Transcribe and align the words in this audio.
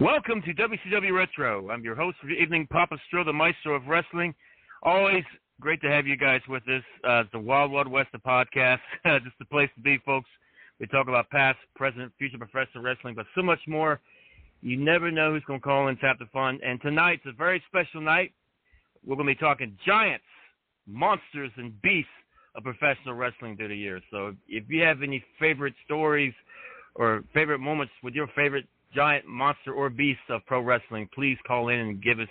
Welcome 0.00 0.42
to 0.42 0.54
WCW 0.54 1.12
Retro. 1.12 1.70
I'm 1.70 1.82
your 1.82 1.96
host 1.96 2.18
for 2.20 2.28
the 2.28 2.34
evening, 2.34 2.68
Papa 2.70 2.96
Stro, 3.10 3.24
the 3.24 3.32
maestro 3.32 3.74
of 3.74 3.88
wrestling. 3.88 4.32
Always 4.84 5.24
great 5.60 5.80
to 5.80 5.90
have 5.90 6.06
you 6.06 6.16
guys 6.16 6.40
with 6.48 6.62
us. 6.68 6.84
Uh, 7.02 7.22
it's 7.22 7.32
the 7.32 7.40
Wild 7.40 7.72
Wild 7.72 7.88
West 7.88 8.10
of 8.14 8.22
podcast. 8.22 8.78
Just 9.04 9.36
the 9.40 9.44
place 9.46 9.68
to 9.74 9.80
be, 9.80 9.98
folks. 10.06 10.30
We 10.78 10.86
talk 10.86 11.08
about 11.08 11.28
past, 11.30 11.58
present, 11.74 12.12
future 12.16 12.38
professional 12.38 12.84
wrestling, 12.84 13.16
but 13.16 13.26
so 13.34 13.42
much 13.42 13.58
more. 13.66 13.98
You 14.62 14.76
never 14.76 15.10
know 15.10 15.32
who's 15.32 15.42
going 15.48 15.58
to 15.58 15.64
call 15.64 15.88
in, 15.88 15.96
tap 15.96 16.20
the 16.20 16.26
fun. 16.26 16.60
And 16.64 16.80
tonight's 16.80 17.26
a 17.26 17.32
very 17.32 17.60
special 17.66 18.00
night. 18.00 18.30
We're 19.04 19.16
going 19.16 19.26
to 19.26 19.34
be 19.34 19.40
talking 19.40 19.76
giants, 19.84 20.24
monsters, 20.86 21.50
and 21.56 21.72
beasts 21.82 22.08
of 22.54 22.62
professional 22.62 23.14
wrestling 23.14 23.56
through 23.56 23.68
the 23.68 23.76
years. 23.76 24.04
So 24.12 24.36
if 24.46 24.62
you 24.68 24.80
have 24.82 25.02
any 25.02 25.24
favorite 25.40 25.74
stories 25.84 26.34
or 26.94 27.24
favorite 27.34 27.58
moments 27.58 27.92
with 28.04 28.14
your 28.14 28.28
favorite 28.36 28.68
giant 28.94 29.26
monster 29.26 29.72
or 29.72 29.90
beast 29.90 30.20
of 30.30 30.46
pro 30.46 30.60
wrestling, 30.60 31.08
please 31.14 31.36
call 31.46 31.68
in 31.68 31.80
and 31.80 32.02
give 32.02 32.20
us 32.20 32.28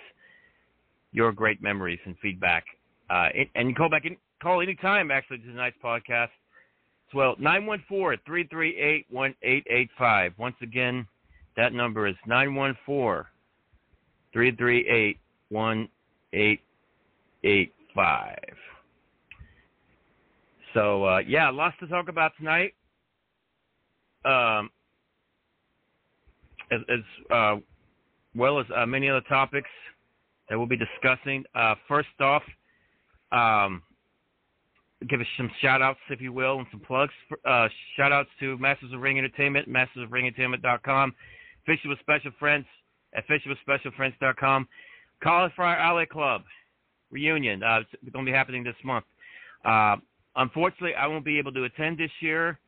your 1.12 1.30
great 1.32 1.62
memories 1.62 2.00
and 2.04 2.16
feedback. 2.20 2.64
Uh, 3.10 3.28
and 3.54 3.70
you 3.70 3.74
call 3.74 3.88
back 3.88 4.04
in, 4.04 4.18
call 4.42 4.60
anytime 4.60 5.10
actually 5.10 5.38
to 5.38 5.46
tonight's 5.46 5.78
podcast. 5.82 6.28
As 7.08 7.14
well, 7.14 7.34
914-338-1885. 7.36 10.32
Once 10.36 10.56
again, 10.60 11.06
that 11.56 11.72
number 11.72 12.06
is 12.06 12.16
914-338-1885. 14.34 15.16
So, 20.74 21.04
uh, 21.04 21.20
yeah, 21.26 21.48
lots 21.50 21.76
to 21.80 21.86
talk 21.86 22.10
about 22.10 22.32
tonight. 22.38 22.74
Um, 24.26 24.68
as, 26.70 26.80
as 26.88 27.00
uh, 27.30 27.56
well 28.34 28.60
as 28.60 28.66
uh, 28.76 28.86
many 28.86 29.08
other 29.08 29.22
topics 29.28 29.70
that 30.48 30.56
we'll 30.56 30.66
be 30.66 30.76
discussing. 30.76 31.44
Uh, 31.54 31.74
first 31.86 32.08
off, 32.20 32.42
um, 33.32 33.82
give 35.08 35.20
us 35.20 35.26
some 35.36 35.50
shout 35.60 35.82
outs, 35.82 35.98
if 36.10 36.20
you 36.20 36.32
will, 36.32 36.58
and 36.58 36.66
some 36.70 36.80
plugs. 36.80 37.12
Uh, 37.44 37.68
shout 37.96 38.12
outs 38.12 38.30
to 38.40 38.56
Masters 38.58 38.92
of 38.92 39.00
Ring 39.00 39.18
Entertainment, 39.18 39.68
mastersofringentertainment.com, 39.68 41.14
Fishing 41.66 41.90
with 41.90 41.98
Special 42.00 42.30
Friends 42.38 42.66
at 43.14 43.24
fishingwithspecialfriends.com, 43.28 44.68
Cauliflower 45.22 45.76
Alley 45.76 46.06
Club 46.06 46.42
reunion. 47.10 47.62
Uh, 47.62 47.80
it's 47.80 48.12
going 48.12 48.24
to 48.24 48.30
be 48.30 48.36
happening 48.36 48.64
this 48.64 48.74
month. 48.84 49.04
Uh, 49.64 49.96
unfortunately, 50.36 50.94
I 50.94 51.06
won't 51.06 51.24
be 51.24 51.38
able 51.38 51.52
to 51.52 51.64
attend 51.64 51.98
this 51.98 52.10
year, 52.20 52.58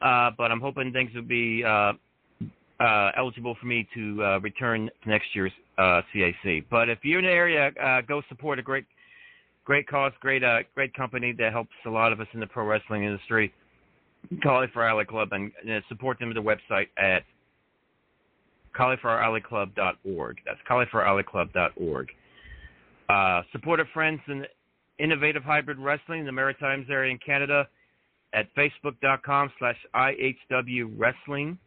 uh, 0.00 0.30
but 0.36 0.50
I'm 0.50 0.60
hoping 0.60 0.92
things 0.92 1.10
will 1.14 1.22
be 1.22 1.62
uh, 2.82 3.10
eligible 3.16 3.56
for 3.60 3.66
me 3.66 3.86
to 3.94 4.22
uh, 4.22 4.40
return 4.40 4.90
next 5.06 5.26
year's 5.34 5.52
uh, 5.78 6.02
CAC. 6.14 6.64
But 6.70 6.88
if 6.88 6.98
you're 7.02 7.20
in 7.20 7.24
the 7.24 7.30
area, 7.30 7.70
uh, 7.82 8.00
go 8.02 8.22
support 8.28 8.58
a 8.58 8.62
great, 8.62 8.84
great 9.64 9.86
cause, 9.86 10.12
great, 10.20 10.42
uh, 10.42 10.58
great 10.74 10.92
company 10.94 11.32
that 11.38 11.52
helps 11.52 11.70
a 11.86 11.90
lot 11.90 12.12
of 12.12 12.20
us 12.20 12.26
in 12.34 12.40
the 12.40 12.46
pro 12.46 12.66
wrestling 12.66 13.04
industry. 13.04 13.52
Cauliflower 14.42 14.88
Alley 14.88 15.04
Club 15.04 15.28
and, 15.32 15.52
and 15.66 15.82
support 15.88 16.18
them 16.18 16.30
at 16.30 16.34
the 16.34 16.40
website 16.40 16.86
at 16.96 17.22
caulifloweralleyclub.org. 18.78 20.36
That's 20.46 20.60
caulifloweralleyclub.org. 20.68 22.08
Uh, 23.08 23.42
support 23.52 23.80
our 23.80 23.86
friends 23.92 24.20
in 24.28 24.44
Innovative 24.98 25.42
Hybrid 25.42 25.78
Wrestling 25.78 26.20
in 26.20 26.26
the 26.26 26.32
Maritimes 26.32 26.86
area 26.88 27.10
in 27.10 27.18
Canada 27.18 27.68
at 28.32 28.46
facebook.com 28.56 29.52
slash 29.58 29.76
IHW 29.94 30.94
Wrestling. 30.96 31.58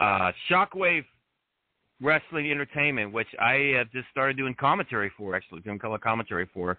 Uh, 0.00 0.32
Shockwave 0.50 1.04
Wrestling 2.00 2.50
Entertainment, 2.50 3.12
which 3.12 3.28
I 3.38 3.74
have 3.76 3.92
just 3.92 4.08
started 4.10 4.36
doing 4.36 4.56
commentary 4.58 5.12
for, 5.16 5.36
actually, 5.36 5.60
doing 5.60 5.78
color 5.78 5.98
commentary 5.98 6.48
for. 6.52 6.78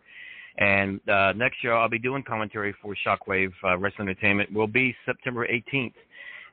And 0.57 0.99
uh, 1.07 1.31
next 1.33 1.63
year 1.63 1.73
I'll 1.73 1.87
be 1.87 1.99
doing 1.99 2.23
commentary 2.23 2.75
for 2.81 2.93
Shockwave 3.05 3.53
uh, 3.63 3.77
Wrestling 3.77 4.09
Entertainment. 4.09 4.51
Will 4.51 4.67
be 4.67 4.93
September 5.05 5.47
18th 5.47 5.93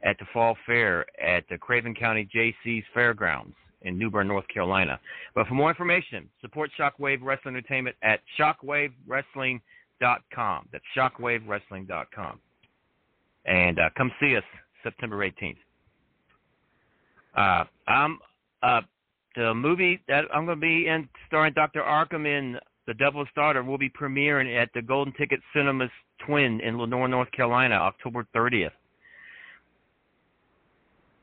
at 0.05 0.17
the 0.19 0.26
Fall 0.32 0.56
Fair 0.67 1.05
at 1.20 1.43
the 1.50 1.59
Craven 1.59 1.94
County 1.94 2.26
JC's 2.35 2.85
Fairgrounds 2.94 3.55
in 3.82 3.99
New 3.99 4.11
Bern, 4.11 4.26
North 4.29 4.47
Carolina. 4.53 5.00
But 5.35 5.47
for 5.47 5.55
more 5.55 5.71
information, 5.71 6.29
support 6.41 6.71
Shockwave 6.79 7.19
Wrestling 7.23 7.56
Entertainment 7.56 7.97
at 8.03 8.21
shockwavewrestling.com. 8.38 10.69
That's 10.71 10.85
shockwavewrestling.com. 10.97 12.41
And 13.47 13.79
uh, 13.79 13.88
come 13.97 14.12
see 14.21 14.37
us 14.37 14.44
September 14.82 15.26
18th. 15.26 15.56
Uh, 17.38 17.64
I'm 17.87 18.19
uh, 18.62 18.81
the 19.37 19.55
movie 19.55 20.00
that 20.08 20.25
I'm 20.35 20.44
going 20.44 20.58
to 20.58 20.61
be 20.61 20.88
in, 20.88 21.08
starring 21.29 21.52
Dr. 21.55 21.81
Arkham 21.81 22.26
in 22.26 22.58
The 22.87 22.94
Devil's 22.94 23.29
Daughter, 23.37 23.62
will 23.62 23.79
be 23.79 23.88
premiering 23.88 24.61
at 24.61 24.70
the 24.75 24.82
Golden 24.82 25.14
Ticket 25.14 25.40
Cinemas 25.55 25.90
Twin 26.26 26.61
in 26.61 26.79
Lenoir, 26.79 27.06
North 27.06 27.31
Carolina, 27.31 27.76
October 27.76 28.26
30th 28.35 28.73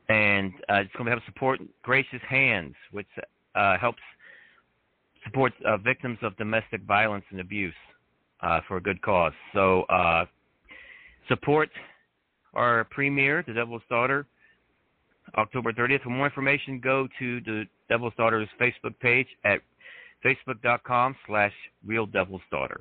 and 0.08 0.52
uh, 0.68 0.74
it's 0.74 0.92
going 0.92 1.06
to 1.06 1.10
have 1.10 1.22
support 1.26 1.60
Gracious 1.82 2.20
Hands, 2.28 2.74
which 2.92 3.06
uh, 3.54 3.76
helps 3.78 4.02
support 5.24 5.52
uh, 5.64 5.76
victims 5.78 6.18
of 6.22 6.36
domestic 6.36 6.82
violence 6.82 7.24
and 7.30 7.40
abuse 7.40 7.74
uh, 8.42 8.60
for 8.68 8.76
a 8.76 8.80
good 8.80 9.02
cause. 9.02 9.32
So 9.52 9.82
uh, 9.82 10.26
support 11.28 11.70
our 12.54 12.84
premiere, 12.84 13.42
The 13.46 13.54
Devil's 13.54 13.82
Daughter, 13.90 14.26
October 15.36 15.72
30th. 15.72 16.02
For 16.02 16.10
more 16.10 16.26
information, 16.26 16.80
go 16.82 17.08
to 17.18 17.40
the 17.40 17.64
Devil's 17.88 18.14
Daughter's 18.16 18.48
Facebook 18.60 18.98
page 19.00 19.26
at 19.44 19.60
facebook.com 20.24 21.16
slash 21.26 21.52
Real 21.84 22.06
Devil's 22.06 22.42
Daughter. 22.50 22.80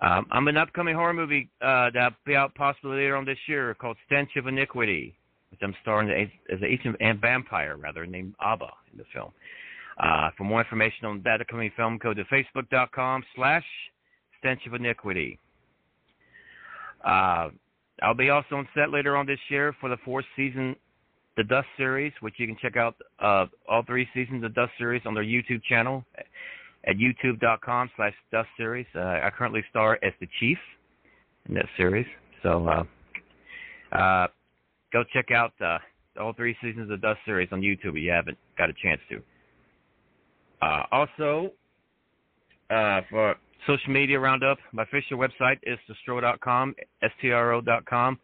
Um, 0.00 0.26
I'm 0.30 0.48
an 0.48 0.56
upcoming 0.56 0.94
horror 0.94 1.12
movie 1.12 1.50
uh, 1.60 1.90
that'll 1.92 2.16
be 2.24 2.34
out 2.34 2.54
possibly 2.54 2.96
later 2.96 3.16
on 3.16 3.26
this 3.26 3.38
year 3.46 3.74
called 3.74 3.98
Stench 4.06 4.30
of 4.36 4.46
Iniquity 4.46 5.14
which 5.50 5.60
I'm 5.62 5.74
starring 5.82 6.10
as 6.10 6.60
an 6.60 6.64
ancient 6.64 6.96
vampire, 7.20 7.76
rather, 7.76 8.06
named 8.06 8.34
Abba 8.40 8.68
in 8.92 8.98
the 8.98 9.04
film. 9.12 9.32
Uh, 9.98 10.30
for 10.36 10.44
more 10.44 10.60
information 10.60 11.06
on 11.06 11.20
that 11.24 11.40
upcoming 11.40 11.70
film, 11.76 11.98
go 11.98 12.14
to 12.14 12.24
facebook.com 12.24 13.22
slash 13.34 13.64
stench 14.38 14.60
of 14.66 14.74
iniquity. 14.74 15.38
Uh, 17.04 17.48
I'll 18.02 18.14
be 18.16 18.30
also 18.30 18.56
on 18.56 18.68
set 18.74 18.90
later 18.90 19.16
on 19.16 19.26
this 19.26 19.38
year 19.50 19.74
for 19.80 19.90
the 19.90 19.98
fourth 20.04 20.24
season, 20.36 20.74
the 21.36 21.44
Dust 21.44 21.68
series, 21.76 22.12
which 22.20 22.34
you 22.38 22.46
can 22.46 22.56
check 22.60 22.76
out 22.76 22.96
uh, 23.20 23.46
all 23.68 23.82
three 23.86 24.08
seasons 24.14 24.44
of 24.44 24.54
Dust 24.54 24.72
series 24.78 25.02
on 25.06 25.14
their 25.14 25.24
YouTube 25.24 25.62
channel 25.68 26.04
at 26.86 26.96
youtube.com 26.96 27.90
slash 27.96 28.14
Dust 28.32 28.48
series. 28.56 28.86
Uh, 28.94 29.00
I 29.00 29.30
currently 29.36 29.62
star 29.70 29.98
as 30.02 30.12
the 30.20 30.28
Chief 30.38 30.58
in 31.48 31.54
that 31.54 31.66
series. 31.76 32.06
So, 32.42 32.68
uh, 32.68 32.84
uh, 33.96 34.26
go 34.92 35.04
check 35.12 35.30
out 35.30 35.52
uh, 35.60 35.78
all 36.20 36.32
three 36.32 36.56
seasons 36.62 36.90
of 36.90 37.00
Dust 37.00 37.20
series 37.24 37.48
on 37.52 37.60
YouTube 37.60 37.96
if 37.96 38.02
you 38.02 38.10
haven't 38.10 38.38
got 38.58 38.70
a 38.70 38.74
chance 38.82 39.00
to. 39.10 39.22
Uh, 40.62 40.82
also, 40.92 41.52
for 42.68 43.36
social 43.66 43.92
media 43.92 44.18
roundup, 44.18 44.58
my 44.72 44.82
official 44.82 45.18
website 45.18 45.58
is 45.62 45.78
thestro.com, 45.88 46.74
S-T-R-O.com, 47.02 48.18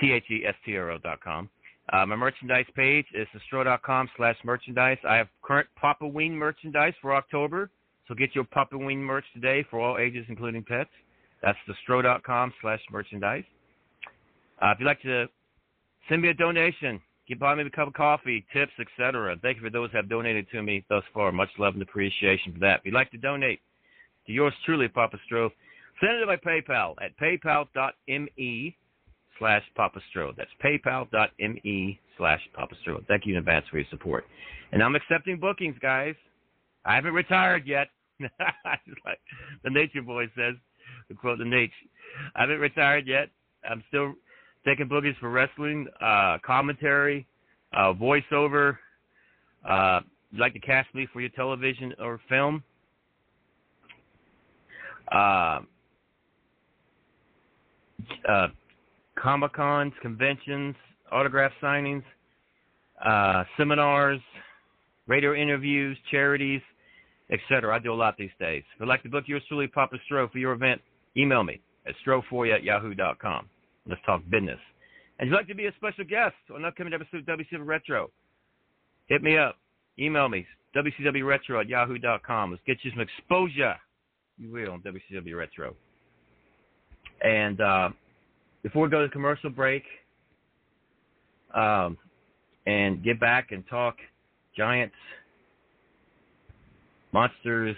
T-H-E-S-T-R-O.com. 0.00 1.50
Uh, 1.92 2.04
my 2.04 2.16
merchandise 2.16 2.66
page 2.74 3.06
is 3.14 3.28
thestro.com 3.34 4.08
slash 4.16 4.36
merchandise. 4.44 4.98
I 5.08 5.16
have 5.16 5.28
current 5.42 5.68
Papa 5.76 6.06
Ween 6.06 6.34
merchandise 6.34 6.94
for 7.00 7.14
October, 7.14 7.70
so 8.08 8.14
get 8.14 8.34
your 8.34 8.44
Papa 8.44 8.76
Ween 8.76 9.02
merch 9.02 9.24
today 9.34 9.64
for 9.70 9.80
all 9.80 9.98
ages, 9.98 10.26
including 10.28 10.64
pets. 10.64 10.90
That's 11.42 11.58
thestro.com 11.68 12.52
slash 12.60 12.80
merchandise. 12.90 13.44
Uh, 14.60 14.70
if 14.70 14.80
you'd 14.80 14.86
like 14.86 15.02
to 15.02 15.26
send 16.08 16.22
me 16.22 16.28
a 16.28 16.34
donation, 16.34 17.00
get 17.28 17.38
buy 17.38 17.54
me 17.54 17.62
a 17.62 17.70
cup 17.70 17.86
of 17.86 17.94
coffee, 17.94 18.44
tips, 18.52 18.72
etc. 18.80 19.36
Thank 19.40 19.58
you 19.58 19.62
for 19.62 19.70
those 19.70 19.90
who 19.92 19.98
have 19.98 20.08
donated 20.08 20.48
to 20.50 20.62
me 20.62 20.84
thus 20.88 21.04
far. 21.14 21.30
Much 21.30 21.50
love 21.58 21.74
and 21.74 21.82
appreciation 21.82 22.52
for 22.52 22.58
that. 22.60 22.80
If 22.80 22.86
you'd 22.86 22.94
like 22.94 23.12
to 23.12 23.18
donate 23.18 23.60
to 24.26 24.32
yours 24.32 24.54
truly, 24.64 24.88
Papa 24.88 25.18
Stro, 25.30 25.50
send 26.00 26.16
it 26.16 26.20
to 26.20 26.26
my 26.26 26.36
PayPal 26.36 26.94
at 27.00 27.16
paypal.me 27.18 28.76
slash 29.38 29.62
Papa 29.74 30.00
Stro. 30.14 30.34
That's 30.36 30.50
paypal.me 30.64 32.00
slash 32.16 32.40
Papa 32.54 32.74
Stro. 32.86 33.06
Thank 33.06 33.26
you 33.26 33.34
in 33.34 33.38
advance 33.38 33.66
for 33.70 33.78
your 33.78 33.86
support. 33.90 34.24
And 34.72 34.82
I'm 34.82 34.94
accepting 34.94 35.38
bookings, 35.38 35.76
guys. 35.80 36.14
I 36.84 36.94
haven't 36.94 37.14
retired 37.14 37.66
yet. 37.66 37.88
like 38.20 39.20
the 39.64 39.70
Nature 39.70 40.02
Boy 40.02 40.26
says, 40.36 40.54
the 41.08 41.14
quote 41.14 41.38
the 41.38 41.44
Nature. 41.44 41.72
I 42.34 42.42
haven't 42.42 42.60
retired 42.60 43.06
yet. 43.06 43.28
I'm 43.68 43.82
still 43.88 44.14
taking 44.64 44.88
bookings 44.88 45.16
for 45.20 45.30
wrestling, 45.30 45.86
uh, 46.00 46.38
commentary, 46.44 47.26
uh, 47.72 47.92
voiceover. 47.92 48.78
Uh, 49.68 50.00
you'd 50.30 50.40
like 50.40 50.52
to 50.54 50.60
cast 50.60 50.92
me 50.94 51.06
for 51.12 51.20
your 51.20 51.30
television 51.30 51.92
or 52.00 52.20
film? 52.28 52.62
Uh, 55.12 55.60
uh, 58.28 58.48
Comic 59.18 59.54
Cons, 59.54 59.92
conventions, 60.02 60.74
autograph 61.10 61.52
signings, 61.62 62.02
uh, 63.04 63.44
seminars, 63.56 64.20
radio 65.06 65.34
interviews, 65.34 65.96
charities, 66.10 66.60
etc. 67.30 67.74
I 67.74 67.78
do 67.78 67.92
a 67.92 67.94
lot 67.94 68.16
these 68.18 68.30
days. 68.38 68.62
If 68.74 68.80
you'd 68.80 68.88
like 68.88 69.02
to 69.02 69.08
book 69.08 69.24
yours 69.26 69.42
truly, 69.48 69.66
Papa 69.66 69.96
Stro, 70.10 70.30
for 70.30 70.38
your 70.38 70.52
event, 70.52 70.80
email 71.16 71.42
me 71.42 71.60
at 71.86 71.94
stroforia 72.06 72.56
at 72.56 72.64
yahoo.com. 72.64 73.48
Let's 73.88 74.00
talk 74.04 74.22
business. 74.30 74.58
And 75.18 75.28
if 75.28 75.30
you'd 75.30 75.36
like 75.36 75.48
to 75.48 75.54
be 75.54 75.66
a 75.66 75.72
special 75.76 76.04
guest 76.04 76.34
on 76.50 76.58
an 76.58 76.64
upcoming 76.66 76.92
episode 76.92 77.28
of 77.28 77.38
WCW 77.38 77.66
Retro, 77.66 78.10
hit 79.06 79.22
me 79.22 79.38
up. 79.38 79.56
Email 79.98 80.28
me, 80.28 80.46
WCWRetro 80.76 81.60
at 81.60 81.68
yahoo.com. 81.68 82.50
Let's 82.50 82.62
get 82.66 82.76
you 82.82 82.90
some 82.90 83.00
exposure, 83.00 83.76
you 84.36 84.50
will, 84.50 84.72
on 84.72 84.82
WCW 84.82 85.36
Retro. 85.36 85.74
And 87.22 87.60
uh, 87.62 87.88
before 88.66 88.82
we 88.82 88.90
go 88.90 89.00
to 89.00 89.08
commercial 89.08 89.48
break 89.48 89.84
um, 91.54 91.96
and 92.66 93.00
get 93.04 93.20
back 93.20 93.52
and 93.52 93.62
talk 93.70 93.94
giants, 94.56 94.96
monsters, 97.12 97.76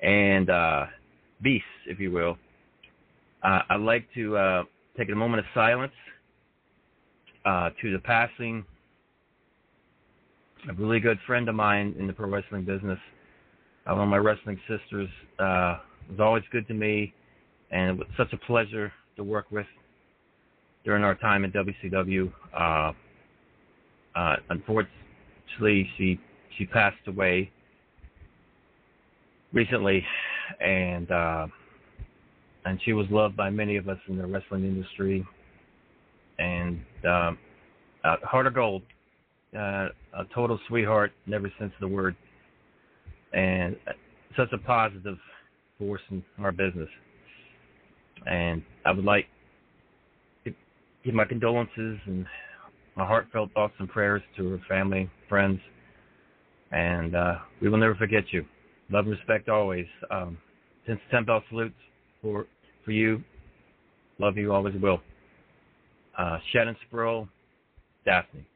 and 0.00 0.48
uh, 0.50 0.86
beasts, 1.42 1.66
if 1.88 1.98
you 1.98 2.12
will, 2.12 2.38
uh, 3.42 3.62
I'd 3.70 3.80
like 3.80 4.06
to 4.14 4.36
uh, 4.36 4.62
take 4.96 5.10
a 5.10 5.16
moment 5.16 5.40
of 5.40 5.46
silence 5.52 5.92
uh, 7.44 7.70
to 7.82 7.92
the 7.92 7.98
passing 7.98 8.64
of 10.70 10.78
a 10.78 10.80
really 10.80 11.00
good 11.00 11.18
friend 11.26 11.48
of 11.48 11.56
mine 11.56 11.96
in 11.98 12.06
the 12.06 12.12
pro 12.12 12.28
wrestling 12.28 12.64
business. 12.64 13.00
Uh, 13.84 13.94
one 13.94 14.04
of 14.04 14.08
my 14.08 14.16
wrestling 14.16 14.60
sisters 14.68 15.08
uh, 15.40 15.78
was 16.08 16.20
always 16.20 16.44
good 16.52 16.68
to 16.68 16.74
me, 16.74 17.12
and 17.72 17.90
it 17.90 17.98
was 17.98 18.06
such 18.16 18.32
a 18.32 18.36
pleasure 18.46 18.92
to 19.16 19.24
work 19.24 19.46
with 19.50 19.66
during 20.84 21.02
our 21.02 21.14
time 21.14 21.44
at 21.44 21.52
WCW. 21.52 22.32
Uh, 22.56 22.92
uh, 24.16 24.36
unfortunately, 24.50 25.88
she 25.96 26.20
she 26.56 26.66
passed 26.66 26.96
away 27.06 27.50
recently, 29.52 30.04
and 30.60 31.10
uh, 31.10 31.46
and 32.64 32.80
she 32.84 32.92
was 32.92 33.06
loved 33.10 33.36
by 33.36 33.50
many 33.50 33.76
of 33.76 33.88
us 33.88 33.98
in 34.08 34.18
the 34.18 34.26
wrestling 34.26 34.64
industry. 34.64 35.26
And 36.38 36.80
um, 37.08 37.38
uh, 38.02 38.16
heart 38.22 38.46
of 38.46 38.54
gold, 38.54 38.82
uh, 39.56 39.88
a 40.16 40.24
total 40.34 40.58
sweetheart 40.68 41.12
in 41.26 41.34
every 41.34 41.52
sense 41.58 41.72
of 41.74 41.88
the 41.88 41.94
word, 41.94 42.16
and 43.32 43.76
such 44.36 44.52
a 44.52 44.58
positive 44.58 45.18
force 45.78 46.02
in 46.10 46.22
our 46.38 46.52
business. 46.52 46.88
And 48.26 48.62
I 48.84 48.92
would 48.92 49.04
like 49.04 49.26
to 50.44 50.52
give 51.04 51.14
my 51.14 51.24
condolences 51.24 51.98
and 52.06 52.26
my 52.96 53.06
heartfelt 53.06 53.52
thoughts 53.52 53.74
and 53.78 53.88
prayers 53.88 54.22
to 54.36 54.50
her 54.50 54.60
family, 54.68 55.10
friends, 55.28 55.60
and 56.70 57.14
uh, 57.14 57.34
we 57.60 57.68
will 57.68 57.78
never 57.78 57.94
forget 57.94 58.24
you. 58.32 58.44
Love 58.90 59.06
and 59.06 59.16
respect 59.16 59.48
always. 59.48 59.86
Um, 60.10 60.38
since 60.86 61.00
10 61.10 61.24
bell 61.24 61.42
salutes 61.48 61.74
for 62.20 62.46
for 62.84 62.92
you. 62.92 63.22
Love 64.18 64.36
you, 64.36 64.52
always 64.52 64.74
will. 64.80 65.00
Uh, 66.16 66.38
Shannon 66.52 66.76
Spruill, 66.86 67.28
Daffney. 68.04 68.46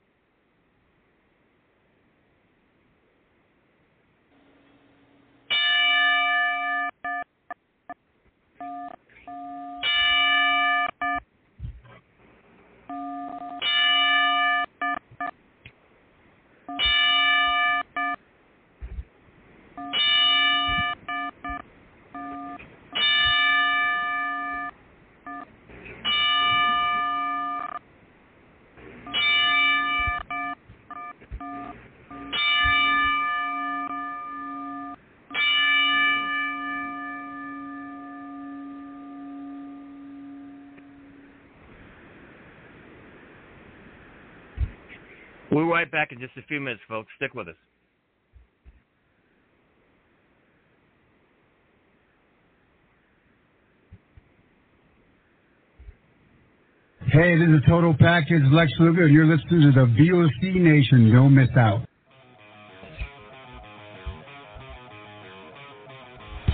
Right 45.78 45.92
back 45.92 46.11
in 46.11 46.18
just 46.18 46.37
a 46.37 46.42
few 46.49 46.58
minutes, 46.58 46.82
folks. 46.88 47.08
Stick 47.16 47.35
with 47.35 47.47
us. 47.47 47.54
Hey, 57.12 57.38
this 57.38 57.49
is 57.49 57.62
Total 57.68 57.94
Package 57.94 58.42
Lex 58.50 58.73
Luger, 58.80 59.04
and 59.04 59.14
you're 59.14 59.25
listening 59.25 59.61
to 59.61 59.73
the 59.73 59.87
VOC 59.87 60.61
Nation. 60.61 61.12
Don't 61.12 61.32
miss 61.32 61.49
out. 61.56 61.82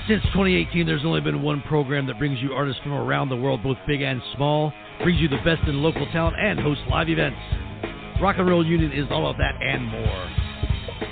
Since 0.06 0.22
2018, 0.34 0.86
there's 0.86 1.00
only 1.06 1.22
been 1.22 1.40
one 1.40 1.62
program 1.62 2.06
that 2.08 2.18
brings 2.18 2.38
you 2.42 2.52
artists 2.52 2.82
from 2.82 2.92
around 2.92 3.30
the 3.30 3.36
world, 3.36 3.62
both 3.62 3.78
big 3.86 4.02
and 4.02 4.20
small, 4.36 4.70
brings 5.02 5.18
you 5.18 5.28
the 5.28 5.40
best 5.46 5.66
in 5.66 5.82
local 5.82 6.06
talent, 6.12 6.36
and 6.38 6.60
hosts 6.60 6.84
live 6.90 7.08
events. 7.08 7.63
Rock 8.24 8.36
and 8.38 8.48
Roll 8.48 8.64
Union 8.64 8.90
is 8.90 9.04
all 9.10 9.28
of 9.28 9.36
that 9.36 9.52
and 9.60 9.84
more. 9.84 10.30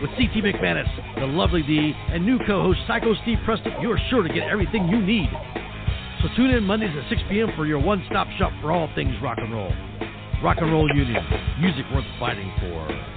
With 0.01 0.13
CT 0.13 0.33
McManus, 0.43 0.89
the 1.21 1.27
lovely 1.27 1.61
D, 1.63 1.93
and 2.09 2.25
new 2.25 2.39
co-host 2.47 2.79
Psycho 2.87 3.13
Steve 3.21 3.37
Preston, 3.45 3.83
you're 3.83 3.99
sure 4.09 4.23
to 4.23 4.33
get 4.33 4.49
everything 4.49 4.89
you 4.89 4.99
need. 4.99 5.29
So 6.23 6.29
tune 6.35 6.53
in 6.53 6.65
Mondays 6.65 6.97
at 6.97 7.07
6 7.11 7.21
p.m. 7.29 7.51
for 7.55 7.67
your 7.67 7.81
one-stop 7.81 8.29
shop 8.39 8.51
for 8.63 8.73
all 8.73 8.89
things 8.95 9.13
rock 9.23 9.37
and 9.43 9.53
roll. 9.53 9.75
Rock 10.43 10.57
and 10.63 10.73
Roll 10.73 10.89
Union, 10.89 11.23
music 11.61 11.85
worth 11.93 12.07
fighting 12.19 12.51
for. 12.61 13.12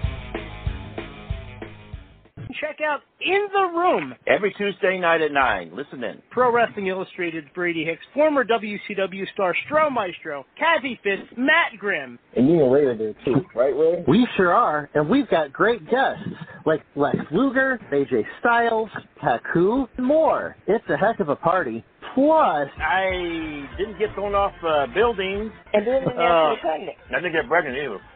Check 2.85 2.91
out 2.91 3.01
In 3.21 3.47
the 3.53 3.77
Room 3.79 4.13
every 4.27 4.53
Tuesday 4.57 4.99
night 4.99 5.21
at 5.21 5.31
9. 5.31 5.71
Listen 5.75 6.03
in. 6.03 6.21
Pro 6.29 6.51
Wrestling 6.51 6.87
Illustrated's 6.87 7.47
Brady 7.55 7.83
Hicks, 7.83 8.03
former 8.13 8.43
WCW 8.43 9.25
star 9.33 9.55
Stro 9.67 9.91
Maestro, 9.91 10.45
Kathy 10.57 10.99
Fitz, 11.03 11.23
Matt 11.37 11.77
Grimm. 11.79 12.19
And 12.35 12.47
you 12.47 12.63
and 12.63 12.71
Ray 12.71 12.85
are 12.85 12.97
there 12.97 13.13
too, 13.25 13.41
right, 13.55 13.75
Ray? 13.75 14.03
We 14.07 14.27
sure 14.37 14.53
are, 14.53 14.89
and 14.93 15.09
we've 15.09 15.29
got 15.29 15.51
great 15.53 15.83
guests 15.89 16.23
like 16.65 16.81
Lex 16.95 17.17
Luger, 17.31 17.79
AJ 17.91 18.23
Styles, 18.39 18.89
Taku, 19.21 19.87
and 19.97 20.05
more. 20.05 20.55
It's 20.67 20.85
a 20.89 20.97
heck 20.97 21.19
of 21.19 21.29
a 21.29 21.35
party. 21.35 21.83
Plus, 22.13 22.69
I 22.77 23.67
didn't 23.77 23.97
get 23.99 24.13
thrown 24.13 24.35
off 24.35 24.53
uh, 24.65 24.87
buildings. 24.93 25.51
And 25.73 25.83
didn't 25.85 26.05
get 26.09 26.17
Uh, 26.17 26.55
pregnant. 26.61 26.97
I 27.09 27.15
didn't 27.15 27.33
get 27.33 27.47
pregnant 27.47 27.77
either. 27.77 27.99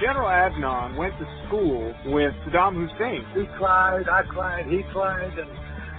General 0.00 0.28
Adnan 0.28 0.96
went 0.96 1.12
to 1.18 1.26
school 1.46 1.92
with 2.06 2.32
Saddam 2.48 2.74
Hussein. 2.74 3.24
He 3.34 3.44
cried, 3.58 4.08
I 4.08 4.22
cried, 4.22 4.64
he 4.66 4.80
cried, 4.92 5.38
and 5.38 5.50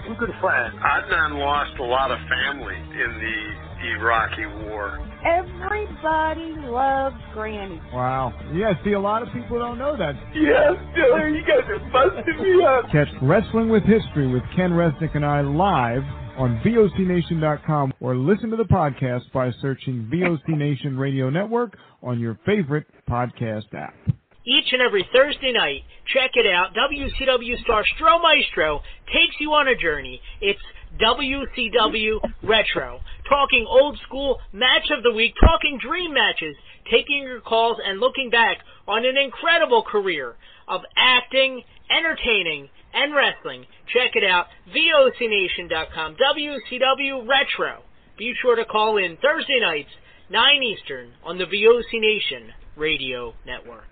we're 0.08 0.18
good 0.18 0.34
friends. 0.40 0.74
Adnan 0.74 1.38
lost 1.38 1.78
a 1.78 1.84
lot 1.84 2.10
of 2.10 2.18
family 2.26 2.74
in 2.74 3.10
the 3.22 3.94
Iraqi 3.94 4.46
war. 4.66 4.98
Everybody 5.24 6.54
loves 6.66 7.14
Granny. 7.32 7.80
Wow. 7.92 8.34
Yeah, 8.52 8.72
see, 8.84 8.92
a 8.92 9.00
lot 9.00 9.22
of 9.22 9.28
people 9.32 9.60
don't 9.60 9.78
know 9.78 9.96
that. 9.96 10.14
Yes, 10.34 10.74
Diller, 10.96 11.28
you 11.28 11.42
guys 11.42 11.62
are 11.68 11.78
busting 11.92 12.42
me 12.42 12.64
up. 12.64 12.90
Catch 12.90 13.08
Wrestling 13.22 13.68
with 13.68 13.84
History 13.84 14.26
with 14.26 14.42
Ken 14.56 14.70
Resnick 14.70 15.14
and 15.14 15.24
I 15.24 15.42
live 15.42 16.02
on 16.36 16.60
VOCNation.com 16.64 17.94
or 18.00 18.16
listen 18.16 18.50
to 18.50 18.56
the 18.56 18.64
podcast 18.64 19.30
by 19.32 19.50
searching 19.60 20.08
VOC 20.12 20.48
Nation 20.48 20.96
Radio 20.96 21.30
Network 21.30 21.76
on 22.02 22.18
your 22.18 22.38
favorite 22.46 22.86
podcast 23.08 23.72
app. 23.74 23.94
Each 24.44 24.72
and 24.72 24.82
every 24.82 25.08
Thursday 25.12 25.52
night, 25.52 25.82
check 26.12 26.32
it 26.34 26.46
out. 26.46 26.74
WCW 26.74 27.62
star 27.62 27.84
Stro 27.96 28.20
Maestro 28.20 28.80
takes 29.06 29.36
you 29.38 29.52
on 29.52 29.68
a 29.68 29.76
journey. 29.76 30.20
It's 30.40 30.60
WCW 31.00 32.18
Retro. 32.42 33.00
Talking 33.28 33.66
old 33.68 33.98
school 34.06 34.40
match 34.52 34.90
of 34.90 35.02
the 35.04 35.12
week, 35.12 35.34
talking 35.40 35.78
dream 35.80 36.12
matches, 36.12 36.56
taking 36.90 37.22
your 37.22 37.40
calls 37.40 37.78
and 37.86 38.00
looking 38.00 38.30
back 38.30 38.58
on 38.88 39.06
an 39.06 39.16
incredible 39.16 39.82
career 39.82 40.34
of 40.68 40.80
acting, 40.96 41.62
entertaining, 41.90 42.68
and 42.94 43.14
wrestling. 43.14 43.66
Check 43.92 44.12
it 44.14 44.24
out, 44.24 44.46
VOCNation.com, 44.68 46.16
WCW 46.16 47.28
Retro. 47.28 47.82
Be 48.18 48.34
sure 48.40 48.56
to 48.56 48.64
call 48.64 48.98
in 48.98 49.16
Thursday 49.22 49.60
nights, 49.60 49.90
9 50.30 50.62
Eastern, 50.62 51.12
on 51.24 51.38
the 51.38 51.44
VOC 51.44 52.00
Nation 52.00 52.52
Radio 52.76 53.34
Network. 53.46 53.84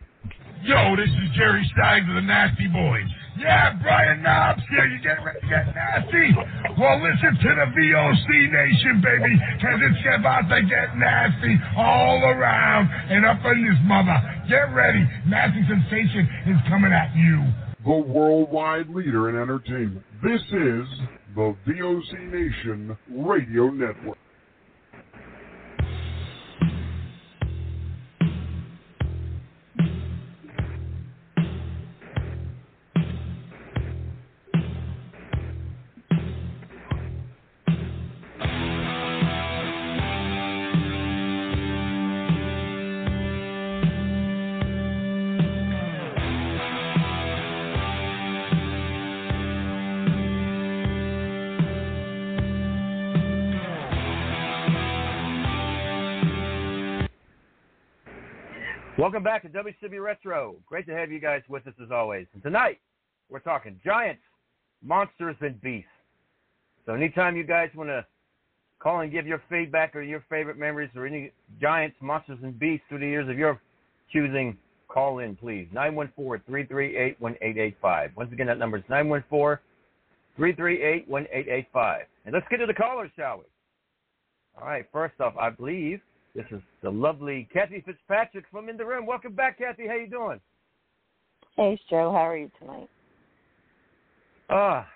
Yo, 0.63 0.95
this 0.97 1.09
is 1.09 1.37
Jerry 1.37 1.65
Stein 1.73 2.09
of 2.09 2.15
the 2.17 2.21
Nasty 2.21 2.69
Boys. 2.69 3.09
Yeah, 3.39 3.73
Brian 3.81 4.23
Knobbs 4.23 4.61
here. 4.69 4.85
You 4.85 5.01
get 5.01 5.25
ready 5.25 5.41
get 5.49 5.73
nasty? 5.75 6.37
Well, 6.77 7.01
listen 7.01 7.33
to 7.41 7.51
the 7.57 7.69
VOC 7.73 8.29
Nation, 8.53 9.01
baby, 9.01 9.33
because 9.57 9.81
it's 9.81 10.21
about 10.21 10.45
to 10.53 10.61
get 10.69 10.93
nasty 11.01 11.57
all 11.77 12.21
around 12.21 12.91
and 13.09 13.25
up 13.25 13.41
in 13.47 13.65
this 13.65 13.81
mother. 13.85 14.21
Get 14.49 14.69
ready. 14.77 15.09
Nasty 15.25 15.65
Sensation 15.65 16.29
is 16.53 16.61
coming 16.69 16.93
at 16.93 17.17
you. 17.17 17.41
The 17.85 17.93
worldwide 17.93 18.91
leader 18.91 19.31
in 19.31 19.37
entertainment. 19.37 20.05
This 20.23 20.43
is 20.53 20.87
the 21.35 21.57
VOC 21.67 22.31
Nation 22.31 22.97
Radio 23.11 23.71
Network. 23.71 24.19
Welcome 59.01 59.23
back 59.23 59.41
to 59.43 59.49
WCW 59.49 60.03
Retro. 60.05 60.57
Great 60.67 60.87
to 60.87 60.93
have 60.93 61.11
you 61.11 61.21
guys 61.21 61.41
with 61.49 61.67
us 61.67 61.73
as 61.83 61.91
always. 61.91 62.27
And 62.35 62.43
tonight, 62.43 62.79
we're 63.31 63.39
talking 63.39 63.81
giants, 63.83 64.21
monsters, 64.85 65.37
and 65.41 65.59
beasts. 65.63 65.89
So 66.85 66.93
anytime 66.93 67.35
you 67.35 67.45
guys 67.45 67.71
want 67.75 67.89
to 67.89 68.05
call 68.79 69.01
and 69.01 69.11
give 69.11 69.27
your 69.27 69.41
feedback 69.49 69.97
or 69.97 70.03
your 70.03 70.23
favorite 70.29 70.59
memories 70.59 70.91
or 70.95 71.07
any 71.07 71.33
giants, 71.63 71.97
monsters, 72.03 72.41
and 72.43 72.59
beasts 72.59 72.85
through 72.91 72.99
the 72.99 73.07
years 73.07 73.27
of 73.31 73.39
your 73.39 73.59
choosing, 74.13 74.59
call 74.89 75.21
in, 75.21 75.35
please. 75.35 75.67
914-338-1885. 75.75 78.17
Once 78.17 78.31
again, 78.35 78.49
that 78.49 78.59
number 78.59 78.77
is 78.77 78.85
914-338-1885. 80.39 82.01
And 82.27 82.35
let's 82.35 82.47
get 82.51 82.59
to 82.59 82.67
the 82.67 82.75
callers, 82.75 83.11
shall 83.17 83.39
we? 83.39 83.45
All 84.61 84.69
right, 84.69 84.85
first 84.93 85.19
off, 85.23 85.33
I 85.41 85.49
believe 85.49 86.03
This 86.35 86.47
is 86.53 86.61
the 86.83 86.91
lovely 86.91 87.49
Kathy 87.53 87.83
Fitzpatrick 87.85 88.45
from 88.51 88.69
In 88.69 88.77
the 88.77 88.85
Room. 88.85 89.05
Welcome 89.05 89.33
back, 89.33 89.59
Kathy. 89.59 89.87
How 89.89 89.95
you 89.95 90.09
doing? 90.09 90.41
Hey, 91.57 91.79
Joe. 91.89 92.13
How 92.13 92.29
are 92.29 92.37
you 92.37 92.51
tonight? 92.59 92.89
Ah, 94.49 94.87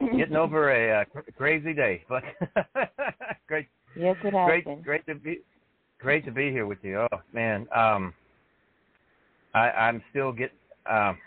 getting 0.00 0.36
over 0.36 0.72
a 0.72 1.02
uh, 1.02 1.04
cr- 1.04 1.30
crazy 1.36 1.72
day, 1.72 2.02
but 2.08 2.24
great. 3.46 3.68
Yes, 3.94 4.16
it 4.22 4.34
has 4.34 4.46
great, 4.46 4.82
great 4.82 5.06
to 5.06 5.14
be, 5.14 5.40
great 6.00 6.24
to 6.24 6.32
be 6.32 6.50
here 6.50 6.66
with 6.66 6.78
you. 6.82 7.06
Oh 7.12 7.20
man, 7.32 7.66
um, 7.74 8.12
I, 9.54 9.70
I'm 9.70 10.02
still 10.10 10.32
get, 10.32 10.52
um, 10.90 11.18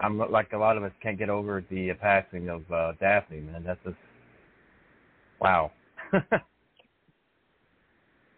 I'm 0.00 0.18
like 0.18 0.52
a 0.52 0.58
lot 0.58 0.76
of 0.76 0.84
us 0.84 0.92
can't 1.02 1.18
get 1.18 1.30
over 1.30 1.64
the 1.68 1.92
passing 1.94 2.48
of 2.48 2.62
uh, 2.72 2.92
Daffney. 3.00 3.40
Man, 3.40 3.64
that's 3.64 3.82
just 3.84 3.96
wow. 5.40 5.72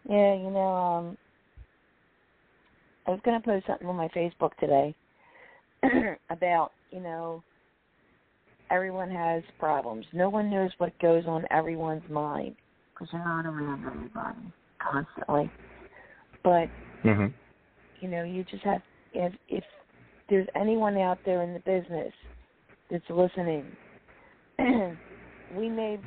Yeah, 0.08 0.34
you 0.34 0.50
know, 0.50 0.68
um, 0.74 1.18
I 3.06 3.10
was 3.10 3.20
going 3.24 3.40
to 3.40 3.46
post 3.46 3.66
something 3.66 3.86
on 3.86 3.96
my 3.96 4.08
Facebook 4.08 4.56
today 4.58 4.94
about, 6.30 6.72
you 6.90 7.00
know, 7.00 7.42
everyone 8.70 9.10
has 9.10 9.42
problems. 9.58 10.06
No 10.12 10.28
one 10.28 10.50
knows 10.50 10.70
what 10.78 10.98
goes 10.98 11.24
on 11.26 11.44
everyone's 11.50 12.08
mind 12.10 12.54
because 12.92 13.08
you're 13.12 13.24
not 13.24 13.46
around 13.46 13.84
everybody 13.86 14.52
constantly. 14.78 15.50
But, 16.42 16.68
mm-hmm. 17.04 17.26
you 18.00 18.08
know, 18.08 18.24
you 18.24 18.44
just 18.44 18.64
have, 18.64 18.80
if, 19.12 19.32
if 19.48 19.64
there's 20.30 20.48
anyone 20.54 20.96
out 20.96 21.18
there 21.26 21.42
in 21.42 21.52
the 21.52 21.60
business 21.60 22.12
that's 22.90 23.04
listening, 23.10 23.64
we 25.56 25.68
may 25.68 25.98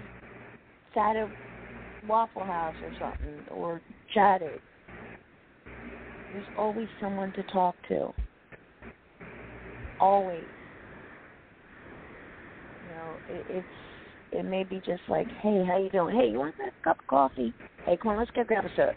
sat 0.93 1.15
at 1.15 1.29
Waffle 2.07 2.43
House 2.43 2.75
or 2.83 2.91
something, 2.99 3.45
or 3.51 3.81
chatted. 4.13 4.59
There's 6.33 6.45
always 6.57 6.87
someone 6.99 7.31
to 7.33 7.43
talk 7.43 7.75
to. 7.89 8.13
Always. 9.99 10.43
You 12.89 12.95
know, 12.95 13.13
it, 13.29 13.45
it's 13.49 13.67
it 14.31 14.45
may 14.45 14.63
be 14.63 14.77
just 14.77 15.01
like, 15.09 15.27
hey, 15.41 15.63
how 15.67 15.77
you 15.77 15.89
doing? 15.91 16.15
Hey, 16.15 16.29
you 16.29 16.39
want 16.39 16.55
a 16.65 16.83
cup 16.83 16.99
of 16.99 17.07
coffee? 17.07 17.53
Hey, 17.85 17.97
come 18.01 18.13
on, 18.13 18.17
let's 18.17 18.31
go 18.31 18.43
grab 18.43 18.65
a 18.65 18.69
soda. 18.75 18.95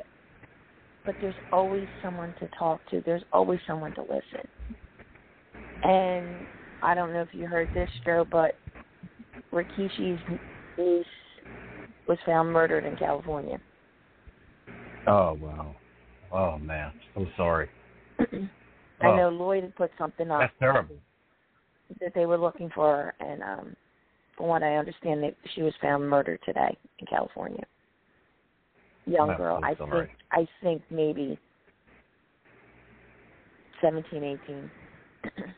But 1.04 1.16
there's 1.20 1.34
always 1.52 1.86
someone 2.02 2.34
to 2.40 2.48
talk 2.58 2.80
to. 2.90 3.02
There's 3.04 3.24
always 3.32 3.58
someone 3.66 3.94
to 3.94 4.02
listen. 4.02 4.48
And 5.82 6.46
I 6.82 6.94
don't 6.94 7.12
know 7.12 7.20
if 7.20 7.28
you 7.32 7.46
heard 7.46 7.68
this, 7.74 7.90
Joe, 8.06 8.24
but 8.30 8.54
Rikishi's 9.52 10.20
niece 10.78 11.04
was 12.06 12.18
found 12.26 12.52
murdered 12.52 12.84
in 12.84 12.96
California. 12.96 13.58
Oh 15.06 15.34
wow. 15.40 15.76
Oh 16.32 16.58
man, 16.58 16.92
I'm 17.16 17.28
sorry. 17.36 17.68
I 18.18 19.06
Oh. 19.06 19.16
know 19.16 19.28
Lloyd 19.28 19.64
had 19.64 19.74
put 19.76 19.90
something 19.98 20.30
up 20.30 20.40
That's 20.40 20.52
terrible. 20.58 20.96
that 22.00 22.12
they 22.14 22.26
were 22.26 22.38
looking 22.38 22.70
for 22.74 22.96
her, 22.96 23.14
and 23.20 23.42
um, 23.42 23.76
from 24.36 24.46
what 24.46 24.62
I 24.62 24.76
understand, 24.76 25.22
that 25.22 25.34
she 25.54 25.62
was 25.62 25.74
found 25.82 26.08
murdered 26.08 26.40
today 26.44 26.76
in 26.98 27.06
California. 27.06 27.64
Young 29.06 29.30
I'm 29.30 29.36
girl, 29.36 29.58
so 29.60 29.64
I 29.64 29.74
sorry. 29.74 30.06
think. 30.06 30.10
I 30.32 30.48
think 30.62 30.82
maybe 30.90 31.38
seventeen, 33.80 34.24
eighteen. 34.24 34.70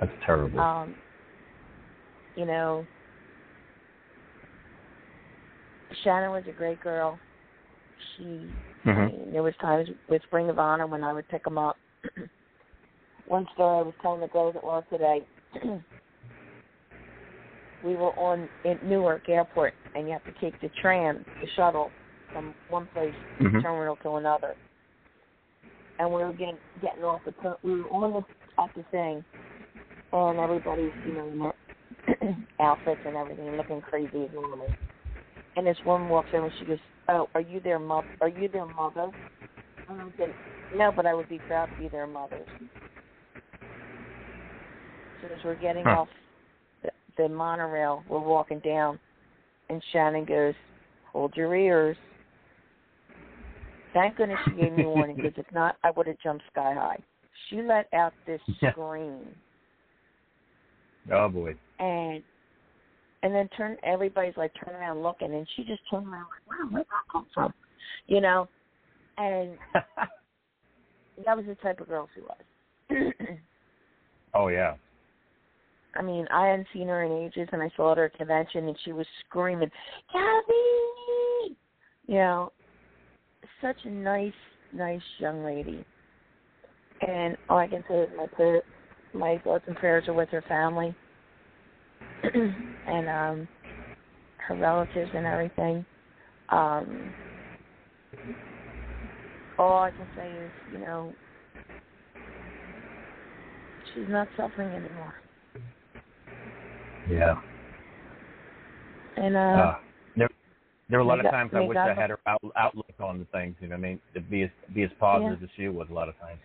That's 0.00 0.12
terrible. 0.24 0.60
um, 0.60 0.94
you 2.34 2.44
know, 2.44 2.86
Shannon 6.02 6.30
was 6.30 6.44
a 6.48 6.52
great 6.52 6.80
girl. 6.80 7.18
She, 8.16 8.52
I 8.84 8.88
Mhm. 8.88 9.06
mean, 9.10 9.32
there 9.32 9.42
was 9.42 9.56
times 9.56 9.88
with 10.08 10.22
Ring 10.32 10.48
of 10.48 10.58
Honor 10.58 10.86
when 10.86 11.04
I 11.04 11.12
would 11.12 11.28
pick 11.28 11.44
them 11.44 11.58
up. 11.58 11.76
One 13.26 13.46
story 13.54 13.78
I 13.78 13.82
was 13.82 13.94
telling 14.02 14.20
the 14.20 14.28
girls 14.28 14.56
at 14.56 14.64
work 14.64 14.88
today. 14.88 15.26
we 17.82 17.94
were 17.94 18.12
on 18.18 18.48
in 18.64 18.78
Newark 18.82 19.28
Airport, 19.28 19.74
and 19.94 20.06
you 20.06 20.12
have 20.12 20.24
to 20.24 20.32
take 20.40 20.58
the 20.60 20.68
tram, 20.80 21.24
the 21.40 21.48
shuttle, 21.56 21.90
from 22.32 22.54
one 22.68 22.86
place 22.88 23.14
Mhm. 23.40 23.62
terminal 23.62 23.96
to 23.96 24.16
another. 24.16 24.54
And 25.98 26.12
we 26.12 26.22
were 26.22 26.32
getting 26.32 26.58
getting 26.80 27.04
off 27.04 27.24
the 27.24 27.58
we 27.62 27.80
were 27.80 27.88
on 27.90 28.12
the 28.12 28.62
at 28.62 28.74
the 28.74 28.82
thing, 28.84 29.24
and 30.12 30.38
everybody's 30.38 30.92
you 31.04 31.12
know 31.14 31.28
in 31.28 31.38
their 31.38 32.36
outfits 32.60 33.00
and 33.04 33.16
everything 33.16 33.56
looking 33.56 33.80
crazy 33.80 34.24
as 34.24 34.32
normal. 34.32 34.74
And 35.56 35.66
this 35.66 35.78
woman 35.84 36.08
walks 36.08 36.30
in 36.32 36.42
and 36.42 36.52
she 36.58 36.66
goes, 36.66 36.78
"Oh, 37.08 37.28
are 37.34 37.40
you 37.40 37.60
their 37.60 37.78
mother? 37.78 38.08
Are 38.20 38.28
you 38.28 38.48
their 38.48 38.66
mother?" 38.66 39.10
And 39.88 40.00
I 40.00 40.04
said, 40.18 40.34
"No, 40.72 40.92
but 40.92 41.06
I 41.06 41.14
would 41.14 41.28
be 41.28 41.38
proud 41.40 41.70
to 41.70 41.76
be 41.76 41.88
their 41.88 42.06
mother." 42.06 42.44
So 45.20 45.28
as 45.28 45.42
we're 45.44 45.54
getting 45.54 45.84
Huh. 45.84 46.00
off 46.00 46.08
the, 46.82 46.90
the 47.16 47.28
monorail, 47.28 48.04
we're 48.06 48.20
walking 48.20 48.58
down, 48.60 49.00
and 49.70 49.82
Shannon 49.92 50.26
goes, 50.26 50.54
"Hold 51.12 51.34
your 51.36 51.54
ears." 51.54 51.96
Thank 53.94 54.16
goodness 54.16 54.38
she 54.44 54.50
gave 54.50 54.72
me 54.72 54.84
a 54.84 54.88
warning 54.88 55.16
because 55.16 55.32
if 55.38 55.50
not, 55.52 55.76
I 55.82 55.90
would 55.92 56.06
have 56.06 56.18
jumped 56.22 56.44
sky 56.52 56.74
high. 56.74 56.98
She 57.48 57.62
let 57.62 57.88
out 57.94 58.12
this 58.26 58.40
scream 58.70 59.34
Oh 61.10 61.28
boy. 61.28 61.54
and 61.78 62.22
and 63.26 63.34
then 63.34 63.48
turn 63.56 63.76
everybody's 63.82 64.36
like 64.36 64.52
turn 64.54 64.76
around 64.76 65.02
looking 65.02 65.34
and 65.34 65.44
she 65.56 65.64
just 65.64 65.80
turned 65.90 66.06
around 66.06 66.26
like, 66.30 66.46
Wow, 66.46 66.68
where'd 66.70 66.86
that 66.86 67.12
come 67.12 67.26
from? 67.34 67.52
You 68.06 68.20
know? 68.20 68.46
And 69.18 69.58
that 71.24 71.36
was 71.36 71.44
the 71.46 71.56
type 71.56 71.80
of 71.80 71.88
girl 71.88 72.08
she 72.14 72.20
was. 72.20 73.12
oh 74.34 74.46
yeah. 74.46 74.74
I 75.96 76.02
mean, 76.02 76.28
I 76.32 76.46
hadn't 76.46 76.68
seen 76.72 76.86
her 76.86 77.02
in 77.02 77.26
ages 77.26 77.48
and 77.50 77.60
I 77.60 77.70
saw 77.76 77.96
her 77.96 78.04
at 78.04 78.14
a 78.14 78.16
convention 78.16 78.68
and 78.68 78.78
she 78.84 78.92
was 78.92 79.06
screaming, 79.28 79.70
Kathy 80.12 81.56
You 82.06 82.14
know, 82.14 82.52
such 83.60 83.78
a 83.86 83.90
nice, 83.90 84.32
nice 84.72 85.02
young 85.18 85.42
lady. 85.42 85.84
And 87.04 87.36
all 87.48 87.58
I 87.58 87.66
can 87.66 87.82
say 87.88 88.02
is 88.02 88.08
my 88.16 88.26
prayer, 88.28 88.62
my 89.12 89.40
thoughts 89.42 89.64
and 89.66 89.74
prayers 89.74 90.04
are 90.06 90.14
with 90.14 90.28
her 90.28 90.44
family 90.46 90.94
and 92.86 93.08
um 93.08 93.48
her 94.38 94.54
relatives 94.56 95.10
and 95.14 95.26
everything. 95.26 95.84
Um 96.50 97.14
all 99.58 99.82
I 99.82 99.90
can 99.90 100.06
say 100.16 100.30
is, 100.30 100.50
you 100.70 100.78
know, 100.78 101.14
she's 103.94 104.08
not 104.08 104.28
suffering 104.36 104.68
anymore. 104.68 105.14
Yeah. 107.10 107.36
And 109.16 109.34
uh, 109.34 109.38
Uh, 109.38 109.76
there, 110.16 110.28
there 110.90 110.98
were 110.98 111.04
a 111.04 111.08
lot 111.08 111.24
of 111.24 111.30
times 111.30 111.52
I 111.54 111.60
wish 111.60 111.78
I 111.78 111.94
had 111.94 112.10
her 112.10 112.18
out, 112.26 112.42
outlook 112.56 112.86
on 113.00 113.18
the 113.18 113.24
things. 113.26 113.56
You 113.60 113.68
know 113.68 113.76
what 113.76 113.86
I 113.86 113.88
mean? 113.88 114.00
To 114.14 114.20
be 114.20 114.42
as 114.42 114.50
be 114.74 114.82
as 114.82 114.90
positive 115.00 115.42
as 115.42 115.48
she 115.56 115.68
was 115.68 115.88
a 115.90 115.94
lot 115.94 116.08
of 116.08 116.18
times. 116.18 116.40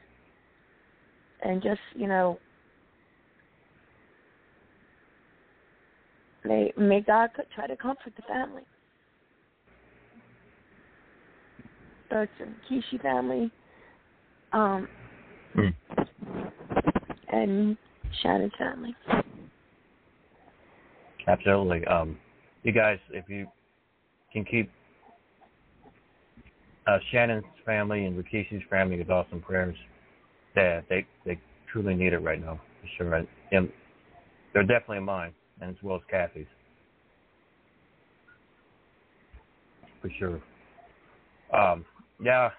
and 1.43 1.61
just 1.61 1.81
you 1.95 2.07
know 2.07 2.39
may 6.43 6.71
may 6.77 7.01
God 7.01 7.29
try 7.53 7.67
to 7.67 7.75
comfort 7.75 8.13
the 8.15 8.23
family. 8.23 8.63
The 12.09 12.27
Kishi 12.69 13.01
family, 13.01 13.51
um, 14.51 14.87
and 17.31 17.77
Shannon's 18.21 18.51
family. 18.57 18.95
Absolutely. 21.27 21.85
Um, 21.85 22.17
you 22.63 22.73
guys, 22.73 22.99
if 23.11 23.29
you 23.29 23.47
can 24.33 24.43
keep 24.43 24.69
uh, 26.87 26.97
Shannon's 27.11 27.45
family 27.65 28.05
and 28.05 28.21
Rikishi's 28.21 28.63
family 28.69 28.97
with 28.97 29.09
awesome 29.09 29.41
prayers, 29.41 29.75
that 30.55 30.83
they 30.89 31.05
they 31.25 31.39
truly 31.71 31.95
need 31.95 32.13
it 32.13 32.19
right 32.19 32.41
now 32.41 32.59
for 32.81 32.87
sure. 32.97 33.25
And, 33.51 33.69
they're 34.53 34.63
definitely 34.63 34.99
mine, 34.99 35.33
as 35.61 35.75
well 35.83 35.97
as 35.97 36.01
Kathy's, 36.09 36.47
for 40.01 40.09
sure. 40.17 40.41
Um, 41.53 41.85
yeah, 42.23 42.49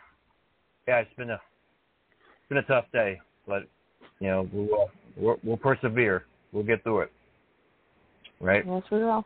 yeah, 0.87 0.99
it's 0.99 1.15
been 1.17 1.31
a 1.31 1.35
it's 1.35 2.49
been 2.49 2.59
a 2.59 2.63
tough 2.63 2.87
day, 2.93 3.21
but 3.47 3.65
you 4.21 4.29
know 4.29 4.49
we'll 4.53 4.91
we'll, 5.17 5.37
we'll 5.43 5.57
persevere. 5.57 6.25
We'll 6.53 6.65
get 6.65 6.83
through 6.83 7.01
it. 7.01 7.13
Right. 8.41 8.65
Yes, 8.67 8.83
we 8.91 8.99
will. 8.99 9.25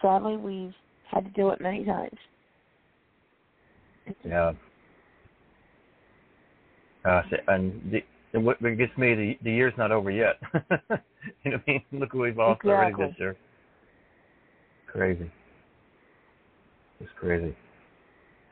Sadly, 0.00 0.36
we've 0.36 0.74
had 1.10 1.24
to 1.24 1.30
do 1.30 1.50
it 1.50 1.60
many 1.60 1.84
times. 1.84 2.16
Yeah. 4.24 4.52
Uh, 7.04 7.22
and 7.48 7.80
the, 7.92 8.02
and 8.36 8.44
what 8.44 8.60
gets 8.60 8.96
me, 8.98 9.14
the 9.14 9.38
the 9.42 9.50
year's 9.50 9.72
not 9.78 9.90
over 9.90 10.10
yet. 10.10 10.38
you 11.42 11.50
know 11.50 11.56
what 11.56 11.62
I 11.66 11.70
mean? 11.70 11.82
Look 11.90 12.12
what 12.12 12.20
we've 12.20 12.36
lost 12.36 12.60
already 12.64 12.90
Exactly. 12.90 13.06
this 13.06 13.18
year. 13.18 13.36
Crazy. 14.86 15.30
It's 17.00 17.10
crazy. 17.18 17.56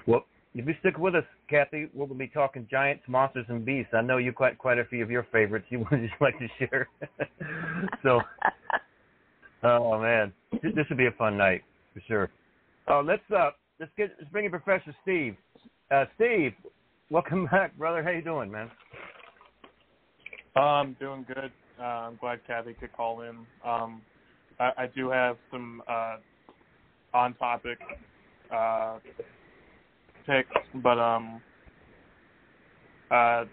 Well, 0.07 0.25
if 0.55 0.67
you 0.67 0.75
stick 0.81 0.97
with 0.97 1.15
us, 1.15 1.25
Kathy, 1.51 1.89
we're 1.93 2.07
going 2.07 2.19
to 2.19 2.25
be 2.25 2.29
talking 2.29 2.67
giants, 2.71 3.05
monsters, 3.09 3.45
and 3.49 3.65
beasts. 3.65 3.93
I 3.95 4.01
know 4.01 4.17
you 4.17 4.33
quite 4.33 4.57
quite 4.57 4.79
a 4.79 4.87
few 4.87 5.03
of 5.03 5.11
your 5.11 5.27
favorites. 5.31 5.67
You 5.69 5.81
would 5.91 6.01
just 6.01 6.21
like 6.21 6.39
to 6.39 6.49
share. 6.59 6.89
so, 8.03 8.21
oh 9.65 10.01
man, 10.01 10.33
this 10.63 10.87
would 10.89 10.99
be 10.99 11.07
a 11.07 11.13
fun 11.19 11.37
night 11.37 11.63
for 11.93 12.01
sure. 12.09 12.31
Oh, 12.89 13.03
let's 13.07 13.23
uh, 13.37 13.51
let's 13.79 13.93
get 13.99 14.13
let's 14.19 14.31
bring 14.33 14.47
in 14.47 14.51
Professor 14.51 14.97
Steve. 15.03 15.37
Uh, 15.91 16.07
Steve, 16.15 16.53
welcome 17.11 17.45
back, 17.53 17.77
brother. 17.77 18.03
How 18.03 18.11
you 18.11 18.23
doing, 18.23 18.51
man? 18.51 18.71
I'm 20.57 20.63
um, 20.63 20.97
doing 21.01 21.25
good. 21.27 21.51
Uh, 21.81 21.83
I'm 21.83 22.17
glad 22.17 22.41
Kathy 22.47 22.75
could 22.75 22.93
call 22.93 23.23
in. 23.23 23.39
Um, 23.65 24.01
I, 24.61 24.71
I 24.79 24.87
do 24.95 25.11
have 25.11 25.37
some 25.51 25.83
uh, 25.89 26.17
on 27.13 27.35
topic 27.35 27.79
uh, 28.53 28.99
picks, 30.27 30.51
but 30.77 30.99
um, 30.99 31.41
uh, 33.11 33.45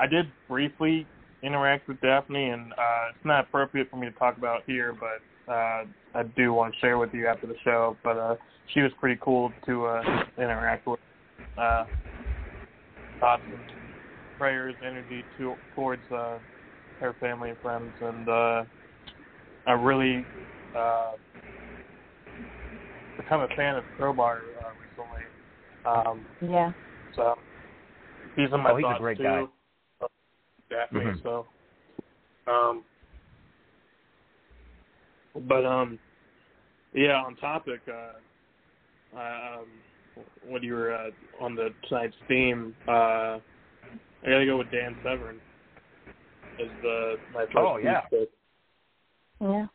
I 0.00 0.06
did 0.10 0.26
briefly 0.48 1.06
interact 1.42 1.86
with 1.86 2.00
Daffney, 2.00 2.48
and 2.48 2.72
uh, 2.72 3.10
it's 3.14 3.24
not 3.24 3.44
appropriate 3.44 3.90
for 3.90 3.96
me 3.96 4.06
to 4.06 4.12
talk 4.12 4.38
about 4.38 4.62
here, 4.66 4.96
but 4.98 5.52
uh, 5.52 5.84
I 6.14 6.22
do 6.34 6.54
want 6.54 6.72
to 6.72 6.80
share 6.80 6.96
with 6.96 7.12
you 7.12 7.26
after 7.26 7.46
the 7.46 7.56
show. 7.62 7.94
But 8.02 8.16
uh, 8.16 8.36
she 8.72 8.80
was 8.80 8.92
pretty 8.98 9.20
cool 9.22 9.52
to 9.66 9.84
uh, 9.84 10.02
interact 10.38 10.86
with. 10.86 11.00
Uh, 11.58 11.84
thoughts 13.20 13.42
prayers, 14.38 14.74
energy 14.86 15.26
to, 15.36 15.56
towards 15.74 16.08
uh, 16.10 16.38
her 17.00 17.14
family 17.20 17.50
and 17.50 17.58
friends, 17.58 17.92
and 18.00 18.28
uh, 18.28 18.64
I 19.66 19.72
really 19.72 20.26
uh, 20.74 21.12
become 23.16 23.42
a 23.42 23.48
fan 23.56 23.76
of 23.76 23.84
Crowbar 23.96 24.42
uh, 24.64 24.70
recently. 24.80 25.20
Um, 25.84 26.24
yeah. 26.40 26.72
So 27.14 27.38
he's 28.36 28.52
in 28.52 28.60
my 28.60 28.72
oh, 28.72 28.76
he's 28.76 28.84
thoughts 28.84 28.98
a 28.98 29.02
great 29.02 29.18
too. 29.18 29.24
guy. 29.24 29.44
Daffney, 30.70 31.00
Mhm. 31.00 31.22
so. 31.22 31.46
Um, 32.46 32.84
but 35.46 35.64
um, 35.64 35.98
yeah, 36.94 37.22
on 37.22 37.36
topic. 37.36 37.80
Uh, 37.88 39.16
um, 39.16 39.66
when 40.40 40.62
you 40.62 40.74
were 40.74 40.92
uh, 40.92 41.10
on 41.38 41.54
the 41.54 41.74
tonight's 41.88 42.16
theme, 42.26 42.74
uh, 42.86 43.38
I 44.24 44.30
gotta 44.30 44.46
go 44.46 44.56
with 44.58 44.70
Dan 44.70 44.96
Severn 45.02 45.40
as 46.60 46.68
the 46.82 47.16
my 47.32 47.44
first 47.46 47.56
Oh, 47.56 47.76
yeah. 47.78 48.00
pick. 48.10 48.28
Yeah. 49.40 49.66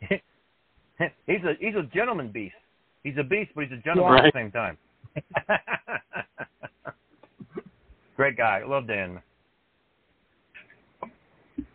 he's 1.26 1.42
a 1.44 1.54
he's 1.60 1.74
a 1.74 1.82
gentleman 1.94 2.30
beast. 2.30 2.54
He's 3.02 3.16
a 3.18 3.22
beast, 3.24 3.52
but 3.54 3.64
he's 3.64 3.72
a 3.72 3.82
gentleman 3.82 4.18
Yeah. 4.18 4.26
at 4.26 4.32
the 4.32 4.38
same 4.38 4.50
time. 4.50 4.76
Great 8.16 8.36
guy. 8.36 8.62
Love 8.66 8.86
Dan. 8.86 9.22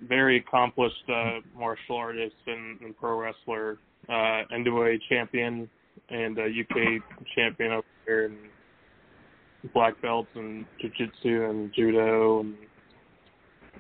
very 0.08 0.38
accomplished 0.38 1.10
uh, 1.10 1.39
martial 1.58 1.95
artist 1.95 2.36
and, 2.45 2.80
and 2.82 2.95
pro 2.97 3.17
wrestler, 3.17 3.78
uh, 4.10 4.43
NWA 4.54 4.97
champion 5.10 5.69
and 6.10 6.38
uh, 6.38 6.41
UK 6.43 7.02
champion 7.34 7.71
over 7.71 7.88
here, 8.06 8.26
and 8.26 8.36
black 9.73 9.99
belts 10.02 10.30
and 10.36 10.65
jiu-jitsu 10.80 11.45
and 11.49 11.73
judo 11.73 12.41
and 12.41 12.56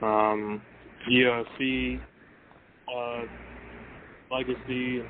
um, 0.01 0.61
UFC 1.09 2.01
uh, 2.93 3.23
legacy. 4.31 5.03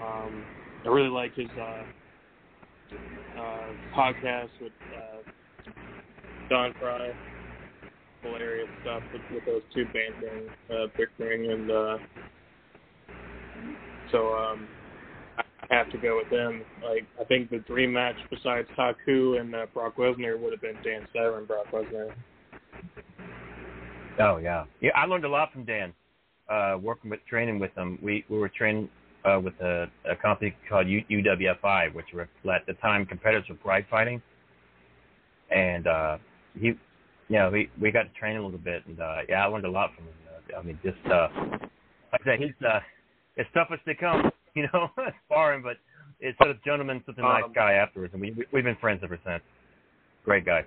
Um, 0.00 0.46
I 0.84 0.88
really 0.88 1.08
like 1.08 1.34
his 1.34 1.50
uh, 1.60 1.84
uh, 3.38 3.66
podcast 3.94 4.50
with 4.60 4.72
uh, 4.92 5.18
Don 6.48 6.72
Frye 6.78 7.12
hilarious 8.22 8.68
stuff 8.80 9.02
with, 9.12 9.22
with 9.30 9.44
those 9.44 9.62
two 9.74 9.86
bantering, 9.86 10.50
uh, 10.70 10.86
bickering, 10.96 11.50
and 11.50 11.70
uh, 11.70 11.98
so 14.10 14.34
um, 14.34 14.68
have 15.70 15.90
to 15.90 15.98
go 15.98 16.16
with 16.16 16.30
them. 16.30 16.62
Like 16.82 17.06
I 17.20 17.24
think 17.24 17.50
the 17.50 17.58
dream 17.58 17.92
match 17.92 18.16
besides 18.30 18.68
Taku 18.76 19.36
and 19.36 19.54
uh, 19.54 19.66
Brock 19.72 19.96
Lesnar 19.96 20.38
would 20.40 20.52
have 20.52 20.60
been 20.60 20.76
Dan 20.82 21.06
Severn 21.12 21.44
Brock 21.44 21.66
Lesnar. 21.72 22.12
Oh 24.20 24.38
yeah, 24.38 24.64
yeah. 24.80 24.90
I 24.94 25.06
learned 25.06 25.24
a 25.24 25.28
lot 25.28 25.52
from 25.52 25.64
Dan. 25.64 25.92
Uh, 26.48 26.78
working 26.80 27.10
with 27.10 27.20
training 27.28 27.58
with 27.58 27.74
him, 27.76 27.98
we 28.02 28.24
we 28.28 28.38
were 28.38 28.48
training 28.48 28.88
uh, 29.24 29.38
with 29.42 29.54
a, 29.60 29.86
a 30.10 30.16
company 30.16 30.54
called 30.68 30.88
U, 30.88 31.02
UWFI, 31.10 31.92
which 31.94 32.06
were 32.14 32.28
at 32.52 32.66
the 32.66 32.72
time 32.74 33.04
competitors 33.04 33.44
for 33.46 33.54
pride 33.54 33.84
fighting, 33.90 34.22
and 35.50 35.86
uh, 35.86 36.18
he, 36.58 36.68
you 36.68 36.76
know, 37.28 37.50
we 37.50 37.70
we 37.80 37.90
got 37.90 38.04
to 38.04 38.18
train 38.18 38.36
a 38.36 38.42
little 38.42 38.58
bit, 38.58 38.86
and 38.86 39.00
uh, 39.00 39.18
yeah, 39.28 39.44
I 39.44 39.46
learned 39.46 39.66
a 39.66 39.70
lot 39.70 39.90
from 39.94 40.04
him. 40.04 40.14
Uh, 40.26 40.58
I 40.58 40.62
mean, 40.62 40.78
just 40.82 41.04
uh, 41.06 41.28
like 42.12 42.22
I 42.22 42.24
said, 42.24 42.38
he's 42.38 42.66
uh, 42.66 42.80
as 43.38 43.46
tough 43.52 43.68
as 43.72 43.78
they 43.84 43.94
come, 43.94 44.30
you 44.58 44.68
know, 44.72 44.90
sparring, 45.26 45.62
but 45.62 45.76
it's 46.20 46.36
sort 46.38 46.50
of 46.50 46.62
gentleman, 46.64 47.02
such 47.06 47.18
a 47.18 47.22
nice 47.22 47.44
Um, 47.44 47.52
guy 47.52 47.72
afterwards, 47.74 48.12
and 48.12 48.20
we 48.20 48.32
we- 48.32 48.46
we've 48.52 48.64
been 48.64 48.76
friends 48.76 49.00
ever 49.04 49.18
since. 49.24 49.42
Great 50.24 50.44
guy. 50.44 50.64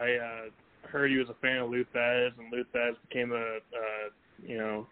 I 0.00 0.14
uh, 0.14 0.88
heard 0.88 1.10
he 1.10 1.16
was 1.18 1.28
a 1.28 1.34
fan 1.42 1.58
of 1.58 1.70
Lou 1.70 1.84
Thesz, 1.94 2.30
and 2.38 2.52
Lou 2.52 2.64
Thesz 2.72 2.94
became 3.08 3.32
a 3.32 3.56
uh, 3.56 4.08
you 4.46 4.56
know 4.56 4.86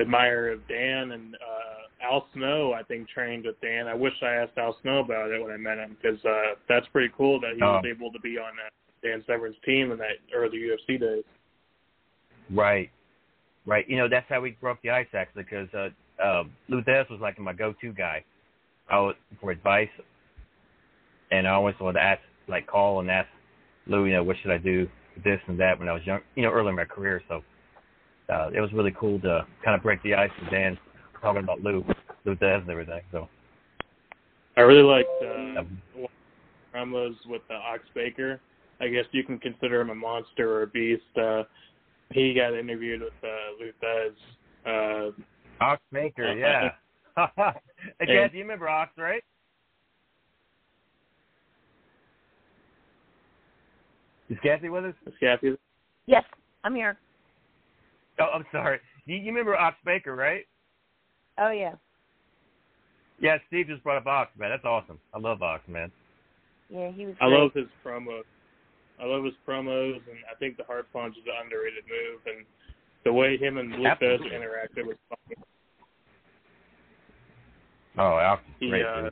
admirer 0.00 0.50
of 0.50 0.66
Dan 0.68 1.10
and 1.10 1.34
uh, 1.34 2.06
Al 2.12 2.26
Snow. 2.34 2.72
I 2.72 2.82
think 2.84 3.08
trained 3.08 3.44
with 3.46 3.60
Dan. 3.60 3.88
I 3.88 3.94
wish 3.94 4.12
I 4.22 4.34
asked 4.34 4.56
Al 4.56 4.76
Snow 4.82 5.00
about 5.00 5.32
it 5.32 5.42
when 5.42 5.50
I 5.50 5.56
met 5.56 5.78
him 5.78 5.96
because 6.00 6.24
uh, 6.24 6.54
that's 6.68 6.86
pretty 6.92 7.12
cool 7.16 7.40
that 7.40 7.54
he 7.56 7.62
was 7.62 7.82
Oh. 7.84 7.88
able 7.88 8.12
to 8.12 8.20
be 8.20 8.38
on 8.38 8.52
that 8.62 8.72
Dan 9.02 9.24
Severn's 9.26 9.56
team 9.64 9.90
in 9.90 9.98
that 9.98 10.18
early 10.34 10.58
UFC 10.58 10.98
days. 11.00 11.24
Right, 12.50 12.90
right. 13.66 13.88
You 13.88 13.96
know, 13.96 14.08
that's 14.08 14.26
how 14.28 14.40
we 14.40 14.52
broke 14.52 14.80
the 14.82 14.90
ice 14.90 15.08
actually, 15.14 15.42
because 15.42 15.68
uh, 15.74 15.88
uh, 16.22 16.44
Lou 16.68 16.82
Thesz 16.82 17.08
was 17.10 17.20
like 17.20 17.38
my 17.38 17.52
go-to 17.52 17.92
guy. 17.92 18.24
I 18.90 18.98
was 19.00 19.14
for 19.40 19.50
advice, 19.50 19.88
and 21.30 21.46
I 21.46 21.52
always 21.52 21.74
wanted 21.80 21.98
to 21.98 22.04
ask, 22.04 22.20
like, 22.48 22.66
call 22.66 23.00
and 23.00 23.10
ask 23.10 23.28
Lou, 23.86 24.06
you 24.06 24.14
know, 24.14 24.24
what 24.24 24.36
should 24.42 24.50
I 24.50 24.58
do, 24.58 24.88
this 25.24 25.40
and 25.46 25.58
that 25.60 25.78
when 25.78 25.88
I 25.88 25.92
was 25.92 26.02
young, 26.04 26.20
you 26.36 26.42
know, 26.42 26.50
early 26.50 26.70
in 26.70 26.76
my 26.76 26.84
career. 26.84 27.22
So 27.28 27.42
uh, 28.32 28.50
it 28.54 28.60
was 28.60 28.72
really 28.72 28.94
cool 28.98 29.20
to 29.20 29.46
kind 29.64 29.76
of 29.76 29.82
break 29.82 30.02
the 30.02 30.14
ice 30.14 30.30
with 30.40 30.50
Dan 30.50 30.78
talking 31.20 31.42
about 31.42 31.60
Lou, 31.60 31.84
Lou 32.24 32.36
Thesz 32.36 32.60
and 32.60 32.70
everything. 32.70 33.02
So 33.12 33.28
I 34.56 34.62
really 34.62 34.82
liked 34.82 35.08
uh, 35.22 35.62
the 35.94 37.18
with 37.28 37.42
uh, 37.50 37.54
Ox 37.54 37.82
Baker. 37.94 38.40
I 38.80 38.88
guess 38.88 39.04
you 39.10 39.24
can 39.24 39.38
consider 39.38 39.80
him 39.80 39.90
a 39.90 39.94
monster 39.94 40.52
or 40.52 40.62
a 40.62 40.66
beast. 40.66 41.02
Uh, 41.20 41.42
he 42.12 42.32
got 42.34 42.54
interviewed 42.54 43.00
with 43.00 43.12
uh, 43.22 43.28
Lou 43.58 43.72
Uh, 44.66 45.10
Ox 45.60 45.82
Maker, 45.92 46.32
yeah. 46.38 46.70
hey, 47.98 48.06
Chad, 48.06 48.32
do 48.32 48.38
you 48.38 48.44
remember 48.44 48.68
Ox, 48.68 48.92
right? 48.96 49.22
Is 54.30 54.38
Kathy 54.42 54.68
with 54.68 54.84
us? 54.84 54.94
Is 55.06 55.14
Kathy? 55.18 55.56
Yes, 56.06 56.24
I'm 56.64 56.74
here. 56.74 56.98
Oh, 58.20 58.28
I'm 58.34 58.44
sorry. 58.52 58.78
You, 59.06 59.16
you 59.16 59.26
remember 59.26 59.56
Ox 59.56 59.76
Baker, 59.84 60.14
right? 60.14 60.44
Oh 61.38 61.50
yeah. 61.50 61.74
Yeah, 63.20 63.38
Steve 63.48 63.66
just 63.66 63.82
brought 63.82 63.96
up 63.96 64.06
Ox, 64.06 64.30
man. 64.38 64.50
That's 64.50 64.64
awesome. 64.64 64.98
I 65.14 65.18
love 65.18 65.42
Ox, 65.42 65.62
man. 65.66 65.90
Yeah, 66.68 66.90
he 66.92 67.06
was. 67.06 67.14
I 67.20 67.28
great. 67.28 67.38
love 67.38 67.50
his 67.54 67.66
promos. 67.84 68.22
I 69.00 69.06
love 69.06 69.24
his 69.24 69.34
promos, 69.46 70.02
and 70.10 70.18
I 70.30 70.34
think 70.38 70.56
the 70.56 70.64
heart 70.64 70.86
punch 70.92 71.16
is 71.16 71.24
an 71.26 71.32
underrated 71.44 71.84
move, 71.88 72.20
and 72.26 72.44
the 73.08 73.12
way 73.14 73.38
him 73.38 73.56
and 73.56 73.72
Thesz 73.72 74.20
interacted 74.20 74.84
was 74.84 74.96
fun. 75.08 75.44
Oh, 77.96 78.36
great, 78.60 78.84
uh. 78.84 79.08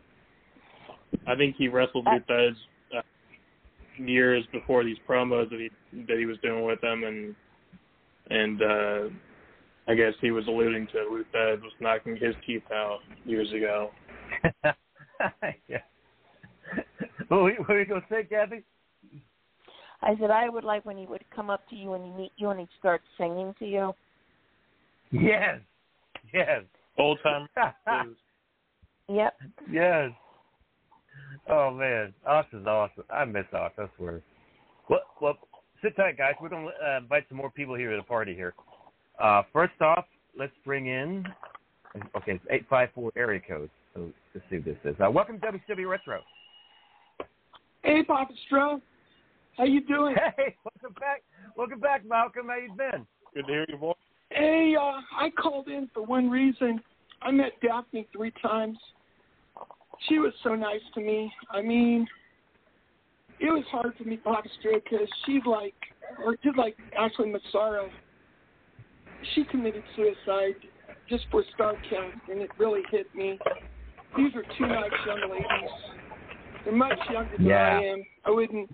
I 1.26 1.34
think 1.34 1.56
he 1.56 1.68
wrestled 1.68 2.06
Thesz 2.28 2.54
uh, 2.94 3.00
years 3.96 4.44
before 4.52 4.84
these 4.84 4.98
promos 5.08 5.48
that 5.48 5.60
he 5.60 5.70
that 6.08 6.18
he 6.18 6.26
was 6.26 6.36
doing 6.42 6.66
with 6.66 6.78
them, 6.82 7.04
and 7.04 7.34
and 8.28 8.62
uh, 8.62 9.08
I 9.88 9.94
guess 9.94 10.12
he 10.20 10.30
was 10.30 10.46
alluding 10.46 10.88
to 10.88 11.24
Thesz 11.34 11.62
was 11.62 11.72
knocking 11.80 12.16
his 12.16 12.34
teeth 12.46 12.70
out 12.70 12.98
years 13.24 13.50
ago. 13.54 13.92
yeah. 15.68 15.78
You, 17.30 17.54
what 17.58 17.68
were 17.68 17.80
you 17.80 17.86
going 17.86 18.02
to 18.02 18.06
say, 18.10 18.24
Kathy? 18.24 18.62
I 20.02 20.16
said 20.20 20.30
I 20.30 20.48
would 20.48 20.64
like 20.64 20.84
when 20.84 20.96
he 20.96 21.06
would 21.06 21.24
come 21.34 21.50
up 21.50 21.68
to 21.70 21.76
you 21.76 21.94
and 21.94 22.04
he 22.04 22.10
meet 22.10 22.32
you 22.36 22.50
and 22.50 22.60
he'd 22.60 22.68
start 22.78 23.02
singing 23.18 23.54
to 23.58 23.66
you. 23.66 23.92
Yes. 25.10 25.60
Yes. 26.32 26.62
Old 26.98 27.18
time. 27.22 27.48
Yep. 29.08 29.34
yes. 29.70 30.10
Oh 31.48 31.70
man, 31.70 32.12
Ox 32.26 32.48
is 32.52 32.66
awesome. 32.66 33.04
I 33.08 33.24
miss 33.24 33.44
Ox. 33.52 33.72
I 33.78 33.86
swear. 33.96 34.20
Well, 34.90 35.00
well, 35.20 35.38
sit 35.80 35.94
tight, 35.94 36.18
guys. 36.18 36.34
We're 36.40 36.48
gonna 36.48 36.70
uh, 36.84 36.98
invite 36.98 37.24
some 37.28 37.38
more 37.38 37.50
people 37.50 37.76
here 37.76 37.92
to 37.92 37.98
the 37.98 38.02
party 38.02 38.34
here. 38.34 38.52
Uh, 39.22 39.42
first 39.52 39.80
off, 39.80 40.06
let's 40.36 40.52
bring 40.64 40.86
in. 40.86 41.24
Okay, 42.16 42.32
it's 42.32 42.44
eight 42.50 42.66
five 42.68 42.88
four 42.96 43.12
area 43.16 43.40
code. 43.46 43.70
So 43.94 44.10
let's 44.34 44.44
see 44.50 44.56
what 44.56 44.64
this 44.64 44.76
is. 44.84 44.96
Uh, 45.00 45.08
welcome 45.08 45.38
to 45.40 45.46
WCW 45.46 45.88
Retro. 45.88 46.20
Hey, 47.82 48.02
Papa 48.02 48.32
Stro. 48.50 48.80
How 49.56 49.64
you 49.64 49.80
doing? 49.82 50.14
Hey, 50.36 50.54
welcome 50.64 50.94
back. 51.00 51.22
Welcome 51.56 51.80
back, 51.80 52.06
Malcolm. 52.06 52.46
How 52.48 52.56
you 52.56 52.72
been? 52.76 53.06
Good 53.34 53.46
to 53.46 53.52
hear 53.52 53.64
your 53.68 53.78
voice. 53.78 53.96
Hey, 54.30 54.74
uh, 54.78 55.00
I 55.18 55.30
called 55.30 55.68
in 55.68 55.88
for 55.94 56.04
one 56.04 56.28
reason. 56.28 56.80
I 57.22 57.30
met 57.30 57.52
Daffney 57.62 58.06
three 58.14 58.32
times. 58.42 58.76
She 60.08 60.18
was 60.18 60.32
so 60.42 60.54
nice 60.54 60.80
to 60.94 61.00
me. 61.00 61.32
I 61.50 61.62
mean, 61.62 62.06
it 63.40 63.46
was 63.46 63.64
hard 63.70 63.94
for 63.96 64.04
me, 64.04 64.18
Papa 64.18 64.48
Stro, 64.60 64.82
because 64.82 65.08
she's 65.24 65.42
like, 65.46 65.74
or 66.24 66.36
just 66.44 66.58
like 66.58 66.76
Ashley 66.98 67.30
Massaro, 67.30 67.88
she 69.34 69.44
committed 69.44 69.82
suicide 69.94 70.54
just 71.08 71.24
for 71.30 71.42
Starrcast, 71.58 72.30
and 72.30 72.40
it 72.40 72.50
really 72.58 72.82
hit 72.90 73.12
me. 73.14 73.38
These 74.16 74.34
are 74.34 74.42
two 74.58 74.66
nice 74.66 74.90
young 75.06 75.30
ladies. 75.30 75.70
They're 76.64 76.74
much 76.74 76.98
younger 77.10 77.36
than 77.36 77.46
Yeah. 77.46 77.78
I 77.78 77.84
am. 77.84 78.02
I 78.24 78.30
wouldn't. 78.30 78.70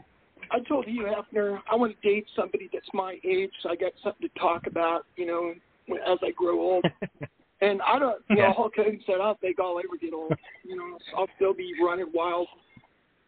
I 0.52 0.60
told 0.60 0.86
you, 0.86 1.04
Hefner, 1.04 1.58
I 1.70 1.74
want 1.74 1.94
to 2.00 2.08
date 2.08 2.26
somebody 2.36 2.68
that's 2.72 2.86
my 2.92 3.18
age, 3.24 3.50
so 3.62 3.70
I 3.70 3.76
got 3.76 3.92
something 4.04 4.28
to 4.28 4.38
talk 4.38 4.66
about, 4.66 5.06
you 5.16 5.26
know, 5.26 5.54
when- 5.86 6.02
as 6.02 6.18
I 6.22 6.30
grow 6.32 6.60
old. 6.60 6.84
and 7.62 7.80
I 7.82 7.98
don't, 7.98 8.22
you 8.28 8.36
know. 8.36 8.52
Hulk 8.52 8.74
Hogan 8.76 9.00
said, 9.06 9.14
I 9.14 9.18
don't 9.24 9.40
think 9.40 9.58
I'll 9.58 9.78
ever 9.78 9.96
get 10.00 10.12
old. 10.12 10.34
You 10.64 10.76
know, 10.76 10.98
I'll 11.16 11.28
still 11.36 11.54
be 11.54 11.72
running 11.82 12.10
wild, 12.12 12.48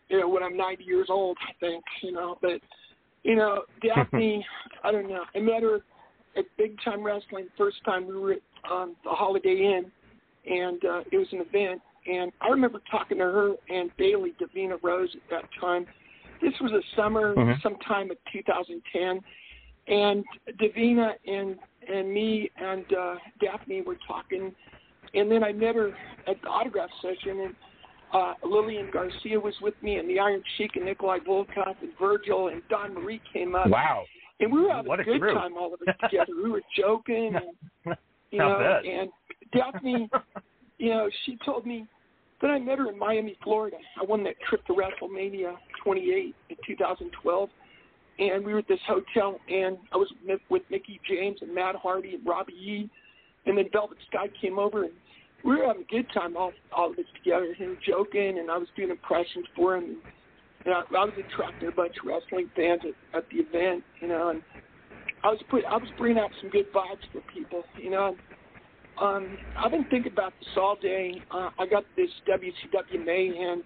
you 0.09 0.21
know, 0.21 0.29
when 0.29 0.43
I'm 0.43 0.57
90 0.57 0.85
years 0.85 1.07
old, 1.09 1.39
I 1.49 1.53
think, 1.61 1.83
you 2.03 2.13
know. 2.13 2.37
But, 2.43 2.61
you 3.23 3.37
know, 3.37 3.63
Daffney, 3.83 4.45
I 4.85 4.93
don't 4.93 5.09
know. 5.09 5.25
I 5.35 5.39
met 5.39 5.63
her 5.63 5.81
at 6.37 6.45
Big 6.59 6.77
Time 6.85 7.03
Wrestling 7.03 7.47
first 7.57 7.79
time 7.85 8.07
we 8.07 8.17
were 8.17 8.33
at 8.33 8.43
um, 8.71 8.97
the 9.05 9.11
Holiday 9.11 9.79
Inn, 9.79 9.91
and 10.51 10.85
uh, 10.85 11.01
it 11.11 11.17
was 11.17 11.29
an 11.33 11.41
event. 11.41 11.81
And 12.07 12.33
I 12.43 12.49
remember 12.49 12.83
talking 12.91 13.19
to 13.19 13.25
her 13.25 13.55
and 13.71 13.91
Bailey 13.97 14.35
Davina 14.41 14.79
Rose 14.83 15.09
at 15.15 15.31
that 15.31 15.49
time. 15.61 15.87
This 16.45 16.61
was 16.61 16.73
a 16.73 16.83
summer, 16.95 17.35
Mhm. 17.35 17.61
sometime 17.63 18.11
of 18.11 18.19
2010, 18.31 19.21
and 19.89 20.25
Davina 20.61 21.15
and 21.27 21.59
and 21.89 22.13
me 22.13 22.51
and 22.57 22.85
uh, 22.93 23.17
Daffney 23.41 23.81
were 23.83 23.97
talking, 24.07 24.55
and 25.15 25.31
then 25.31 25.43
I 25.43 25.53
met 25.53 25.75
her 25.75 25.97
at 26.27 26.41
the 26.43 26.49
autograph 26.49 26.91
session, 27.03 27.41
and 27.41 27.55
uh, 28.13 28.35
Lillian 28.43 28.91
Garcia 28.91 29.39
was 29.41 29.55
with 29.61 29.75
me, 29.83 29.97
and 29.97 30.09
the 30.09 30.19
Iron 30.19 30.43
Sheik 30.57 30.77
and 30.77 30.85
Nikolai 30.85 31.19
Volkov 31.21 31.77
and 31.83 31.91
Virgil 31.99 32.49
and 32.49 32.63
Dawn 32.69 32.95
Marie 32.95 33.21
came 33.33 33.55
up. 33.55 33.69
Wow. 33.69 34.05
And 34.41 34.53
we 34.53 34.61
were 34.63 34.71
having 34.73 34.89
What 34.89 35.01
a 35.01 35.05
good 35.05 35.21
crew. 35.21 35.35
time, 35.35 35.57
all 35.57 35.73
of 35.75 35.81
us 35.83 35.95
together. 36.11 36.33
We 36.43 36.51
were 36.51 36.63
joking, 36.79 37.35
and 37.37 37.97
you 38.31 38.43
I'll 38.43 38.59
know, 38.59 38.81
bet. 38.83 38.85
and 38.85 39.11
Daffney, 39.53 40.09
you 40.79 40.91
know, 40.91 41.09
she 41.25 41.37
told 41.45 41.65
me. 41.67 41.87
Then 42.41 42.51
I 42.51 42.59
met 42.59 42.79
her 42.79 42.91
in 42.91 42.99
Miami, 42.99 43.37
Florida. 43.43 43.77
I 43.99 44.05
won 44.05 44.23
that 44.25 44.35
trip 44.49 44.65
to 44.67 44.75
WrestleMania 44.75 45.55
28 45.85 46.35
in 46.51 46.57
2012, 46.67 47.49
and 48.19 48.45
we 48.45 48.53
were 48.53 48.61
at 48.61 48.69
this 48.69 48.81
hotel, 48.87 49.39
and 49.49 49.77
I 49.93 49.97
was 49.97 50.13
with, 50.51 50.63
Mickie 50.71 51.01
James 51.09 51.39
and 51.43 51.55
Matt 51.55 51.77
Hardy 51.77 52.15
and 52.15 52.27
Robbie 52.27 52.55
Yee, 52.55 52.91
and 53.47 53.59
then 53.59 53.67
Velvet 53.73 53.99
Sky 54.09 54.27
came 54.41 54.59
over, 54.59 54.85
and 54.85 54.93
we 55.45 55.57
were 55.57 55.67
having 55.67 55.83
a 55.83 55.93
good 55.93 56.07
time, 56.15 56.37
all 56.37 56.53
all 56.75 56.91
of 56.91 56.99
us 56.99 57.05
together, 57.23 57.55
and 57.59 57.77
joking, 57.87 58.39
and 58.39 58.51
I 58.51 58.57
was 58.57 58.69
doing 58.77 58.91
impressions 58.91 59.47
for 59.55 59.77
him. 59.77 59.97
And, 60.65 60.75
I, 60.75 60.81
I 60.81 61.05
was 61.05 61.13
attracting 61.19 61.69
a 61.69 61.73
bunch 61.73 61.93
of 62.01 62.09
wrestling 62.09 62.51
fans 62.57 62.81
at, 62.85 63.19
at 63.19 63.25
the 63.31 63.39
event, 63.39 63.85
you 64.01 64.09
know, 64.09 64.31
and 64.31 64.43
I 65.23 65.29
was 65.29 65.41
put 65.51 65.65
I 65.65 65.77
was 65.77 65.89
bringing 65.99 66.19
out 66.19 66.31
some 66.41 66.51
good 66.51 66.73
vibes 66.73 67.05
for 67.13 67.21
people, 67.35 67.65
you 67.77 67.91
know. 67.91 68.17
Um, 69.01 69.37
I've 69.59 69.73
been 69.73 69.87
thinking 69.91 70.13
about 70.13 70.33
this 70.39 70.49
all 70.57 70.77
day. 70.81 71.21
Uh, 71.31 71.51
I 71.59 71.67
got 71.67 71.85
this 71.97 72.11
WCW 72.29 73.05
Mayhem 73.05 73.63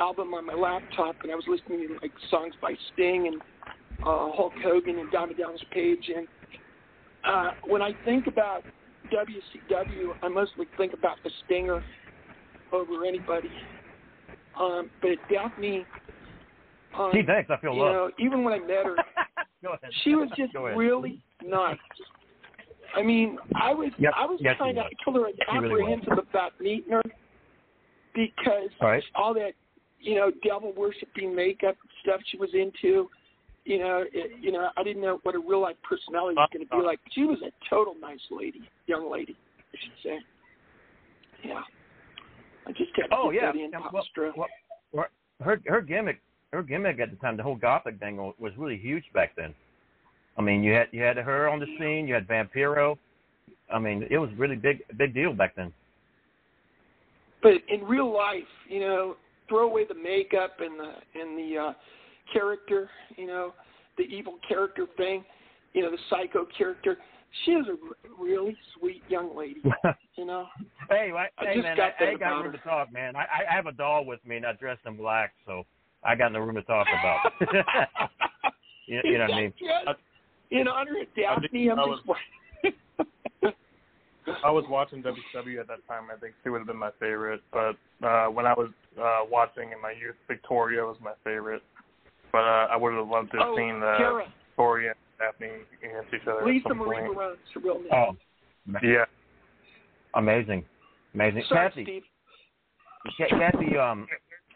album 0.00 0.34
on 0.34 0.46
my 0.46 0.54
laptop, 0.54 1.16
and 1.22 1.32
I 1.32 1.34
was 1.34 1.44
listening 1.48 1.86
to 1.88 1.98
like 2.02 2.12
songs 2.30 2.54
by 2.60 2.74
Sting 2.92 3.26
and 3.28 3.40
uh, 4.02 4.30
Hulk 4.32 4.54
Hogan 4.62 4.98
and 4.98 5.10
Diamond 5.10 5.38
Dallas 5.38 5.60
Page. 5.72 6.10
And 6.14 6.26
uh, 7.24 7.50
when 7.66 7.82
I 7.82 7.92
think 8.04 8.26
about 8.26 8.64
WCW, 9.12 10.10
I 10.22 10.28
mostly 10.28 10.66
think 10.76 10.92
about 10.92 11.16
the 11.24 11.30
Stinger 11.44 11.82
over 12.72 13.04
anybody. 13.06 13.50
Um, 14.58 14.90
but 15.02 15.18
Daffney, 15.30 15.84
um, 16.98 17.10
Gee, 17.12 17.22
thanks. 17.26 17.50
I 17.50 17.56
feel 17.58 17.74
you 17.74 17.82
loved. 17.82 17.92
know, 17.94 18.10
even 18.18 18.44
when 18.44 18.54
I 18.54 18.58
met 18.58 18.84
her, 18.84 18.96
she 20.04 20.14
was 20.14 20.28
just 20.36 20.54
really 20.54 21.20
nice. 21.42 21.78
I 22.96 23.02
mean, 23.02 23.38
I 23.56 23.74
was 23.74 23.90
Yep. 23.98 24.12
I 24.16 24.26
was 24.26 24.38
Yes, 24.40 24.56
to 24.58 24.64
was. 24.64 24.76
I 24.78 25.04
told 25.04 25.16
her 25.16 25.26
I 25.26 25.60
was 25.60 25.70
really 25.70 25.82
was. 25.82 26.26
about 26.28 26.52
meeting 26.60 26.92
her 26.92 27.02
because 28.14 28.70
All 28.80 28.88
right. 28.88 29.02
all 29.16 29.34
that 29.34 29.54
you 30.04 30.14
know 30.16 30.30
devil 30.42 30.72
worshipping 30.76 31.34
makeup 31.34 31.76
stuff 32.02 32.20
she 32.30 32.36
was 32.36 32.50
into. 32.52 33.08
You 33.64 33.78
know, 33.78 34.04
it, 34.12 34.32
you 34.42 34.52
know, 34.52 34.68
I 34.76 34.82
didn't 34.82 35.00
know 35.00 35.20
what 35.22 35.34
her 35.34 35.40
real 35.40 35.62
life 35.62 35.76
personality 35.88 36.36
was 36.36 36.50
going 36.52 36.66
to 36.66 36.76
be 36.76 36.82
like. 36.84 37.00
She 37.12 37.24
was 37.24 37.38
a 37.42 37.50
total 37.68 37.94
nice 37.98 38.20
lady, 38.30 38.60
young 38.86 39.10
lady, 39.10 39.36
I 39.72 39.76
should 39.82 40.02
say. 40.02 40.18
Yeah, 41.42 41.62
I 42.66 42.72
just 42.72 42.90
had 42.94 43.08
to 43.08 43.16
Oh 43.16 43.30
yeah. 43.30 43.52
that 43.52 43.54
in, 43.56 43.70
Yeah, 43.72 43.80
Papa 43.80 44.02
well, 44.14 44.32
well, 44.36 44.48
well, 44.92 45.06
her 45.42 45.60
her 45.66 45.80
gimmick 45.80 46.20
her 46.52 46.62
gimmick 46.62 47.00
at 47.00 47.10
the 47.10 47.16
time, 47.16 47.36
the 47.36 47.42
whole 47.42 47.56
gothic 47.56 47.98
thing 47.98 48.16
was 48.38 48.52
really 48.58 48.76
huge 48.76 49.04
back 49.14 49.34
then. 49.36 49.54
I 50.36 50.42
mean, 50.42 50.62
you 50.62 50.72
had 50.74 50.88
you 50.92 51.02
had 51.02 51.16
her 51.16 51.48
on 51.48 51.58
the 51.58 51.66
scene, 51.78 52.06
you 52.06 52.14
had 52.14 52.26
Vampiro. 52.28 52.98
I 53.72 53.78
mean, 53.78 54.06
it 54.10 54.18
was 54.18 54.30
really 54.36 54.56
big 54.56 54.82
big 54.98 55.14
deal 55.14 55.32
back 55.32 55.56
then. 55.56 55.72
but 57.42 57.52
in 57.68 57.84
real 57.84 58.12
life, 58.12 58.42
you 58.68 58.80
know, 58.80 59.16
throw 59.48 59.68
away 59.68 59.84
the 59.86 59.94
makeup 59.94 60.56
and 60.60 60.78
the 60.78 61.20
and 61.20 61.38
the 61.38 61.58
uh, 61.58 61.72
character, 62.32 62.88
you 63.16 63.26
know, 63.26 63.54
the 63.96 64.04
evil 64.04 64.38
character 64.46 64.86
thing, 64.96 65.24
you 65.72 65.82
know, 65.82 65.90
the 65.90 65.98
psycho 66.10 66.46
character. 66.56 66.98
She 67.44 67.50
is 67.50 67.66
a 67.66 67.72
r- 67.72 68.24
really 68.24 68.56
sweet 68.78 69.02
young 69.08 69.36
lady, 69.36 69.60
you 70.16 70.24
know. 70.24 70.46
Hey, 70.88 71.10
I, 71.12 71.26
I 71.42 71.46
hey 71.46 71.54
just 71.54 71.64
man, 71.64 71.76
got 71.76 71.82
I, 71.82 71.86
I 71.86 71.92
that 71.98 72.10
ain't 72.10 72.20
got 72.20 72.36
room 72.36 72.52
her. 72.52 72.52
to 72.52 72.58
talk, 72.58 72.92
man. 72.92 73.16
I, 73.16 73.20
I 73.20 73.50
I 73.50 73.54
have 73.56 73.66
a 73.66 73.72
doll 73.72 74.04
with 74.04 74.24
me 74.24 74.36
and 74.36 74.46
I 74.46 74.52
dress 74.52 74.78
in 74.86 74.96
black, 74.96 75.32
so 75.44 75.64
I 76.04 76.14
got 76.14 76.32
no 76.32 76.38
room 76.38 76.54
to 76.54 76.62
talk 76.62 76.86
about. 76.86 77.32
you, 78.86 79.00
you 79.04 79.18
know 79.18 79.24
what 79.24 79.34
I 79.34 79.40
mean? 79.40 79.52
Yes. 79.60 79.96
In 80.50 80.68
honor 80.68 81.00
of 81.00 81.08
Daffney, 81.16 81.70
I'm 81.70 81.78
I 81.80 81.86
just. 81.86 82.02
I 84.44 84.50
was 84.50 84.64
watching 84.68 85.02
WCW 85.02 85.60
at 85.60 85.66
that 85.68 85.86
time. 85.88 86.04
I 86.14 86.18
think 86.18 86.34
she 86.42 86.48
would 86.50 86.58
have 86.58 86.66
been 86.66 86.76
my 86.78 86.90
favorite. 86.98 87.42
But 87.52 87.76
uh, 88.06 88.26
when 88.26 88.46
I 88.46 88.54
was 88.54 88.70
uh, 89.00 89.20
watching 89.30 89.72
in 89.72 89.80
my 89.82 89.90
youth, 89.90 90.16
Victoria 90.28 90.82
was 90.84 90.96
my 91.02 91.12
favorite. 91.24 91.62
But 92.32 92.38
uh, 92.42 92.66
I 92.70 92.76
would 92.76 92.94
have 92.94 93.08
loved 93.08 93.30
to 93.32 93.38
have 93.38 93.48
Oh, 93.50 93.56
seen 93.56 93.76
uh, 93.82 93.96
Tara. 93.98 94.24
Victoria 94.50 94.90
and 94.90 94.98
Daffney 95.18 95.50
against 95.82 96.14
each 96.14 96.26
other. 96.26 96.40
at 96.40 96.46
Lisa 96.46 96.68
some 96.68 96.78
Marie 96.78 96.96
point. 97.00 97.14
Moran's 97.14 97.38
real 97.62 97.78
name. 97.78 97.88
Oh, 97.92 98.16
Yeah. 98.82 99.04
amazing, 100.14 100.64
amazing. 101.14 101.44
Sorry, 101.48 101.68
Kathy, 101.68 101.82
Steve. 101.84 102.02
Kathy, 103.38 103.76
um, 103.78 104.06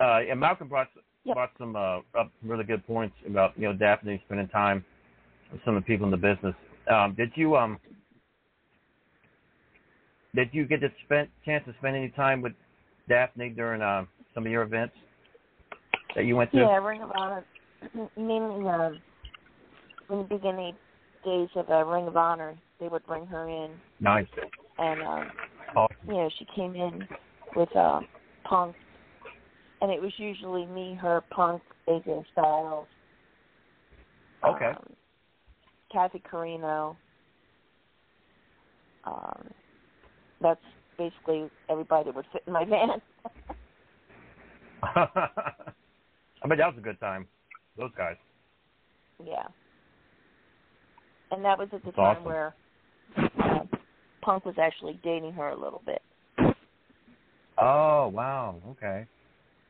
uh, 0.00 0.20
and 0.30 0.40
Malcolm 0.40 0.68
brought 0.68 0.88
brought 1.26 1.50
some 1.58 1.76
uh, 1.76 1.98
up 2.18 2.30
really 2.42 2.64
good 2.64 2.86
points 2.86 3.14
about 3.26 3.52
you 3.56 3.64
know 3.68 3.74
Daffney 3.74 4.20
spending 4.26 4.48
time 4.48 4.82
with 5.52 5.60
some 5.64 5.76
of 5.76 5.82
the 5.82 5.86
people 5.86 6.06
in 6.06 6.10
the 6.10 6.16
business. 6.16 6.54
Um, 6.90 7.14
did 7.16 7.30
you 7.34 7.56
um 7.56 7.78
did 10.34 10.48
you 10.52 10.66
get 10.66 10.80
the 10.80 10.90
spend 11.04 11.28
chance 11.44 11.64
to 11.66 11.74
spend 11.78 11.96
any 11.96 12.10
time 12.10 12.40
with 12.42 12.52
Daffney 13.08 13.50
during 13.50 13.82
uh, 13.82 14.04
some 14.34 14.44
of 14.46 14.52
your 14.52 14.62
events 14.62 14.94
that 16.14 16.24
you 16.24 16.36
went 16.36 16.50
to? 16.52 16.58
Yeah, 16.58 16.76
Ring 16.76 17.02
of 17.02 17.10
Honor. 17.14 17.44
Mainly 18.16 18.68
um, 18.68 19.00
in 20.10 20.18
the 20.18 20.24
beginning 20.24 20.74
days 21.24 21.48
of 21.54 21.70
uh, 21.70 21.84
Ring 21.84 22.06
of 22.08 22.16
Honor, 22.16 22.56
they 22.80 22.88
would 22.88 23.06
bring 23.06 23.26
her 23.26 23.48
in, 23.48 23.70
Nice. 24.00 24.26
and 24.78 25.02
um, 25.02 25.30
Awesome. 25.76 25.96
you 26.06 26.14
know 26.14 26.30
she 26.38 26.46
came 26.56 26.74
in 26.74 27.06
with 27.56 27.74
uh, 27.76 28.00
Punk, 28.44 28.74
and 29.80 29.90
it 29.90 30.00
was 30.00 30.12
usually 30.16 30.66
me, 30.66 30.98
her, 31.00 31.22
Punk, 31.30 31.62
AJ 31.88 32.24
Styles, 32.32 32.86
Okay. 34.46 34.66
um, 34.66 34.92
Kathy 35.92 36.22
Carino. 36.28 36.96
Um, 39.04 39.48
that's 40.40 40.60
basically 40.96 41.50
everybody 41.68 42.04
that 42.06 42.14
would 42.14 42.26
fit 42.32 42.42
in 42.46 42.52
my 42.52 42.64
van. 42.64 42.90
I 46.42 46.46
bet 46.46 46.58
that 46.58 46.66
was 46.68 46.74
a 46.78 46.80
good 46.82 47.00
time. 47.00 47.26
Those 47.76 47.90
guys. 47.96 48.16
Yeah. 49.24 49.44
And 51.30 51.44
that 51.44 51.58
was 51.58 51.68
at 51.72 51.80
the 51.82 51.86
That's 51.86 51.96
time 51.96 52.16
awesome. 52.16 52.24
where 52.24 52.54
uh, 53.16 53.58
Punk 54.22 54.44
was 54.44 54.54
actually 54.60 54.98
dating 55.02 55.32
her 55.32 55.48
a 55.48 55.56
little 55.56 55.82
bit. 55.84 56.02
Oh 57.60 58.08
wow. 58.08 58.56
Okay. 58.70 59.04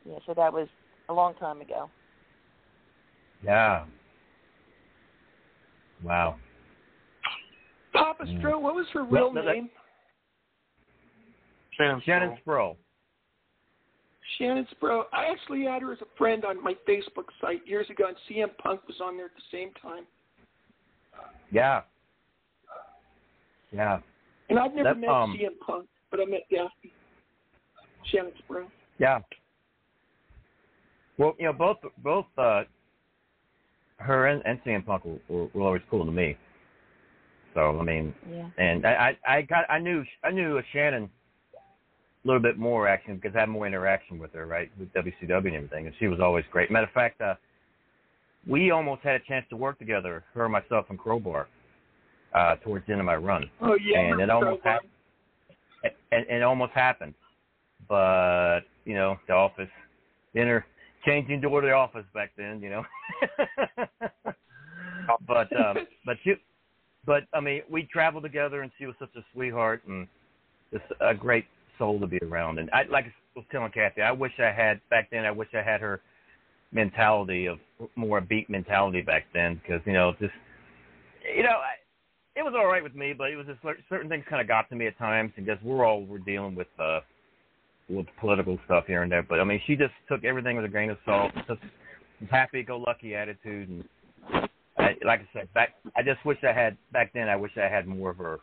Yeah, 0.04 0.18
so 0.26 0.34
that 0.34 0.52
was 0.52 0.68
a 1.08 1.12
long 1.14 1.34
time 1.34 1.60
ago. 1.60 1.88
Yeah. 3.42 3.84
Wow. 6.02 6.36
Papa 7.92 8.24
Mm. 8.24 8.40
Stro, 8.42 8.60
what 8.60 8.74
was 8.74 8.86
her 8.92 9.02
real 9.02 9.32
Well, 9.32 9.44
that- 9.44 9.52
name? 9.52 9.70
Shannon. 11.78 12.02
Shannon 12.04 12.38
Spruill. 12.46 12.76
Shannon 14.36 14.66
Spro. 14.74 15.04
I 15.12 15.26
actually 15.26 15.64
had 15.64 15.82
her 15.82 15.92
as 15.92 16.00
a 16.00 16.18
friend 16.18 16.44
on 16.44 16.62
my 16.62 16.74
Facebook 16.88 17.26
site 17.40 17.66
years 17.66 17.88
ago, 17.90 18.04
and 18.08 18.16
CM 18.28 18.56
Punk 18.58 18.86
was 18.86 18.96
on 19.02 19.16
there 19.16 19.26
at 19.26 19.32
the 19.34 19.56
same 19.56 19.70
time. 19.80 20.04
Yeah. 21.50 21.82
Yeah. 23.72 24.00
And 24.50 24.58
I've 24.58 24.72
never 24.72 24.90
That, 24.90 24.98
met 24.98 25.10
um, 25.10 25.36
CM 25.38 25.58
Punk, 25.64 25.86
but 26.10 26.20
I 26.20 26.24
met 26.24 26.42
yeah, 26.50 26.66
Shannon 28.06 28.32
Spro. 28.48 28.66
Yeah. 28.98 29.20
Well, 31.16 31.34
you 31.38 31.46
know, 31.46 31.52
both 31.52 31.78
both 31.98 32.26
uh, 32.36 32.62
her 33.98 34.26
and, 34.28 34.42
and 34.44 34.62
CM 34.64 34.86
Punk 34.86 35.04
were, 35.04 35.18
were, 35.28 35.48
were 35.52 35.62
always 35.62 35.82
cool 35.90 36.04
to 36.04 36.12
me. 36.12 36.36
So 37.54 37.78
I 37.78 37.82
mean, 37.82 38.14
Yeah. 38.30 38.48
and 38.56 38.86
I 38.86 39.16
I 39.26 39.36
I 39.36 39.42
got 39.42 39.64
I 39.68 39.78
knew 39.78 40.04
I 40.22 40.30
knew 40.30 40.60
Shannon 40.72 41.04
a 41.04 41.08
little 42.24 42.42
bit 42.42 42.58
more 42.58 42.88
action 42.88 43.16
because 43.16 43.34
I 43.36 43.40
had 43.40 43.48
more 43.48 43.66
interaction 43.66 44.18
with 44.18 44.32
her, 44.32 44.46
right, 44.46 44.70
with 44.78 44.92
WCW 44.92 45.46
and 45.46 45.56
everything, 45.56 45.86
and 45.86 45.94
she 45.98 46.08
was 46.08 46.20
always 46.20 46.44
great. 46.50 46.70
Matter 46.70 46.86
of 46.86 46.92
fact, 46.92 47.20
uh, 47.20 47.34
we 48.46 48.70
almost 48.70 49.02
had 49.02 49.14
a 49.14 49.20
chance 49.20 49.46
to 49.50 49.56
work 49.56 49.78
together, 49.78 50.24
her, 50.34 50.48
myself, 50.48 50.86
and 50.88 50.98
Crowbar, 50.98 51.48
uh, 52.34 52.56
towards 52.56 52.86
the 52.86 52.92
end 52.92 53.00
of 53.00 53.06
my 53.06 53.16
run. 53.16 53.48
Oh 53.60 53.76
yeah, 53.80 54.00
and 54.00 54.20
it 54.20 54.30
almost 54.30 54.62
happened. 54.64 54.90
And, 56.10 56.26
it 56.28 56.42
almost 56.42 56.72
happened, 56.72 57.14
but 57.88 58.60
you 58.84 58.94
know, 58.94 59.16
the 59.28 59.34
office, 59.34 59.68
inner 60.34 60.66
changing 61.06 61.40
door 61.40 61.60
to 61.60 61.66
the 61.66 61.72
office 61.72 62.04
back 62.14 62.32
then, 62.36 62.60
you 62.60 62.70
know. 62.70 62.84
but 65.26 65.52
um, 65.56 65.76
but 66.04 66.16
she, 66.24 66.34
but 67.06 67.24
I 67.32 67.40
mean, 67.40 67.62
we 67.70 67.88
traveled 67.92 68.24
together, 68.24 68.62
and 68.62 68.72
she 68.78 68.86
was 68.86 68.96
such 68.98 69.14
a 69.16 69.24
sweetheart 69.32 69.82
and 69.86 70.08
just 70.72 70.84
a 71.00 71.14
great 71.14 71.46
soul 71.78 71.98
to 72.00 72.06
be 72.06 72.18
around. 72.18 72.58
And 72.58 72.68
I, 72.70 72.82
like 72.90 73.06
I 73.06 73.12
was 73.36 73.44
telling 73.50 73.72
Kathy, 73.72 74.02
I 74.02 74.12
wish 74.12 74.32
I 74.38 74.52
had 74.52 74.80
back 74.90 75.08
then. 75.10 75.24
I 75.24 75.30
wish 75.30 75.48
I 75.54 75.62
had 75.62 75.80
her 75.80 76.00
mentality 76.72 77.46
of 77.46 77.58
more 77.96 78.18
a 78.18 78.22
beat 78.22 78.50
mentality 78.50 79.00
back 79.00 79.24
then, 79.32 79.60
because 79.62 79.80
you 79.86 79.92
know, 79.92 80.12
just 80.20 80.34
you 81.36 81.42
know, 81.42 81.50
I, 81.50 81.74
it 82.36 82.42
was 82.42 82.54
all 82.56 82.66
right 82.66 82.82
with 82.82 82.94
me, 82.94 83.14
but 83.16 83.30
it 83.30 83.36
was 83.36 83.46
just 83.46 83.60
certain 83.88 84.08
things 84.08 84.24
kind 84.28 84.40
of 84.40 84.46
got 84.46 84.68
to 84.70 84.76
me 84.76 84.86
at 84.86 84.98
times, 84.98 85.32
and 85.36 85.46
just 85.46 85.62
we're 85.62 85.86
all 85.86 86.04
we're 86.04 86.18
dealing 86.18 86.54
with 86.54 86.68
uh 86.78 87.00
with 87.88 88.06
political 88.20 88.58
stuff 88.66 88.84
here 88.86 89.02
and 89.02 89.10
there. 89.10 89.22
But 89.22 89.40
I 89.40 89.44
mean, 89.44 89.60
she 89.66 89.74
just 89.74 89.94
took 90.08 90.24
everything 90.24 90.56
with 90.56 90.64
a 90.64 90.68
grain 90.68 90.90
of 90.90 90.98
salt, 91.06 91.32
just 91.46 91.60
happy-go-lucky 92.30 93.14
attitude, 93.14 93.68
and 93.68 93.84
I, 94.76 94.94
like 95.04 95.20
I 95.20 95.28
said, 95.32 95.52
back 95.54 95.74
I 95.96 96.02
just 96.02 96.24
wish 96.24 96.38
I 96.42 96.52
had 96.52 96.76
back 96.92 97.12
then. 97.14 97.28
I 97.28 97.36
wish 97.36 97.52
I 97.56 97.68
had 97.68 97.86
more 97.86 98.10
of 98.10 98.18
her 98.18 98.40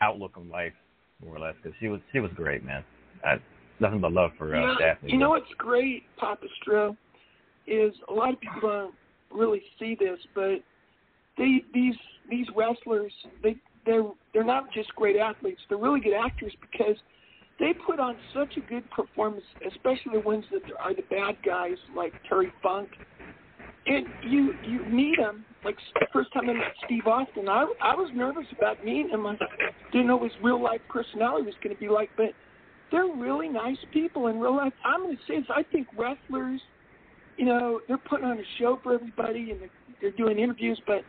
outlook 0.00 0.32
on 0.36 0.50
life, 0.50 0.72
more 1.22 1.36
or 1.36 1.40
less, 1.40 1.54
because 1.62 1.76
she 1.80 1.88
was 1.88 2.00
she 2.12 2.20
was 2.20 2.30
great, 2.34 2.64
man. 2.64 2.84
I, 3.24 3.36
nothing 3.80 4.00
but 4.00 4.12
love 4.12 4.30
for 4.38 4.54
uh, 4.54 4.60
Yeah, 4.60 4.74
Daffney. 4.78 5.12
You 5.12 5.18
know 5.18 5.30
what's 5.30 5.52
great, 5.58 6.04
Papa 6.16 6.46
Stro, 6.62 6.96
is 7.66 7.92
a 8.08 8.12
lot 8.12 8.32
of 8.32 8.40
people 8.40 8.60
don't 8.62 8.94
really 9.30 9.62
see 9.78 9.96
this, 9.98 10.18
but 10.34 10.56
they 11.36 11.62
these 11.72 11.94
these 12.30 12.46
wrestlers 12.56 13.12
they 13.42 13.56
they're 13.86 14.04
they're 14.32 14.44
not 14.44 14.72
just 14.72 14.94
great 14.94 15.16
athletes, 15.16 15.60
they're 15.68 15.78
really 15.78 16.00
good 16.00 16.14
actors 16.14 16.52
because 16.60 16.96
they 17.60 17.72
put 17.86 18.00
on 18.00 18.16
such 18.34 18.56
a 18.56 18.60
good 18.60 18.88
performance, 18.90 19.44
especially 19.66 20.12
the 20.14 20.20
ones 20.20 20.44
that 20.50 20.62
are 20.80 20.94
the 20.94 21.02
bad 21.02 21.36
guys 21.44 21.76
like 21.96 22.12
Terry 22.28 22.52
Funk. 22.62 22.88
And 23.86 24.06
you 24.22 24.54
you 24.64 24.84
meet 24.86 25.18
them 25.18 25.44
like 25.64 25.76
first 26.12 26.32
time 26.32 26.48
I 26.48 26.52
met 26.52 26.72
Steve 26.84 27.06
Austin, 27.06 27.48
I 27.48 27.66
I 27.82 27.94
was 27.94 28.10
nervous 28.14 28.46
about 28.56 28.84
meeting 28.84 29.10
him. 29.10 29.26
I 29.26 29.36
didn't 29.92 30.06
know 30.06 30.22
his 30.22 30.32
real 30.42 30.62
life 30.62 30.80
personality 30.88 31.46
was 31.46 31.54
going 31.62 31.74
to 31.74 31.80
be 31.80 31.88
like, 31.88 32.10
but 32.16 32.30
they're 32.90 33.06
really 33.06 33.48
nice 33.48 33.78
people 33.92 34.28
in 34.28 34.38
real 34.38 34.56
life. 34.56 34.72
I'm 34.84 35.02
going 35.02 35.16
to 35.16 35.22
say 35.26 35.40
this. 35.40 35.48
I 35.54 35.62
think 35.64 35.88
wrestlers, 35.98 36.60
you 37.36 37.46
know, 37.46 37.80
they're 37.88 37.98
putting 37.98 38.26
on 38.26 38.38
a 38.38 38.42
show 38.58 38.78
for 38.82 38.94
everybody 38.94 39.50
and 39.50 39.60
they're, 39.60 39.70
they're 40.00 40.10
doing 40.12 40.38
interviews, 40.38 40.80
but 40.86 41.02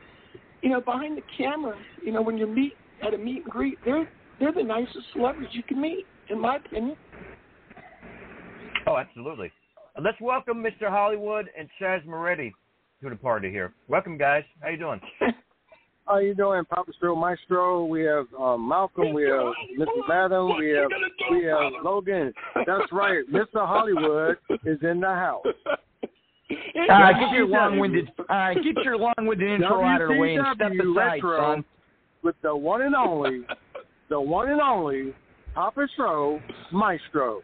you 0.61 0.69
know, 0.69 0.81
behind 0.81 1.17
the 1.17 1.21
camera, 1.37 1.77
you 2.03 2.11
know, 2.11 2.21
when 2.21 2.37
you 2.37 2.47
meet 2.47 2.73
at 3.05 3.13
a 3.13 3.17
meet 3.17 3.43
and 3.43 3.45
greet, 3.45 3.77
they're 3.85 4.09
they're 4.39 4.53
the 4.53 4.63
nicest 4.63 5.05
celebrities 5.13 5.49
you 5.53 5.63
can 5.63 5.79
meet, 5.79 6.05
in 6.29 6.41
my 6.41 6.57
opinion. 6.57 6.97
Oh, 8.87 8.97
absolutely. 8.97 9.51
Let's 10.01 10.19
welcome 10.19 10.61
Mr. 10.61 10.89
Hollywood 10.89 11.49
and 11.57 11.69
Chaz 11.79 12.05
Moretti 12.05 12.53
to 13.03 13.09
the 13.09 13.15
party 13.15 13.49
here. 13.49 13.73
Welcome, 13.87 14.17
guys. 14.17 14.43
How 14.61 14.69
you 14.69 14.77
doing? 14.77 15.01
How 16.07 16.19
you 16.19 16.35
doing, 16.35 16.63
Papa 16.65 16.91
Stro 17.01 17.17
Maestro? 17.19 17.85
We 17.85 18.03
have 18.03 18.27
um, 18.39 18.67
Malcolm. 18.67 19.11
We 19.11 19.23
have 19.23 19.53
Mr. 19.77 20.07
Madam. 20.07 20.55
We 20.57 20.69
have 20.69 20.89
we 21.31 21.45
have 21.45 21.83
Logan. 21.83 22.31
That's 22.55 22.91
right. 22.91 23.23
Mr. 23.33 23.65
Hollywood 23.65 24.37
is 24.65 24.77
in 24.83 24.99
the 24.99 25.07
house. 25.07 25.43
All 25.67 26.87
right, 26.87 27.19
get 27.19 27.35
your 27.35 27.47
long-winded. 27.47 28.11
All 28.19 28.25
right, 28.29 28.55
get 28.55 28.83
your 28.83 28.97
long-winded 28.97 29.49
intro 29.49 29.83
out 29.83 30.01
of 30.01 30.09
the 30.09 30.17
way 30.17 30.35
and 30.35 30.45
step 30.55 30.71
WCW 30.71 30.91
aside, 30.91 31.13
Retro 31.15 31.55
son. 31.55 31.65
With 32.21 32.35
the 32.43 32.55
one 32.55 32.83
and 32.83 32.95
only, 32.95 33.41
the 34.09 34.21
one 34.21 34.49
and 34.49 34.61
only 34.61 35.15
Papa 35.55 35.87
Stro 35.97 36.39
Maestro. 36.71 37.41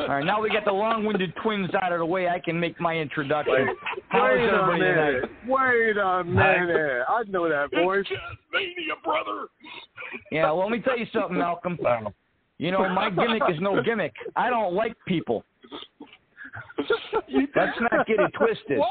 All 0.00 0.08
right, 0.08 0.24
now 0.24 0.40
we 0.40 0.48
got 0.50 0.64
the 0.64 0.72
long-winded 0.72 1.34
twins 1.42 1.70
out 1.82 1.92
of 1.92 1.98
the 1.98 2.06
way. 2.06 2.28
I 2.28 2.38
can 2.38 2.58
make 2.58 2.80
my 2.80 2.96
introduction. 2.96 3.54
Wait, 3.54 3.76
How 4.08 4.26
is 4.32 4.38
wait 4.40 4.48
a 4.48 4.66
minute. 4.78 5.20
tonight? 5.20 5.30
Wait 5.46 5.96
a 5.96 6.24
minute. 6.24 7.02
I 7.08 7.22
know 7.28 7.48
that 7.48 7.70
voice. 7.72 8.06
Mania, 8.52 8.94
brother. 9.04 9.46
Yeah, 10.32 10.44
well, 10.52 10.60
let 10.60 10.70
me 10.70 10.80
tell 10.80 10.98
you 10.98 11.06
something, 11.12 11.36
Malcolm. 11.38 11.78
You 12.58 12.70
know, 12.70 12.88
my 12.88 13.10
gimmick 13.10 13.42
is 13.48 13.60
no 13.60 13.82
gimmick. 13.82 14.12
I 14.36 14.50
don't 14.50 14.74
like 14.74 14.94
people. 15.06 15.44
Let's 16.78 17.78
not 17.80 18.06
get 18.06 18.18
it 18.20 18.32
twisted. 18.36 18.78
Why? 18.78 18.88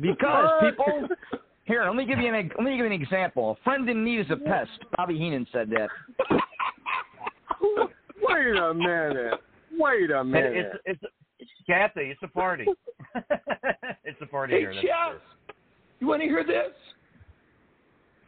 Because 0.00 0.50
What? 0.62 0.70
people. 0.70 1.08
Here, 1.64 1.84
let 1.84 1.94
me 1.94 2.04
give 2.04 2.18
you 2.18 2.34
an 2.34 2.50
let 2.56 2.64
me 2.64 2.70
give 2.72 2.80
you 2.80 2.86
an 2.86 2.92
example. 2.92 3.56
A 3.60 3.64
friend 3.64 3.88
in 3.88 4.04
need 4.04 4.20
is 4.20 4.26
a 4.30 4.36
pest. 4.36 4.70
Bobby 4.96 5.16
Heenan 5.18 5.46
said 5.52 5.70
that. 5.70 5.88
Wait 8.22 8.56
a 8.56 8.74
minute. 8.74 9.40
Wait 9.78 10.10
a 10.10 10.20
And 10.20 10.30
minute. 10.30 10.80
it's 10.84 11.00
it's 11.38 11.50
Kathy. 11.66 12.10
It's 12.10 12.20
a 12.22 12.28
party. 12.28 12.66
it's 14.04 14.18
a 14.20 14.26
party 14.26 14.54
Hey, 14.54 14.60
here. 14.60 14.74
that's 14.74 14.86
Chaz, 14.86 15.18
you 16.00 16.06
want 16.06 16.20
to 16.22 16.28
hear 16.28 16.44
this? 16.44 16.72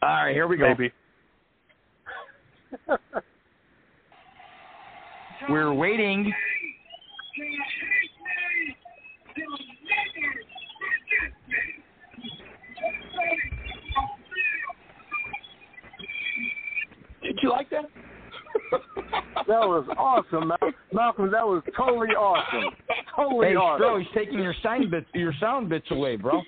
All 0.03 0.09
right, 0.09 0.35
here 0.35 0.47
we 0.47 0.57
go. 0.57 0.75
We're 5.49 5.73
waiting. 5.75 6.33
Did 17.23 17.39
you 17.43 17.51
like 17.51 17.71
that? 17.71 17.85
That 19.49 19.67
was 19.69 19.87
awesome, 19.97 20.49
Mal- 20.49 20.73
Malcolm. 20.93 21.31
That 21.31 21.47
was 21.47 21.63
totally 21.77 22.09
awesome. 22.09 22.75
Totally 23.17 23.49
Hey, 23.49 23.55
awesome. 23.57 23.83
Stro, 23.87 23.99
he's 24.01 24.09
taking 24.15 24.39
your 24.39 24.55
sound 24.63 24.91
bits, 24.91 25.07
your 25.15 25.33
sound 25.41 25.69
bits 25.69 25.87
away, 25.91 26.17
bro. 26.17 26.39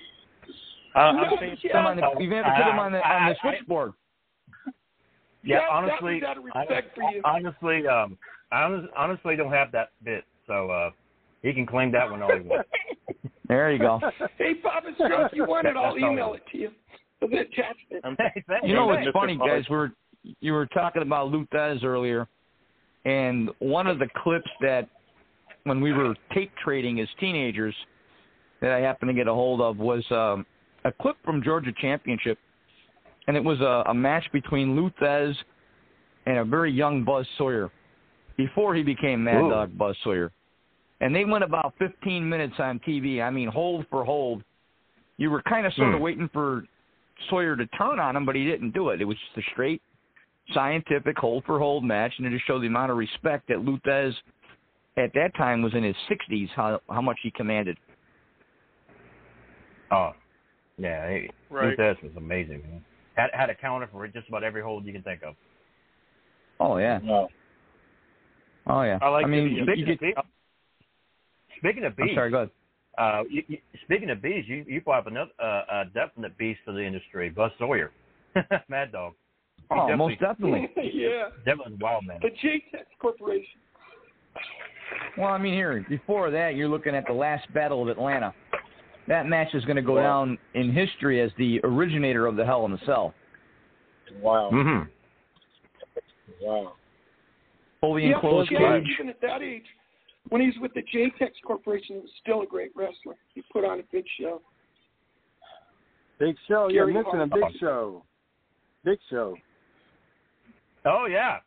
Uh, 0.95 0.99
I'm 0.99 1.37
saying- 1.39 1.57
Put 1.61 1.75
'em 1.75 1.85
on 1.85 1.97
the, 1.97 2.23
you 2.23 2.33
have 2.35 2.45
to 2.45 2.51
put 2.51 2.65
them 2.69 2.79
on 2.79 2.91
the 2.93 2.97
on 3.05 3.25
the 3.25 3.29
I- 3.29 3.29
I- 3.31 3.35
switchboard. 3.41 3.93
Yeah, 5.43 5.59
Chaz, 5.61 5.71
honestly, 5.71 6.19
that 6.21 6.41
was 6.41 6.51
out 6.55 6.63
of 6.63 6.69
respect 6.69 6.95
for 6.95 7.03
you. 7.11 7.21
honestly, 7.23 7.87
um, 7.87 8.17
I 8.51 8.63
honestly 8.95 9.35
don't 9.35 9.51
have 9.51 9.71
that 9.73 9.89
bit, 10.03 10.23
so 10.47 10.71
uh, 10.71 10.89
he 11.43 11.53
can 11.53 11.65
claim 11.67 11.91
that 11.91 12.09
one 12.09 12.21
all 12.23 12.31
he 12.35 12.39
wants. 12.41 12.69
There 13.47 13.71
you 13.71 13.77
go. 13.77 13.99
Hey, 14.39 14.55
Papa 14.55 14.87
Stro, 14.99 15.27
if 15.27 15.33
you 15.33 15.45
want 15.45 15.67
it, 15.67 15.77
I'll 15.77 15.91
all. 15.91 15.97
email 15.99 16.33
it 16.33 16.41
to 16.51 16.57
you. 16.57 16.71
The 17.21 17.27
attachment. 17.27 18.03
You 18.63 18.73
know 18.73 18.87
what's 18.87 19.07
funny, 19.13 19.37
guys? 19.37 19.65
We 19.69 19.75
were 19.77 19.91
you 20.39 20.53
were 20.53 20.65
talking 20.67 21.01
about 21.01 21.31
Lou 21.31 21.45
Thesz 21.53 21.83
earlier, 21.83 22.27
and 23.05 23.49
one 23.59 23.87
of 23.87 23.99
the 23.99 24.07
clips 24.23 24.49
that 24.61 24.87
when 25.63 25.81
we 25.81 25.93
were 25.93 26.15
tape 26.33 26.51
trading 26.63 26.99
as 26.99 27.07
teenagers 27.19 27.75
that 28.61 28.71
I 28.71 28.79
happened 28.79 29.09
to 29.09 29.13
get 29.13 29.27
a 29.27 29.33
hold 29.33 29.61
of 29.61 29.77
was 29.77 30.03
um, 30.11 30.45
a 30.85 30.91
clip 30.91 31.17
from 31.23 31.43
Georgia 31.43 31.71
Championship, 31.79 32.37
and 33.27 33.35
it 33.35 33.43
was 33.43 33.59
a, 33.61 33.83
a 33.89 33.93
match 33.93 34.25
between 34.31 34.75
Lou 34.75 34.89
Thesz 35.01 35.35
and 36.25 36.37
a 36.37 36.45
very 36.45 36.71
young 36.71 37.03
Buzz 37.03 37.27
Sawyer 37.37 37.71
before 38.37 38.75
he 38.75 38.83
became 38.83 39.23
Mad 39.23 39.43
Ooh. 39.43 39.49
Dog 39.49 39.77
Buzz 39.77 39.95
Sawyer. 40.03 40.31
And 41.01 41.13
they 41.13 41.25
went 41.25 41.43
about 41.43 41.73
15 41.77 42.27
minutes 42.27 42.55
on 42.57 42.79
TV. 42.79 43.21
I 43.21 43.29
mean, 43.29 43.49
hold 43.49 43.85
for 43.89 44.03
hold. 44.05 44.43
You 45.17 45.29
were 45.29 45.41
kind 45.43 45.65
of 45.65 45.73
sort 45.73 45.93
of 45.93 45.99
Hmm. 45.99 46.03
waiting 46.03 46.29
for 46.33 46.63
Sawyer 47.29 47.55
to 47.55 47.65
turn 47.67 47.99
on 47.99 48.15
him, 48.15 48.25
but 48.25 48.35
he 48.35 48.45
didn't 48.45 48.71
do 48.71 48.89
it. 48.89 49.01
It 49.01 49.05
was 49.05 49.17
just 49.17 49.45
a 49.45 49.51
straight 49.51 49.81
scientific 50.53 51.17
hold 51.17 51.43
for 51.45 51.59
hold 51.59 51.83
match, 51.83 52.13
and 52.17 52.27
it 52.27 52.31
just 52.31 52.45
showed 52.45 52.61
the 52.61 52.67
amount 52.67 52.91
of 52.91 52.97
respect 52.97 53.47
that 53.49 53.61
Lou 53.61 53.79
Thesz 53.79 54.13
at 54.97 55.13
that 55.13 55.35
time 55.35 55.61
was 55.61 55.73
in 55.73 55.83
his 55.83 55.95
60s. 56.09 56.49
How 56.55 56.79
how 56.89 57.01
much 57.01 57.17
he 57.23 57.31
commanded. 57.31 57.77
Oh, 59.91 60.11
yeah, 60.77 61.09
he, 61.11 61.29
Right. 61.49 61.77
Lou 61.77 61.83
Thesz 61.83 62.01
was 62.01 62.11
amazing. 62.17 62.61
Man. 62.61 62.83
Had 63.15 63.29
had 63.33 63.49
a 63.49 63.55
counter 63.55 63.87
for 63.91 64.07
just 64.07 64.27
about 64.27 64.43
every 64.43 64.61
hold 64.61 64.85
you 64.85 64.93
can 64.93 65.03
think 65.03 65.23
of. 65.23 65.35
Oh 66.59 66.77
yeah. 66.77 66.99
Oh 68.67 68.81
yeah. 68.81 68.99
I 69.01 69.09
like 69.09 69.25
I 69.25 69.27
mean, 69.27 69.45
the, 69.45 69.49
you, 69.51 69.63
speaking, 69.63 69.87
you 69.87 69.93
of 69.93 69.99
get. 69.99 70.15
bees, 70.15 70.15
speaking 71.57 71.83
of 71.85 71.95
bees, 71.95 72.07
I'm 72.09 72.15
sorry. 72.15 72.31
Go 72.31 72.37
ahead. 72.37 72.49
Uh, 72.97 73.23
you, 73.29 73.43
you, 73.47 73.57
speaking 73.83 74.09
of 74.09 74.21
bees, 74.21 74.45
you 74.47 74.65
you 74.67 74.81
brought 74.81 74.99
up 74.99 75.07
another 75.07 75.31
uh, 75.41 75.61
a 75.69 75.83
definite 75.93 76.37
beast 76.37 76.59
for 76.65 76.71
the 76.71 76.81
industry, 76.81 77.29
Buzz 77.29 77.51
Sawyer, 77.59 77.91
Mad 78.69 78.91
Dog. 78.91 79.13
He 79.71 79.75
Oh, 79.79 79.95
most 79.95 80.19
definitely. 80.19 80.69
yeah. 80.93 81.29
Definitely 81.45 81.77
wild 81.81 82.05
man. 82.05 82.19
The 82.21 82.29
JTEX 82.29 82.85
Corporation. 82.99 83.59
Well, 85.17 85.29
I 85.29 85.37
mean, 85.37 85.53
here 85.53 85.85
before 85.89 86.29
that, 86.31 86.55
you're 86.55 86.67
looking 86.67 86.93
at 86.95 87.05
the 87.07 87.13
last 87.13 87.51
Battle 87.53 87.81
of 87.81 87.87
Atlanta. 87.87 88.33
That 89.07 89.27
match 89.27 89.53
is 89.53 89.63
going 89.65 89.75
to 89.75 89.81
go 89.81 89.95
down 89.97 90.37
in 90.55 90.71
history 90.71 91.21
as 91.21 91.31
the 91.37 91.59
originator 91.63 92.25
of 92.27 92.35
the 92.35 92.45
Hell 92.45 92.65
in 92.65 92.73
a 92.73 92.79
Cell. 92.85 93.13
Wow. 94.21 94.49
Mm-hmm. 94.53 96.45
Wow. 96.45 96.73
Fully 97.81 98.07
Yeah, 98.07 98.15
enclosed 98.15 98.51
yeah, 98.51 98.79
cage. 98.79 98.87
even 98.93 99.09
at 99.09 99.21
that 99.21 99.41
age, 99.41 99.65
when 100.29 100.41
he 100.41 100.47
was 100.47 100.55
with 100.59 100.73
the 100.73 100.81
JTEX 100.81 101.31
Corporation, 101.45 101.95
he 101.95 102.01
was 102.01 102.09
still 102.21 102.41
a 102.41 102.45
great 102.45 102.71
wrestler. 102.75 103.15
He 103.33 103.43
put 103.53 103.63
on 103.63 103.79
a 103.79 103.83
big 103.91 104.05
show. 104.19 104.41
Big 106.19 106.35
show. 106.47 106.69
You're 106.69 106.91
Gary 106.91 107.03
missing 107.03 107.21
a 107.21 107.27
big 107.27 107.59
show. 107.59 108.03
Big 108.83 108.97
show. 109.09 109.35
Oh 110.85 111.05
yeah. 111.05 111.37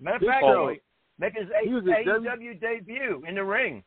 Matter 0.00 0.16
of 0.16 0.20
Big 0.20 0.28
fact, 0.30 0.44
Show. 0.44 0.74
make 1.18 1.34
his 1.34 1.48
He 1.64 1.72
was 1.74 1.84
A- 1.86 1.90
a 1.90 2.20
AEW 2.36 2.60
debut 2.60 3.22
in 3.28 3.34
the 3.34 3.44
ring 3.44 3.82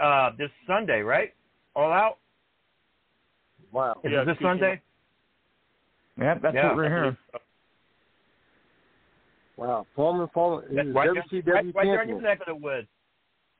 uh, 0.00 0.30
this 0.36 0.50
Sunday, 0.66 1.00
right? 1.00 1.32
All 1.76 1.92
out. 1.92 2.18
Wow. 3.72 4.00
Is 4.04 4.12
Yeah, 4.12 4.22
it 4.22 4.24
this 4.26 4.36
Sunday? 4.42 4.80
Yeah, 6.18 6.34
that's 6.40 6.54
Yeah. 6.54 6.68
what 6.68 6.76
we're 6.76 6.88
hearing. 6.88 7.16
Wow. 9.56 9.86
Former, 9.94 10.26
former, 10.28 10.64
he 10.68 10.76
right, 10.90 11.08
WCW 11.10 11.44
there, 11.44 11.54
right, 11.54 11.64
right 11.74 11.84
there 11.84 12.02
in 12.02 12.08
your 12.08 12.18
champion. 12.18 12.22
neck 12.22 12.40
of 12.40 12.46
the 12.46 12.54
woods. 12.56 12.88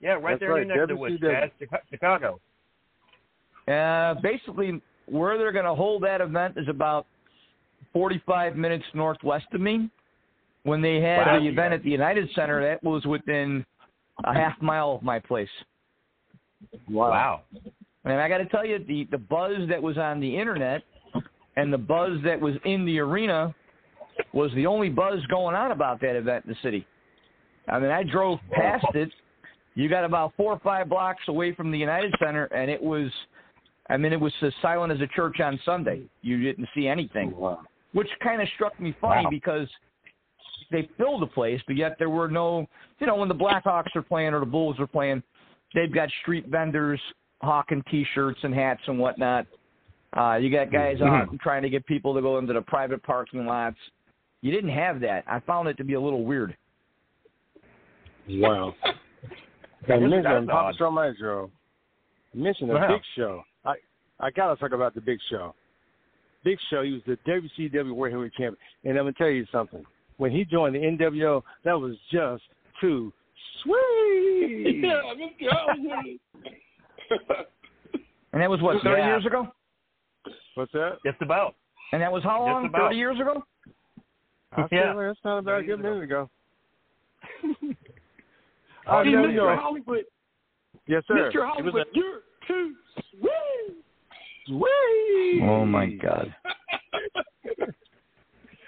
Yeah, 0.01 0.11
right 0.15 0.23
That's 0.33 0.41
there 0.41 0.59
in 0.59 0.69
your 0.69 0.77
right, 0.77 0.81
neck 0.81 0.83
of 0.83 0.89
the 0.89 0.97
woods, 0.97 1.21
WCW. 1.21 1.51
Chaz. 1.71 1.81
Chicago. 1.91 2.41
Uh, 3.69 4.15
basically, 4.21 4.83
where 5.07 5.39
they're 5.39 5.53
going 5.53 5.65
to 5.65 5.75
hold 5.75 6.03
that 6.03 6.21
event 6.21 6.57
is 6.59 6.69
about 6.69 7.07
45 7.93 8.57
minutes 8.57 8.85
northwest 8.93 9.47
of 9.53 9.61
me. 9.61 9.89
When 10.65 10.81
they 10.83 11.01
had 11.01 11.27
Wow. 11.27 11.39
the 11.41 11.47
event 11.47 11.73
at 11.75 11.83
the 11.83 11.91
United 11.91 12.31
Center, 12.35 12.61
that 12.63 12.83
was 12.83 13.05
within 13.07 13.65
a 14.25 14.35
half 14.35 14.61
mile 14.61 14.93
of 14.93 15.03
my 15.03 15.19
place. 15.19 15.49
Wow. 16.89 17.43
And 18.05 18.15
I 18.21 18.29
got 18.29 18.39
to 18.39 18.47
tell 18.47 18.65
you, 18.65 18.79
the 18.79 19.05
the 19.11 19.19
buzz 19.19 19.69
that 19.69 19.83
was 19.83 19.97
on 19.99 20.21
the 20.21 20.37
internet 20.37 20.83
and 21.57 21.73
the 21.73 21.79
buzz 21.79 22.19
that 22.25 22.41
was 22.41 22.55
in 22.65 22.85
the 22.85 22.99
arena 22.99 23.55
was 24.33 24.53
the 24.55 24.67
only 24.67 24.89
buzz 24.89 25.25
going 25.27 25.55
on 25.55 25.71
about 25.73 26.01
that 26.01 26.17
event 26.17 26.45
in 26.45 26.51
the 26.53 26.59
city. 26.63 26.87
I 27.69 27.79
mean, 27.79 27.91
I 27.91 28.03
drove 28.03 28.39
past 28.53 28.87
it. 28.95 29.11
You 29.75 29.89
got 29.89 30.05
about 30.05 30.35
four 30.37 30.53
or 30.53 30.59
five 30.61 30.89
blocks 30.89 31.23
away 31.29 31.53
from 31.55 31.71
the 31.71 31.79
United 31.79 32.15
Center, 32.23 32.45
and 32.47 32.71
it 32.71 32.81
was, 32.81 33.11
I 33.91 33.97
mean, 33.97 34.13
it 34.13 34.21
was 34.21 34.33
as 34.43 34.53
silent 34.63 34.93
as 34.93 35.01
a 35.01 35.09
church 35.09 35.41
on 35.41 35.59
Sunday. 35.65 36.03
You 36.23 36.41
didn't 36.43 36.69
see 36.75 36.87
anything, 36.87 37.31
which 37.93 38.09
kind 38.23 38.41
of 38.41 38.49
struck 38.55 38.79
me 38.79 38.95
funny 39.01 39.25
Wow. 39.25 39.31
because 39.31 39.69
they 40.75 40.89
filled 40.99 41.23
the 41.23 41.27
place, 41.27 41.61
but 41.67 41.77
yet 41.77 41.97
there 41.99 42.11
were 42.11 42.29
no, 42.29 42.67
you 42.99 43.07
know, 43.07 43.17
when 43.17 43.29
the 43.29 43.35
Blackhawks 43.35 43.95
are 43.95 44.03
playing 44.03 44.35
or 44.35 44.41
the 44.41 44.47
Bulls 44.47 44.79
are 44.81 44.87
playing, 44.87 45.23
they've 45.75 45.93
got 45.93 46.09
street 46.23 46.47
vendors 46.49 47.01
hawking 47.41 47.83
T-shirts 47.91 48.39
and 48.43 48.53
hats 48.55 48.81
and 48.87 48.99
whatnot. 48.99 49.47
Uh, 50.17 50.37
you 50.37 50.51
got 50.51 50.71
guys 50.73 51.01
out 51.01 51.29
trying 51.41 51.63
to 51.63 51.69
get 51.71 51.85
people 51.87 52.15
to 52.15 52.21
go 52.23 52.39
into 52.39 52.53
the 52.53 52.61
private 52.63 53.03
parking 53.03 53.47
lots. 53.47 53.77
You 54.43 54.53
didn't 54.53 54.71
have 54.71 55.01
that. 55.01 55.25
I 55.27 55.41
found 55.41 55.69
it 55.69 55.77
to 55.79 55.85
be 55.85 55.95
a 55.95 56.01
little 56.01 56.25
weird. 56.25 56.57
Wow. 58.29 58.75
That's- 59.87 60.01
And 60.03 60.11
mention 60.11 60.47
Papa 60.47 60.53
odd. 60.69 60.75
Stro 60.77 60.93
Maestro. 60.93 61.51
Mention 62.35 62.69
the 62.69 62.75
Wow. 62.75 62.89
Big 62.89 63.03
Show. 63.17 63.43
I 63.65 63.75
I 64.21 64.31
gotta 64.31 64.59
talk 64.59 64.73
about 64.73 64.95
the 64.95 65.01
Big 65.01 65.19
Show. 65.31 65.55
Big 66.43 66.59
Show. 66.71 66.83
He 66.83 66.93
was 66.93 67.03
the 67.07 67.17
WCW 67.27 67.93
World 67.95 68.13
Heavyweight 68.13 68.33
Champion, 68.33 68.57
and 68.85 68.99
I'm 68.99 69.05
gonna 69.05 69.13
tell 69.13 69.29
you 69.29 69.47
something. 69.53 69.85
When 70.17 70.31
he 70.31 70.45
joined 70.45 70.75
the 70.75 70.79
NWO, 70.81 71.43
that 71.65 71.79
was 71.79 71.97
just 72.11 72.43
too 72.81 73.13
sweet. 73.63 74.81
Yeah, 74.85 75.01
I'm 75.11 75.19
going. 75.19 76.19
And 78.33 78.43
that 78.43 78.51
was 78.51 78.61
what, 78.61 78.83
30 78.83 79.01
Yeah. 79.01 79.07
years 79.07 79.27
ago? 79.27 79.47
What's 80.57 80.73
that? 80.73 80.99
Just 81.07 81.23
about. 81.23 81.55
And 81.93 82.03
that 82.03 82.11
was 82.11 82.25
how 82.25 82.39
Just 82.41 82.47
long? 82.53 82.67
about. 82.67 82.81
30 82.89 82.97
years 82.97 83.21
ago? 83.21 83.45
I 84.57 84.67
Yeah. 84.73 84.93
like 84.93 85.07
that's 85.07 85.19
not 85.25 85.39
about 85.39 85.51
a 85.51 85.55
There 85.59 85.61
you 85.61 85.67
good 85.77 85.83
minute 85.85 86.03
ago. 86.03 86.29
Hey, 87.41 87.49
I 88.89 89.05
know 89.05 89.23
Mr. 89.23 89.33
you're- 89.35 89.57
Hollywood, 89.57 90.05
Yes, 90.89 91.05
sir. 91.07 91.15
Mr. 91.15 91.35
It 91.35 91.39
was 91.39 91.49
Hollywood, 91.55 91.87
you're 91.93 92.21
too 92.49 92.75
sweet. 93.13 93.85
sweet. 94.47 95.41
Oh, 95.43 95.65
my 95.65 95.87
God. 95.87 96.35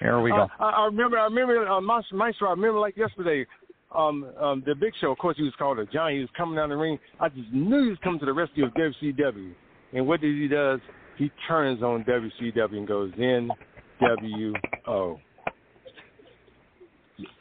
Here 0.01 0.21
we 0.21 0.31
go. 0.31 0.47
I, 0.59 0.65
I 0.65 0.71
I 0.71 0.85
remember. 0.87 1.19
I 1.19 1.25
remember. 1.25 1.67
Uh, 1.69 1.81
Mas- 1.81 2.05
Maestro. 2.13 2.49
I 2.49 2.53
remember 2.53 2.79
like 2.79 2.97
yesterday. 2.97 3.47
Um, 3.95 4.27
um, 4.41 4.63
the 4.67 4.75
Big 4.75 4.93
Show. 5.01 5.11
Of 5.13 5.19
course, 5.19 5.37
he 5.39 5.45
was 5.45 5.53
called 5.59 5.79
a 5.79 5.87
giant. 5.87 6.17
He 6.17 6.21
was 6.21 6.29
coming 6.37 6.57
down 6.57 6.69
the 6.69 6.77
ring. 6.77 6.99
I 7.21 7.29
just 7.29 7.51
knew 7.53 7.85
he 7.85 7.89
was 7.91 7.99
coming 8.03 8.19
to 8.21 8.27
the 8.27 8.33
rescue 8.33 8.67
of 8.67 8.75
WCW. 8.75 9.53
And 9.95 10.07
what 10.07 10.21
did 10.21 10.35
he 10.37 10.49
does? 10.49 10.81
He 11.17 11.31
turns 11.49 11.83
on 11.83 12.05
WCW 12.05 12.77
and 12.77 12.87
goes 12.87 13.11
NWO. 13.13 15.19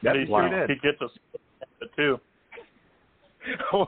That 0.04 0.16
he, 0.16 0.26
Wow. 0.32 0.66
he 0.68 0.76
gets 0.76 1.02
us 1.02 1.12
too. 1.98 2.20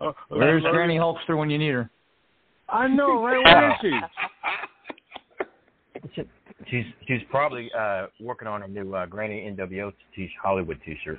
Uh, 0.00 0.12
Where's 0.30 0.64
uh, 0.64 0.70
Granny 0.70 0.96
Hulkster 0.96 1.36
when 1.36 1.50
you 1.50 1.58
need 1.58 1.72
her? 1.72 1.90
I 2.70 2.88
know, 2.88 3.22
right? 3.22 3.44
Where 3.44 3.70
is 3.70 3.76
she? 6.16 6.22
She's 6.68 6.84
she's 7.08 7.20
probably 7.30 7.70
uh, 7.78 8.06
working 8.20 8.46
on 8.48 8.60
her 8.60 8.68
new 8.68 8.94
uh, 8.94 9.06
Granny 9.06 9.50
NWO 9.56 9.92
t- 10.14 10.30
Hollywood 10.42 10.78
T-shirt. 10.84 11.18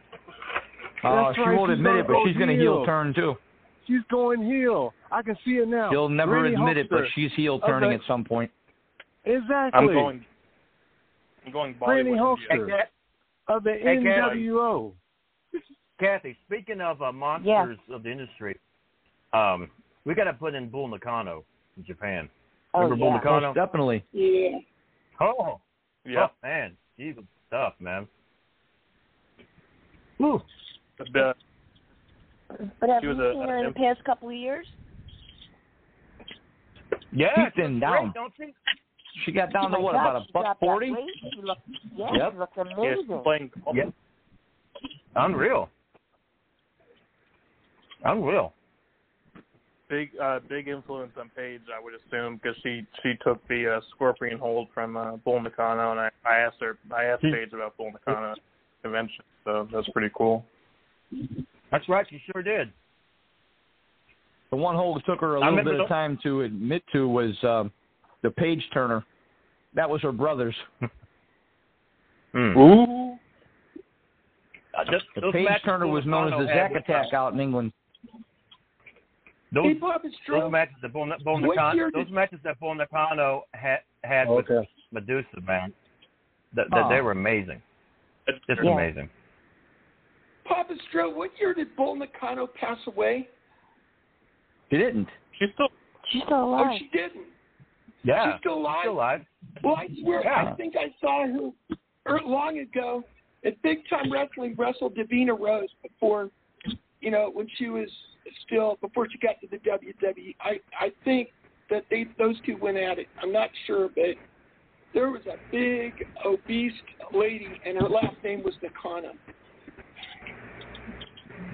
Oh, 1.04 1.26
That's 1.26 1.36
she 1.36 1.42
right, 1.42 1.58
won't 1.58 1.70
she's 1.72 1.78
admit 1.80 1.96
it, 1.96 2.08
but 2.08 2.14
gonna 2.14 2.26
she's 2.30 2.38
going 2.38 2.50
to 2.50 2.56
heel 2.56 2.76
heel. 2.78 2.86
turn 2.86 3.14
too. 3.14 3.34
She's 3.88 4.02
going 4.12 4.44
heel. 4.44 4.94
I 5.12 5.24
can 5.24 5.36
see 5.44 5.52
it 5.54 5.68
now. 5.68 5.90
She'll 5.92 6.10
never 6.10 6.40
Granny 6.40 6.54
admit 6.56 6.78
it, 6.78 6.90
but 6.90 7.02
she's 7.16 7.32
heel 7.36 7.56
Okay. 7.56 7.68
turning 7.68 7.92
at 7.94 8.02
some 8.08 8.24
point. 8.24 8.52
Exactly. 9.26 9.80
I'm 9.80 9.88
going. 9.88 10.26
I'm 11.46 11.52
going 11.52 11.76
Granny 11.80 12.12
Bollywood. 12.12 12.38
Hulkster 12.52 12.60
India. 12.60 12.84
of 13.48 13.64
the 13.64 13.72
Hey, 13.82 13.98
NWO. 13.98 14.92
Kathy, 16.00 16.38
speaking 16.48 16.82
of 16.82 17.02
uh, 17.02 17.12
monsters 17.12 17.78
of 17.92 18.04
the 18.04 18.12
industry, 18.12 18.58
um, 19.34 19.70
we 20.06 20.16
got 20.16 20.24
to 20.26 20.34
put 20.34 20.54
in 20.56 20.70
Bull 20.70 20.88
Nakano 20.88 21.44
in 21.78 21.86
Japan. 21.86 22.30
Oh, 22.74 22.82
Remember 22.84 22.96
yeah. 23.04 23.10
Bull 23.10 23.14
Nakano? 23.18 23.48
Most 23.48 23.56
definitely. 23.56 24.04
Yeah. 24.12 24.60
Oh, 25.22 25.62
Yeah. 26.04 26.28
oh, 26.30 26.32
man, 26.42 26.76
he 26.98 27.12
was 27.14 27.26
tough, 27.52 27.74
man. 27.80 28.08
Woo. 30.18 30.42
The, 30.98 31.20
uh, 31.30 31.34
But 32.80 32.90
have 32.90 33.02
She 33.02 33.08
you 33.08 33.16
was 33.16 33.20
a- 33.20 33.34
seen 33.34 33.48
her 33.48 33.58
in 33.60 33.66
the 33.68 33.72
past 33.74 34.04
couple 34.04 34.30
of 34.30 34.36
years? 34.36 34.68
Yeah, 37.14 37.30
She 37.36 37.62
thinned 37.62 37.82
great, 37.82 37.90
down. 37.92 38.12
don't 38.14 38.34
she? 38.36 38.54
She 39.26 39.32
got 39.32 39.52
down 39.54 39.74
Oh 39.74 39.78
to 39.78 39.82
what, 39.82 39.94
God, 39.94 40.10
about 40.10 40.22
a 40.28 40.32
buck 40.32 40.60
forty? 40.60 40.94
She 41.34 41.42
looked, 41.42 41.62
yeah, 41.96 42.08
Yep. 42.14 42.32
she 42.34 42.38
looked 42.40 42.58
yeah, 42.58 42.64
amazing. 42.64 43.06
she's 43.08 43.24
playing 43.24 43.52
golf. 43.64 43.76
Yeah. 43.76 43.92
Unreal. 45.16 45.70
Unreal. 48.06 48.54
Big, 49.92 50.12
uh, 50.24 50.40
big 50.48 50.70
influence 50.70 51.12
on 51.20 51.30
Paige, 51.36 51.60
I 51.78 51.84
would 51.84 51.94
assume, 51.94 52.40
because 52.42 52.56
she 52.64 52.88
she 53.04 53.14
took 53.26 53.46
the 53.50 53.76
uh, 53.76 53.82
scorpion 53.94 54.40
hold 54.40 54.70
from 54.74 54.96
uh, 54.96 55.18
Bull 55.18 55.42
Nakano, 55.42 55.92
and 55.92 56.00
I, 56.00 56.10
I 56.26 56.38
asked 56.38 56.56
her, 56.62 56.78
I 56.96 57.04
asked 57.04 57.24
Hmm. 57.24 57.34
Paige 57.34 57.52
about 57.52 57.76
Bull 57.76 57.92
Nakano 57.92 58.36
convention, 58.82 59.26
so 59.44 59.68
that's 59.74 59.90
pretty 59.90 60.10
cool. 60.18 60.46
That's 61.72 61.88
right, 61.90 62.06
she 62.10 62.22
sure 62.32 62.42
did. 62.42 62.72
The 64.50 64.56
one 64.56 64.78
hold 64.78 64.98
it 65.00 65.04
took 65.06 65.20
her 65.20 65.36
a 65.36 65.42
I 65.42 65.44
little 65.44 65.50
remember 65.58 65.72
bit 65.74 65.82
of 65.82 65.88
time 65.90 66.18
to 66.24 66.42
admit 66.44 66.84
to 66.94 67.08
was 67.10 67.36
um, 67.44 67.70
the 68.24 68.32
page 68.32 68.64
turner. 68.74 69.04
That 69.76 69.90
was 69.90 70.02
her 70.04 70.14
brother's. 70.14 70.56
Hmm. 72.34 72.58
Ooh. 72.58 73.14
Uh, 74.74 74.84
those- 74.90 75.02
The 75.16 75.22
those 75.22 75.34
page 75.34 75.48
turner 75.66 75.86
was 75.88 76.06
known 76.06 76.32
as 76.34 76.40
the 76.40 76.46
Zack 76.48 76.72
Attack 76.76 77.14
out 77.14 77.34
in 77.34 77.42
England. 77.42 77.74
Those, 79.54 79.66
Hey, 79.66 79.74
Papa 79.76 80.08
those 80.30 80.52
matches 80.52 80.76
that 80.82 80.94
Bull, 80.94 81.12
Bull 81.24 81.42
What 81.42 81.56
Nakano, 81.56 81.76
year 81.76 81.92
those 81.94 82.10
matches 82.10 82.40
that 82.44 82.60
Bull 82.60 82.74
Nakano 82.74 83.44
had 83.54 83.80
had 84.04 84.30
with 84.30 84.50
Okay. 84.50 84.68
Madusa, 84.94 85.46
man, 85.46 85.74
that, 86.54 86.68
that 86.72 86.86
Oh. 86.86 86.90
they 86.90 87.02
were 87.02 87.12
amazing. 87.12 87.62
Just 88.48 88.62
Yeah. 88.64 88.72
amazing. 88.72 89.10
Papa 90.46 90.76
Stro, 90.90 91.14
what 91.14 91.38
year 91.40 91.54
did 91.54 91.76
Bull 91.76 91.96
Nakano 91.96 92.48
pass 92.48 92.78
away? 92.88 93.28
She 94.70 94.78
didn't. 94.78 95.10
She's 95.38 95.50
still, 95.54 95.68
She's 96.10 96.24
still 96.24 96.56
Oh, 96.56 96.78
she 96.78 96.88
didn't. 96.88 97.28
Yeah, 98.04 98.32
She's 98.34 98.40
still 98.40 98.56
alive? 98.56 98.76
She's 98.78 98.82
Still 98.82 98.94
alive. 98.94 99.26
Well, 99.64 99.76
I 99.76 99.88
swear, 100.02 100.24
Yeah. 100.24 100.52
I 100.52 100.56
think 100.56 100.76
I 100.76 100.94
saw 101.00 101.28
her 101.28 101.52
er, 102.08 102.22
long 102.22 102.60
ago 102.60 103.04
at 103.44 103.62
Big 103.62 103.88
Time 103.90 104.12
Wrestling 104.12 104.56
wrestled 104.56 104.96
Davina 104.96 105.38
Rose 105.38 105.74
before, 105.82 106.30
you 107.00 107.12
know, 107.12 107.30
when 107.30 107.48
she 107.58 107.70
was 107.70 107.90
still 108.46 108.78
before 108.82 109.08
she 109.12 109.18
got 109.18 109.40
to 109.42 109.48
the 109.48 109.58
WWE. 109.58 110.36
I 110.42 110.60
I 110.80 110.92
think 111.04 111.30
that 111.70 111.84
they 111.90 112.06
those 112.18 112.36
two 112.46 112.58
went 112.58 112.78
at 112.78 113.00
it. 113.00 113.08
I'm 113.22 113.32
not 113.32 113.50
sure, 113.68 113.90
but 113.96 114.16
there 114.94 115.10
was 115.10 115.22
a 115.26 115.38
big 115.52 115.94
obese 116.26 116.74
lady, 117.14 117.48
and 117.66 117.78
her 117.78 117.88
last 117.90 118.16
name 118.24 118.44
was 118.44 118.54
Nakano. 118.62 119.14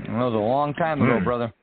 That 0.08 0.12
was 0.14 0.34
a 0.34 0.38
long 0.38 0.74
time 0.74 1.02
ago, 1.02 1.18
hmm. 1.18 1.24
brother. 1.24 1.54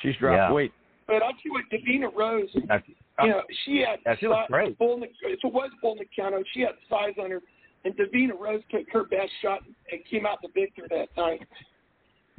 She's 0.00 0.16
dropped 0.16 0.36
Yeah. 0.36 0.52
weight. 0.52 0.72
But 1.06 1.22
I'll 1.22 1.30
tell 1.32 1.40
you 1.44 1.52
what, 1.52 1.64
Davina 1.70 2.14
Rose, 2.14 2.48
That's, 2.66 2.86
you 2.88 3.28
know, 3.28 3.42
she 3.64 3.78
had 3.78 4.00
Yeah, 4.04 4.16
she 4.16 4.26
looks 4.28 4.46
si- 4.48 4.52
great. 4.52 4.78
Bull, 4.78 5.02
if 5.02 5.10
it 5.22 5.38
was 5.52 5.70
Bull 5.80 5.96
Nakano, 5.96 6.42
she 6.52 6.60
had 6.60 6.74
size 6.88 7.14
on 7.18 7.30
her, 7.30 7.42
and 7.84 7.94
Davina 7.96 8.38
Rose 8.38 8.62
took 8.70 8.88
her 8.92 9.04
best 9.04 9.30
shot 9.40 9.62
and 9.90 10.04
came 10.06 10.26
out 10.26 10.38
the 10.42 10.48
victor 10.48 10.86
that 10.88 11.08
night. 11.16 11.46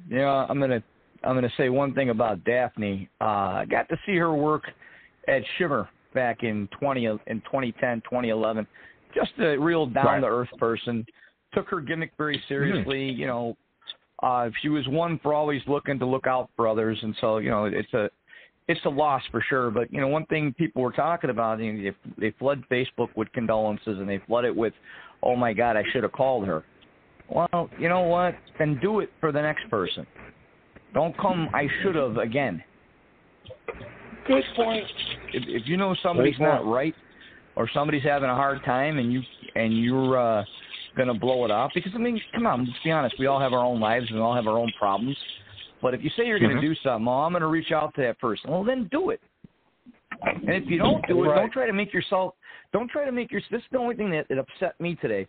Yeah, 0.10 0.46
I'm 0.50 0.60
gonna 0.60 0.84
I'm 1.24 1.36
gonna 1.36 1.50
say 1.58 1.70
one 1.70 1.94
thing 1.94 2.10
about 2.10 2.44
Daffney. 2.44 3.10
Uh, 3.22 3.24
I 3.24 3.66
got 3.70 3.88
to 3.90 3.98
see 4.06 4.16
her 4.18 4.34
work 4.34 4.64
at 5.28 5.42
Shimmer 5.58 5.90
back 6.14 6.44
in 6.44 6.68
20 6.80 7.06
in 7.06 7.42
2010, 7.42 8.02
2011. 8.02 8.68
Just 9.16 9.32
a 9.40 9.58
real 9.58 9.86
down 9.86 10.22
to 10.22 10.28
earth 10.28 10.50
person. 10.58 11.06
Took 11.54 11.70
her 11.70 11.82
gimmick 11.82 12.12
very 12.18 12.42
seriously. 12.48 13.04
You 13.12 13.28
know, 13.28 13.58
uh, 14.24 14.50
she 14.62 14.70
was 14.70 14.88
one 14.88 15.20
for 15.22 15.34
always 15.34 15.62
looking 15.68 16.00
to 16.00 16.06
look 16.06 16.28
out 16.28 16.50
for 16.56 16.68
others, 16.68 16.98
and 17.02 17.16
so 17.22 17.38
you 17.38 17.50
know 17.50 17.66
it's 17.66 17.94
a 17.94 18.10
it's 18.68 18.84
a 18.86 18.90
loss 18.90 19.22
for 19.32 19.44
sure. 19.48 19.70
But 19.70 19.92
you 19.94 20.02
know, 20.02 20.08
one 20.08 20.26
thing 20.28 20.54
people 20.58 20.82
were 20.82 20.92
talking 20.92 21.30
about, 21.30 21.60
you 21.60 21.74
know, 21.74 21.92
they, 22.18 22.30
they 22.30 22.36
flood 22.38 22.64
Facebook 22.72 23.10
with 23.16 23.32
condolences, 23.34 24.00
and 24.00 24.10
they 24.10 24.20
flood 24.26 24.46
it 24.46 24.56
with, 24.56 24.74
"Oh 25.22 25.36
my 25.36 25.54
God, 25.54 25.78
I 25.78 25.84
should 25.92 26.04
have 26.04 26.12
called 26.12 26.48
her." 26.48 26.64
Well, 27.30 27.70
you 27.80 27.90
know 27.90 28.02
what? 28.02 28.36
Then 28.60 28.80
do 28.82 29.00
it 29.00 29.10
for 29.20 29.32
the 29.32 29.42
next 29.42 29.70
person. 29.70 30.06
Don't 30.94 31.18
come. 31.18 31.50
I 31.54 31.68
should 31.82 31.96
have 31.96 32.18
again. 32.18 32.64
Good 34.28 34.44
point. 34.56 34.86
If, 35.34 35.44
if 35.48 35.68
you 35.68 35.78
know 35.78 35.96
somebody's 36.02 36.40
not 36.40 36.66
right, 36.66 36.94
or 37.56 37.70
somebody's 37.74 38.04
having 38.04 38.30
a 38.30 38.36
hard 38.36 38.64
time, 38.64 38.98
and 38.98 39.12
you 39.12 39.22
and 39.56 39.78
you're 39.78 40.18
uh, 40.18 40.44
gonna 40.96 41.14
blow 41.14 41.46
it 41.46 41.52
off, 41.52 41.72
because 41.74 41.92
I 41.96 41.98
mean, 41.98 42.22
come 42.34 42.46
on, 42.46 42.66
let's 42.66 42.80
be 42.84 42.92
honest. 42.92 43.16
We 43.20 43.26
all 43.26 43.40
have 43.40 43.54
our 43.54 43.64
own 43.66 43.80
lives, 43.80 44.06
and 44.10 44.18
we 44.18 44.22
all 44.22 44.36
have 44.36 44.48
our 44.48 44.58
own 44.58 44.72
problems. 44.78 45.18
But 45.82 45.94
if 45.94 46.02
you 46.04 46.10
say 46.16 46.26
you're 46.26 46.40
gonna 46.40 46.56
Mhm. 46.56 46.62
do 46.62 46.76
something, 46.76 47.08
oh, 47.08 47.24
I'm 47.24 47.34
gonna 47.34 47.48
reach 47.48 47.72
out 47.72 47.94
to 47.96 48.02
that 48.02 48.20
person. 48.20 48.52
Well, 48.52 48.64
then 48.64 48.88
do 48.92 49.10
it. 49.10 49.22
And 50.22 50.50
if 50.52 50.70
you 50.70 50.78
don't 50.78 51.06
do 51.08 51.24
it, 51.24 51.28
Right. 51.28 51.36
don't 51.36 51.52
try 51.52 51.66
to 51.66 51.74
make 51.74 51.92
yourself. 51.92 52.36
Don't 52.72 52.90
try 52.90 53.04
to 53.04 53.12
make 53.12 53.32
your. 53.32 53.42
This 53.52 53.62
is 53.62 53.68
the 53.72 53.78
only 53.78 53.96
thing 53.96 54.10
that, 54.12 54.28
that 54.30 54.38
upset 54.38 54.80
me 54.80 54.96
today. 54.96 55.28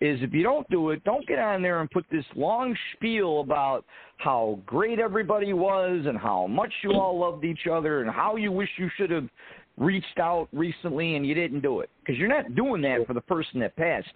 Is 0.00 0.18
if 0.22 0.32
you 0.32 0.42
don't 0.42 0.68
do 0.70 0.90
it, 0.90 1.04
don't 1.04 1.26
get 1.26 1.38
on 1.38 1.60
there 1.60 1.80
and 1.80 1.90
put 1.90 2.06
this 2.10 2.24
long 2.34 2.74
spiel 2.94 3.40
about 3.40 3.84
how 4.16 4.58
great 4.64 4.98
everybody 4.98 5.52
was 5.52 6.06
and 6.06 6.16
how 6.16 6.46
much 6.46 6.72
you 6.82 6.92
all 6.92 7.18
loved 7.18 7.44
each 7.44 7.66
other 7.70 8.00
and 8.00 8.10
how 8.10 8.36
you 8.36 8.50
wish 8.50 8.70
you 8.78 8.88
should 8.96 9.10
have 9.10 9.28
reached 9.76 10.18
out 10.18 10.48
recently 10.52 11.16
and 11.16 11.26
you 11.26 11.34
didn't 11.34 11.60
do 11.60 11.80
it. 11.80 11.90
Because 12.00 12.18
you're 12.18 12.28
not 12.28 12.54
doing 12.54 12.80
that 12.82 13.06
for 13.06 13.12
the 13.12 13.20
person 13.20 13.60
that 13.60 13.76
passed. 13.76 14.08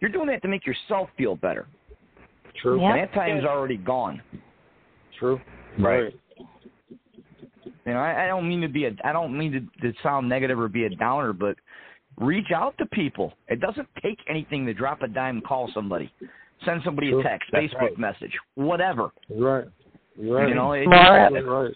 You're 0.00 0.10
doing 0.10 0.28
that 0.28 0.40
to 0.42 0.48
make 0.48 0.64
yourself 0.66 1.08
feel 1.18 1.34
better. 1.34 1.66
True. 2.62 2.84
And 2.84 2.96
that 2.96 3.12
time's 3.12 3.44
already 3.44 3.76
gone. 3.76 4.22
True. 5.18 5.40
Right. 5.78 6.14
You 7.86 7.92
know, 7.92 7.98
I, 7.98 8.24
I 8.24 8.26
don't 8.26 8.48
mean 8.48 8.60
to 8.62 8.68
be 8.68 8.86
a 8.86 8.92
I 9.04 9.12
don't 9.12 9.36
mean 9.36 9.52
to, 9.52 9.92
to 9.92 9.98
sound 10.02 10.28
negative 10.28 10.58
or 10.58 10.68
be 10.68 10.84
a 10.84 10.90
downer, 10.90 11.32
but 11.32 11.56
reach 12.20 12.50
out 12.54 12.76
to 12.78 12.86
people. 12.86 13.32
It 13.48 13.60
doesn't 13.60 13.88
take 14.02 14.18
anything 14.28 14.66
to 14.66 14.74
drop 14.74 15.02
a 15.02 15.08
dime, 15.08 15.40
call 15.40 15.70
somebody, 15.74 16.12
send 16.64 16.82
somebody 16.84 17.10
True. 17.10 17.20
a 17.20 17.22
text, 17.22 17.48
That's 17.52 17.66
Facebook 17.66 17.80
right. 17.80 17.98
message, 17.98 18.32
whatever. 18.54 19.10
Right. 19.30 19.64
Right. 20.18 20.48
You 20.48 20.54
know, 20.54 20.72
it- 20.72 20.82
You're 20.82 21.44
right. 21.62 21.74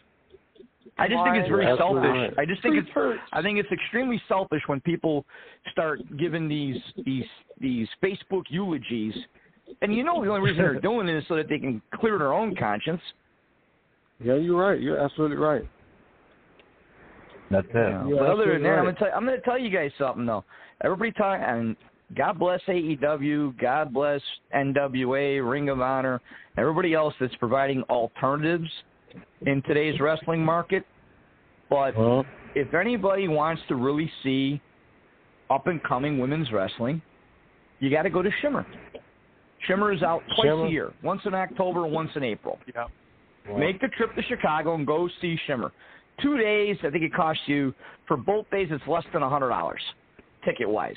I 1.00 1.06
just 1.06 1.22
think 1.22 1.36
it's 1.36 1.48
very 1.48 1.64
You're 1.64 1.76
selfish. 1.76 2.02
right. 2.04 2.34
I 2.38 2.44
just 2.44 2.60
think 2.60 2.74
it's 2.76 2.88
I 3.32 3.40
think 3.40 3.58
it's 3.58 3.70
extremely 3.70 4.20
selfish 4.26 4.62
when 4.66 4.80
people 4.80 5.24
start 5.70 6.00
giving 6.16 6.48
these 6.48 6.76
these 7.04 7.24
these 7.60 7.88
Facebook 8.02 8.44
eulogies. 8.48 9.14
And 9.82 9.94
you 9.94 10.02
know 10.02 10.24
the 10.24 10.30
only 10.30 10.40
reason 10.40 10.62
they're 10.62 10.80
doing 10.80 11.08
it 11.08 11.16
is 11.16 11.24
so 11.28 11.36
that 11.36 11.48
they 11.48 11.58
can 11.60 11.80
clear 11.94 12.18
their 12.18 12.32
own 12.32 12.56
conscience. 12.56 13.00
Yeah, 14.18 14.34
you're 14.34 14.60
right. 14.60 14.80
You're 14.80 14.98
absolutely 14.98 15.36
right. 15.36 15.62
That's 17.50 17.66
it. 17.68 17.74
Yeah, 17.74 18.06
You're 18.06 18.18
but 18.18 18.30
other 18.30 18.52
than 18.52 18.62
that, 18.62 18.78
I'm 18.78 18.84
gonna 18.84 18.98
tell 18.98 19.10
I'm 19.14 19.24
gonna 19.24 19.40
tell 19.40 19.58
you 19.58 19.70
guys 19.70 19.90
something 19.98 20.26
though. 20.26 20.44
Everybody 20.82 21.12
talk 21.12 21.40
and 21.42 21.76
God 22.16 22.38
bless 22.38 22.60
AEW, 22.68 23.58
God 23.60 23.92
bless 23.92 24.20
NWA, 24.54 25.48
Ring 25.48 25.68
of 25.68 25.80
Honor, 25.80 26.20
everybody 26.56 26.94
else 26.94 27.14
that's 27.20 27.34
providing 27.36 27.82
alternatives 27.84 28.70
in 29.46 29.62
today's 29.66 30.00
wrestling 30.00 30.42
market. 30.44 30.84
But 31.68 31.94
if 32.54 32.72
anybody 32.72 33.28
wants 33.28 33.62
to 33.68 33.74
really 33.74 34.10
see 34.22 34.60
up 35.50 35.66
and 35.66 35.82
coming 35.82 36.18
women's 36.18 36.50
wrestling, 36.50 37.02
you 37.78 37.90
got 37.90 38.02
to 38.02 38.10
go 38.10 38.22
to 38.22 38.30
Shimmer. 38.40 38.66
Shimmer 39.66 39.92
is 39.92 40.02
out 40.02 40.22
twice 40.34 40.46
Shimmer. 40.46 40.66
a 40.66 40.70
year, 40.70 40.92
once 41.02 41.20
in 41.26 41.34
October, 41.34 41.86
once 41.86 42.10
in 42.16 42.22
April. 42.22 42.58
Yeah. 42.74 42.86
Make 43.56 43.80
the 43.80 43.88
trip 43.88 44.14
to 44.14 44.22
Chicago 44.22 44.74
and 44.74 44.86
go 44.86 45.08
see 45.20 45.38
Shimmer. 45.46 45.72
Two 46.22 46.36
days, 46.36 46.76
I 46.82 46.90
think 46.90 47.04
it 47.04 47.14
costs 47.14 47.42
you 47.46 47.74
for 48.06 48.16
both 48.16 48.48
days. 48.50 48.68
It's 48.70 48.82
less 48.88 49.04
than 49.12 49.22
a 49.22 49.28
hundred 49.28 49.50
dollars, 49.50 49.80
ticket 50.44 50.68
wise. 50.68 50.96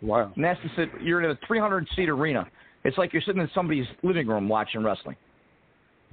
Wow. 0.00 0.32
And 0.36 0.44
that's 0.44 0.60
to 0.60 0.68
sit. 0.76 0.88
You're 1.02 1.22
in 1.22 1.30
a 1.30 1.38
300 1.46 1.86
seat 1.96 2.08
arena. 2.08 2.46
It's 2.84 2.96
like 2.96 3.12
you're 3.12 3.22
sitting 3.22 3.42
in 3.42 3.50
somebody's 3.54 3.86
living 4.02 4.28
room 4.28 4.48
watching 4.48 4.84
wrestling. 4.84 5.16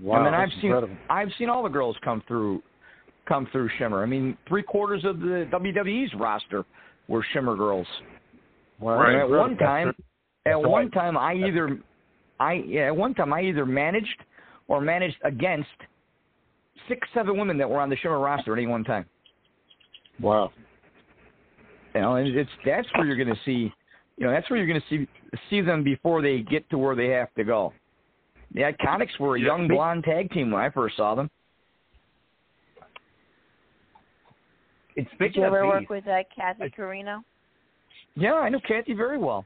Wow. 0.01 0.15
I 0.17 0.25
mean, 0.25 0.33
I've 0.33 0.49
seen 0.61 0.71
incredible. 0.71 0.95
I've 1.09 1.29
seen 1.37 1.49
all 1.49 1.63
the 1.63 1.69
girls 1.69 1.95
come 2.03 2.23
through 2.27 2.61
come 3.27 3.47
through 3.51 3.69
Shimmer. 3.79 4.03
I 4.03 4.05
mean, 4.05 4.37
three 4.47 4.61
quarters 4.63 5.03
of 5.03 5.19
the 5.19 5.47
WWE's 5.51 6.13
roster 6.19 6.63
were 7.07 7.25
Shimmer 7.33 7.55
girls. 7.55 7.87
Wow. 8.79 9.01
And 9.01 9.15
Right. 9.15 9.21
at 9.21 9.29
one 9.29 9.57
time, 9.57 9.89
at 9.89 9.95
That's 10.45 10.67
one 10.67 10.85
right. 10.85 10.93
time, 10.93 11.17
I 11.17 11.33
either 11.35 11.77
I 12.39 12.53
yeah, 12.53 12.87
at 12.87 12.95
one 12.95 13.13
time 13.13 13.31
I 13.33 13.41
either 13.41 13.65
managed 13.65 14.23
or 14.67 14.81
managed 14.81 15.17
against 15.23 15.69
six, 16.87 17.07
seven 17.13 17.37
women 17.37 17.57
that 17.57 17.69
were 17.69 17.79
on 17.79 17.89
the 17.89 17.95
Shimmer 17.97 18.19
roster 18.19 18.53
at 18.53 18.57
any 18.59 18.67
one 18.67 18.83
time. 18.83 19.05
Wow. 20.19 20.51
You 21.93 22.01
know, 22.01 22.15
and 22.15 22.27
it's 22.35 22.49
that's 22.65 22.87
where 22.95 23.05
you're 23.05 23.15
going 23.15 23.29
to 23.35 23.41
see, 23.45 23.71
you 24.17 24.25
know, 24.25 24.31
that's 24.31 24.49
where 24.49 24.57
you're 24.57 24.67
going 24.67 24.81
to 24.81 24.87
see 24.89 25.07
see 25.49 25.61
them 25.61 25.83
before 25.83 26.21
they 26.21 26.39
get 26.41 26.69
to 26.69 26.77
where 26.77 26.95
they 26.95 27.07
have 27.07 27.33
to 27.35 27.43
go. 27.43 27.73
The 28.53 28.61
Iconics 28.61 29.19
were 29.19 29.35
a 29.35 29.39
Yeah. 29.39 29.47
young 29.47 29.67
blonde 29.67 30.03
tag 30.03 30.31
team 30.31 30.51
when 30.51 30.61
I 30.61 30.69
first 30.69 30.95
saw 30.97 31.15
them. 31.15 31.29
It's 34.95 35.09
Did 35.09 35.15
speaking 35.15 35.41
you 35.41 35.47
of 35.47 35.53
ever 35.53 35.67
work 35.67 35.89
with 35.89 36.07
uh, 36.07 36.19
Kathy 36.35 36.69
Carino? 36.69 37.21
Yeah, 38.15 38.35
I 38.35 38.49
know 38.49 38.61
Kathy 38.65 38.93
very 38.93 39.17
well. 39.17 39.45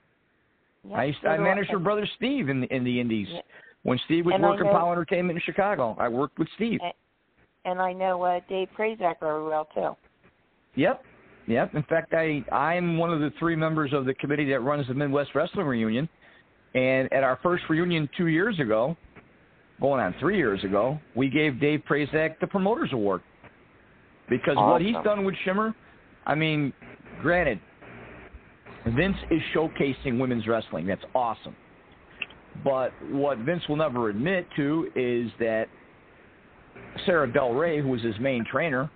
Yeah, 0.87 0.95
I 0.97 1.03
used 1.05 1.19
so 1.23 1.29
I 1.29 1.37
managed 1.37 1.71
her 1.71 1.79
brother 1.79 2.07
Steve 2.17 2.49
in 2.49 2.61
the, 2.61 2.67
in 2.75 2.83
the 2.83 2.99
Indies 2.99 3.27
Yeah. 3.31 3.41
when 3.83 3.99
Steve 4.05 4.25
was 4.25 4.35
And 4.35 4.43
working 4.43 4.65
know- 4.67 4.71
Power 4.73 4.91
Entertainment 4.93 5.37
in 5.37 5.41
Chicago. 5.43 5.95
I 5.99 6.07
worked 6.07 6.37
with 6.37 6.47
Steve. 6.55 6.79
And 6.83 6.93
I 7.65 7.93
know 7.93 8.21
uh, 8.23 8.39
Dave 8.49 8.69
Prazak 8.77 9.19
very 9.19 9.43
well 9.43 9.67
too. 9.73 9.95
Yep. 10.75 11.03
Yep. 11.47 11.75
In 11.75 11.83
fact, 11.83 12.13
I 12.13 12.43
I'm 12.51 12.97
one 12.97 13.11
of 13.11 13.19
the 13.19 13.31
three 13.39 13.55
members 13.55 13.91
of 13.93 14.05
the 14.05 14.13
committee 14.13 14.49
that 14.51 14.59
runs 14.59 14.87
the 14.87 14.93
Midwest 14.93 15.31
Wrestling 15.35 15.65
Reunion. 15.65 16.07
And 16.75 17.11
at 17.11 17.23
our 17.23 17.39
first 17.41 17.63
reunion 17.69 18.07
two 18.15 18.27
years 18.27 18.59
ago, 18.59 18.95
going 19.81 19.99
on 19.99 20.13
three 20.19 20.37
years 20.37 20.63
ago, 20.63 20.99
we 21.15 21.29
gave 21.29 21.59
Dave 21.59 21.81
Prazak 21.89 22.39
the 22.39 22.47
Promoters 22.47 22.91
Award 22.93 23.21
because 24.29 24.55
what 24.55 24.81
he's 24.81 24.95
done 25.03 25.25
with 25.25 25.35
Shimmer, 25.43 25.73
I 26.27 26.35
mean, 26.35 26.71
granted, 27.21 27.59
Vince 28.85 29.17
is 29.31 29.41
showcasing 29.55 30.19
women's 30.19 30.47
wrestling. 30.47 30.85
That's 30.85 31.03
awesome. 31.15 31.55
But 32.63 32.91
what 33.09 33.39
Vince 33.39 33.63
will 33.67 33.77
never 33.77 34.09
admit 34.09 34.47
to 34.55 34.89
is 34.95 35.31
that 35.39 35.65
Sara 37.05 37.31
Del 37.31 37.53
Rey, 37.53 37.81
who 37.81 37.89
was 37.89 38.01
his 38.01 38.15
main 38.19 38.45
trainer, 38.45 38.89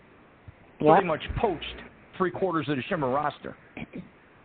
pretty 0.79 1.05
much 1.05 1.21
poached 1.37 1.75
three 2.17 2.31
quarters 2.31 2.67
of 2.69 2.75
the 2.77 2.83
Shimmer 2.83 3.09
roster. 3.09 3.55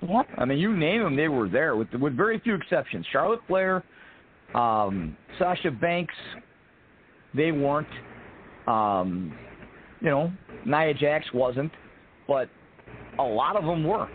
Yep. 0.01 0.29
I 0.39 0.45
mean, 0.45 0.59
you 0.59 0.77
name 0.77 1.03
them, 1.03 1.17
they 1.17 1.29
were 1.29 1.49
there 1.49 1.77
with 1.77 1.93
with 1.95 2.17
very 2.17 2.39
few 2.41 2.55
exceptions. 2.55 3.05
Charlotte 3.13 3.41
Flair, 3.49 3.83
um, 4.55 5.17
Sasha 5.39 5.71
Banks, 5.71 6.15
they 7.35 7.53
weren't. 7.53 7.89
Um, 8.67 9.37
you 10.01 10.11
know, 10.11 10.31
Nia 10.65 10.95
Jax 10.95 11.27
wasn't, 11.35 11.73
but 12.29 12.49
a 13.19 13.23
lot 13.23 13.57
of 13.57 13.65
them 13.65 13.83
were, 13.83 14.09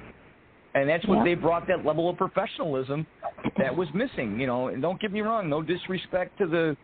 and 0.76 0.88
that's 0.88 1.05
what 1.05 1.17
Yeah. 1.17 1.24
they 1.26 1.34
brought 1.36 1.67
that 1.67 1.84
level 1.84 2.09
of 2.09 2.17
professionalism 2.17 3.05
that 3.57 3.76
was 3.76 3.93
missing. 3.93 4.39
You 4.39 4.47
know, 4.47 4.67
and 4.69 4.82
don't 4.82 5.01
get 5.01 5.11
me 5.11 5.21
wrong, 5.21 5.49
no 5.49 5.61
disrespect 5.61 6.38
to 6.38 6.47
the 6.47 6.78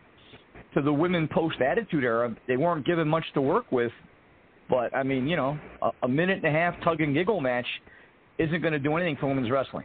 to 0.74 0.82
the 0.82 0.92
women 0.92 1.28
post 1.28 1.60
Attitude 1.60 2.04
Era, 2.04 2.34
they 2.46 2.56
weren't 2.56 2.86
given 2.86 3.08
much 3.08 3.24
to 3.34 3.40
work 3.40 3.70
with. 3.72 3.92
But 4.68 4.94
I 4.94 5.02
mean, 5.02 5.26
you 5.26 5.36
know, 5.36 5.58
a, 5.82 5.90
a 6.04 6.08
minute 6.08 6.38
and 6.44 6.46
a 6.46 6.58
half 6.58 6.74
tug 6.84 7.00
and 7.00 7.12
giggle 7.14 7.40
match 7.40 7.66
isn't 8.38 8.60
going 8.60 8.72
to 8.72 8.78
do 8.78 8.96
anything 8.96 9.16
for 9.16 9.26
women's 9.26 9.50
wrestling. 9.50 9.84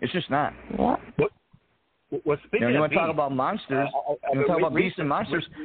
It's 0.00 0.12
just 0.12 0.30
not. 0.30 0.52
What? 0.76 1.00
Well, 1.18 1.28
You, 2.10 2.36
speaking 2.46 2.60
know, 2.60 2.68
you 2.68 2.74
of 2.76 2.80
want 2.80 2.92
to 2.92 2.98
talk 2.98 3.10
about 3.10 3.32
monsters? 3.32 3.88
uh, 3.94 4.12
uh, 4.12 4.14
you 4.32 4.38
want 4.38 4.40
to 4.40 4.46
talk 4.46 4.58
about 4.58 4.74
beasts 4.74 4.98
and 4.98 5.08
monsters? 5.08 5.44
we- 5.56 5.64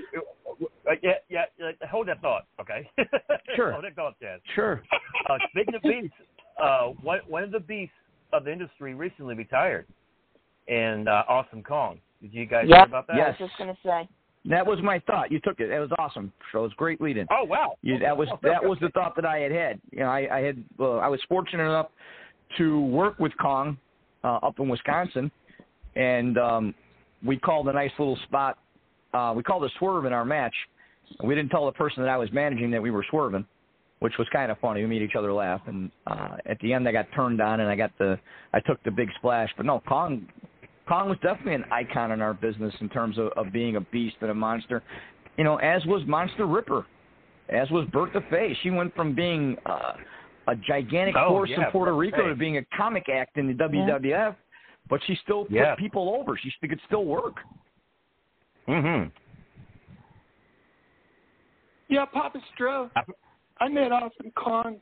we- 0.60 0.68
uh, 0.90 0.96
yeah, 1.04 1.12
yeah, 1.30 1.44
yeah. 1.60 1.72
Hold 1.92 2.08
that 2.08 2.22
thought, 2.22 2.46
okay? 2.62 2.90
Sure. 3.56 3.74
hold 3.74 3.84
that 3.84 3.96
thought, 3.96 4.16
Chaz. 4.24 4.40
Sure. 4.56 4.82
Uh, 5.30 5.38
speaking 5.52 5.76
of 5.76 5.82
beasts, 5.82 6.16
uh, 6.62 6.88
one 7.04 7.20
one 7.28 7.44
of 7.44 7.52
the 7.52 7.60
beasts 7.60 7.94
of 8.34 8.46
the 8.46 8.52
industry 8.52 8.94
recently 8.96 9.36
retired, 9.36 9.86
and 10.68 11.10
uh, 11.10 11.24
Awesome 11.28 11.62
Kong. 11.62 12.00
Did 12.22 12.34
you 12.34 12.46
guys 12.46 12.66
hear 12.68 12.82
about 12.84 13.06
that? 13.08 13.18
Yes. 13.18 13.36
I 13.40 13.44
was 13.44 13.50
just 13.50 13.60
gonna 13.60 13.78
say. 13.84 14.08
That 14.50 14.66
was 14.66 14.80
my 14.82 15.00
thought. 15.00 15.32
You 15.32 15.40
took 15.42 15.60
it. 15.60 15.70
That 15.70 15.80
was 15.80 15.90
awesome. 16.00 16.32
So 16.52 16.60
it 16.60 16.64
was 16.64 16.74
great 16.78 17.02
leading. 17.02 17.28
Oh 17.32 17.44
wow. 17.44 17.78
You, 17.82 18.00
that 18.00 18.16
was 18.16 18.30
that 18.44 18.64
was 18.64 18.78
the 18.82 18.90
thought 18.90 19.16
that 19.16 19.26
I 19.26 19.40
had 19.40 19.52
had. 19.52 19.82
You 19.92 20.00
know, 20.00 20.06
I, 20.06 20.38
I 20.38 20.42
had 20.42 20.64
well, 20.78 21.00
I 21.00 21.08
was 21.08 21.20
fortunate 21.28 21.64
enough 21.64 21.88
to 22.58 22.82
work 22.82 23.20
with 23.20 23.34
Kong 23.40 23.78
uh, 24.24 24.38
up 24.38 24.60
in 24.60 24.70
Wisconsin, 24.70 25.30
and 25.96 26.38
um, 26.38 26.76
we 27.26 27.38
called 27.38 27.68
a 27.68 27.74
nice 27.74 27.92
little 28.00 28.18
spot. 28.24 28.58
Uh, 29.14 29.34
we 29.36 29.44
called 29.44 29.66
a 29.66 29.70
swerve 29.80 30.06
in 30.06 30.14
our 30.14 30.26
match. 30.26 30.54
We 31.24 31.36
didn't 31.36 31.50
tell 31.50 31.66
the 31.66 31.72
person 31.74 32.04
that 32.04 32.10
I 32.10 32.18
was 32.18 32.32
managing 32.32 32.72
that 32.72 32.82
we 32.82 32.92
were 32.92 33.06
swerving, 33.10 33.46
which 34.00 34.14
was 34.18 34.28
kind 34.32 34.52
of 34.52 34.58
funny. 34.60 34.82
We 34.82 34.88
made 34.88 35.02
each 35.02 35.16
other 35.18 35.34
laugh, 35.34 35.62
and 35.66 35.92
uh, 36.06 36.38
at 36.46 36.58
the 36.60 36.72
end, 36.72 36.88
I 36.88 36.94
got 36.94 37.08
turned 37.14 37.42
on 37.42 37.60
and 37.60 37.70
I 37.70 37.76
got 37.76 37.92
the 37.98 38.18
I 38.54 38.62
took 38.62 38.82
the 38.84 38.92
big 38.92 39.10
splash. 39.18 39.50
But 39.58 39.66
no, 39.66 39.82
Kong 39.88 40.26
Kong 40.88 41.10
was 41.10 41.18
definitely 41.22 41.56
an 41.56 41.66
icon 41.72 42.12
in 42.12 42.22
our 42.22 42.34
business 42.34 42.74
in 42.80 42.90
terms 42.90 43.18
of, 43.18 43.28
of 43.36 43.52
being 43.52 43.76
a 43.76 43.82
beast 43.82 44.16
and 44.22 44.32
a 44.32 44.34
monster. 44.34 44.84
You 45.38 45.44
know, 45.44 45.58
as 45.58 45.86
was 45.86 46.02
Monster 46.08 46.46
Ripper, 46.46 46.86
as 47.50 47.70
was 47.70 47.88
Bertha 47.92 48.22
Faye. 48.30 48.58
She 48.64 48.70
went 48.70 48.96
from 48.96 49.14
being 49.14 49.58
uh, 49.66 49.94
a 50.48 50.56
gigantic 50.56 51.16
Oh, 51.18 51.30
force 51.30 51.50
yeah, 51.50 51.66
in 51.66 51.72
Puerto 51.72 51.92
Bertha 51.92 52.00
Rico 52.00 52.18
Faye. 52.24 52.30
to 52.30 52.36
being 52.36 52.58
a 52.58 52.66
comic 52.76 53.10
act 53.10 53.38
in 53.38 53.48
the 53.48 53.54
WWF, 53.54 54.36
but 54.90 55.00
she 55.06 55.18
still 55.24 55.44
put 55.44 55.52
Yeah. 55.54 55.76
people 55.76 56.16
over. 56.20 56.38
She 56.38 56.52
could 56.68 56.80
still 56.88 57.06
work. 57.06 57.36
Mm-hmm. 58.68 59.10
Yeah, 61.90 62.06
Papa 62.06 62.40
Stro. 62.58 62.90
I 63.60 63.68
met 63.70 63.92
Awesome 63.92 64.32
Kong. 64.36 64.78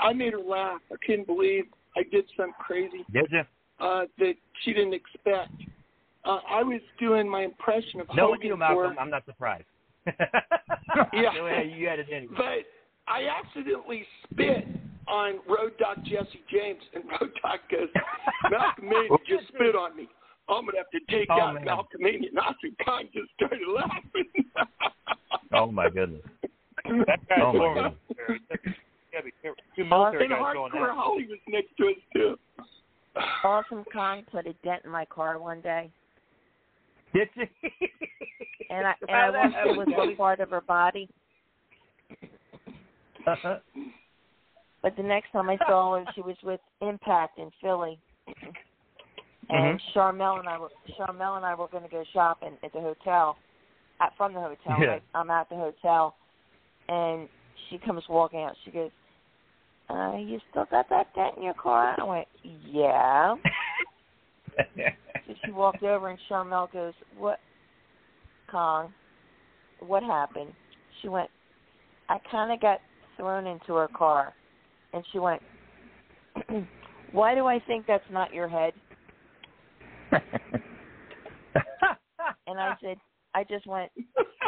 I 0.00 0.12
made 0.12 0.32
her 0.32 0.40
laugh. 0.40 0.80
I 0.92 0.96
couldn't 1.04 1.26
believe 1.26 1.64
I 1.96 2.02
did 2.10 2.24
something 2.36 2.52
crazy 2.58 3.04
Did 3.12 3.26
you? 3.30 3.42
Uh, 3.78 4.04
that 4.18 4.34
she 4.64 4.72
didn't 4.72 4.94
expect. 4.94 5.52
Uh, 6.24 6.38
I 6.48 6.62
was 6.62 6.80
doing 6.98 7.28
my 7.28 7.42
impression 7.42 8.00
of 8.00 8.06
No, 8.14 8.28
Hogan 8.28 8.46
you, 8.46 8.52
for 8.54 8.56
Malcolm. 8.56 8.96
I'm 8.98 9.10
not 9.10 9.24
surprised. 9.26 9.64
Yeah. 11.12 11.30
No, 11.34 11.46
you 11.62 11.86
had 11.88 11.98
it 11.98 12.06
anyway. 12.12 12.34
But 12.36 12.64
I 13.12 13.24
accidentally 13.28 14.06
spit 14.24 14.64
on 15.06 15.40
Road 15.46 15.72
Dogg 15.78 15.98
Jesse 16.04 16.40
James, 16.50 16.80
and 16.94 17.04
Road 17.20 17.30
Dogg 17.42 17.60
goes, 17.70 17.88
Malcolm 18.50 18.88
Mania 18.88 19.08
just 19.28 19.48
spit 19.48 19.74
on 19.76 19.94
me. 19.96 20.08
I'm 20.48 20.62
going 20.64 20.72
to 20.72 20.78
have 20.78 20.90
to 20.90 21.00
take 21.12 21.28
Oh, 21.30 21.40
out 21.40 21.54
man. 21.54 21.64
Malcolm 21.64 22.00
Mania. 22.00 22.30
And 22.30 22.38
Awesome 22.38 22.76
Kong 22.84 23.04
just 23.12 23.28
started 23.36 23.66
laughing. 23.68 24.44
Oh 25.52 25.70
my 25.70 25.88
goodness. 25.88 26.22
That 27.06 27.20
guy's 27.28 27.38
Oh 27.42 27.52
my 27.52 27.58
going 27.58 27.94
goodness. 28.26 28.76
Yeah, 29.12 29.20
be 29.24 29.30
careful. 29.42 29.62
Two 29.76 29.84
military 29.84 30.24
and 30.24 30.32
guys 30.32 30.54
going 30.54 30.72
Hardcore 30.72 30.82
at 30.82 30.90
it. 30.90 30.96
Holly 30.96 31.26
was 31.28 31.38
next 31.48 31.76
to 31.78 31.86
us, 31.86 31.94
too. 32.12 32.38
Awesome 33.44 33.84
Kong 33.92 34.22
put 34.30 34.46
a 34.46 34.52
dent 34.64 34.82
in 34.84 34.90
my 34.90 35.04
car 35.06 35.38
one 35.38 35.60
day, 35.60 35.90
Did 37.14 37.28
you? 37.34 37.46
and 38.70 38.86
I 38.86 38.94
and 39.08 39.10
I 39.10 39.30
that 39.30 39.66
it 39.66 39.76
was 39.76 39.88
a 40.12 40.16
part 40.16 40.40
of 40.40 40.50
her 40.50 40.60
body. 40.60 41.08
Uh-huh. 43.26 43.58
But 44.82 44.96
the 44.96 45.02
next 45.02 45.32
time 45.32 45.50
I 45.50 45.56
saw 45.66 45.98
her, 45.98 46.04
she 46.14 46.20
was 46.20 46.36
with 46.42 46.60
Impact 46.80 47.38
in 47.38 47.50
Philly, 47.60 47.98
and 49.48 49.80
Charmel 49.94 50.38
and 50.38 50.48
I 50.48 50.58
were 50.58 50.70
Charmel 50.98 51.36
and 51.36 51.44
I 51.44 51.54
were 51.54 51.68
going 51.68 51.82
to 51.82 51.88
go 51.88 52.04
shopping 52.12 52.56
at 52.62 52.72
the 52.72 52.80
hotel, 52.80 53.36
at, 54.00 54.12
from 54.16 54.34
the 54.34 54.40
hotel. 54.40 54.76
Yeah. 54.80 54.98
I'm 55.14 55.30
at 55.30 55.48
the 55.48 55.56
hotel, 55.56 56.14
and 56.88 57.28
she 57.68 57.78
comes 57.78 58.02
walking 58.08 58.40
out. 58.40 58.54
She 58.64 58.70
goes, 58.70 58.90
uh, 59.88 60.16
"You 60.16 60.40
still 60.50 60.66
got 60.70 60.88
that 60.90 61.14
dent 61.14 61.36
in 61.36 61.42
your 61.42 61.54
car?" 61.54 61.94
I 61.98 62.04
went, 62.04 62.28
"Yeah." 62.42 63.36
So 65.26 65.34
she 65.44 65.50
walked 65.52 65.82
over, 65.82 66.08
and 66.08 66.18
Charmel 66.28 66.72
goes, 66.72 66.94
"What, 67.16 67.40
Kong? 68.50 68.92
What 69.80 70.02
happened?" 70.02 70.52
She 71.00 71.08
went, 71.08 71.30
"I 72.08 72.18
kind 72.30 72.52
of 72.52 72.60
got 72.60 72.80
thrown 73.16 73.46
into 73.46 73.74
her 73.74 73.88
car," 73.88 74.34
and 74.92 75.04
she 75.12 75.18
went, 75.18 75.42
"Why 77.12 77.34
do 77.34 77.46
I 77.46 77.60
think 77.66 77.86
that's 77.86 78.10
not 78.10 78.32
your 78.32 78.48
head?" 78.48 78.72
And 82.46 82.60
I 82.60 82.76
said, 82.80 82.96
"I 83.34 83.44
just 83.44 83.66
went, 83.66 83.90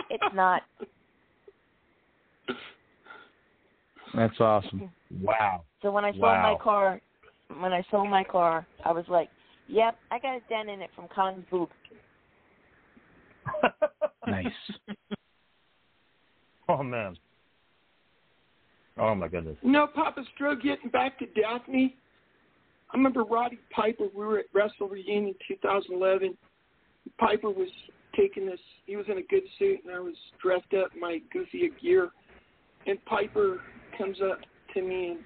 it's 0.09 0.35
not." 0.35 0.63
That's 4.15 4.41
awesome. 4.41 4.91
wow. 5.11 5.65
So 5.83 5.91
when 5.91 6.05
I 6.05 6.11
sold 6.13 6.23
Wow. 6.23 6.43
my 6.55 6.63
car, 6.63 7.01
when 7.61 7.73
I 7.73 7.83
sold 7.91 8.09
my 8.09 8.25
car, 8.25 8.67
I 8.85 8.93
was 8.93 9.05
like, 9.09 9.29
"Yep, 9.69 9.99
I 10.11 10.19
got 10.19 10.37
a 10.37 10.41
dent 10.49 10.69
in 10.69 10.83
it 10.83 10.91
from 10.95 11.09
Kong's 11.09 11.45
boob." 11.51 11.71
Nice. 14.27 14.47
oh 16.69 16.83
man. 16.83 17.17
Oh 18.99 19.15
my 19.15 19.29
goodness. 19.29 19.57
No, 19.63 19.87
Papa 19.87 20.25
Stro, 20.35 20.61
getting 20.61 20.91
back 20.91 21.19
to 21.21 21.27
Daffney. 21.41 21.97
I 22.91 22.97
remember 22.97 23.23
Roddy 23.23 23.59
Piper. 23.71 24.05
We 24.15 24.27
were 24.27 24.39
at 24.39 24.47
Wrestle 24.53 24.89
Reunion 24.89 25.35
2011. 25.47 26.37
Piper 27.19 27.51
was 27.51 27.69
taking 28.17 28.47
this. 28.47 28.59
He 28.87 28.97
was 28.97 29.07
in 29.09 29.19
a 29.19 29.23
good 29.23 29.45
suit, 29.59 29.81
and 29.85 29.95
I 29.95 30.01
was 30.01 30.15
dressed 30.43 30.75
up 30.75 30.91
in 30.95 31.01
my 31.01 31.21
goofy 31.33 31.71
gear. 31.81 32.11
And 32.87 33.03
Piper 33.05 33.61
comes 33.97 34.17
up 34.21 34.41
to 34.81 34.87
me, 34.87 35.11
and 35.11 35.19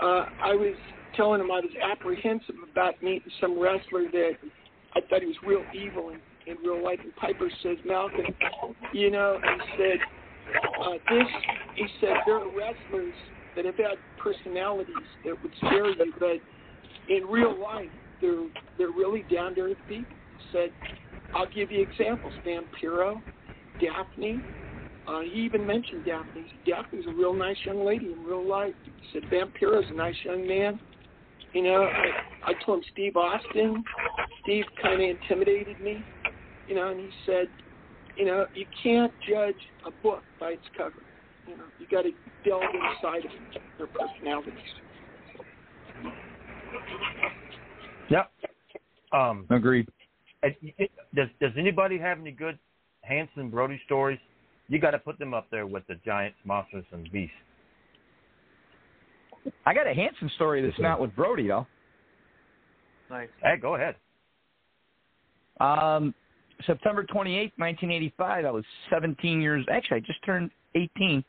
uh, 0.00 0.26
I 0.42 0.54
was 0.54 0.74
telling 1.16 1.40
him 1.40 1.50
I 1.50 1.60
was 1.60 1.70
apprehensive 1.90 2.54
about 2.70 3.02
meeting 3.02 3.30
some 3.40 3.58
wrestler 3.58 4.04
that 4.12 4.32
I 4.94 5.00
thought 5.08 5.20
he 5.20 5.26
was 5.26 5.36
real 5.44 5.64
evil 5.74 6.10
in, 6.10 6.20
in 6.46 6.56
real 6.62 6.82
life. 6.82 6.98
And 7.02 7.14
Piper 7.16 7.50
says, 7.62 7.76
Malcolm, 7.84 8.26
you 8.92 9.10
know, 9.10 9.38
he 9.42 9.76
said, 9.76 9.98
uh, 10.80 10.92
this, 11.10 11.26
he 11.74 11.86
said, 12.00 12.14
there 12.26 12.36
are 12.36 12.46
wrestlers 12.46 13.14
that 13.56 13.64
have 13.64 13.76
had 13.76 13.98
personalities 14.16 14.94
that 15.24 15.34
would 15.42 15.52
scare 15.58 15.88
you, 15.88 16.12
but 16.18 16.38
in 17.08 17.24
real 17.26 17.60
life, 17.60 17.90
they're 18.20 18.46
they're 18.76 18.88
really 18.88 19.24
down 19.32 19.54
to 19.54 19.60
earth 19.62 19.76
people. 19.88 20.16
He 20.36 20.58
said, 20.58 20.70
I'll 21.34 21.48
give 21.54 21.70
you 21.70 21.82
examples: 21.82 22.34
Vampiro, 22.46 23.22
Daffney. 23.80 24.42
Uh, 25.08 25.20
he 25.20 25.40
even 25.40 25.66
mentioned 25.66 26.04
Daffney. 26.04 26.42
He 26.42 26.70
said, 26.70 26.82
Daffney's 26.82 27.06
a 27.08 27.12
real 27.12 27.32
nice 27.32 27.56
young 27.64 27.84
lady 27.84 28.12
in 28.12 28.24
real 28.24 28.46
life. 28.46 28.74
He 28.84 28.92
said 29.12 29.22
Vampiro's 29.30 29.86
a 29.90 29.94
nice 29.94 30.14
young 30.22 30.46
man. 30.46 30.78
You 31.54 31.62
know, 31.62 31.82
I, 31.82 32.50
I 32.50 32.52
told 32.66 32.80
him 32.80 32.84
Steve 32.92 33.16
Austin. 33.16 33.82
Steve 34.42 34.64
kind 34.82 35.00
of 35.02 35.08
intimidated 35.08 35.80
me. 35.80 36.04
You 36.68 36.74
know, 36.74 36.90
and 36.90 37.00
he 37.00 37.08
said, 37.24 37.46
you 38.16 38.26
know, 38.26 38.46
you 38.54 38.66
can't 38.82 39.12
judge 39.26 39.56
a 39.86 39.90
book 40.02 40.22
by 40.38 40.50
its 40.50 40.62
cover. 40.76 41.02
You 41.46 41.56
know, 41.56 41.64
you 41.78 41.86
got 41.90 42.02
to 42.02 42.10
delve 42.44 42.62
inside 42.62 43.24
of 43.24 43.30
their 43.78 43.86
personalities. 43.86 44.52
Yep. 48.10 48.30
Um, 49.12 49.46
Agreed. 49.48 49.88
it- 50.42 50.58
it- 50.76 50.90
does 51.14 51.28
Does 51.40 51.52
anybody 51.56 51.96
have 51.96 52.18
any 52.18 52.30
good 52.32 52.58
Hansen 53.02 53.48
Brody 53.48 53.80
stories? 53.86 54.18
You 54.68 54.78
got 54.78 54.90
to 54.90 54.98
put 54.98 55.18
them 55.18 55.32
up 55.32 55.46
there 55.50 55.66
with 55.66 55.86
the 55.86 55.94
giants, 56.04 56.36
monsters, 56.44 56.84
and 56.92 57.10
beasts. 57.10 57.34
I 59.64 59.72
got 59.72 59.86
a 59.86 59.94
Hansen 59.94 60.30
story 60.36 60.62
that's 60.62 60.78
not 60.78 61.00
with 61.00 61.14
Brody 61.16 61.48
though. 61.48 61.66
Nice. 63.10 63.28
Hey, 63.42 63.56
go 63.56 63.76
ahead. 63.76 63.94
Um, 65.60 66.14
September 66.66 67.02
28th, 67.04 67.52
1985, 67.56 68.44
I 68.44 68.50
was 68.50 68.64
17 68.90 69.40
years. 69.40 69.64
Actually, 69.70 69.98
I 69.98 70.00
just 70.00 70.22
turned 70.24 70.50
18, 70.74 71.24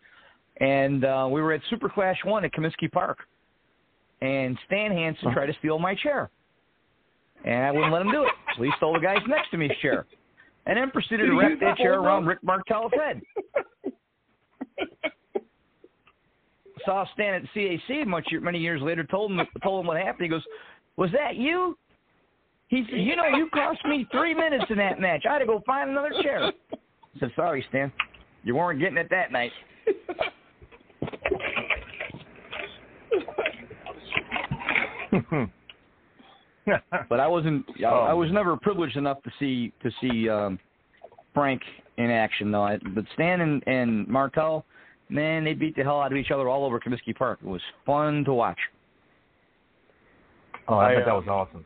and 0.59 1.05
uh, 1.05 1.27
we 1.31 1.41
were 1.41 1.53
at 1.53 1.61
Super 1.69 1.89
Clash 1.89 2.17
One 2.25 2.43
at 2.43 2.51
Comiskey 2.53 2.91
Park, 2.91 3.19
and 4.21 4.57
Stan 4.65 4.91
Hansen 4.91 5.31
tried 5.31 5.47
to 5.47 5.53
steal 5.59 5.79
my 5.79 5.95
chair, 5.95 6.29
and 7.45 7.65
I 7.65 7.71
wouldn't 7.71 7.93
let 7.93 8.01
him 8.01 8.11
do 8.11 8.23
it. 8.23 8.31
So 8.57 8.63
he 8.63 8.71
stole 8.77 8.93
the 8.93 8.99
guy's 8.99 9.21
next 9.27 9.51
to 9.51 9.57
me's 9.57 9.71
chair, 9.81 10.05
and 10.69 10.77
then 10.77 10.91
proceeded 10.91 11.25
to 11.25 11.35
wrap 11.35 11.59
that 11.59 11.77
chair 11.77 11.99
around 11.99 12.27
Rick 12.27 12.43
Martel's 12.43 12.91
head. 13.03 13.21
Saw 16.85 17.05
Stan 17.13 17.33
at 17.33 17.41
CAC 17.55 18.05
much 18.05 18.27
many 18.31 18.59
years 18.59 18.79
later. 18.81 19.03
Told 19.03 19.31
him 19.31 19.41
told 19.63 19.81
him 19.81 19.87
what 19.87 19.97
happened. 19.97 20.21
He 20.21 20.29
goes, 20.29 20.43
"Was 20.95 21.11
that 21.11 21.35
you?" 21.35 21.75
He 22.67 22.85
said, 22.89 22.99
"You 22.99 23.15
know, 23.15 23.25
you 23.35 23.49
cost 23.51 23.79
me 23.85 24.07
three 24.11 24.35
minutes 24.35 24.65
in 24.69 24.77
that 24.77 24.99
match. 24.99 25.25
I 25.27 25.33
had 25.33 25.39
to 25.39 25.45
go 25.45 25.63
find 25.65 25.89
another 25.89 26.11
chair." 26.21 26.43
I 26.71 27.19
said, 27.19 27.31
"Sorry, 27.35 27.65
Stan, 27.69 27.91
you 28.43 28.55
weren't 28.55 28.79
getting 28.79 28.97
it 28.97 29.09
that 29.09 29.31
night." 29.31 29.51
but 37.09 37.19
I 37.19 37.27
wasn't. 37.27 37.65
I, 37.79 37.83
Oh. 37.85 38.05
I 38.09 38.13
was 38.13 38.31
never 38.31 38.57
privileged 38.57 38.97
enough 38.97 39.21
to 39.23 39.31
see 39.39 39.71
to 39.83 39.91
see 40.01 40.29
um, 40.29 40.59
Frank 41.33 41.61
in 41.97 42.09
action 42.09 42.51
though. 42.51 42.63
I, 42.63 42.77
but 42.95 43.05
Stan 43.13 43.41
and, 43.41 43.63
and 43.67 44.07
Martel, 44.07 44.65
man, 45.09 45.43
they 45.43 45.53
beat 45.53 45.75
the 45.75 45.83
hell 45.83 46.01
out 46.01 46.11
of 46.11 46.17
each 46.17 46.31
other 46.31 46.47
all 46.47 46.65
over 46.65 46.79
Comiskey 46.79 47.15
Park. 47.15 47.39
It 47.43 47.47
was 47.47 47.61
fun 47.85 48.23
to 48.25 48.33
watch. 48.33 48.59
Oh, 50.67 50.75
I, 50.75 50.91
I, 50.91 50.95
bet 50.95 51.05
that 51.05 51.11
uh, 51.11 51.15
was 51.15 51.27
awesome. 51.27 51.65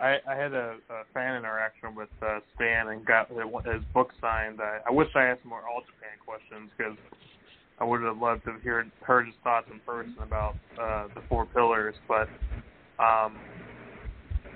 I, 0.00 0.18
I 0.28 0.34
had 0.36 0.52
a, 0.52 0.76
a 0.90 1.02
fan 1.12 1.36
interaction 1.36 1.94
with 1.94 2.08
uh, 2.22 2.38
Stan 2.54 2.88
and 2.88 3.04
got 3.04 3.28
his 3.28 3.82
book 3.92 4.10
signed. 4.20 4.60
I, 4.60 4.78
I 4.86 4.92
wish 4.92 5.08
I 5.14 5.24
asked 5.24 5.44
more 5.44 5.62
All 5.68 5.80
Japan 5.80 6.16
questions 6.24 6.70
because 6.76 6.96
I 7.80 7.84
would 7.84 8.02
have 8.02 8.18
loved 8.18 8.44
to 8.44 8.54
hear 8.62 8.86
heard 9.02 9.26
his 9.26 9.34
thoughts 9.42 9.66
in 9.72 9.80
person 9.80 10.16
about 10.22 10.56
uh, 10.80 11.08
the 11.14 11.22
four 11.28 11.46
pillars. 11.46 11.94
But 12.06 12.28
um, 12.98 13.38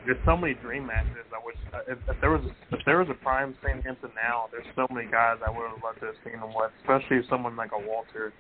there's 0.05 0.19
so 0.25 0.37
many 0.37 0.55
dream 0.55 0.87
matches. 0.87 1.27
I 1.31 1.45
wish 1.45 1.57
uh, 1.73 1.79
if, 1.87 1.99
if 2.09 2.21
there 2.21 2.31
was 2.31 2.43
if 2.73 2.81
there 2.85 2.99
was 2.99 3.09
a 3.09 3.15
prime 3.23 3.55
St. 3.63 3.83
Vincent 3.85 4.13
now, 4.15 4.49
there's 4.51 4.67
so 4.75 4.87
many 4.91 5.11
guys 5.11 5.39
I 5.47 5.51
would 5.51 5.71
have 5.71 5.83
loved 5.83 6.01
to 6.01 6.07
have 6.07 6.19
seen 6.25 6.35
him 6.35 6.51
with, 6.55 6.73
especially 6.83 7.21
someone 7.31 7.57
like 7.57 7.71
a 7.73 7.79
Walter. 7.79 8.33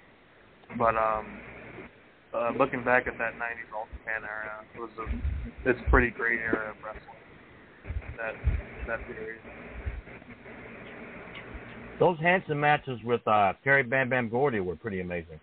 But 0.76 0.96
um, 0.96 1.26
uh, 2.34 2.50
looking 2.58 2.82
back 2.82 3.06
at 3.06 3.16
that 3.18 3.34
'90s 3.34 3.70
All 3.74 3.86
Japan 3.98 4.22
era, 4.26 4.64
it 4.74 4.80
was 4.80 4.90
a 4.98 5.70
it's 5.70 5.78
a 5.86 5.90
pretty 5.90 6.10
great 6.10 6.40
era 6.40 6.74
of 6.74 6.76
wrestling. 6.82 7.22
That 8.16 8.34
that 8.88 9.06
period. 9.06 9.40
Those 12.00 12.18
Hansen 12.18 12.58
matches 12.58 12.98
with 13.04 13.26
uh, 13.28 13.52
Terry 13.62 13.84
Bam 13.84 14.08
Bam 14.08 14.28
Gordy 14.28 14.58
were 14.58 14.74
pretty 14.74 15.00
amazing. 15.00 15.38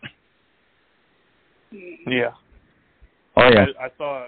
Yeah. 1.71 2.31
Oh 3.37 3.47
yeah. 3.53 3.67
I, 3.79 3.85
I 3.85 3.89
saw 3.97 4.25
I 4.25 4.27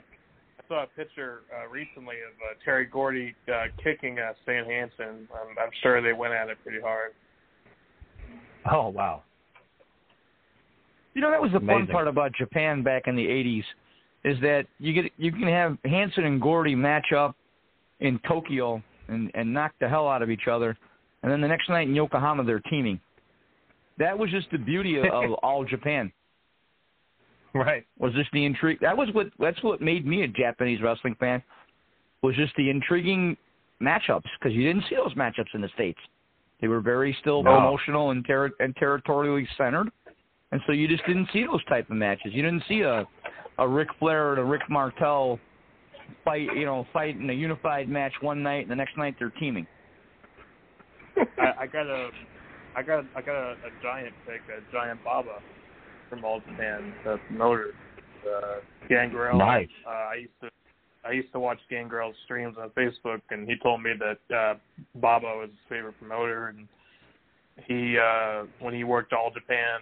saw 0.71 0.83
a 0.83 0.87
picture 0.87 1.41
uh, 1.53 1.67
recently 1.67 2.15
of 2.15 2.33
uh, 2.39 2.53
Terry 2.63 2.85
Gordy 2.85 3.35
uh, 3.49 3.63
kicking 3.83 4.17
uh, 4.17 4.31
Stan 4.43 4.63
Hansen. 4.63 5.27
I'm, 5.33 5.57
I'm 5.61 5.69
sure 5.83 6.01
they 6.01 6.13
went 6.13 6.33
at 6.33 6.47
it 6.47 6.57
pretty 6.63 6.79
hard. 6.81 7.11
Oh 8.71 8.87
wow. 8.87 9.23
You 11.13 11.21
know 11.21 11.29
that 11.29 11.41
was 11.41 11.51
the 11.51 11.59
fun 11.59 11.87
part 11.87 12.07
about 12.07 12.31
Japan 12.33 12.83
back 12.83 13.03
in 13.07 13.17
the 13.17 13.25
'80s, 13.25 13.63
is 14.23 14.39
that 14.41 14.65
you 14.79 14.93
get 14.93 15.11
you 15.17 15.31
can 15.33 15.43
have 15.43 15.77
Hansen 15.83 16.23
and 16.23 16.41
Gordy 16.41 16.73
match 16.73 17.11
up 17.11 17.35
in 17.99 18.17
Tokyo 18.25 18.81
and 19.09 19.29
and 19.33 19.53
knock 19.53 19.73
the 19.81 19.89
hell 19.89 20.07
out 20.07 20.21
of 20.21 20.29
each 20.29 20.47
other, 20.49 20.77
and 21.23 21.31
then 21.31 21.41
the 21.41 21.49
next 21.49 21.67
night 21.67 21.89
in 21.89 21.93
Yokohama 21.95 22.45
they're 22.45 22.61
teaming. 22.69 22.97
That 23.97 24.17
was 24.17 24.31
just 24.31 24.49
the 24.51 24.57
beauty 24.57 24.97
of, 24.99 25.05
of 25.05 25.33
all 25.43 25.65
Japan. 25.65 26.13
Right. 27.53 27.85
Was 27.99 28.13
just 28.13 28.31
the 28.31 28.45
intrigue. 28.45 28.79
That 28.81 28.95
was 28.95 29.09
what 29.13 29.27
that's 29.39 29.61
what 29.61 29.81
made 29.81 30.05
me 30.05 30.23
a 30.23 30.27
Japanese 30.27 30.81
wrestling 30.81 31.15
fan. 31.19 31.43
Was 32.21 32.35
just 32.35 32.55
the 32.55 32.69
intriguing 32.69 33.35
matchups 33.81 34.23
because 34.39 34.55
you 34.55 34.63
didn't 34.63 34.85
see 34.89 34.95
those 34.95 35.13
matchups 35.15 35.53
in 35.53 35.61
the 35.61 35.69
states. 35.73 35.99
They 36.61 36.67
were 36.67 36.79
very 36.79 37.15
still 37.19 37.43
No. 37.43 37.57
emotional 37.57 38.11
and 38.11 38.25
ter- 38.25 38.51
and 38.59 38.75
territorially 38.77 39.47
centered, 39.57 39.89
and 40.51 40.61
so 40.65 40.71
you 40.71 40.87
just 40.87 41.05
didn't 41.05 41.27
see 41.33 41.45
those 41.45 41.63
type 41.65 41.89
of 41.89 41.97
matches. 41.97 42.33
You 42.33 42.43
didn't 42.43 42.63
see 42.67 42.81
a 42.81 43.05
a 43.57 43.67
Ric 43.67 43.89
Flair 43.99 44.31
and 44.31 44.39
a 44.39 44.43
Rick 44.45 44.69
Martel 44.69 45.39
fight, 46.23 46.47
you 46.55 46.65
know, 46.65 46.85
fight 46.93 47.15
in 47.17 47.29
a 47.29 47.33
unified 47.33 47.89
match 47.89 48.13
one 48.21 48.41
night, 48.41 48.61
and 48.61 48.71
the 48.71 48.75
next 48.75 48.95
night 48.97 49.15
they're 49.19 49.31
teaming. 49.31 49.67
I, 51.37 51.63
I 51.63 51.67
got 51.67 51.87
a 51.87 52.09
I 52.75 52.81
got 52.83 53.05
I 53.15 53.21
got 53.21 53.35
a, 53.35 53.51
a 53.51 53.71
giant 53.83 54.13
pick, 54.25 54.41
a 54.55 54.71
giant 54.71 55.03
Baba 55.03 55.39
from 56.11 56.23
All 56.25 56.41
Japan, 56.41 56.93
the 57.03 57.17
promoter, 57.27 57.71
uh, 58.27 58.57
Gangrel. 58.87 59.39
Nice. 59.39 59.67
Uh, 59.87 59.89
I 59.89 60.15
used 60.15 60.33
to 60.41 60.49
I 61.03 61.11
used 61.13 61.31
to 61.31 61.39
watch 61.39 61.57
Gangrel's 61.69 62.15
streams 62.25 62.57
on 62.61 62.69
Facebook, 62.71 63.21
and 63.31 63.49
he 63.49 63.55
told 63.63 63.81
me 63.81 63.91
that 63.97 64.35
uh, 64.35 64.53
Baba 64.95 65.25
was 65.25 65.49
his 65.49 65.57
favorite 65.67 65.97
promoter, 65.97 66.49
and 66.49 66.67
he 67.65 67.97
uh, 67.97 68.43
when 68.59 68.75
he 68.75 68.83
worked 68.83 69.13
All 69.13 69.31
Japan, 69.31 69.79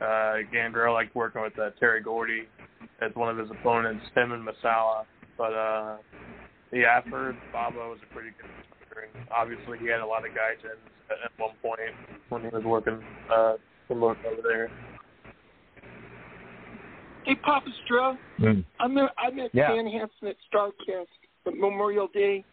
uh, 0.00 0.36
Gangrel 0.52 0.94
liked 0.94 1.16
working 1.16 1.42
with 1.42 1.58
uh, 1.58 1.70
Terry 1.80 2.00
Gordy 2.00 2.46
as 3.00 3.10
one 3.14 3.28
of 3.28 3.38
his 3.38 3.50
opponents, 3.50 4.04
him 4.14 4.32
and 4.32 4.46
Masala. 4.46 5.04
But 5.36 5.52
uh, 5.52 5.96
yeah, 6.72 6.98
I've 6.98 7.10
heard 7.10 7.36
Baba 7.52 7.76
was 7.78 7.98
a 8.08 8.14
pretty 8.14 8.30
good 8.40 8.50
promoter, 8.68 9.08
and 9.14 9.26
obviously 9.34 9.78
he 9.78 9.86
had 9.88 10.00
a 10.00 10.06
lot 10.06 10.24
of 10.24 10.32
at, 11.10 11.16
at 11.24 11.30
one 11.38 11.54
point 11.62 11.80
when 12.28 12.42
he 12.42 12.48
was 12.48 12.62
working 12.64 13.02
uh, 13.34 13.54
promoting 13.88 14.22
over 14.26 14.42
there. 14.42 14.70
Hey, 17.26 17.34
Papa 17.34 17.68
Stro, 17.84 18.16
Mm. 18.38 18.64
I 18.78 18.86
met 18.86 19.12
I 19.18 19.30
met 19.30 19.50
Yeah. 19.52 19.72
Stan 19.72 19.88
Hansen 19.88 20.28
at 20.28 20.36
Starrcast 20.48 21.08
at 21.46 21.56
Memorial 21.56 22.06
Day, 22.06 22.44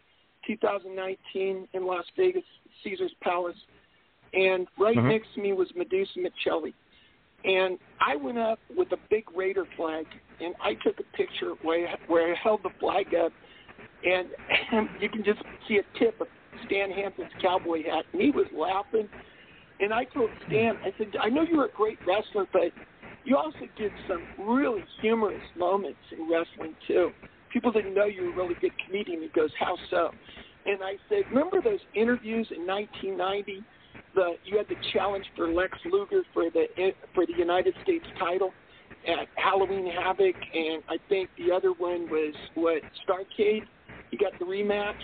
2019 0.48 1.68
in 1.72 1.86
Las 1.86 2.04
Vegas, 2.16 2.44
Caesar's 2.82 3.14
Palace, 3.20 3.56
and 4.32 4.66
right 4.76 4.96
Mhm. 4.96 5.10
next 5.10 5.32
to 5.34 5.40
me 5.40 5.52
was 5.52 5.70
Madusa 5.72 6.16
Miceli, 6.18 6.74
and 7.44 7.78
I 8.00 8.16
went 8.16 8.38
up 8.38 8.58
with 8.74 8.90
a 8.90 8.96
big 9.10 9.30
Raider 9.30 9.64
flag, 9.76 10.08
and 10.40 10.56
I 10.60 10.74
took 10.74 10.98
a 10.98 11.04
picture 11.16 11.52
where 11.62 11.86
I, 11.86 11.96
where 12.08 12.32
I 12.32 12.34
held 12.34 12.64
the 12.64 12.70
flag 12.80 13.14
up, 13.14 13.32
and, 14.02 14.28
and 14.72 14.90
you 15.00 15.08
can 15.08 15.22
just 15.22 15.40
see 15.68 15.78
a 15.78 15.84
tip 15.96 16.20
of 16.20 16.26
Stan 16.64 16.90
Hansen's 16.90 17.32
cowboy 17.40 17.84
hat, 17.84 18.06
and 18.12 18.20
he 18.20 18.32
was 18.32 18.50
laughing. 18.52 19.08
And 19.78 19.92
I 19.92 20.04
told 20.04 20.30
Stan, 20.46 20.78
I 20.84 20.92
said, 20.98 21.16
I 21.20 21.28
know 21.28 21.42
you're 21.42 21.66
a 21.66 21.70
great 21.70 21.98
wrestler, 22.06 22.46
but 22.52 22.72
you 23.24 23.36
also 23.36 23.66
did 23.76 23.92
some 24.06 24.26
really 24.38 24.86
humorous 25.00 25.42
moments 25.56 26.00
in 26.12 26.28
wrestling 26.30 26.74
too. 26.86 27.12
People 27.50 27.72
didn't 27.72 27.94
know 27.94 28.04
you 28.04 28.24
were 28.24 28.30
a 28.30 28.34
really 28.34 28.56
good 28.60 28.72
comedian. 28.84 29.22
He 29.22 29.28
goes, 29.28 29.50
"How 29.58 29.76
so?" 29.90 30.14
And 30.66 30.82
I 30.82 30.96
said, 31.08 31.24
"Remember 31.30 31.60
those 31.60 31.80
interviews 31.94 32.50
in 32.50 32.66
1990? 32.66 33.64
The 34.14 34.38
you 34.44 34.56
had 34.58 34.68
the 34.68 34.78
challenge 34.92 35.26
for 35.34 35.48
Lex 35.48 35.76
Luger 35.84 36.22
for 36.32 36.50
the 36.50 36.94
for 37.14 37.26
the 37.26 37.34
United 37.34 37.74
States 37.82 38.06
title 38.18 38.54
at 39.06 39.28
Halloween 39.36 39.86
Havoc, 39.86 40.36
and 40.54 40.82
I 40.88 40.98
think 41.08 41.30
the 41.36 41.50
other 41.52 41.72
one 41.72 42.08
was 42.08 42.34
what 42.54 42.82
Starcade. 43.06 43.66
You 44.10 44.18
got 44.18 44.38
the 44.38 44.44
rematch." 44.44 45.02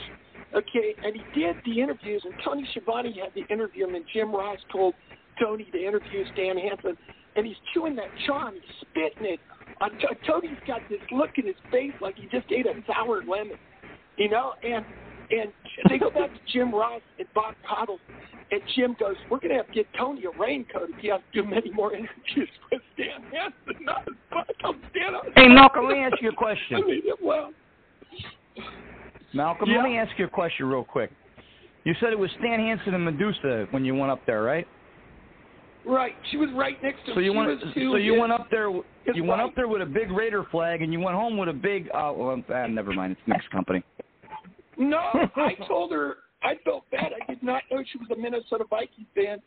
Okay, 0.53 0.97
and 1.03 1.15
he 1.15 1.25
did 1.33 1.57
the 1.65 1.81
interviews, 1.81 2.25
and 2.25 2.35
Tony 2.45 2.67
Schiavone 2.73 3.13
had 3.13 3.33
to 3.35 3.43
interview 3.53 3.87
and 3.87 4.05
Jim 4.13 4.35
Ross 4.35 4.59
told 4.73 4.97
Tony 5.41 5.65
to 5.71 5.79
interview 5.79 6.25
Stan 6.33 6.59
Hansen, 6.59 6.97
and 7.37 7.47
he's 7.47 7.57
chewing 7.73 7.97
that 7.97 8.09
charm, 8.27 8.55
he's 8.55 8.89
spitting 8.89 9.33
it. 9.35 9.41
On 9.81 9.91
T- 9.91 10.07
uh, 10.11 10.15
Tony's 10.27 10.59
got 10.67 10.81
this 10.89 11.01
look 11.11 11.31
in 11.37 11.47
his 11.47 11.57
face 11.71 11.93
like 12.01 12.17
he 12.17 12.25
just 12.25 12.51
ate 12.53 12.67
a 12.67 12.75
sour 12.87 13.23
lemon, 13.23 13.57
you 14.17 14.29
know. 14.29 14.53
And 14.63 14.85
and 15.31 15.53
they 15.89 15.99
go 15.99 16.11
back 16.11 16.33
to 16.33 16.41
Jim 16.53 16.75
Ross 16.75 17.01
and 17.19 17.29
Bob 17.35 17.55
Caudle, 17.69 17.99
and 18.51 18.61
Jim 18.77 18.97
goes, 18.99 19.17
"We're 19.31 19.39
going 19.39 19.51
to 19.51 19.57
have 19.57 19.69
to 19.69 19.73
get 19.73 19.87
Tony 19.97 20.25
a 20.25 20.39
raincoat 20.39 20.91
if 20.91 20.99
he 21.01 21.09
has 21.09 21.21
to 21.33 21.43
do 21.43 21.49
many 21.49 21.71
more 21.71 21.95
interviews 21.95 22.49
with 22.71 22.83
Stan 22.95 23.23
Hansen." 23.33 23.85
Not 23.85 24.03
as 24.09 24.15
much. 24.33 24.77
Stan. 24.91 25.15
Hey, 25.37 25.49
Malcolm, 25.49 25.87
let 25.87 25.95
me 25.95 26.05
ask 26.05 26.21
you 26.21 26.31
a 26.31 26.35
question. 26.35 26.77
I 26.77 26.81
mean, 26.81 27.03
well, 27.23 27.53
Malcolm, 29.33 29.71
let 29.71 29.85
me 29.85 29.99
ask 29.99 30.11
you 30.19 30.27
a 30.27 30.29
question 30.29 30.67
real 30.67 30.85
quick. 30.85 31.11
You 31.85 31.95
said 32.01 32.13
it 32.13 32.19
was 32.19 32.31
Stan 32.39 32.59
Hansen 32.59 32.95
and 32.95 33.09
Madusa 33.09 33.73
when 33.73 33.85
you 33.85 33.95
went 33.95 34.11
up 34.11 34.21
there, 34.27 34.43
right? 34.43 34.67
Right. 35.87 36.13
She 36.31 36.37
was 36.37 36.49
right 36.55 36.81
next 36.83 37.05
to 37.07 37.13
him. 37.13 37.17
So 37.17 37.21
you 37.21 37.33
she 37.33 37.37
went. 37.39 37.61
too. 37.75 37.91
So 37.93 37.97
you 37.97 38.19
went 38.19 38.33
up 38.33 38.49
there. 38.51 38.71
his 38.73 39.17
You 39.17 39.25
went 39.25 39.41
up 39.41 39.55
there 39.55 39.69
with 39.69 39.83
a 39.83 39.87
big 39.87 40.11
Raider 40.11 40.45
flag, 40.51 40.83
and 40.83 40.93
you 40.93 41.01
went 41.01 41.17
home 41.17 41.37
with 41.37 41.49
a 41.49 41.53
big. 41.53 41.89
Uh, 41.89 42.13
well, 42.15 42.43
ah, 42.53 42.67
never 42.67 42.93
mind. 42.93 43.13
It's 43.13 43.21
mixed 43.27 43.51
company. 43.51 43.83
No, 44.79 44.99
I 45.37 45.55
told 45.69 45.93
her 45.93 46.17
I 46.43 46.55
felt 46.65 46.85
bad. 46.91 47.13
I 47.21 47.27
did 47.31 47.43
not 47.43 47.63
know 47.71 47.83
she 47.91 47.99
was 47.99 48.09
a 48.11 48.17
Minnesota 48.17 48.65
Vikings 48.69 49.07
fan. 49.15 49.39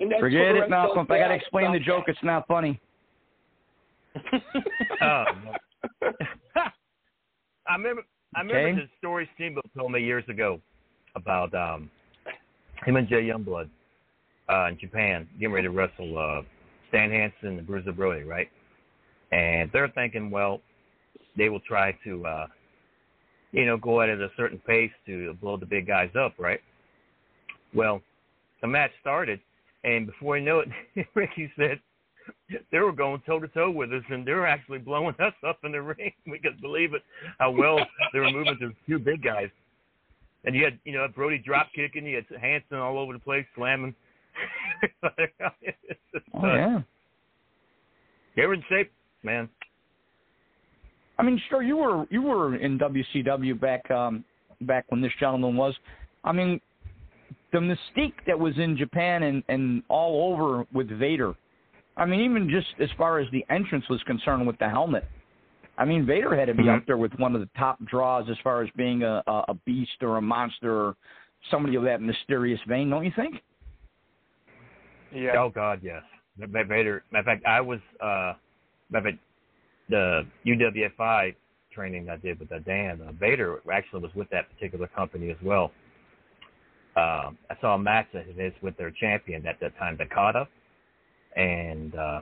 And 0.00 0.10
that's 0.10 0.20
Forget 0.20 0.40
where 0.40 0.64
it, 0.64 0.70
Malcolm. 0.70 1.04
If 1.04 1.10
I 1.10 1.18
got 1.18 1.28
to 1.28 1.34
explain 1.34 1.72
the 1.72 1.78
about 1.78 1.86
joke, 1.86 2.04
it's 2.08 2.18
not 2.22 2.46
funny. 2.46 2.80
Oh. 5.02 5.24
I 7.66 7.76
remember. 7.76 8.02
I 8.34 8.40
remember 8.40 8.68
Okay. 8.68 8.80
the 8.80 8.88
story 8.98 9.28
Steamboat 9.34 9.64
told 9.76 9.92
me 9.92 10.00
years 10.00 10.24
ago 10.28 10.60
about 11.16 11.54
um, 11.54 11.90
him 12.84 12.96
and 12.96 13.08
Jay 13.08 13.22
Youngblood 13.22 13.70
uh, 14.50 14.66
in 14.66 14.78
Japan 14.78 15.28
getting 15.38 15.52
ready 15.52 15.66
to 15.68 15.72
wrestle 15.72 16.18
uh, 16.18 16.42
Stan 16.88 17.10
Hansen 17.10 17.58
and 17.58 17.66
Bruiser 17.66 17.92
Brody, 17.92 18.24
right? 18.24 18.48
And 19.32 19.70
they're 19.72 19.88
thinking, 19.88 20.30
well, 20.30 20.60
they 21.36 21.48
will 21.48 21.60
try 21.60 21.96
to, 22.04 22.26
uh, 22.26 22.46
you 23.52 23.66
know, 23.66 23.76
go 23.76 24.00
at 24.00 24.08
it 24.08 24.20
at 24.20 24.30
a 24.30 24.32
certain 24.36 24.58
pace 24.66 24.90
to 25.06 25.34
blow 25.34 25.56
the 25.56 25.66
big 25.66 25.86
guys 25.86 26.10
up, 26.18 26.34
right? 26.38 26.60
Well, 27.74 28.02
the 28.60 28.66
match 28.66 28.90
started, 29.00 29.40
and 29.84 30.06
before 30.06 30.36
you 30.36 30.44
know 30.44 30.60
it, 30.60 31.06
Ricky 31.14 31.50
said, 31.56 31.80
they 32.70 32.78
were 32.78 32.92
going 32.92 33.22
toe 33.26 33.40
to 33.40 33.48
toe 33.48 33.70
with 33.70 33.92
us, 33.92 34.02
and 34.10 34.26
they 34.26 34.32
were 34.32 34.46
actually 34.46 34.78
blowing 34.78 35.14
us 35.20 35.34
up 35.46 35.58
in 35.64 35.72
the 35.72 35.82
ring. 35.82 36.12
We 36.26 36.38
could 36.38 36.60
believe 36.60 36.94
it 36.94 37.02
how 37.38 37.50
well 37.52 37.78
they 38.12 38.18
were 38.18 38.30
moving 38.30 38.58
to 38.60 38.72
two 38.88 38.98
big 38.98 39.22
guys. 39.22 39.48
And 40.44 40.54
you 40.54 40.64
had, 40.64 40.78
you 40.84 40.92
know, 40.92 41.06
Brody 41.14 41.38
drop 41.38 41.68
kicking, 41.74 42.06
you 42.06 42.16
had 42.16 42.40
Hansen 42.40 42.78
all 42.78 42.98
over 42.98 43.12
the 43.12 43.18
place 43.18 43.44
slamming. 43.54 43.94
Oh 46.34 46.46
yeah. 46.54 46.80
Were 48.36 48.54
in 48.54 48.62
shape, 48.68 48.90
man. 49.22 49.48
I 51.18 51.22
mean, 51.22 51.40
sure, 51.50 51.62
you 51.62 51.76
were 51.76 52.06
you 52.10 52.22
were 52.22 52.56
in 52.56 52.78
WCW 52.78 53.60
back 53.60 53.88
um, 53.90 54.24
back 54.62 54.86
when 54.88 55.02
this 55.02 55.12
gentleman 55.20 55.56
was. 55.56 55.74
I 56.24 56.32
mean, 56.32 56.60
the 57.52 57.58
mystique 57.58 58.14
that 58.26 58.38
was 58.38 58.54
in 58.58 58.76
Japan 58.76 59.24
and 59.24 59.42
and 59.48 59.82
all 59.88 60.32
over 60.32 60.64
with 60.72 60.88
Vader. 60.88 61.34
I 61.96 62.06
mean, 62.06 62.20
even 62.20 62.48
just 62.48 62.68
as 62.80 62.88
far 62.96 63.18
as 63.18 63.30
the 63.32 63.44
entrance 63.50 63.84
was 63.90 64.02
concerned 64.04 64.46
with 64.46 64.58
the 64.58 64.68
helmet. 64.68 65.04
I 65.76 65.84
mean, 65.84 66.06
Vader 66.06 66.36
had 66.36 66.46
to 66.46 66.54
be 66.54 66.64
Mhm. 66.64 66.78
up 66.78 66.86
there 66.86 66.96
with 66.96 67.12
one 67.18 67.34
of 67.34 67.40
the 67.40 67.48
top 67.58 67.82
draws 67.84 68.28
as 68.30 68.38
far 68.38 68.62
as 68.62 68.70
being 68.76 69.02
a, 69.02 69.22
a 69.26 69.54
beast 69.66 70.02
or 70.02 70.18
a 70.18 70.22
monster 70.22 70.72
or 70.72 70.96
somebody 71.50 71.74
of 71.74 71.82
that 71.84 72.00
mysterious 72.02 72.60
vein, 72.66 72.90
don't 72.90 73.04
you 73.04 73.12
think? 73.12 73.42
Yeah. 75.14 75.32
Oh 75.38 75.50
God, 75.50 75.80
yes. 75.82 76.02
Matter 76.38 77.02
of 77.12 77.24
fact, 77.24 77.44
I 77.46 77.60
was 77.60 77.80
uh, 78.00 78.34
matter 78.90 79.10
fact, 79.10 79.18
the 79.88 80.26
UWFI 80.46 81.34
training 81.72 82.08
I 82.08 82.16
did 82.16 82.38
with 82.38 82.50
uh, 82.52 82.58
Dan. 82.60 83.00
Uh, 83.06 83.12
Vader 83.12 83.60
actually 83.72 84.02
was 84.02 84.14
with 84.14 84.28
that 84.30 84.50
particular 84.54 84.86
company 84.88 85.30
as 85.30 85.36
well. 85.42 85.72
Um, 86.96 87.38
I 87.48 87.56
saw 87.60 87.74
a 87.74 87.78
match 87.78 88.06
of 88.14 88.24
his 88.36 88.52
with 88.62 88.76
their 88.76 88.90
champion 88.90 89.46
at 89.46 89.60
that 89.60 89.76
time, 89.78 89.96
Takada, 89.96 90.46
and 91.36 91.94
uh, 91.94 92.20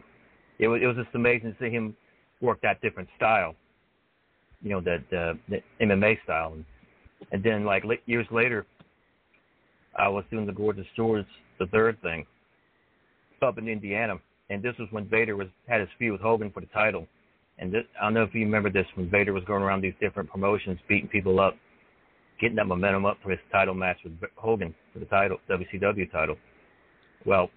it 0.58 0.68
was 0.68 0.80
it 0.82 0.86
was 0.86 0.96
just 0.96 1.14
amazing 1.14 1.54
to 1.54 1.58
see 1.58 1.70
him 1.70 1.96
work 2.40 2.60
that 2.62 2.80
different 2.80 3.08
style. 3.16 3.54
You 4.62 4.70
know, 4.70 4.80
the 4.80 5.02
the, 5.10 5.38
the 5.48 5.62
MMA 5.80 6.22
style, 6.24 6.52
and, 6.54 6.64
and 7.32 7.42
then 7.42 7.64
like 7.64 7.84
years 8.06 8.26
later, 8.30 8.66
I 9.96 10.08
was 10.08 10.24
doing 10.30 10.46
the 10.46 10.52
Gorgeous 10.52 10.86
George 10.96 11.26
the 11.58 11.66
third 11.66 12.00
thing 12.02 12.26
up 13.42 13.58
in 13.58 13.68
Indiana, 13.68 14.16
and 14.50 14.62
this 14.62 14.74
was 14.78 14.88
when 14.90 15.06
Vader 15.08 15.36
was 15.36 15.48
had 15.68 15.80
his 15.80 15.88
feud 15.98 16.12
with 16.12 16.20
Hogan 16.20 16.50
for 16.50 16.60
the 16.60 16.66
title. 16.66 17.06
And 17.58 17.72
this, 17.72 17.82
I 18.00 18.04
don't 18.04 18.14
know 18.14 18.22
if 18.22 18.34
you 18.34 18.44
remember 18.44 18.70
this 18.70 18.86
when 18.94 19.10
Vader 19.10 19.32
was 19.32 19.44
going 19.44 19.62
around 19.62 19.82
these 19.82 19.94
different 20.00 20.30
promotions, 20.30 20.78
beating 20.88 21.08
people 21.08 21.40
up, 21.40 21.56
getting 22.40 22.56
that 22.56 22.66
momentum 22.66 23.04
up 23.04 23.18
for 23.22 23.30
his 23.30 23.40
title 23.50 23.74
match 23.74 23.98
with 24.04 24.12
Hogan 24.36 24.74
for 24.92 25.00
the 25.00 25.06
title, 25.06 25.38
WCW 25.50 26.10
title. 26.10 26.36
Well, 27.26 27.50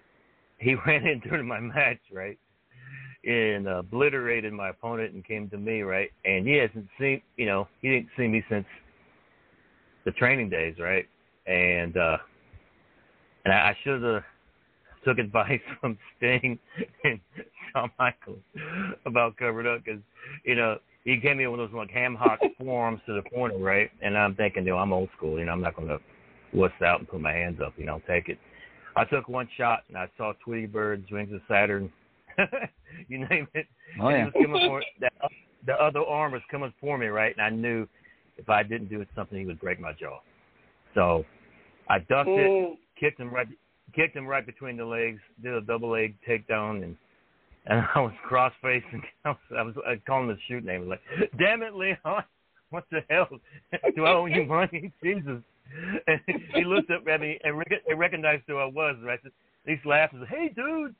he 0.58 0.74
ran 0.86 1.06
in 1.06 1.20
during 1.20 1.46
my 1.46 1.60
match, 1.60 2.00
right, 2.12 2.38
and 3.24 3.68
uh, 3.68 3.78
obliterated 3.78 4.52
my 4.52 4.70
opponent 4.70 5.14
and 5.14 5.24
came 5.24 5.48
to 5.50 5.58
me, 5.58 5.82
right, 5.82 6.10
and 6.24 6.46
he 6.46 6.54
hasn't 6.54 6.88
seen, 6.98 7.22
you 7.36 7.46
know, 7.46 7.68
he 7.80 7.88
didn't 7.88 8.08
see 8.16 8.26
me 8.26 8.42
since 8.50 8.66
the 10.04 10.10
training 10.12 10.50
days, 10.50 10.74
right, 10.80 11.06
and 11.46 11.96
uh, 11.96 12.16
and 13.44 13.54
I, 13.54 13.70
I 13.70 13.76
should 13.82 14.02
have 14.02 14.24
took 15.04 15.18
advice 15.18 15.60
from 15.80 15.98
Sting 16.16 16.58
and 17.04 17.20
Shawn 17.72 17.90
Michaels 17.98 18.40
about 19.06 19.36
covered 19.36 19.66
up 19.66 19.84
because 19.84 20.00
you 20.44 20.54
know 20.54 20.78
he 21.04 21.16
gave 21.16 21.36
me 21.36 21.46
one 21.46 21.58
of 21.58 21.70
those 21.70 21.76
like 21.76 21.90
ham 21.90 22.14
hock 22.14 22.38
forearms 22.58 23.00
to 23.06 23.14
the 23.14 23.28
corner, 23.30 23.58
right? 23.58 23.90
And 24.02 24.16
I'm 24.16 24.34
thinking, 24.34 24.64
you 24.64 24.72
know, 24.72 24.78
I'm 24.78 24.92
old 24.92 25.08
school, 25.16 25.38
you 25.38 25.44
know, 25.44 25.52
I'm 25.52 25.60
not 25.62 25.76
gonna 25.76 25.98
wuss 26.52 26.72
out 26.84 27.00
and 27.00 27.08
put 27.08 27.20
my 27.20 27.32
hands 27.32 27.60
up, 27.64 27.74
you 27.76 27.86
know, 27.86 28.00
take 28.06 28.28
it. 28.28 28.38
I 28.94 29.04
took 29.04 29.28
one 29.28 29.48
shot 29.56 29.84
and 29.88 29.96
I 29.96 30.08
saw 30.16 30.32
Tweety 30.44 30.66
Birds, 30.66 31.10
Rings 31.10 31.32
of 31.32 31.40
Saturn, 31.48 31.90
you 33.08 33.26
name 33.26 33.48
it. 33.54 33.66
Oh, 34.00 34.10
yeah. 34.10 34.26
it 34.26 34.34
was 34.34 34.44
coming 34.44 34.68
for 34.68 34.82
that 35.00 35.12
the 35.66 35.74
other 35.74 36.00
arm 36.00 36.32
was 36.32 36.42
coming 36.50 36.72
for 36.80 36.98
me, 36.98 37.06
right? 37.06 37.34
And 37.36 37.44
I 37.44 37.50
knew 37.50 37.86
if 38.36 38.48
I 38.48 38.62
didn't 38.62 38.88
do 38.88 39.00
it 39.00 39.08
something 39.14 39.38
he 39.38 39.46
would 39.46 39.60
break 39.60 39.80
my 39.80 39.92
jaw. 39.92 40.20
So 40.94 41.24
I 41.88 41.98
ducked 42.00 42.28
it, 42.30 42.50
Mm. 42.50 42.78
kicked 42.96 43.20
him 43.20 43.30
right 43.30 43.48
kicked 43.94 44.16
him 44.16 44.26
right 44.26 44.44
between 44.44 44.76
the 44.76 44.84
legs, 44.84 45.20
did 45.42 45.54
a 45.54 45.60
double 45.60 45.90
leg 45.90 46.14
takedown, 46.28 46.82
and 46.82 46.96
and 47.66 47.84
I 47.94 48.00
was 48.00 48.12
cross 48.26 48.52
facing. 48.62 49.02
I 49.24 49.28
was, 49.30 49.38
I 49.56 49.62
was 49.62 49.74
I 49.86 50.00
calling 50.06 50.28
the 50.28 50.36
shoot 50.48 50.64
name. 50.64 50.82
I 50.82 50.84
was 50.84 50.98
like, 51.20 51.30
"Damn 51.38 51.62
it, 51.62 51.74
Leon! 51.74 51.96
What 52.70 52.84
the 52.90 53.00
hell? 53.10 53.28
Do 53.94 54.06
I 54.06 54.12
owe 54.12 54.24
you 54.24 54.46
money? 54.46 54.90
Jesus!" 55.04 55.42
And 56.06 56.20
he 56.54 56.64
looked 56.64 56.90
up 56.90 57.06
at 57.06 57.20
me 57.20 57.38
and, 57.44 57.58
rec- 57.58 57.82
and 57.86 57.98
recognized 57.98 58.44
who 58.46 58.56
I 58.56 58.64
was. 58.64 58.96
Right? 59.04 59.20
He's 59.66 59.76
laughing. 59.84 60.20
He's 60.20 60.28
like, 60.30 60.38
"Hey, 60.38 60.54
dude!" 60.56 60.94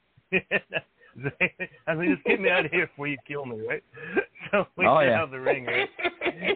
I 1.86 1.94
mean, 1.94 2.14
just 2.14 2.24
get 2.26 2.40
me 2.40 2.50
out 2.50 2.64
of 2.66 2.70
here 2.70 2.86
before 2.88 3.06
you 3.06 3.16
kill 3.26 3.46
me, 3.46 3.60
right? 3.66 3.82
So 4.50 4.66
we 4.76 4.86
Oh, 4.86 4.98
get 5.00 5.08
yeah. 5.08 5.18
out 5.18 5.24
of 5.24 5.30
the 5.30 5.40
ring, 5.40 5.64
right? 5.64 5.88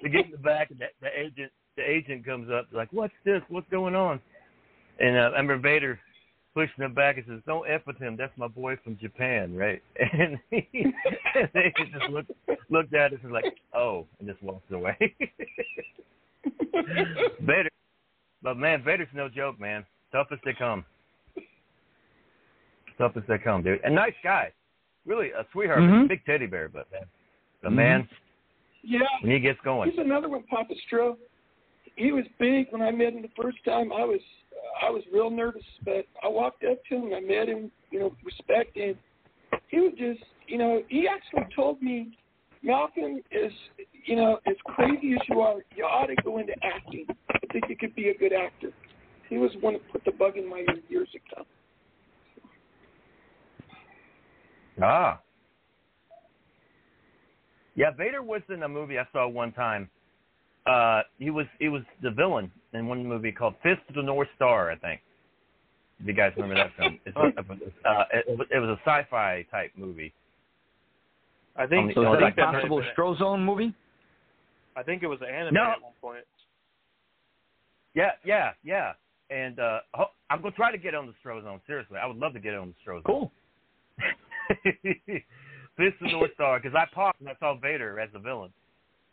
We 0.03 0.11
get 0.11 0.27
in 0.27 0.33
the 0.33 0.39
back, 0.39 0.71
and 0.71 0.79
the, 0.79 0.87
the 1.01 1.09
agent, 1.19 1.51
the 1.77 1.83
agent 1.83 2.25
comes 2.27 2.51
up, 2.51 2.67
like, 2.73 2.93
"What's 2.93 3.15
this? 3.25 3.41
What's 3.49 3.69
going 3.71 3.95
on?" 3.95 4.21
And 4.99 5.17
uh, 5.17 5.21
I 5.21 5.41
remember 5.41 5.59
Vader 5.59 5.99
pushing 6.57 6.83
him 6.83 6.95
back 6.95 7.19
and 7.19 7.27
says, 7.29 7.41
"Don't 7.47 7.69
f 7.69 7.83
with 7.87 7.99
him. 7.99 8.17
That's 8.17 8.33
my 8.39 8.49
boy 8.49 8.77
from 8.83 8.97
Japan, 8.99 9.55
right?" 9.55 9.83
And 10.01 10.39
he, 10.51 10.67
and 11.35 11.51
they 11.53 11.71
just 11.93 12.11
looked 12.11 12.33
looked 12.71 12.95
at 12.95 13.13
us 13.13 13.19
and 13.23 13.31
was 13.31 13.43
like, 13.45 13.55
"Oh," 13.75 14.07
and 14.19 14.27
just 14.27 14.43
walked 14.43 14.73
away. 14.73 14.97
Vader, 17.43 17.69
but 18.43 18.57
man, 18.57 18.83
Vader's 18.83 19.09
no 19.15 19.29
joke, 19.29 19.61
man. 19.61 19.85
Toughest 20.13 20.33
as 20.33 20.39
they 20.47 20.55
come. 20.59 20.83
Toughest 22.97 23.25
as 23.25 23.29
they 23.29 23.39
come, 23.45 23.63
dude. 23.63 23.81
And 23.85 23.95
nice 23.95 24.15
guy, 24.25 24.51
really 25.05 25.33
a 25.33 25.45
sweetheart, 25.53 25.81
Mhm. 25.81 26.09
big 26.09 26.25
teddy 26.25 26.47
bear, 26.47 26.71
but 26.71 26.91
man, 26.91 27.03
the 27.63 27.69
Mhm. 27.69 27.75
man 27.75 28.09
Yeah. 28.83 29.01
when 29.21 29.33
he 29.33 29.41
gets 29.41 29.61
going. 29.61 29.91
He's 29.91 29.99
another 29.99 30.31
one, 30.31 30.43
Papa 30.45 30.75
Stro. 30.89 31.19
He 31.97 32.13
was 32.13 32.25
big 32.39 32.67
when 32.71 32.83
I 32.83 32.91
met 32.91 33.15
him 33.15 33.23
the 33.23 33.43
first 33.43 33.59
time. 33.65 33.93
I 33.93 34.05
was 34.05 34.21
I 34.83 34.91
was 34.91 35.03
real 35.13 35.31
nervous, 35.31 35.65
but 35.85 36.07
I 36.23 36.29
walked 36.29 36.65
up 36.65 36.79
to 36.91 36.97
him. 36.97 37.13
I 37.15 37.21
met 37.21 37.49
him, 37.49 37.71
you 37.91 37.99
know, 37.99 38.15
respect, 38.25 38.77
and 38.77 38.95
he 39.69 39.81
was 39.81 39.93
just, 39.97 40.21
you 40.47 40.59
know, 40.59 40.83
he 40.89 41.09
actually 41.09 41.47
told 41.55 41.81
me, 41.81 42.17
Malcolm 42.63 43.21
is, 43.31 43.53
you 44.05 44.17
know, 44.17 44.39
as 44.47 44.57
crazy 44.65 45.15
as 45.15 45.21
you 45.29 45.41
are, 45.41 45.57
you 45.75 45.85
ought 45.85 46.07
to 46.07 46.17
go 46.23 46.39
into 46.39 46.53
acting. 46.63 47.07
I 47.31 47.53
think 47.53 47.65
you 47.69 47.77
could 47.77 47.95
be 47.95 48.09
a 48.09 48.15
good 48.17 48.33
actor. 48.33 48.71
He 49.29 49.39
was 49.39 49.51
one 49.61 49.75
that 49.75 49.93
put 49.93 50.05
the 50.05 50.13
bug 50.13 50.37
in 50.37 50.49
my 50.49 50.59
ear 50.59 50.81
years 50.89 51.09
ago. 51.15 51.45
Ah. 54.83 55.21
Yeah, 57.75 57.91
Vader 57.91 58.23
was 58.23 58.43
in 58.49 58.63
a 58.63 58.69
movie 58.69 58.99
I 58.99 59.07
saw 59.13 59.29
one 59.29 59.53
time. 59.53 59.89
Uh, 60.67 61.03
he 61.19 61.31
was 61.31 61.47
he 61.59 61.69
was 61.69 61.83
the 62.03 62.11
villain 62.11 62.51
in 62.73 62.87
one 62.89 63.07
movie 63.07 63.33
called 63.33 63.55
Fist 63.63 63.81
of 63.89 63.95
the 63.95 64.03
North 64.03 64.29
Star, 64.37 64.71
I 64.71 64.77
think. 64.77 65.01
If 66.01 66.07
you 66.09 66.13
guys 66.13 66.33
remember 66.37 66.57
that 66.57 66.73
film, 66.77 66.99
it's, 67.07 67.17
uh, 67.85 68.05
it, 68.13 68.39
was- 68.39 68.49
it 68.51 68.59
was 68.59 68.71
a 68.71 68.79
sci-fi 68.85 69.47
type 69.51 69.71
movie. 69.77 70.13
I 71.57 71.67
think 71.67 71.95
So 71.95 72.05
Oh, 72.05 72.13
that 72.13 72.21
like 72.21 72.35
a 72.37 72.43
possible 72.43 72.79
movie. 72.79 72.89
Strozone 72.97 73.43
movie? 73.45 73.75
I 74.77 74.83
think 74.83 75.03
it 75.03 75.07
was 75.07 75.21
an 75.23 75.29
anime 75.35 75.55
No. 75.55 75.63
at 75.71 75.81
one 75.83 75.93
point. 76.03 76.25
Yeah, 77.95 78.11
yeah, 78.25 78.51
yeah. 78.63 78.93
And 79.31 79.59
uh, 79.59 79.79
I'm 80.29 80.43
gonna 80.43 80.55
try 80.55 80.71
to 80.71 80.77
get 80.79 80.95
on 80.95 81.07
the 81.07 81.15
Strozone. 81.25 81.61
Seriously, 81.67 81.97
I 81.97 82.07
would 82.07 82.19
love 82.19 82.35
to 82.35 82.41
get 82.41 82.55
on 82.55 82.75
the 82.75 82.91
Strozone. 82.91 83.05
Cool. 83.05 83.33
Fist 85.77 85.95
of 86.01 86.07
the 86.09 86.13
North 86.13 86.31
Star, 86.35 86.59
because 86.61 86.75
I 86.77 86.85
paused 86.95 87.17
and 87.21 87.29
I 87.29 87.35
saw 87.41 87.55
Vader 87.59 87.99
as 88.01 88.11
the 88.13 88.19
villain. 88.19 88.51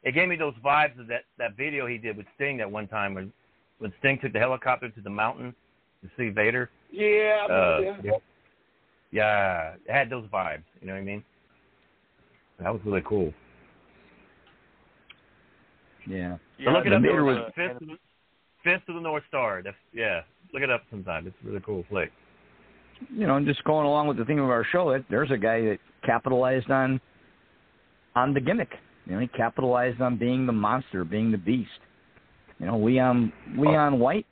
It 0.03 0.13
gave 0.13 0.27
me 0.27 0.35
those 0.35 0.53
vibes 0.63 0.99
of 0.99 1.07
that 1.07 1.23
that 1.37 1.55
video 1.55 1.87
he 1.87 1.97
did 1.97 2.17
with 2.17 2.25
Sting 2.35 2.57
that 2.57 2.69
one 2.69 2.87
time 2.87 3.13
when 3.13 3.31
when 3.79 3.93
Sting 3.99 4.19
took 4.21 4.33
the 4.33 4.39
helicopter 4.39 4.89
to 4.89 5.01
the 5.01 5.09
mountain 5.09 5.53
to 6.03 6.09
see 6.17 6.29
Vader. 6.29 6.69
Yeah, 6.91 7.47
Uh, 7.49 7.79
yeah. 7.81 7.97
yeah. 8.03 8.11
Yeah, 9.11 9.73
it 9.85 9.91
had 9.91 10.09
those 10.09 10.25
vibes. 10.29 10.63
You 10.81 10.87
know 10.87 10.93
what 10.93 10.99
I 10.99 11.03
mean? 11.03 11.23
That 12.59 12.71
was 12.73 12.81
really 12.83 13.03
cool. 13.05 13.31
Yeah. 16.07 16.37
So 16.63 16.71
look 16.71 16.85
it 16.85 16.89
the 16.89 16.95
up. 16.97 17.01
Vader 17.01 17.23
was- 17.23 17.51
Fist, 17.55 17.81
of 17.81 17.87
the, 17.87 17.97
Fist 18.63 18.83
of 18.89 18.95
the 18.95 19.01
North 19.01 19.23
Star. 19.27 19.61
That's 19.63 19.77
yeah. 19.93 20.21
Look 20.53 20.63
it 20.63 20.69
up 20.69 20.83
sometime. 20.89 21.27
It's 21.27 21.35
a 21.43 21.47
really 21.47 21.61
cool 21.65 21.83
flick. 21.89 22.11
you 23.11 23.25
know, 23.27 23.37
and 23.37 23.45
just 23.45 23.63
going 23.63 23.85
along 23.85 24.07
with 24.07 24.17
the 24.17 24.25
theme 24.25 24.39
of 24.39 24.49
our 24.49 24.63
show, 24.71 24.91
that 24.91 25.03
there's 25.09 25.31
a 25.31 25.37
guy 25.37 25.61
that 25.61 25.79
capitalized 26.05 26.69
on 26.69 26.99
on 28.15 28.33
the 28.33 28.39
gimmick. 28.41 28.71
You 29.05 29.13
know, 29.13 29.19
he 29.19 29.27
capitalized 29.27 30.01
on 30.01 30.17
being 30.17 30.45
the 30.45 30.53
monster, 30.53 31.03
being 31.03 31.31
the 31.31 31.37
beast. 31.37 31.69
You 32.59 32.67
know, 32.67 32.77
Leon 32.79 33.33
Leon 33.57 33.99
White, 33.99 34.25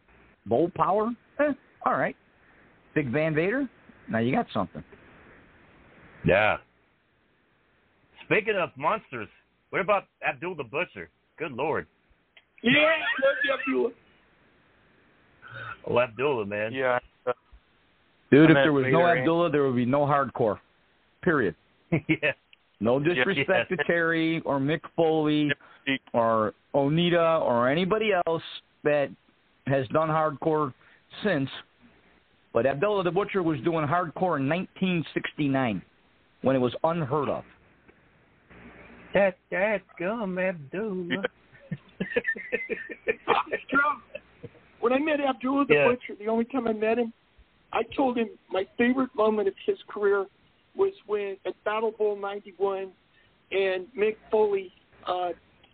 Bull 0.45 0.71
Power. 0.75 1.11
Eh, 1.39 1.51
all 1.85 1.93
right. 1.93 2.15
Big 2.95 3.11
Van 3.11 3.33
Vader. 3.35 3.67
Now 4.09 4.19
you 4.19 4.33
got 4.33 4.47
something. 4.53 4.83
Yeah. 6.25 6.57
Speaking 8.25 8.55
of 8.55 8.69
monsters, 8.77 9.27
what 9.71 9.81
about 9.81 10.03
Abdul 10.27 10.55
the 10.55 10.63
Butcher? 10.63 11.09
Good 11.37 11.51
lord. 11.51 11.87
Yeah, 12.63 12.71
love 12.81 13.59
Abdullah. 13.59 13.91
Oh, 15.87 15.99
Abdullah, 15.99 16.45
man. 16.45 16.71
Yeah. 16.73 16.99
Dude, 18.31 18.51
I 18.51 18.59
if 18.59 18.63
there 18.63 18.71
was 18.73 18.83
no 18.83 18.99
Vader 18.99 19.09
and- 19.09 19.19
Abdullah, 19.19 19.49
there 19.49 19.63
would 19.63 19.75
be 19.75 19.85
no 19.85 20.01
hardcore. 20.01 20.59
Period. 21.21 21.55
yeah. 21.91 22.31
No 22.81 22.99
Yeah, 23.05 23.13
disrespect 23.13 23.71
yeah. 23.71 23.77
to 23.77 23.83
Terry 23.85 24.41
or 24.41 24.59
Mick 24.59 24.81
Foley 24.95 25.49
or 26.13 26.53
Onita 26.75 27.41
or 27.41 27.69
anybody 27.69 28.11
else 28.27 28.43
that 28.83 29.09
has 29.67 29.87
done 29.89 30.09
hardcore 30.09 30.73
since. 31.23 31.49
But 32.53 32.65
Abdullah 32.65 33.03
the 33.03 33.11
Butcher 33.11 33.41
was 33.43 33.59
doing 33.61 33.85
hardcore 33.87 34.37
in 34.37 34.49
1969 34.49 35.81
when 36.41 36.55
it 36.55 36.59
was 36.59 36.73
unheard 36.83 37.29
of. 37.29 37.45
That 39.13 39.37
that 39.51 39.81
gum 39.99 40.37
Abdullah. 40.37 41.23
when 44.79 44.93
I 44.93 44.99
met 44.99 45.19
Abdullah 45.21 45.65
the 45.67 45.75
Yeah. 45.75 45.87
Butcher, 45.87 46.15
the 46.19 46.27
only 46.27 46.45
time 46.45 46.67
I 46.67 46.73
met 46.73 46.97
him, 46.97 47.13
I 47.71 47.83
told 47.95 48.17
him 48.17 48.29
my 48.49 48.65
favorite 48.77 49.13
moment 49.15 49.47
of 49.47 49.53
his 49.65 49.77
career 49.87 50.25
was 50.75 50.93
when 51.05 51.37
at 51.45 51.53
Battle 51.63 51.91
Bowl 51.91 52.17
'91, 52.17 52.91
and 53.51 53.87
Mick 53.97 54.15
Foley, 54.29 54.71
uh, 55.07 55.29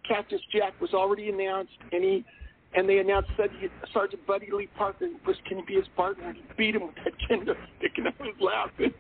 Cactus 0.08 0.42
Jack 0.52 0.80
was 0.82 0.94
already 0.94 1.30
announced, 1.30 1.78
and 1.92 2.04
he 2.04 2.26
and 2.76 2.88
they 2.88 3.00
announced 3.00 3.30
that 3.38 3.50
he, 3.60 3.68
Sergeant 3.94 4.26
Buddy 4.28 4.50
Lee 4.52 4.68
Parker 4.78 5.08
was 5.26 5.36
going 5.50 5.62
to 5.62 5.66
be 5.66 5.76
his 5.76 5.88
partner, 5.96 6.30
and 6.30 6.38
he 6.38 6.44
beat 6.58 6.76
him 6.76 6.88
with 6.88 6.96
that 6.96 7.14
kendo 7.30 7.56
stick, 7.78 7.92
and 7.98 8.08
I 8.08 8.14
was 8.20 8.36
laughing. 8.40 8.94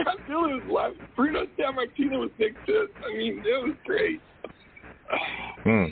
Abdullah 0.00 0.56
was 0.56 0.62
laughing. 0.70 1.08
Bruno 1.16 1.46
Sammartino 1.58 2.20
was 2.20 2.30
next 2.38 2.58
to 2.66 2.82
us. 2.82 2.88
I 3.04 3.16
mean, 3.16 3.42
it 3.44 3.66
was 3.66 3.76
great. 3.84 4.20
Hmm. 5.64 5.84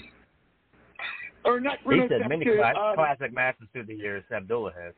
Or 1.45 1.61
not 1.61 1.79
He 1.85 2.01
said 2.09 2.29
many 2.29 2.45
Sammartino, 2.45 2.75
cla- 2.75 2.81
uh, 2.81 2.95
classic 2.95 3.33
matches 3.33 3.67
through 3.73 3.85
the 3.85 3.95
years. 3.95 4.25
Abdullah 4.31 4.73
has 4.79 4.93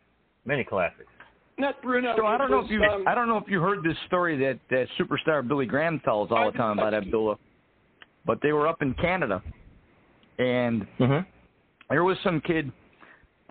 many 0.45 0.65
classics. 0.65 1.09
Not 1.59 1.81
Bruno. 1.83 2.15
So 2.17 2.27
I 2.27 2.39
don't 2.39 2.49
it 2.49 2.51
know 2.51 2.65
if 2.65 2.71
you 2.71 2.83
um, 2.83 3.05
I 3.07 3.15
don't 3.15 3.29
know 3.29 3.37
if 3.39 3.49
you 3.49 3.61
heard 3.61 3.83
this 3.83 3.97
story 4.07 4.37
that 4.39 4.59
that 4.71 4.87
superstar 4.99 5.47
Billy 5.47 5.67
Graham 5.67 6.01
tells 6.05 6.31
all 6.31 6.51
the 6.51 6.57
time 6.57 6.79
about 6.79 6.95
Abdullah, 6.95 7.37
but 8.27 8.39
they 8.43 8.53
were 8.53 8.69
up 8.69 8.83
in 8.83 8.95
Canada, 8.95 9.43
and 10.39 10.87
there 11.91 12.05
was 12.05 12.17
some 12.23 12.41
kid. 12.41 12.71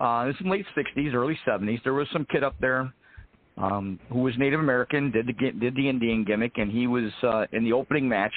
Uh, 0.00 0.26
this 0.26 0.36
is 0.40 0.46
late 0.46 0.64
'60s, 0.76 1.12
early 1.14 1.38
'70s. 1.46 1.82
There 1.82 1.94
was 1.94 2.06
some 2.12 2.26
kid 2.30 2.44
up 2.44 2.54
there 2.60 2.92
um, 3.56 3.98
who 4.10 4.20
was 4.20 4.34
Native 4.38 4.60
American, 4.60 5.10
did 5.10 5.26
the 5.26 5.32
did 5.32 5.74
the 5.74 5.88
Indian 5.88 6.24
gimmick, 6.24 6.52
and 6.56 6.70
he 6.70 6.86
was 6.86 7.10
uh, 7.22 7.46
in 7.52 7.64
the 7.64 7.72
opening 7.72 8.08
match. 8.08 8.34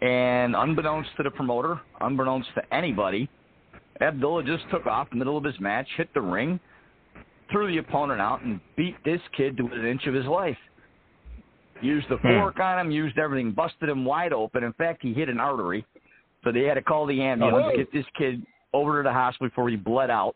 And 0.00 0.54
unbeknownst 0.54 1.10
to 1.16 1.22
the 1.22 1.30
promoter, 1.30 1.80
unbeknownst 2.00 2.48
to 2.56 2.74
anybody, 2.74 3.28
Abdullah 4.00 4.44
just 4.44 4.64
took 4.70 4.86
off 4.86 5.08
in 5.12 5.18
the 5.18 5.24
middle 5.24 5.38
of 5.38 5.44
his 5.44 5.58
match, 5.60 5.86
hit 5.96 6.12
the 6.12 6.20
ring, 6.20 6.60
threw 7.54 7.68
the 7.68 7.78
opponent 7.78 8.20
out, 8.20 8.42
and 8.42 8.60
beat 8.76 8.96
this 9.04 9.20
kid 9.36 9.56
to 9.56 9.66
an 9.66 9.86
inch 9.86 10.06
of 10.06 10.14
his 10.14 10.26
life. 10.26 10.56
Used 11.80 12.08
the 12.08 12.16
hmm. 12.16 12.40
fork 12.40 12.58
on 12.58 12.80
him, 12.80 12.90
used 12.90 13.16
everything, 13.16 13.52
busted 13.52 13.88
him 13.88 14.04
wide 14.04 14.32
open. 14.32 14.64
In 14.64 14.72
fact, 14.72 15.02
he 15.02 15.14
hit 15.14 15.28
an 15.28 15.38
artery. 15.38 15.86
So 16.42 16.50
they 16.50 16.62
had 16.62 16.74
to 16.74 16.82
call 16.82 17.06
the 17.06 17.22
ambulance, 17.22 17.66
Oh. 17.72 17.76
get 17.76 17.92
this 17.92 18.04
kid 18.18 18.44
over 18.72 19.02
to 19.02 19.08
the 19.08 19.12
hospital 19.12 19.48
before 19.48 19.68
he 19.68 19.76
bled 19.76 20.10
out. 20.10 20.34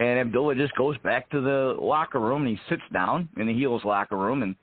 And 0.00 0.18
Abdullah 0.18 0.56
just 0.56 0.74
goes 0.74 0.98
back 0.98 1.30
to 1.30 1.40
the 1.40 1.76
locker 1.80 2.18
room 2.18 2.46
and 2.46 2.50
he 2.50 2.60
sits 2.68 2.82
down 2.92 3.28
in 3.36 3.46
the 3.46 3.54
heels 3.54 3.84
locker 3.84 4.16
room 4.16 4.42
and 4.42 4.56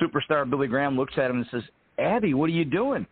superstar 0.00 0.48
Billy 0.48 0.68
Graham 0.68 0.94
looks 0.94 1.14
at 1.16 1.30
him 1.30 1.38
and 1.38 1.46
says, 1.50 1.62
Abby, 1.98 2.34
what 2.34 2.50
are 2.50 2.52
you 2.52 2.66
doing? 2.66 3.06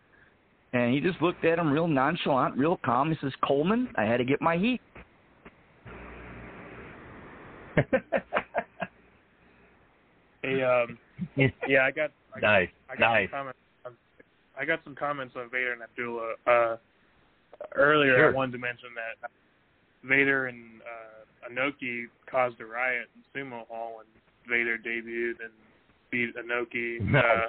And 0.74 0.92
he 0.92 1.00
just 1.00 1.20
looked 1.22 1.44
at 1.46 1.58
him 1.58 1.72
real 1.72 1.88
nonchalant, 1.88 2.58
real 2.58 2.78
calm. 2.84 3.10
He 3.10 3.16
says, 3.22 3.32
Coleman, 3.42 3.88
I 3.96 4.04
had 4.04 4.18
to 4.18 4.24
get 4.24 4.42
my 4.42 4.58
heat. 4.58 4.82
Hey, 10.42 10.62
um, 10.62 10.98
yeah, 11.36 11.82
I 11.82 11.90
got 11.90 12.10
I 12.34 12.40
got, 12.40 12.46
Nice, 12.52 12.68
I 12.90 12.96
got 12.96 13.12
nice. 13.12 13.28
Some 13.30 13.38
comments, 13.38 13.58
I 14.58 14.64
got 14.64 14.80
some 14.84 14.94
comments 14.94 15.34
on 15.36 15.50
Vader 15.50 15.72
and 15.72 15.82
Abdullah. 15.82 16.34
Uh, 16.46 16.76
earlier, 17.74 18.16
Sure. 18.16 18.30
I 18.30 18.34
wanted 18.34 18.52
to 18.52 18.58
mention 18.58 18.90
that 18.94 19.30
Vader 20.04 20.46
and 20.46 20.80
uh, 20.82 21.50
Inoki 21.50 22.04
caused 22.30 22.60
a 22.60 22.64
riot 22.66 23.08
in 23.16 23.22
Sumo 23.42 23.66
Hall 23.66 23.96
when 23.98 24.06
Vader 24.48 24.78
debuted 24.78 25.40
and 25.42 25.52
beat 26.10 26.34
Inoki 26.36 27.00
No. 27.00 27.18
uh, 27.18 27.48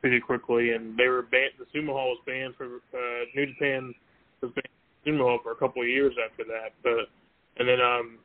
pretty 0.00 0.20
quickly, 0.20 0.72
and 0.72 0.96
they 0.96 1.08
were 1.08 1.22
banned. 1.22 1.52
The 1.58 1.66
Sumo 1.78 1.88
Hall 1.92 2.08
was 2.08 2.18
banned 2.26 2.54
for 2.56 2.66
uh, 2.66 3.24
New 3.36 3.46
Japan 3.46 3.94
was 4.40 4.50
banned 4.52 4.68
Sumo 5.06 5.24
Hall 5.28 5.38
for 5.42 5.52
a 5.52 5.56
couple 5.56 5.82
of 5.82 5.88
years 5.88 6.14
after 6.28 6.44
that, 6.44 6.72
but 6.82 7.08
and 7.58 7.68
then 7.68 7.80
um 7.80 8.18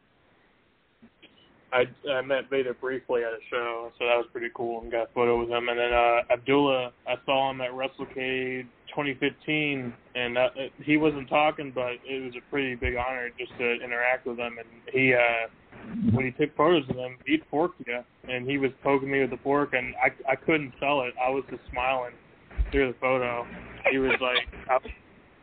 I 1.73 1.85
I 2.09 2.21
met 2.21 2.49
Vader 2.49 2.75
briefly 2.75 3.23
at 3.23 3.33
a 3.33 3.39
show, 3.49 3.91
so 3.97 4.05
that 4.05 4.15
was 4.15 4.27
pretty 4.31 4.49
cool 4.55 4.81
and 4.81 4.91
got 4.91 5.09
a 5.09 5.13
photo 5.13 5.39
with 5.39 5.49
him. 5.49 5.69
And 5.69 5.79
then 5.79 5.91
uh 5.91 6.21
Abdullah, 6.31 6.91
I 7.07 7.15
saw 7.25 7.49
him 7.49 7.61
at 7.61 7.71
WrestleCade 7.71 8.67
2015, 8.89 9.91
and 10.13 10.37
uh, 10.37 10.49
he 10.83 10.97
wasn't 10.97 11.27
talking, 11.29 11.71
but 11.73 11.93
it 12.05 12.23
was 12.23 12.33
a 12.37 12.51
pretty 12.51 12.75
big 12.75 12.95
honor 12.95 13.31
just 13.39 13.51
to 13.57 13.73
interact 13.83 14.27
with 14.27 14.37
him. 14.37 14.57
And 14.59 14.67
he, 14.93 15.13
uh 15.15 15.49
when 16.13 16.25
he 16.25 16.31
took 16.31 16.55
photos 16.55 16.87
of 16.89 16.95
him, 16.95 17.17
he'd 17.25 17.41
fork 17.49 17.71
you, 17.85 17.99
and 18.29 18.47
he 18.47 18.57
was 18.57 18.71
poking 18.83 19.11
me 19.11 19.21
with 19.21 19.31
the 19.31 19.39
fork, 19.43 19.73
and 19.73 19.95
I 19.95 20.31
I 20.31 20.35
couldn't 20.35 20.73
sell 20.79 21.01
it. 21.01 21.15
I 21.21 21.29
was 21.29 21.43
just 21.49 21.63
smiling 21.71 22.13
through 22.71 22.93
the 22.93 22.99
photo. 22.99 23.47
He 23.89 23.97
was 23.97 24.13
like 24.21 24.47
I 24.69 24.75
was, 24.75 24.91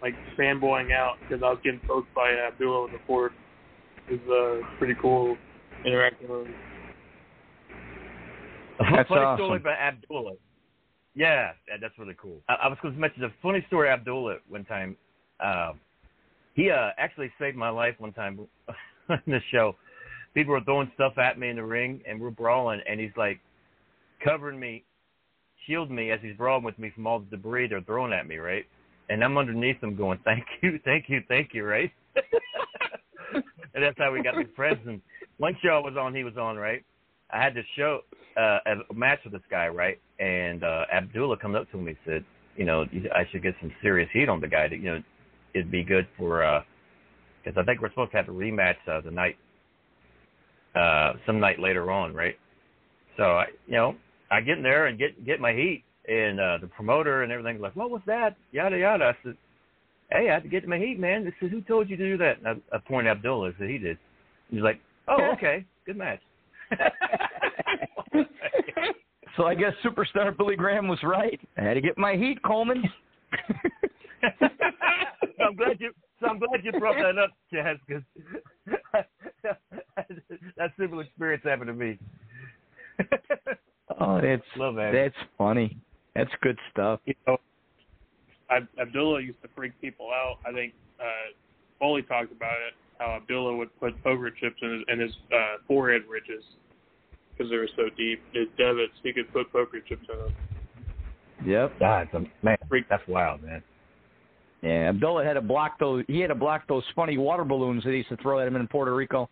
like 0.01 0.14
fanboying 0.39 0.93
out 0.93 1.16
because 1.20 1.43
I 1.43 1.51
was 1.51 1.59
getting 1.64 1.81
poked 1.81 2.14
by 2.14 2.31
Abdullah 2.31 2.85
with 2.85 2.93
the 2.93 3.01
fork. 3.07 3.33
It 4.09 4.20
was 4.26 4.62
uh, 4.64 4.78
pretty 4.78 4.95
cool 5.01 5.37
interacting 5.85 6.28
with 6.28 6.47
him. 6.47 6.55
That's 8.78 9.09
funny 9.09 9.20
awesome. 9.20 9.47
story 9.47 9.57
about 9.59 9.78
Abdullah. 9.78 10.33
Yeah, 11.14 11.53
yeah, 11.68 11.76
that's 11.81 11.99
really 11.99 12.16
cool. 12.20 12.39
I, 12.49 12.55
I 12.64 12.68
was 12.68 12.78
going 12.83 12.95
to 12.95 13.01
mention 13.01 13.24
a 13.24 13.33
funny 13.43 13.64
story. 13.66 13.89
Abdullah 13.89 14.37
one 14.49 14.64
time, 14.64 14.97
uh, 15.45 15.72
he 16.55 16.70
uh, 16.70 16.91
actually 16.99 17.31
saved 17.39 17.57
my 17.57 17.68
life 17.68 17.95
one 17.99 18.12
time 18.12 18.41
in 19.09 19.20
the 19.26 19.41
show. 19.51 19.76
People 20.35 20.53
were 20.53 20.61
throwing 20.61 20.91
stuff 20.95 21.18
at 21.18 21.39
me 21.39 21.49
in 21.49 21.57
the 21.57 21.64
ring, 21.64 22.01
and 22.09 22.20
we're 22.20 22.31
brawling, 22.31 22.81
and 22.89 23.01
he's 23.01 23.11
like 23.16 23.41
covering 24.24 24.59
me, 24.59 24.85
shielding 25.66 25.95
me 25.95 26.11
as 26.11 26.20
he's 26.22 26.37
brawling 26.37 26.64
with 26.64 26.78
me 26.78 26.91
from 26.95 27.07
all 27.07 27.18
the 27.18 27.26
debris 27.37 27.68
they're 27.68 27.81
throwing 27.83 28.12
at 28.12 28.26
me, 28.28 28.37
right? 28.37 28.64
And 29.09 29.24
I'm 29.24 29.37
underneath 29.37 29.83
him 29.83 29.97
going, 29.97 30.20
"Thank 30.24 30.45
you, 30.62 30.78
thank 30.85 31.09
you, 31.09 31.22
thank 31.28 31.51
you," 31.53 31.64
right? 31.64 31.91
and 33.75 33.85
that's 33.85 33.99
how 33.99 34.12
we 34.12 34.23
got 34.23 34.33
to 34.33 34.45
be 34.45 34.51
friends. 34.55 34.81
And 34.87 35.01
one 35.39 35.57
show 35.62 35.71
I 35.71 35.79
was 35.79 35.97
on, 35.99 36.14
he 36.14 36.25
was 36.25 36.37
on, 36.37 36.57
right? 36.57 36.85
I 37.33 37.43
had 37.43 37.55
to 37.55 37.62
show 37.77 38.01
uh, 38.37 38.59
a 38.66 38.95
match 38.95 39.21
with 39.25 39.33
this 39.33 39.43
guy, 39.51 39.68
right? 39.68 40.01
And 40.18 40.64
uh, 40.64 40.85
Abdullah 40.93 41.39
comes 41.39 41.57
up 41.57 41.71
to 41.71 41.77
me 41.77 41.91
and 41.91 41.99
said, 42.05 42.25
you 42.57 42.64
know, 42.64 42.85
I 43.14 43.25
should 43.31 43.43
get 43.43 43.55
some 43.61 43.73
serious 43.83 44.09
heat 44.12 44.29
on 44.29 44.41
the 44.41 44.49
guy. 44.49 44.68
To, 44.68 44.77
you 44.77 44.83
know, 44.83 45.03
it'd 45.55 45.71
be 45.71 45.85
good 45.85 46.07
for 46.18 46.64
because 47.43 47.59
I 47.61 47.64
think 47.64 47.81
we're 47.81 47.91
supposed 47.91 48.11
to 48.12 48.18
have 48.18 48.29
a 48.29 48.33
rematch 48.33 48.77
uh, 48.91 49.01
the 49.01 49.11
night, 49.11 49.37
uh, 50.75 51.14
some 51.27 51.41
night 51.41 51.59
later 51.59 51.91
on, 51.91 52.14
right? 52.14 52.37
So 53.16 53.25
I, 53.25 53.47
you 53.66 53.75
know, 53.75 53.95
I 54.31 54.41
get 54.41 54.59
in 54.59 54.62
there 54.62 54.87
and 54.87 54.99
get 54.99 55.25
get 55.25 55.41
my 55.41 55.53
heat, 55.53 55.85
and 56.09 56.41
uh, 56.41 56.59
the 56.61 56.68
promoter 56.68 57.23
and 57.23 57.33
everything's 57.33 57.61
like, 57.61 57.77
what 57.77 57.91
was 57.91 58.03
that? 58.07 58.37
Yada 58.53 58.79
yada. 58.79 59.05
I 59.07 59.16
said, 59.25 59.37
hey, 60.13 60.29
I 60.31 60.35
had 60.35 60.43
to 60.43 60.49
get 60.49 60.67
my 60.67 60.79
heat, 60.79 60.99
man. 60.99 61.25
They 61.25 61.33
said, 61.41 61.51
who 61.51 61.61
told 61.63 61.89
you 61.89 61.97
to 61.97 62.05
do 62.05 62.17
that? 62.19 62.39
And 62.39 62.47
I, 62.47 62.51
I 62.73 62.77
uh, 62.77 62.81
pointed 62.87 63.11
at 63.11 63.19
Abdullah. 63.19 63.53
Said, 63.59 63.69
he 63.69 63.79
did. 63.79 63.99
He's 64.51 64.63
like, 64.63 64.81
oh, 65.09 65.31
okay, 65.35 65.65
good 65.87 65.97
match. 65.97 66.21
So 69.37 69.47
I 69.47 69.55
guess 69.55 69.73
superstar 69.83 70.37
Billy 70.37 70.57
Graham 70.57 70.89
was 70.89 70.99
right. 71.03 71.41
I 71.57 71.63
had 71.63 71.75
to 71.75 71.81
get 71.81 71.97
my 71.97 72.15
heat, 72.15 72.43
Coleman. 72.43 72.83
So 74.21 75.45
I'm 75.47 75.57
glad 75.57 75.81
you. 75.81 75.93
So 76.21 76.27
I'm 76.27 76.39
glad 76.39 76.63
you 76.63 76.73
brought 76.73 76.97
that 76.97 77.17
up, 77.17 77.31
Chaz, 77.51 77.79
because 77.87 78.03
that 80.57 80.73
similar 80.79 81.05
experience 81.05 81.43
happened 81.45 81.69
to 81.69 81.73
me. 81.73 81.99
Oh, 83.99 84.21
that's 84.21 84.43
Love 84.57 84.75
that. 84.75 84.93
that's 84.93 85.15
funny. 85.39 85.79
That's 86.15 86.31
good 86.43 86.59
stuff. 86.71 87.01
You 87.07 87.15
know, 87.27 87.39
Ab- 88.51 88.68
Abdullah 88.80 89.20
used 89.20 89.40
to 89.42 89.48
freak 89.55 89.72
people 89.80 90.09
out. 90.11 90.38
I 90.46 90.53
think 90.53 90.74
uh, 91.01 91.32
Foley 91.78 92.03
talked 92.03 92.32
about 92.32 92.59
it. 92.66 92.74
How 92.98 93.16
Abdullah 93.16 93.57
would 93.57 93.78
put 93.80 94.03
poker 94.03 94.30
chips 94.30 94.57
in 94.61 94.72
his, 94.72 94.82
in 94.88 95.01
his 95.01 95.12
uh, 95.32 95.57
forehead 95.66 96.03
ridges 96.09 96.44
because 97.32 97.51
they 97.51 97.57
were 97.57 97.70
so 97.76 97.84
deep. 97.96 98.20
His 98.32 98.46
debits, 98.59 98.92
he 99.03 99.12
could 99.12 99.32
put 99.32 99.51
poker 99.53 99.80
chips 99.80 100.05
in 100.12 100.18
them. 100.18 100.34
Yep. 101.46 101.78
God, 101.78 102.09
man, 102.42 102.59
that's 102.90 103.03
wild, 103.09 103.42
man. 103.42 103.62
Yeah, 104.62 104.90
Abdullah 104.90 105.24
had 105.24 105.34
to 105.34 105.40
block 105.40 105.78
those. 105.78 106.05
He 106.07 106.20
had 106.20 106.28
to 106.28 106.34
block 106.34 106.68
those 106.68 106.82
funny 106.94 107.16
water 107.16 107.44
balloons 107.44 107.82
that 107.84 107.90
he 107.90 107.98
used 107.98 108.11
to 108.11 108.16
throw 108.18 108.40
at 108.40 108.46
him 108.46 108.57
in 108.57 108.68
Puerto 108.68 108.94
Rico. 108.94 109.30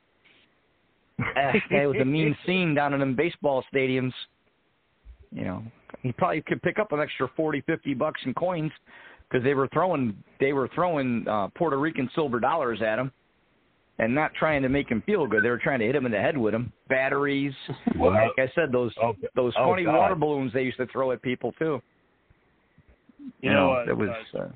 Ah, 1.21 1.53
that 1.71 1.85
was 1.85 1.97
a 2.01 2.05
mean 2.05 2.35
scene 2.47 2.75
down 2.75 2.95
in 2.95 3.01
them 3.01 3.15
baseball 3.15 3.63
stadiums. 3.73 4.13
You 5.31 5.45
know, 5.45 5.63
he 6.03 6.13
probably 6.13 6.43
could 6.43 6.63
pick 6.63 6.79
up 6.79 6.93
an 6.93 7.01
extra 7.01 7.29
forty, 7.37 7.61
fifty 7.63 7.95
bucks 7.95 8.21
in 8.25 8.35
coins 8.35 8.73
because 9.29 9.45
they 9.45 9.55
were 9.55 9.69
throwing 9.73 10.17
they 10.41 10.53
were 10.53 10.69
throwing 10.75 11.27
uh, 11.29 11.49
Puerto 11.57 11.79
Rican 11.79 12.11
silver 12.15 12.41
dollars 12.41 12.81
at 12.83 12.99
him, 12.99 13.13
and 13.99 14.15
not 14.15 14.33
trying 14.35 14.63
to 14.63 14.69
make 14.69 14.89
him 14.89 15.03
feel 15.07 15.27
good. 15.27 15.43
They 15.45 15.51
were 15.51 15.59
trying 15.59 15.81
to 15.81 15.87
hit 15.87 15.95
him 15.97 16.07
in 16.07 16.13
the 16.13 16.19
head 16.21 16.37
with 16.37 16.53
them. 16.53 16.73
Batteries, 16.89 17.53
Wow. 17.97 18.11
like 18.11 18.33
I 18.39 18.53
said, 18.55 18.73
those 18.73 18.93
those 19.35 19.53
oh, 19.59 19.71
funny 19.73 19.85
God. 19.85 19.97
water 19.99 20.15
balloons 20.15 20.53
they 20.53 20.63
used 20.63 20.79
to 20.79 20.87
throw 20.87 21.13
at 21.13 21.23
people 21.23 21.53
too. 21.59 21.81
You 23.19 23.51
You 23.51 23.51
know, 23.51 23.67
know, 23.75 23.81
uh, 23.81 23.85
it 23.91 23.97
was, 23.97 24.09
uh, 24.35 24.39
uh, 24.39 24.49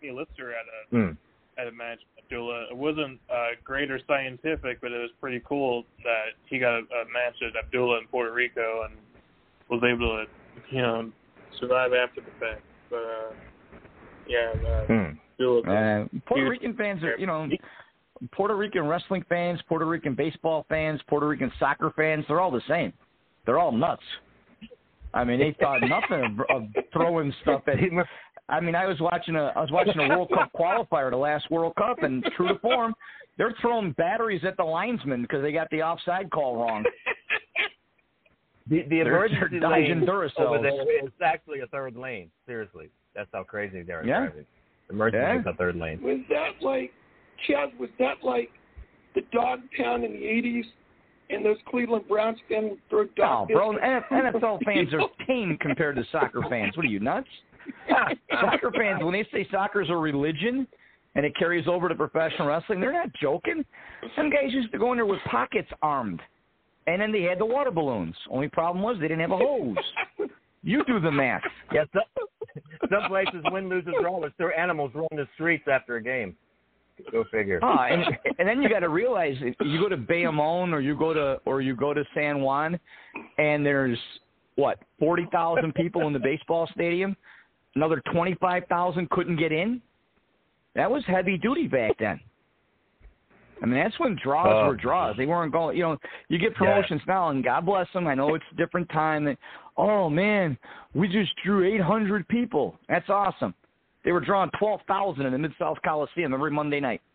Jimmy 0.00 0.12
Lister 0.18 0.52
at 0.52 0.64
a 0.66 0.96
Mm. 0.96 1.16
at 1.58 1.66
a 1.68 1.72
match 1.72 1.98
with 2.16 2.24
Abdullah. 2.24 2.66
It 2.70 2.76
wasn't 2.76 3.20
uh, 3.32 3.50
great 3.62 3.90
or 3.90 4.00
scientific, 4.06 4.80
but 4.80 4.92
it 4.92 4.98
was 4.98 5.10
pretty 5.20 5.40
cool 5.46 5.84
that 6.02 6.34
he 6.46 6.58
got 6.58 6.74
a, 6.74 6.78
a 6.78 7.04
match 7.12 7.36
at 7.42 7.56
Abdullah 7.56 7.98
in 8.00 8.06
Puerto 8.08 8.32
Rico 8.32 8.82
and 8.84 8.94
was 9.68 9.82
able 9.84 10.16
to, 10.18 10.24
you 10.70 10.82
know, 10.82 11.10
survive 11.60 11.92
after 11.92 12.20
the 12.20 12.30
fact. 12.40 12.62
But 12.90 12.96
uh, 12.96 13.32
Yeah. 14.26 14.52
Uh, 14.66 14.86
Hmm. 14.86 15.18
Uh, 15.40 16.04
Puerto 16.26 16.48
Rican 16.48 16.76
fans 16.76 17.02
are, 17.02 17.18
you 17.18 17.26
know, 17.26 17.48
Puerto 18.32 18.56
Rican 18.56 18.86
wrestling 18.86 19.24
fans, 19.28 19.60
Puerto 19.68 19.84
Rican 19.84 20.14
baseball 20.14 20.64
fans, 20.68 21.00
Puerto 21.08 21.26
Rican 21.26 21.52
soccer 21.58 21.92
fans, 21.96 22.24
they're 22.28 22.40
all 22.40 22.52
the 22.52 22.62
same. 22.68 22.92
They're 23.44 23.58
all 23.58 23.72
nuts. 23.72 24.02
I 25.12 25.24
mean, 25.24 25.38
they 25.38 25.56
thought 25.60 25.80
nothing 25.82 26.38
of, 26.48 26.62
of 26.62 26.84
throwing 26.92 27.32
stuff 27.42 27.62
at 27.66 27.78
him. 27.78 28.00
I 28.48 28.60
mean, 28.60 28.74
I 28.74 28.86
was 28.86 29.00
watching 29.00 29.36
a 29.36 29.52
I 29.56 29.60
was 29.60 29.70
watching 29.70 29.98
a 29.98 30.08
World 30.08 30.30
Cup 30.32 30.52
qualifier, 30.52 31.10
the 31.10 31.16
last 31.16 31.50
World 31.50 31.74
Cup, 31.76 32.02
and 32.02 32.24
true 32.36 32.48
to 32.48 32.58
form, 32.58 32.94
they're 33.38 33.54
throwing 33.60 33.92
batteries 33.92 34.42
at 34.46 34.56
the 34.56 34.64
linesman 34.64 35.22
because 35.22 35.42
they 35.42 35.52
got 35.52 35.68
the 35.70 35.82
offside 35.82 36.30
call 36.30 36.56
wrong. 36.56 36.84
The, 38.68 38.82
the 38.82 38.88
They're- 38.88 39.08
emergency 39.08 39.58
they're 39.60 39.68
lane 39.68 40.00
Duracells. 40.06 40.40
over 40.40 40.58
there 40.62 40.82
is 41.04 41.10
actually 41.22 41.60
a 41.60 41.66
third 41.66 41.96
lane. 41.96 42.30
Seriously, 42.46 42.88
that's 43.14 43.28
how 43.32 43.42
crazy 43.42 43.82
they 43.82 43.92
are 43.92 44.04
Yeah. 44.04 44.20
driving. 44.26 44.46
Emergency 44.90 45.22
Yeah. 45.34 45.40
is 45.40 45.46
a 45.46 45.54
third 45.54 45.76
lane. 45.76 46.00
Was 46.02 46.20
that 46.30 46.62
like, 46.62 46.92
Chad? 47.46 47.78
Was 47.78 47.90
that 47.98 48.22
like 48.22 48.50
the 49.14 49.20
dog 49.32 49.60
pound 49.76 50.04
in 50.04 50.12
the 50.12 50.24
'80s, 50.26 50.64
and 51.30 51.44
those 51.44 51.58
Cleveland 51.66 52.06
Browns 52.08 52.38
fans 52.48 52.70
would 52.70 52.88
throw 52.88 53.00
Oh, 53.02 53.08
dog? 53.16 53.48
bro, 53.48 53.72
biscuits? 53.72 54.10
NFL 54.10 54.58
fans 54.64 54.94
are 54.94 55.08
tame 55.26 55.56
compared 55.58 55.96
to 55.96 56.04
soccer 56.04 56.42
fans. 56.48 56.76
What 56.76 56.86
are 56.86 56.88
you 56.88 57.00
nuts? 57.00 57.28
soccer 58.30 58.70
fans, 58.72 59.02
when 59.02 59.12
they 59.12 59.24
say 59.32 59.46
soccer's 59.50 59.88
a 59.90 59.96
religion 59.96 60.66
and 61.14 61.24
it 61.24 61.34
carries 61.36 61.66
over 61.68 61.88
to 61.88 61.94
professional 61.94 62.48
wrestling, 62.48 62.80
they're 62.80 62.92
not 62.92 63.12
joking. 63.14 63.64
Some 64.16 64.30
guys 64.30 64.52
used 64.52 64.70
to 64.72 64.78
go 64.78 64.92
in 64.92 64.98
there 64.98 65.06
with 65.06 65.20
pockets 65.30 65.70
armed, 65.80 66.20
and 66.86 67.00
then 67.00 67.12
they 67.12 67.22
had 67.22 67.38
the 67.38 67.46
water 67.46 67.70
balloons. 67.70 68.14
Only 68.30 68.48
problem 68.48 68.82
was 68.82 68.96
they 69.00 69.08
didn't 69.08 69.20
have 69.20 69.32
a 69.32 69.38
hose. 69.38 69.76
You 70.66 70.82
do 70.86 70.98
the 70.98 71.10
math. 71.10 71.42
Yes, 71.74 71.86
some, 71.92 72.26
some 72.90 73.08
places 73.08 73.44
win, 73.52 73.68
lose, 73.68 73.84
or 73.86 74.00
draw. 74.00 74.18
There's 74.20 74.32
there 74.38 74.58
animals 74.58 74.92
roaming 74.94 75.18
the 75.18 75.28
streets 75.34 75.64
after 75.70 75.96
a 75.96 76.02
game. 76.02 76.34
Go 77.12 77.24
figure. 77.30 77.60
Ah, 77.62 77.86
and 77.90 78.02
and 78.38 78.48
then 78.48 78.62
you 78.62 78.70
got 78.70 78.80
to 78.80 78.88
realize 78.88 79.36
you 79.40 79.78
go 79.78 79.90
to 79.90 79.96
Bayamon 79.96 80.72
or 80.72 80.80
you 80.80 80.96
go 80.96 81.12
to 81.12 81.38
or 81.44 81.60
you 81.60 81.76
go 81.76 81.92
to 81.92 82.02
San 82.14 82.40
Juan, 82.40 82.80
and 83.36 83.66
there's 83.66 83.98
what 84.54 84.78
forty 84.98 85.26
thousand 85.32 85.74
people 85.74 86.06
in 86.06 86.12
the 86.12 86.18
baseball 86.18 86.66
stadium. 86.72 87.14
Another 87.74 88.00
twenty 88.12 88.34
five 88.40 88.62
thousand 88.68 89.10
couldn't 89.10 89.36
get 89.36 89.52
in. 89.52 89.82
That 90.76 90.90
was 90.90 91.02
heavy 91.06 91.36
duty 91.36 91.66
back 91.66 91.98
then. 91.98 92.20
I 93.62 93.66
mean, 93.66 93.82
that's 93.82 93.98
when 93.98 94.18
draws 94.22 94.48
Oh, 94.50 94.68
were 94.68 94.76
draws. 94.76 95.16
They 95.16 95.26
weren't 95.26 95.52
going. 95.52 95.76
You 95.76 95.84
know, 95.84 95.96
you 96.28 96.38
get 96.38 96.54
promotions 96.54 97.00
now, 97.06 97.30
and 97.30 97.42
God 97.42 97.64
bless 97.64 97.86
them. 97.92 98.06
I 98.06 98.14
know 98.14 98.34
it's 98.34 98.44
a 98.52 98.56
different 98.56 98.88
time. 98.90 99.24
That, 99.24 99.38
oh 99.76 100.10
man, 100.10 100.58
we 100.94 101.08
just 101.08 101.30
drew 101.44 101.64
eight 101.64 101.80
hundred 101.80 102.26
people. 102.28 102.78
That's 102.88 103.08
awesome. 103.08 103.54
They 104.04 104.12
were 104.12 104.20
drawing 104.20 104.50
twelve 104.58 104.80
thousand 104.86 105.26
in 105.26 105.32
the 105.32 105.38
Mid 105.38 105.52
South 105.58 105.78
Coliseum 105.84 106.34
every 106.34 106.50
Monday 106.50 106.80
night. 106.80 107.00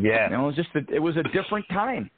Yeah, 0.00 0.30
You 0.30 0.36
know, 0.36 0.44
it 0.44 0.46
was 0.46 0.56
just 0.56 0.68
a, 0.74 0.94
it 0.94 0.98
was 0.98 1.16
a 1.16 1.22
different 1.24 1.66
time. 1.68 2.10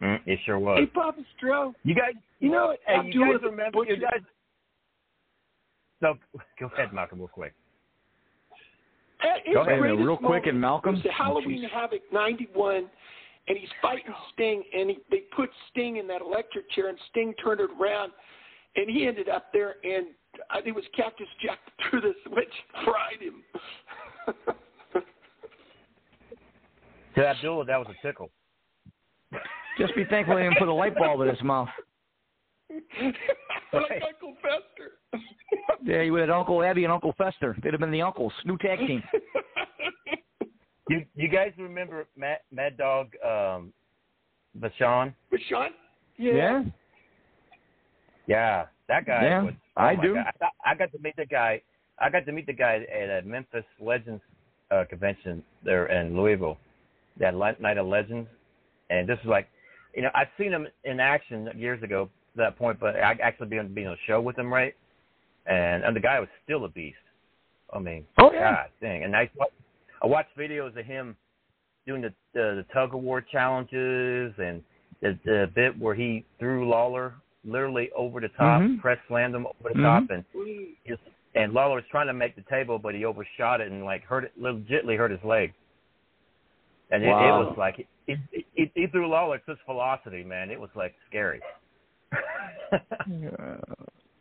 Mm, 0.00 0.18
it 0.26 0.38
sure 0.44 0.58
was. 0.58 0.78
Hey, 0.78 0.84
was. 0.84 0.90
Papa 0.94 1.22
Stro, 1.40 1.72
You 1.84 1.94
guys, 1.94 2.14
you 2.40 2.50
know 2.50 2.66
what? 2.68 2.80
hey, 2.86 3.10
you 3.10 3.32
guys 3.32 3.40
remember? 3.42 3.84
You 3.84 3.96
guys. 3.96 4.20
So 6.00 6.14
go 6.58 6.66
ahead, 6.74 6.92
Malcolm, 6.92 7.18
real 7.20 7.28
quick. 7.28 7.54
His 9.44 9.54
Go 9.54 9.62
ahead, 9.62 9.80
greatest 9.80 10.04
real 10.04 10.16
quick, 10.16 10.46
and 10.46 10.60
Malcolm. 10.60 10.94
was 10.94 11.02
the 11.02 11.12
Halloween 11.12 11.64
Havoc 11.72 12.00
'91, 12.12 12.88
and 13.48 13.58
he's 13.58 13.68
fighting 13.80 14.12
Sting, 14.32 14.62
and 14.74 14.90
he, 14.90 14.98
they 15.10 15.22
put 15.34 15.50
Sting 15.70 15.96
in 15.96 16.06
that 16.08 16.20
electric 16.20 16.70
chair, 16.70 16.88
and 16.88 16.98
Sting 17.10 17.34
turned 17.42 17.60
it 17.60 17.70
around, 17.80 18.12
and 18.76 18.88
he 18.90 19.06
ended 19.06 19.28
up 19.28 19.46
there, 19.52 19.76
and 19.84 20.06
I 20.50 20.56
think 20.56 20.68
it 20.68 20.74
was 20.74 20.84
Cactus 20.96 21.26
Jack 21.44 21.58
threw 21.90 22.00
the 22.00 22.14
switch, 22.26 22.54
fried 22.84 23.20
him. 23.20 23.42
To 27.14 27.26
Abdullah, 27.26 27.66
that 27.66 27.78
was 27.78 27.88
a 27.90 28.06
tickle. 28.06 28.30
Just 29.78 29.94
be 29.94 30.04
thankful 30.06 30.36
they 30.36 30.42
didn't 30.42 30.58
put 30.58 30.68
a 30.68 30.72
light 30.72 30.94
bulb 30.94 31.20
in 31.22 31.28
his 31.28 31.42
mouth. 31.42 31.68
like 32.70 34.02
Uncle 34.02 34.34
Fester. 34.40 34.92
Yeah, 35.84 36.02
you 36.02 36.14
had 36.14 36.30
Uncle 36.30 36.62
Abby 36.62 36.84
and 36.84 36.92
Uncle 36.92 37.12
Fester. 37.18 37.56
They'd 37.62 37.72
have 37.72 37.80
been 37.80 37.90
the 37.90 38.02
uncles. 38.02 38.32
New 38.44 38.56
tag 38.58 38.78
team. 38.78 39.02
You 40.88 41.04
you 41.14 41.28
guys 41.28 41.52
remember 41.58 42.06
Mad, 42.16 42.38
Mad 42.50 42.76
Dog 42.76 43.12
um, 43.24 43.72
Vachon? 44.58 45.14
Vachon? 45.32 45.68
Yeah. 46.18 46.64
Yeah, 48.26 48.66
that 48.88 49.06
guy. 49.06 49.22
Yeah, 49.24 49.42
was, 49.42 49.54
oh 49.76 49.80
I 49.80 49.94
do. 49.96 50.14
God. 50.14 50.26
I, 50.26 50.32
got- 50.40 50.52
I 50.66 50.74
got 50.74 50.92
to 50.92 50.98
meet 50.98 51.16
the 51.16 51.26
guy. 51.26 51.62
I 51.98 52.10
got 52.10 52.26
to 52.26 52.32
meet 52.32 52.46
the 52.46 52.52
guy 52.52 52.84
at 52.92 53.22
a 53.22 53.26
Memphis 53.26 53.64
Legends 53.80 54.22
uh, 54.70 54.84
convention 54.90 55.42
there 55.64 55.86
in 55.86 56.16
Louisville. 56.16 56.58
That 57.20 57.34
night 57.60 57.78
of 57.78 57.86
Legends, 57.86 58.28
and 58.90 59.08
this 59.08 59.18
is 59.22 59.26
like, 59.26 59.48
you 59.94 60.02
know, 60.02 60.10
I've 60.14 60.28
seen 60.38 60.50
him 60.50 60.66
in 60.84 60.98
action 60.98 61.48
years 61.56 61.82
ago 61.82 62.06
to 62.06 62.38
that 62.38 62.58
point, 62.58 62.80
but 62.80 62.96
I 62.96 63.16
actually 63.22 63.48
been 63.48 63.72
being 63.72 63.86
on 63.86 63.94
a 63.94 63.96
show 64.06 64.20
with 64.20 64.38
him, 64.38 64.52
right? 64.52 64.74
And 65.46 65.84
and 65.84 65.94
the 65.96 66.00
guy 66.00 66.20
was 66.20 66.28
still 66.44 66.64
a 66.64 66.68
beast. 66.68 66.96
I 67.72 67.78
mean, 67.78 68.04
Oh, 68.18 68.30
yeah. 68.32 68.52
God 68.52 68.66
dang. 68.80 69.04
And 69.04 69.16
I 69.16 69.30
I 70.02 70.06
watched 70.06 70.36
videos 70.36 70.76
of 70.78 70.84
him 70.84 71.16
doing 71.86 72.02
the 72.02 72.12
the, 72.32 72.64
the 72.64 72.66
tug 72.72 72.94
of 72.94 73.00
war 73.02 73.20
challenges 73.20 74.32
and 74.38 74.62
the, 75.00 75.18
the 75.24 75.50
bit 75.54 75.78
where 75.78 75.94
he 75.94 76.24
threw 76.38 76.68
Lawler 76.68 77.14
literally 77.44 77.90
over 77.96 78.20
the 78.20 78.28
top, 78.28 78.62
Mhm. 78.62 78.80
press 78.80 78.98
slammed 79.08 79.34
him 79.34 79.46
over 79.46 79.70
the 79.70 79.80
Mhm. 79.80 79.82
top, 79.82 80.10
and 80.10 80.24
just 80.86 81.02
and 81.34 81.52
Lawler 81.52 81.76
was 81.76 81.84
trying 81.90 82.06
to 82.06 82.12
make 82.12 82.36
the 82.36 82.42
table, 82.42 82.78
but 82.78 82.94
he 82.94 83.04
overshot 83.04 83.60
it 83.60 83.70
and 83.72 83.84
like 83.84 84.04
hurt 84.04 84.24
it, 84.24 84.32
legitly 84.40 84.96
hurt 84.96 85.10
his 85.10 85.22
leg. 85.24 85.52
And 86.90 87.02
it, 87.02 87.08
it 87.08 87.10
was 87.32 87.56
like 87.56 87.78
it, 87.78 87.86
it, 88.06 88.44
it, 88.54 88.70
he 88.74 88.86
threw 88.86 89.08
Lawler 89.08 89.36
at 89.36 89.46
such 89.46 89.58
velocity, 89.66 90.22
man. 90.22 90.50
It 90.50 90.60
was 90.60 90.70
like 90.76 90.94
scary. 91.08 91.40
Uh, 92.72 93.56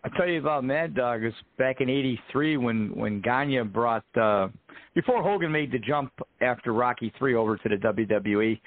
I 0.04 0.10
tell 0.18 0.28
you 0.28 0.40
about 0.40 0.64
Mad 0.64 0.96
Dog 0.96 1.24
is 1.24 1.34
back 1.58 1.80
in 1.80 1.90
'83 1.90 2.58
when 2.58 2.96
when 2.96 3.22
Gagne 3.22 3.62
brought 3.64 4.06
uh, 4.20 4.48
before 4.96 5.22
Hogan 5.22 5.52
made 5.52 5.72
the 5.72 5.80
jump 5.80 6.12
after 6.42 6.74
Rocky 6.74 7.14
Three 7.18 7.36
over 7.36 7.58
to 7.58 7.70
the 7.70 7.76
WWE. 7.76 8.60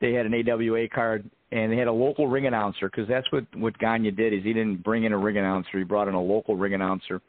They 0.00 0.12
had 0.12 0.26
an 0.26 0.34
AWA 0.34 0.88
card 0.88 1.28
and 1.52 1.70
they 1.70 1.76
had 1.76 1.86
a 1.86 1.92
local 1.92 2.26
ring 2.26 2.46
announcer 2.46 2.90
because 2.90 3.08
that's 3.08 3.30
what 3.30 3.44
what 3.56 3.78
Gagne 3.78 4.10
did 4.10 4.32
is 4.32 4.42
he 4.42 4.52
didn't 4.52 4.82
bring 4.82 5.04
in 5.04 5.12
a 5.12 5.18
ring 5.18 5.36
announcer 5.36 5.78
he 5.78 5.84
brought 5.84 6.08
in 6.08 6.14
a 6.14 6.22
local 6.22 6.56
ring 6.56 6.74
announcer 6.74 7.20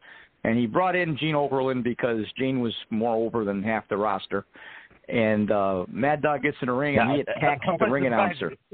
and 0.43 0.57
he 0.57 0.65
brought 0.65 0.95
in 0.95 1.17
Gene 1.17 1.35
Okerlund 1.35 1.83
because 1.83 2.25
Gene 2.37 2.59
was 2.59 2.73
more 2.89 3.15
over 3.15 3.45
than 3.45 3.61
half 3.61 3.87
the 3.89 3.97
roster 3.97 4.45
and 5.09 5.51
uh 5.51 5.85
Mad 5.89 6.21
Dog 6.21 6.41
gets 6.41 6.57
in 6.61 6.67
the 6.67 6.73
ring 6.73 6.97
and 6.97 7.11
he 7.11 7.19
attacks 7.21 7.65
the 7.79 7.85
ring 7.85 8.07
announcer. 8.07 8.53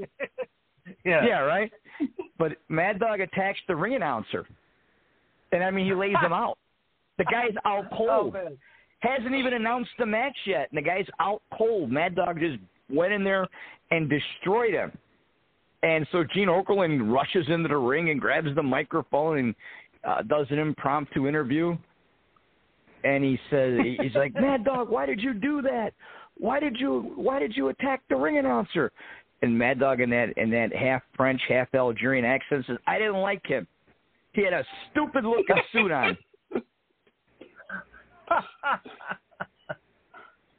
yeah. 1.04 1.26
Yeah, 1.26 1.40
right. 1.40 1.70
But 2.38 2.52
Mad 2.68 2.98
Dog 2.98 3.20
attacks 3.20 3.58
the 3.68 3.76
ring 3.76 3.94
announcer, 3.94 4.46
and 5.52 5.62
I 5.64 5.70
mean 5.70 5.86
he 5.86 5.94
lays 5.94 6.16
him 6.22 6.32
out. 6.32 6.58
The 7.18 7.24
guy's 7.24 7.54
out 7.64 7.84
Oh, 7.92 7.96
cold. 7.96 8.36
Hasn't 9.00 9.34
even 9.34 9.54
announced 9.54 9.90
the 9.98 10.04
match 10.06 10.36
yet, 10.46 10.68
and 10.70 10.76
the 10.78 10.82
guy's 10.82 11.06
out 11.20 11.42
cold. 11.56 11.90
Mad 11.90 12.14
Dog 12.14 12.38
just 12.38 12.58
went 12.90 13.12
in 13.12 13.24
there 13.24 13.46
and 13.90 14.10
destroyed 14.10 14.74
him. 14.74 14.92
And 15.82 16.06
so 16.12 16.24
Gene 16.34 16.48
Okerlund 16.48 17.10
rushes 17.10 17.46
into 17.48 17.68
the 17.68 17.76
ring 17.76 18.10
and 18.10 18.20
grabs 18.20 18.54
the 18.54 18.62
microphone 18.62 19.38
and 19.38 19.54
uh, 20.04 20.22
does 20.22 20.46
an 20.50 20.58
impromptu 20.58 21.26
interview. 21.26 21.76
And 23.02 23.24
he 23.24 23.38
says, 23.48 23.78
he's 24.00 24.14
like, 24.14 24.34
Mad 24.40 24.64
Dog, 24.64 24.90
why 24.90 25.06
did 25.06 25.20
you 25.22 25.32
do 25.32 25.62
that? 25.62 25.94
Why 26.36 26.60
did 26.60 26.76
you 26.78 27.12
why 27.16 27.38
did 27.38 27.56
you 27.56 27.68
attack 27.68 28.02
the 28.08 28.16
ring 28.16 28.38
announcer? 28.38 28.92
And 29.42 29.56
Mad 29.56 29.78
Dog 29.78 30.00
in 30.00 30.10
that 30.10 30.36
in 30.36 30.50
that 30.50 30.74
half 30.74 31.02
French, 31.16 31.40
half 31.48 31.68
Algerian 31.74 32.24
accent 32.26 32.64
says, 32.66 32.76
I 32.86 32.98
didn't 32.98 33.16
like 33.20 33.46
him. 33.46 33.66
He 34.32 34.44
had 34.44 34.52
a 34.52 34.64
stupid 34.90 35.24
looking 35.24 35.56
suit 35.72 35.90
on. 35.92 36.16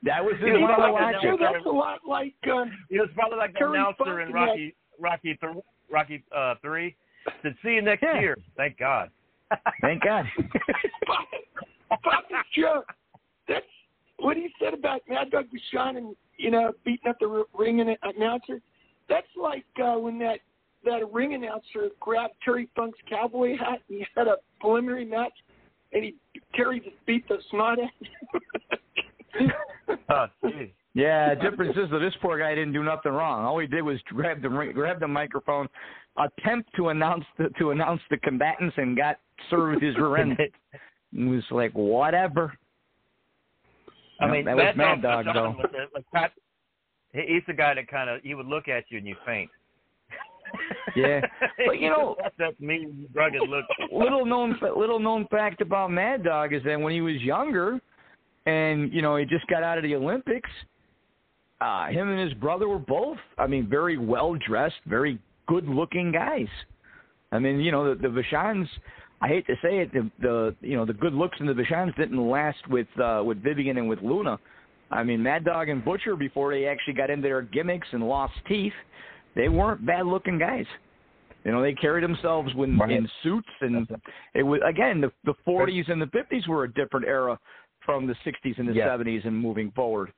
That 0.04 0.24
was 0.24 0.34
his 0.40 0.50
line 0.54 0.64
of 0.64 0.78
probably 0.78 1.02
like. 1.02 1.16
So 1.22 1.38
that's 1.40 1.66
a 1.66 1.70
lot 1.70 2.00
like 2.08 2.34
um, 2.52 2.72
He 2.90 2.98
was 2.98 3.10
probably 3.14 3.38
like 3.38 3.54
the 3.54 3.70
announcer 3.70 4.22
in 4.22 4.34
Rocky 4.34 4.76
Rocky 5.00 5.36
th- 5.36 5.64
Rocky 5.92 6.24
uh, 6.36 6.56
three. 6.62 6.96
Said, 7.44 7.56
"See 7.64 7.74
you 7.74 7.84
next 7.84 8.02
Yeah. 8.02 8.20
year." 8.20 8.38
Thank 8.58 8.80
God. 8.80 9.12
Thank 9.82 10.04
God. 10.04 10.26
Papa 11.90 12.24
Joe. 12.56 12.84
That's 13.48 13.66
what 14.18 14.38
he 14.38 14.50
said 14.60 14.74
about 14.74 15.02
Mad 15.08 15.30
Dog 15.30 15.46
Vachon 15.54 15.98
and 15.98 16.16
you 16.38 16.50
know 16.50 16.72
beating 16.84 17.08
up 17.08 17.18
the 17.20 17.46
ring 17.58 17.82
an- 17.82 17.96
announcer. 18.02 18.60
That's 19.08 19.28
like 19.40 19.66
uh, 19.84 20.00
when 20.00 20.18
that 20.20 20.40
that 20.86 21.12
ring 21.12 21.34
announcer 21.34 21.90
grabbed 22.00 22.34
Terry 22.44 22.68
Funk's 22.76 23.00
cowboy 23.10 23.58
hat 23.58 23.82
and 23.90 24.00
he 24.00 24.06
had 24.16 24.28
a 24.28 24.36
preliminary 24.60 25.06
match, 25.06 25.34
and 25.94 26.04
he 26.04 26.16
Terry 26.56 26.80
just 26.80 26.96
beat 27.06 27.28
the 27.28 27.38
snot 27.50 27.78
out. 27.80 27.90
Oh, 30.10 30.26
geez. 30.50 30.70
Yeah, 30.94 31.36
difference 31.36 31.78
is 31.78 31.90
that 31.92 32.00
this 32.00 32.14
poor 32.22 32.38
guy 32.38 32.54
didn't 32.54 32.74
do 32.74 32.84
nothing 32.84 33.14
wrong. 33.14 33.46
All 33.46 33.58
he 33.60 33.68
did 33.68 33.82
was 33.82 33.98
grab 34.08 34.42
the 34.42 34.50
ring- 34.50 34.74
grab 34.74 35.00
the 35.00 35.08
microphone, 35.08 35.70
attempt 36.18 36.70
to 36.76 36.90
announce 36.90 37.24
the 37.38 37.50
to 37.60 37.72
announce 37.72 38.02
the 38.10 38.18
combatants, 38.18 38.76
and 38.78 38.98
got 38.98 39.18
served 39.50 39.82
his 39.82 39.96
rear 39.98 40.18
end. 40.18 40.38
It 40.38 40.52
was 41.14 41.44
like 41.50 41.72
whatever. 41.74 42.54
I 44.20 44.26
Yep, 44.26 44.34
mean, 44.34 44.46
that 44.46 44.56
was 44.58 44.76
Mad 44.76 45.02
Dog 45.02 45.26
Dog 45.26 45.56
though. 45.56 45.88
like 45.96 46.06
Pat, 46.14 46.32
he's 47.14 47.42
the 47.48 47.54
guy 47.54 47.74
that 47.74 47.88
kind 47.88 48.10
of 48.10 48.22
he 48.22 48.34
would 48.36 48.46
look 48.48 48.68
at 48.68 48.84
you 48.90 48.98
and 48.98 49.08
you 49.08 49.16
faint. 49.26 49.50
Yeah, 50.96 51.22
but 51.66 51.80
you 51.80 51.90
know, 51.90 52.16
that 52.38 52.60
mean 52.60 53.08
rugged 53.14 53.48
look. 53.48 53.66
little 53.92 54.26
known 54.26 54.58
little 54.78 55.00
known 55.00 55.28
fact 55.32 55.62
about 55.62 55.92
Mad 55.92 56.24
Dog 56.24 56.54
is 56.54 56.64
that 56.64 56.80
when 56.80 56.94
he 56.94 57.02
was 57.02 57.16
younger, 57.22 57.80
and 58.46 58.92
you 58.94 59.02
know 59.02 59.16
he 59.16 59.26
just 59.26 59.48
got 59.48 59.64
out 59.64 59.78
of 59.78 59.84
the 59.84 59.96
Olympics, 59.96 60.50
uh, 61.62 61.88
him 61.88 62.10
and 62.10 62.20
his 62.20 62.34
brother 62.40 62.68
were 62.68 62.80
both, 62.80 63.20
I 63.38 63.48
mean, 63.48 63.68
very 63.70 63.98
well 63.98 64.36
dressed, 64.48 64.82
very 64.88 65.20
good 65.48 65.68
looking 65.68 66.12
guys. 66.12 66.48
I 67.32 67.40
mean, 67.40 67.60
you 67.60 67.72
know, 67.72 67.94
the, 67.94 68.02
the 68.02 68.08
Vachons. 68.08 68.68
I 69.24 69.28
hate 69.28 69.46
to 69.46 69.54
say 69.62 69.78
it, 69.78 69.94
the, 69.94 70.10
the 70.20 70.56
you 70.62 70.76
know 70.76 70.86
the 70.86 70.94
good 70.94 71.14
looks 71.14 71.38
in 71.40 71.46
the 71.46 71.54
Vachons 71.54 71.96
didn't 71.96 72.30
last 72.30 72.68
with 72.70 72.88
uh, 73.02 73.22
with 73.24 73.42
Vivian 73.44 73.78
and 73.78 73.88
with 73.88 74.02
Luna. 74.02 74.40
I 74.90 75.04
mean, 75.04 75.24
Mad 75.24 75.46
Dog 75.46 75.70
and 75.70 75.86
Butcher 75.86 76.16
before 76.16 76.52
they 76.52 76.66
actually 76.66 76.96
got 76.96 77.10
into 77.10 77.24
their 77.24 77.44
gimmicks 77.44 77.88
and 77.92 78.04
lost 78.04 78.34
teeth, 78.48 78.74
they 79.36 79.50
weren't 79.50 79.86
bad 79.86 80.06
looking 80.06 80.38
guys. 80.38 80.66
You 81.44 81.52
know, 81.52 81.62
they 81.62 81.74
carried 81.74 82.04
themselves 82.04 82.54
when 82.54 82.80
in 82.90 83.10
suits, 83.24 83.48
and 83.62 83.88
it 84.36 84.44
was 84.44 84.62
again 84.68 85.02
the 85.02 85.12
the 85.24 85.34
40s 85.48 85.90
and 85.92 86.02
the 86.02 86.06
50s 86.08 86.48
were 86.48 86.66
a 86.66 86.74
different 86.74 87.06
era 87.08 87.40
from 87.84 88.06
the 88.06 88.16
60s 88.26 88.60
and 88.60 88.68
the 88.68 88.74
Yeah. 88.74 88.88
70s 88.88 89.26
and 89.26 89.36
moving 89.36 89.72
forward. 89.72 90.14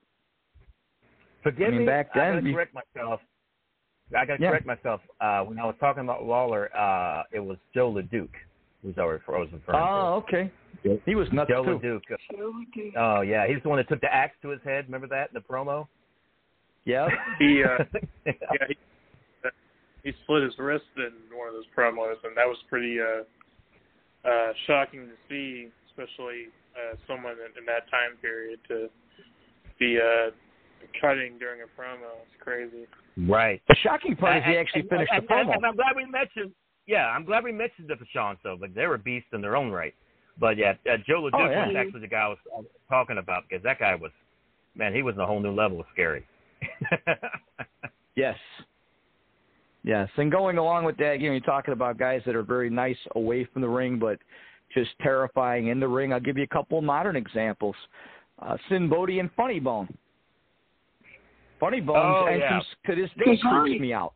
Forgive 1.41 1.67
I 1.67 1.71
mean, 1.71 1.79
me. 1.81 1.85
back 1.85 2.09
I 2.13 2.31
gotta 2.31 2.41
correct 2.41 2.73
myself. 2.73 3.21
I 4.15 4.25
gotta 4.25 4.41
Yeah. 4.41 4.49
correct 4.49 4.65
myself. 4.65 5.01
Uh, 5.21 5.43
when 5.43 5.59
I 5.59 5.65
was 5.65 5.75
talking 5.79 6.03
about 6.03 6.25
Lawler, 6.25 6.69
uh, 6.75 7.23
it 7.31 7.39
was 7.39 7.57
Joe 7.73 7.91
LeDuc 7.93 8.29
who's 8.83 8.97
I 8.97 9.05
was 9.05 9.19
referring 9.23 9.59
Oh, 9.69 10.23
okay. 10.27 10.51
He 11.05 11.15
was 11.15 11.31
nuts 11.31 11.49
Joe 11.49 11.63
too. 11.63 12.01
LeDuc. 12.05 12.93
Oh 12.97 13.21
yeah, 13.21 13.47
he's 13.47 13.63
the 13.63 13.69
one 13.69 13.77
that 13.77 13.87
took 13.87 14.01
the 14.01 14.13
axe 14.13 14.35
to 14.41 14.49
his 14.49 14.61
head. 14.63 14.85
Remember 14.85 15.07
that 15.07 15.29
in 15.29 15.33
the 15.33 15.39
promo? 15.39 15.87
Yeah. 16.85 17.07
He 17.39 17.63
uh, 17.63 17.83
yeah, 18.25 18.33
he, 18.67 18.77
he 20.03 20.11
split 20.23 20.43
his 20.43 20.53
wrist 20.59 20.85
in 20.97 21.11
one 21.35 21.47
of 21.47 21.53
those 21.53 21.67
promos, 21.75 22.15
and 22.23 22.35
that 22.35 22.45
was 22.45 22.57
pretty 22.69 22.97
uh, 22.99 23.23
uh, 24.27 24.53
shocking 24.67 25.07
to 25.07 25.15
see, 25.29 25.69
especially 25.89 26.47
uh, 26.75 26.95
someone 27.07 27.33
in, 27.33 27.57
in 27.59 27.65
that 27.65 27.89
time 27.89 28.17
period 28.21 28.59
to 28.67 28.89
be 29.79 29.97
uh, 29.97 30.31
cutting 30.99 31.37
during 31.39 31.61
a 31.61 31.69
promo. 31.79 32.19
It's 32.27 32.41
crazy. 32.43 32.85
Right. 33.29 33.61
The 33.67 33.75
shocking 33.81 34.15
part 34.15 34.37
is 34.37 34.43
he 34.45 34.57
actually 34.57 34.81
and- 34.81 34.89
finished 34.89 35.11
and, 35.13 35.23
the 35.23 35.27
promo. 35.27 35.55
And 35.55 35.65
I'm 35.65 35.75
glad 35.75 35.95
we 35.95 36.05
mentioned. 36.05 36.51
Yeah, 36.85 37.07
I'm 37.07 37.23
glad 37.23 37.45
we 37.45 37.53
mentioned 37.53 37.87
the 37.87 37.95
Vachons 37.95 38.37
though. 38.43 38.57
Like 38.59 38.75
they 38.75 38.87
were 38.87 38.97
beasts 38.97 39.29
in 39.31 39.39
their 39.41 39.55
own 39.55 39.71
right. 39.71 39.93
But 40.37 40.57
yeah, 40.57 40.73
uh, 40.91 40.97
Joe 41.07 41.21
LeDuc 41.21 41.31
Oh, 41.35 41.49
yeah. 41.49 41.67
was 41.67 41.75
actually 41.77 42.01
the 42.01 42.07
guy 42.07 42.23
I 42.23 42.27
was 42.27 42.37
uh, 42.57 42.61
talking 42.89 43.19
about 43.19 43.43
because 43.47 43.63
that 43.63 43.79
guy 43.79 43.95
was, 43.95 44.11
man, 44.75 44.93
he 44.93 45.01
was 45.01 45.15
in 45.15 45.21
a 45.21 45.25
whole 45.25 45.39
new 45.39 45.53
level 45.53 45.79
of 45.79 45.85
scary. 45.93 46.25
Yes. 48.15 48.35
Yes, 49.83 50.07
and 50.15 50.31
going 50.31 50.57
along 50.57 50.85
with 50.85 50.95
that, 50.97 51.19
you 51.19 51.27
know, 51.27 51.33
you're 51.33 51.41
talking 51.41 51.73
about 51.73 51.97
guys 51.97 52.21
that 52.25 52.35
are 52.35 52.43
very 52.43 52.69
nice 52.69 52.97
away 53.15 53.43
from 53.51 53.61
the 53.61 53.67
ring, 53.67 53.99
but 53.99 54.17
just 54.73 54.91
terrifying 55.01 55.67
in 55.67 55.79
the 55.79 55.87
ring. 55.87 56.13
I'll 56.13 56.21
give 56.21 56.37
you 56.37 56.43
a 56.43 56.47
couple 56.47 56.77
of 56.77 56.83
modern 56.85 57.15
examples: 57.17 57.75
uh, 58.41 58.55
Sinn 58.69 58.87
Bodhi 58.89 59.19
and 59.19 59.29
Funny 59.35 59.59
Bone. 59.59 59.93
Funny 61.59 61.81
Bone's 61.81 61.97
Oh, 61.99 62.27
yeah. 62.29 62.33
entrance 62.45 62.65
to 62.87 62.95
this 62.95 63.09
day 63.17 63.37
freaks 63.41 63.81
me 63.81 63.93
out. 63.93 64.13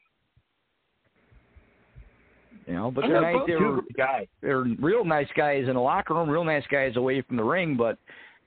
You 2.66 2.74
know, 2.74 2.92
but 2.92 3.02
they're 3.08 3.22
nice. 3.22 3.38
They're 3.48 3.80
guy. 3.98 4.28
they're 4.42 4.66
real 4.80 5.06
nice 5.06 5.30
guys 5.38 5.66
in 5.68 5.76
the 5.76 5.80
locker 5.82 6.14
room, 6.14 6.30
real 6.30 6.44
nice 6.44 6.66
guys 6.70 6.98
away 6.98 7.22
from 7.22 7.38
the 7.38 7.44
ring. 7.44 7.78
But 7.78 7.98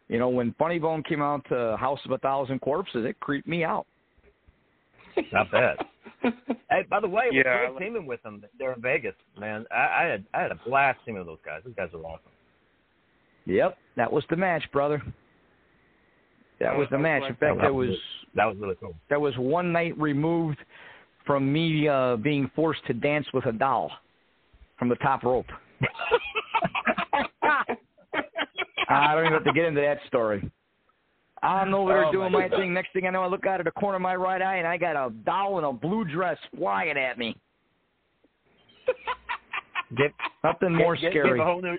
you 0.09 0.19
know, 0.19 0.29
when 0.29 0.55
Funny 0.59 0.79
Bone 0.79 1.03
came 1.03 1.23
out 1.23 1.45
to 1.49 1.77
House 1.79 2.01
of 2.05 2.11
a 2.11 2.19
Thousand 2.19 2.61
Corpses, 2.61 3.07
it 3.07 3.19
creeped 3.21 3.49
me 3.49 3.65
out. 3.65 3.87
Not 5.33 5.51
bad. 5.51 5.77
Hey, 6.23 6.83
by 6.89 7.01
the 7.01 7.09
way, 7.09 7.25
it 7.27 7.35
was 7.35 7.43
Yeah, 7.45 7.53
I 7.53 7.57
great 7.59 7.71
like- 7.73 7.83
teaming 7.83 8.07
with 8.07 8.23
them 8.23 8.43
They're 8.59 8.73
in 8.75 8.83
Vegas, 8.83 9.15
man. 9.39 9.65
I, 9.71 9.77
I 9.77 10.05
had 10.05 10.25
I 10.35 10.43
had 10.43 10.51
a 10.53 10.61
blast 10.67 11.01
teaming 11.05 11.21
with 11.21 11.29
those 11.29 11.39
guys. 11.45 11.63
Those 11.65 11.75
guys 11.75 11.89
are 11.95 11.99
awesome. 12.05 12.31
Yep, 13.47 13.77
that 13.97 14.13
was 14.13 14.25
the 14.31 14.37
match, 14.37 14.63
brother. 14.73 15.03
That 16.61 16.77
was 16.77 16.87
the 16.91 16.99
match. 16.99 17.23
In 17.23 17.35
fact, 17.37 17.59
that 17.63 17.73
was 17.75 17.89
that 18.35 18.45
was 18.45 18.57
really 18.59 18.75
cool. 18.81 18.95
that 19.09 19.21
was 19.21 19.35
one 19.39 19.73
night 19.73 19.99
removed 19.99 20.59
from 21.27 21.51
me 21.53 21.89
uh, 21.89 22.17
being 22.17 22.51
forced 22.55 22.85
to 22.87 22.93
dance 22.95 23.27
with 23.33 23.47
a 23.47 23.53
doll 23.53 23.91
from 24.79 24.89
the 24.89 24.97
top 24.97 25.23
rope. 25.23 25.47
I 28.89 29.15
don't 29.15 29.25
even 29.27 29.33
have 29.33 29.45
to 29.45 29.53
get 29.53 29.65
into 29.67 29.81
that 29.81 29.99
story. 30.09 30.51
I'm 31.43 31.75
over 31.75 31.93
there 31.93 32.05
Oh, 32.07 32.13
doing 32.13 32.33
my 32.33 32.49
my 32.49 32.57
thing. 32.57 32.75
Next 32.75 32.93
thing 32.93 33.07
I 33.07 33.11
know, 33.11 33.23
I 33.23 33.27
look 33.27 33.47
out 33.47 33.61
of 33.61 33.65
the 33.65 33.71
corner 33.71 33.97
of 33.97 34.03
my 34.03 34.15
right 34.15 34.43
eye, 34.43 34.57
and 34.57 34.67
I 34.67 34.77
got 34.77 34.97
a 34.97 35.11
doll 35.25 35.59
in 35.59 35.65
a 35.65 35.73
blue 35.73 36.05
dress 36.05 36.37
flying 36.57 36.97
at 36.99 37.19
me. 37.19 37.37
Get, 39.97 40.13
Nothing 40.45 40.75
more 40.75 40.97
gave, 40.97 41.11
scary. 41.11 41.31
Gave 41.31 41.41
a 41.41 41.45
whole 41.45 41.63
new 41.63 41.77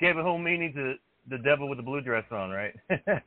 gave 0.00 0.16
a 0.18 0.22
whole 0.22 0.38
meaning 0.38 0.72
to 0.74 0.94
the 1.30 1.42
devil 1.42 1.68
with 1.68 1.78
the 1.78 1.82
blue 1.82 2.00
dress 2.00 2.24
on, 2.30 2.50
right? 2.50 2.74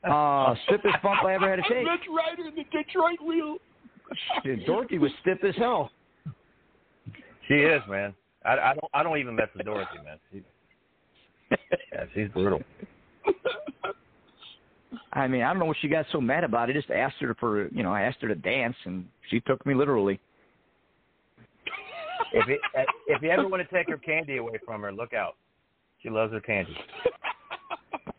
Uh, 0.04 0.56
stiffest 0.66 1.02
bump 1.04 1.24
I 1.24 1.34
ever 1.36 1.50
had 1.50 1.58
to 1.58 1.62
take. 1.64 1.86
Red 1.86 2.00
Rider 2.16 2.48
in 2.48 2.56
the 2.56 2.64
Detroit 2.72 3.20
wheel. 3.26 3.58
Dude, 4.44 4.66
Dorothy 4.66 4.98
was 4.98 5.12
stiff 5.22 5.44
as 5.44 5.56
hell. 5.56 5.92
she 7.48 7.56
is, 7.56 7.82
man. 7.90 8.14
I, 8.46 8.52
I 8.58 8.74
don't 8.74 8.92
I 8.94 9.04
don't 9.04 9.18
even 9.18 9.36
mess 9.36 9.50
with 9.56 9.66
Dorothy, 9.66 9.98
man. 10.04 10.18
She, 10.32 10.44
yeah, 11.92 12.06
she's 12.14 12.30
brutal. 12.30 12.62
I 15.14 15.28
mean, 15.28 15.42
I 15.42 15.50
don't 15.50 15.60
know 15.60 15.66
what 15.66 15.78
she 15.82 15.88
got 15.88 16.06
so 16.12 16.22
mad 16.22 16.44
about. 16.44 16.70
I 16.70 16.74
just 16.74 16.90
asked 16.90 17.16
her 17.20 17.36
for, 17.40 17.68
you 17.70 17.84
know, 17.84 17.92
I 17.92 18.04
asked 18.04 18.22
her 18.22 18.28
to 18.28 18.36
dance, 18.36 18.76
and 18.86 19.06
she 19.30 19.40
took 19.42 19.66
me 19.66 19.74
literally. 19.74 20.20
If 22.34 22.48
it, 22.48 22.60
uh, 22.78 22.84
if 23.08 23.22
you 23.22 23.30
ever 23.30 23.48
want 23.48 23.68
to 23.68 23.76
take 23.76 23.90
her 23.90 23.98
candy 23.98 24.38
away 24.38 24.60
from 24.66 24.82
her, 24.82 24.92
look 24.92 25.14
out. 25.14 25.36
She 26.02 26.10
loves 26.10 26.32
her 26.34 26.40
candy. 26.40 26.76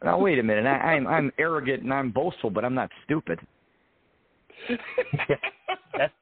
Now 0.05 0.19
wait 0.19 0.39
a 0.39 0.43
minute, 0.43 0.67
I, 0.67 0.95
I'm 0.95 1.07
I'm 1.07 1.33
arrogant 1.39 1.83
and 1.83 1.93
I'm 1.93 2.11
boastful, 2.11 2.51
but 2.51 2.65
I'm 2.65 2.75
not 2.75 2.91
stupid. 3.05 3.41
That's 5.97 6.13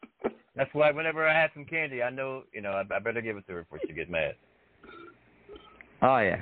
that's 0.54 0.70
why 0.72 0.90
whenever 0.90 1.28
I 1.28 1.38
have 1.38 1.50
some 1.52 1.66
candy, 1.66 2.02
I 2.02 2.10
know 2.10 2.44
you 2.52 2.62
know 2.62 2.70
I, 2.70 2.94
I 2.94 2.98
better 2.98 3.20
give 3.20 3.36
it 3.36 3.46
to 3.48 3.52
her 3.52 3.62
before 3.62 3.80
she 3.86 3.92
gets 3.92 4.10
mad. 4.10 4.34
Oh 6.00 6.18
yeah, 6.18 6.40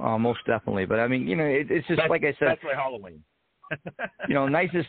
oh 0.00 0.18
most 0.18 0.40
definitely. 0.46 0.84
But 0.84 1.00
I 1.00 1.08
mean, 1.08 1.26
you 1.26 1.36
know, 1.36 1.44
it, 1.44 1.70
it's 1.70 1.86
just 1.86 1.96
That's- 1.96 2.10
like 2.10 2.24
I 2.24 2.36
said, 2.38 2.48
That's 2.48 2.64
why 2.64 2.74
Halloween. 2.74 3.22
You 4.28 4.34
know, 4.34 4.46
nicest 4.48 4.88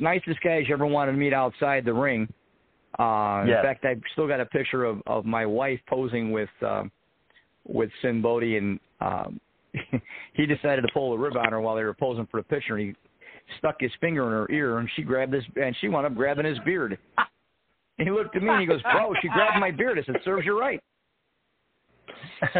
nicest 0.00 0.40
guys 0.42 0.64
you 0.68 0.74
ever 0.74 0.86
wanted 0.86 1.12
to 1.12 1.18
meet 1.18 1.32
outside 1.32 1.84
the 1.84 1.92
ring. 1.94 2.32
Uh, 2.98 3.44
Yes. 3.46 3.58
In 3.58 3.64
fact, 3.64 3.84
I've 3.84 4.02
still 4.12 4.28
got 4.28 4.40
a 4.40 4.46
picture 4.46 4.84
of 4.84 5.00
of 5.06 5.24
my 5.24 5.46
wife 5.46 5.80
posing 5.88 6.30
with 6.32 6.50
um, 6.66 6.90
with 7.66 7.90
Sinn 8.02 8.20
Bodhi, 8.20 8.56
and 8.56 8.80
um, 9.00 9.40
he 10.34 10.46
decided 10.46 10.82
to 10.82 10.88
pull 10.92 11.10
the 11.12 11.18
rib 11.18 11.36
on 11.36 11.52
her 11.52 11.60
while 11.60 11.76
they 11.76 11.84
were 11.84 11.94
posing 11.94 12.26
for 12.30 12.40
the 12.40 12.44
picture, 12.44 12.76
and 12.76 12.88
he 12.88 12.94
stuck 13.58 13.76
his 13.80 13.90
finger 14.00 14.26
in 14.26 14.32
her 14.32 14.50
ear, 14.50 14.78
and 14.78 14.88
she 14.96 15.02
grabbed 15.02 15.32
his 15.32 15.44
and 15.56 15.74
she 15.80 15.88
wound 15.88 16.06
up 16.06 16.14
grabbing 16.14 16.44
his 16.44 16.58
beard. 16.60 16.98
And 17.98 18.08
he 18.08 18.10
looked 18.12 18.34
at 18.36 18.42
me 18.42 18.48
and 18.50 18.60
he 18.60 18.66
goes, 18.66 18.82
"Bro, 18.82 19.14
she 19.22 19.28
grabbed 19.28 19.58
my 19.60 19.70
beard." 19.70 19.98
I 19.98 20.02
said, 20.04 20.16
"Serves 20.24 20.44
you 20.46 20.58
right." 20.58 20.80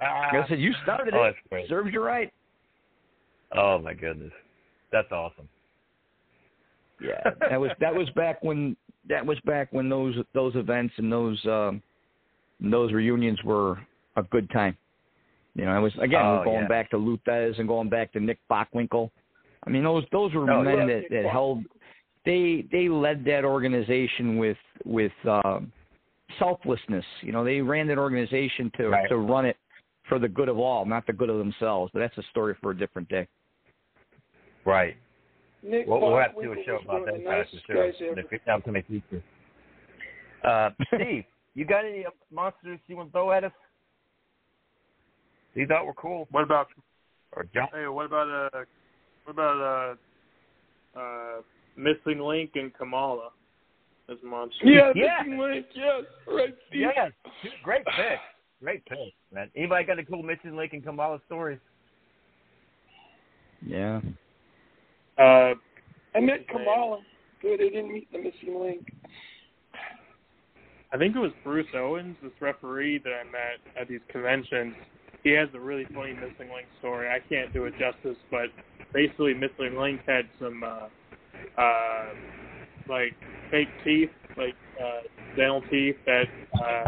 I 0.00 0.44
said, 0.48 0.60
"You 0.60 0.72
started 0.82 1.14
Oh, 1.14 1.24
it. 1.24 1.34
great. 1.50 1.68
Serves 1.68 1.92
you 1.92 2.02
right." 2.02 2.32
oh 3.56 3.78
my 3.78 3.94
goodness, 3.94 4.32
that's 4.92 5.10
awesome. 5.12 5.48
Yeah, 7.00 7.30
that 7.50 7.60
was 7.60 7.70
that 7.80 7.94
was 7.94 8.08
back 8.10 8.42
when 8.42 8.76
that 9.08 9.24
was 9.24 9.38
back 9.44 9.72
when 9.72 9.88
those 9.88 10.14
those 10.34 10.54
events 10.56 10.94
and 10.96 11.12
those 11.12 11.44
um 11.46 11.82
those 12.60 12.92
reunions 12.92 13.42
were 13.44 13.78
a 14.16 14.22
good 14.22 14.50
time. 14.50 14.76
You 15.54 15.64
know, 15.64 15.70
I 15.70 15.78
was 15.78 15.92
again 16.00 16.24
Oh, 16.24 16.44
going 16.44 16.62
yeah. 16.62 16.68
back 16.68 16.90
to 16.90 16.96
Lou 16.96 17.18
Thesz 17.26 17.58
and 17.58 17.68
going 17.68 17.88
back 17.88 18.12
to 18.12 18.20
Nick 18.20 18.38
Bockwinkel. 18.50 19.10
I 19.66 19.70
mean, 19.70 19.84
those 19.84 20.04
those 20.12 20.32
were 20.34 20.50
Oh, 20.50 20.62
men 20.62 20.78
yeah. 20.78 20.86
that, 20.86 21.02
that 21.10 21.26
held 21.26 21.64
they 22.24 22.66
they 22.72 22.88
led 22.88 23.24
that 23.24 23.44
organization 23.44 24.38
with 24.38 24.58
with 24.84 25.12
um 25.26 25.72
selflessness. 26.38 27.04
You 27.22 27.32
know, 27.32 27.44
they 27.44 27.60
ran 27.60 27.86
that 27.88 27.98
organization 27.98 28.70
to 28.76 28.88
Right. 28.88 29.08
to 29.08 29.16
run 29.18 29.46
it 29.46 29.56
for 30.08 30.18
the 30.18 30.28
good 30.28 30.48
of 30.48 30.58
all, 30.58 30.84
not 30.84 31.06
the 31.06 31.12
good 31.12 31.30
of 31.30 31.38
themselves. 31.38 31.90
But 31.92 32.00
that's 32.00 32.18
a 32.18 32.22
story 32.30 32.54
for 32.60 32.70
a 32.70 32.76
different 32.76 33.08
day. 33.08 33.26
Right. 34.66 34.96
Nick 35.62 35.86
We'll, 35.86 36.00
we'll 36.00 36.18
have 36.18 36.34
to 36.34 36.42
do 36.42 36.52
a 36.52 36.56
show 36.66 36.78
about 36.84 37.06
that 37.06 37.14
the 37.18 37.24
guys 37.24 37.46
for 37.50 37.72
sure. 37.72 37.86
guys 37.86 37.94
ever. 38.02 38.20
If 38.20 38.26
it's 38.32 38.44
upcoming 38.52 38.82
future. 38.86 39.22
Uh, 40.46 40.70
Steve, 40.94 41.24
you 41.54 41.64
got 41.64 41.84
any 41.84 42.04
uh, 42.04 42.10
monsters 42.32 42.78
you 42.88 42.96
want 42.96 43.08
to 43.08 43.12
throw 43.12 43.32
at 43.32 43.44
us? 43.44 43.52
You 45.54 45.66
thought 45.66 45.86
were 45.86 45.94
cool, 45.94 46.28
What 46.30 46.42
about 46.44 46.68
or 47.32 47.46
John? 47.54 47.68
hey? 47.72 47.86
What 47.86 48.06
about 48.06 48.28
uh? 48.28 48.64
What 49.24 49.32
about 49.32 49.96
uh? 50.94 50.98
Uh, 50.98 51.42
Missing 51.76 52.20
Link 52.20 52.52
and 52.54 52.72
Kamala 52.74 53.30
as 54.10 54.16
monsters. 54.24 54.60
Yeah, 54.64 54.92
Yeah. 54.94 55.22
Missing 55.22 55.38
Link, 55.38 55.66
yes, 55.74 56.04
right, 56.26 56.54
Steve. 56.68 56.80
Yes, 56.96 57.12
great 57.62 57.84
pick. 57.84 58.18
Great 58.62 58.84
pick, 58.86 59.12
man. 59.32 59.50
Anybody 59.54 59.84
got 59.84 59.98
a 59.98 60.04
cool 60.04 60.22
Missing 60.22 60.56
Link 60.56 60.72
and 60.72 60.82
Kamala 60.82 61.20
stories? 61.26 61.58
Yeah. 63.64 64.00
Uh, 65.18 65.54
I 66.14 66.20
met 66.20 66.48
Kamala. 66.48 67.00
Good, 67.42 67.60
I 67.60 67.68
didn't 67.68 67.92
meet 67.92 68.10
the 68.12 68.18
missing 68.18 68.60
link. 68.60 68.92
I 70.92 70.98
think 70.98 71.16
it 71.16 71.18
was 71.18 71.32
Bruce 71.42 71.66
Owens, 71.74 72.16
this 72.22 72.32
referee 72.40 72.98
that 73.04 73.12
I 73.12 73.24
met 73.24 73.80
at 73.80 73.88
these 73.88 74.00
conventions. 74.08 74.74
He 75.24 75.30
has 75.32 75.48
a 75.54 75.60
really 75.60 75.84
funny 75.94 76.14
missing 76.14 76.52
link 76.54 76.66
story. 76.78 77.08
I 77.08 77.18
can't 77.28 77.52
do 77.52 77.64
it 77.64 77.74
justice, 77.78 78.16
but 78.30 78.46
basically, 78.92 79.34
missing 79.34 79.76
link 79.78 80.00
had 80.06 80.26
some 80.38 80.62
uh, 80.62 81.60
uh, 81.60 82.04
like 82.88 83.14
fake 83.50 83.68
teeth, 83.84 84.10
like 84.36 84.54
uh, 84.80 85.00
dental 85.36 85.62
teeth 85.70 85.96
that 86.06 86.24
uh, 86.54 86.84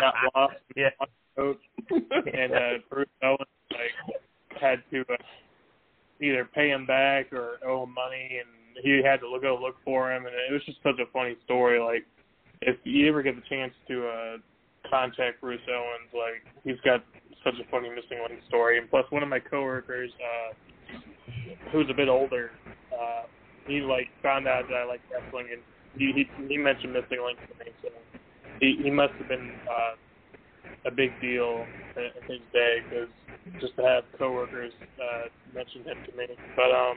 got 0.00 0.14
lost. 0.34 0.54
Yeah. 0.76 0.90
and 1.38 2.52
uh, 2.52 2.70
Bruce 2.90 3.08
Owens 3.22 3.38
like 3.70 4.60
had 4.60 4.82
to 4.90 5.00
uh, 5.00 5.16
either 6.20 6.48
pay 6.54 6.70
him 6.70 6.86
back 6.86 7.32
or 7.32 7.58
owe 7.66 7.84
him 7.84 7.94
money, 7.94 8.40
and 8.40 8.84
he 8.84 9.02
had 9.04 9.20
to 9.20 9.38
go 9.40 9.58
look 9.60 9.76
for 9.84 10.12
him, 10.12 10.26
and 10.26 10.34
it 10.34 10.52
was 10.52 10.62
just 10.64 10.78
such 10.82 10.98
a 11.00 11.10
funny 11.12 11.36
story. 11.44 11.80
Like, 11.80 12.06
if 12.62 12.76
you 12.84 13.08
ever 13.08 13.22
get 13.22 13.36
the 13.36 13.42
chance 13.48 13.72
to 13.88 14.06
uh, 14.06 14.36
contact 14.88 15.40
Bruce 15.40 15.60
Owens, 15.68 16.10
like 16.12 16.42
he's 16.64 16.80
got 16.84 17.04
such 17.44 17.54
a 17.54 17.70
funny 17.70 17.88
missing 17.88 18.18
link 18.28 18.40
story. 18.48 18.78
And 18.78 18.88
plus, 18.88 19.04
one 19.10 19.22
of 19.22 19.28
my 19.28 19.40
coworkers, 19.40 20.10
uh, 20.20 20.98
who's 21.72 21.88
a 21.90 21.94
bit 21.94 22.08
older, 22.08 22.50
uh, 22.92 23.22
he 23.66 23.80
like 23.80 24.08
found 24.22 24.46
out 24.46 24.64
that 24.68 24.76
I 24.76 24.84
like 24.84 25.00
wrestling, 25.10 25.46
and 25.52 25.62
he 25.96 26.12
he, 26.12 26.46
he 26.48 26.56
mentioned 26.56 26.92
missing 26.92 27.24
link 27.24 27.38
to 27.38 27.64
me. 27.64 27.70
So 27.82 27.88
he 28.60 28.78
he 28.82 28.90
must 28.90 29.12
have 29.14 29.28
been 29.28 29.52
uh, 29.68 29.94
a 30.86 30.90
big 30.90 31.18
deal 31.20 31.68
in, 31.96 32.10
his 32.28 32.40
day 32.52 32.78
because 32.88 33.08
just 33.60 33.76
to 33.76 33.82
have 33.82 34.04
coworkers 34.18 34.72
uh, 34.98 35.28
mention 35.54 35.82
him 35.84 35.96
to 36.06 36.16
me. 36.16 36.26
But 36.56 36.70
um, 36.70 36.96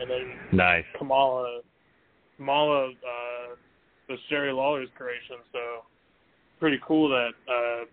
and 0.00 0.10
then 0.10 0.38
Nice. 0.52 0.84
Kamala, 0.98 1.60
Kamala 2.36 2.88
uh, 2.88 3.54
was 4.08 4.18
Jerry 4.28 4.52
Lawler's 4.52 4.88
creation, 4.96 5.36
so 5.52 5.84
pretty 6.58 6.78
cool 6.86 7.08
that 7.08 7.30
uh, 7.48 7.84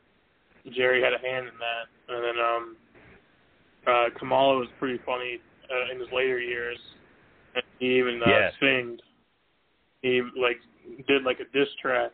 Jerry 0.75 1.01
had 1.01 1.13
a 1.13 1.19
hand 1.19 1.47
in 1.47 1.53
that. 1.59 2.13
And 2.13 2.23
then 2.23 2.43
um, 2.43 2.75
uh, 3.87 4.19
Kamala 4.19 4.57
was 4.57 4.67
pretty 4.79 4.99
funny 5.05 5.39
uh, 5.71 5.93
in 5.93 5.99
his 5.99 6.09
later 6.11 6.39
years. 6.39 6.77
And 7.55 7.63
he 7.79 7.97
even 7.97 8.21
uh, 8.23 8.27
Yes. 8.27 8.53
singed. 8.59 9.01
He 10.01 10.21
like 10.39 10.59
did 11.07 11.23
like 11.23 11.39
a 11.39 11.57
diss 11.57 11.69
track. 11.81 12.11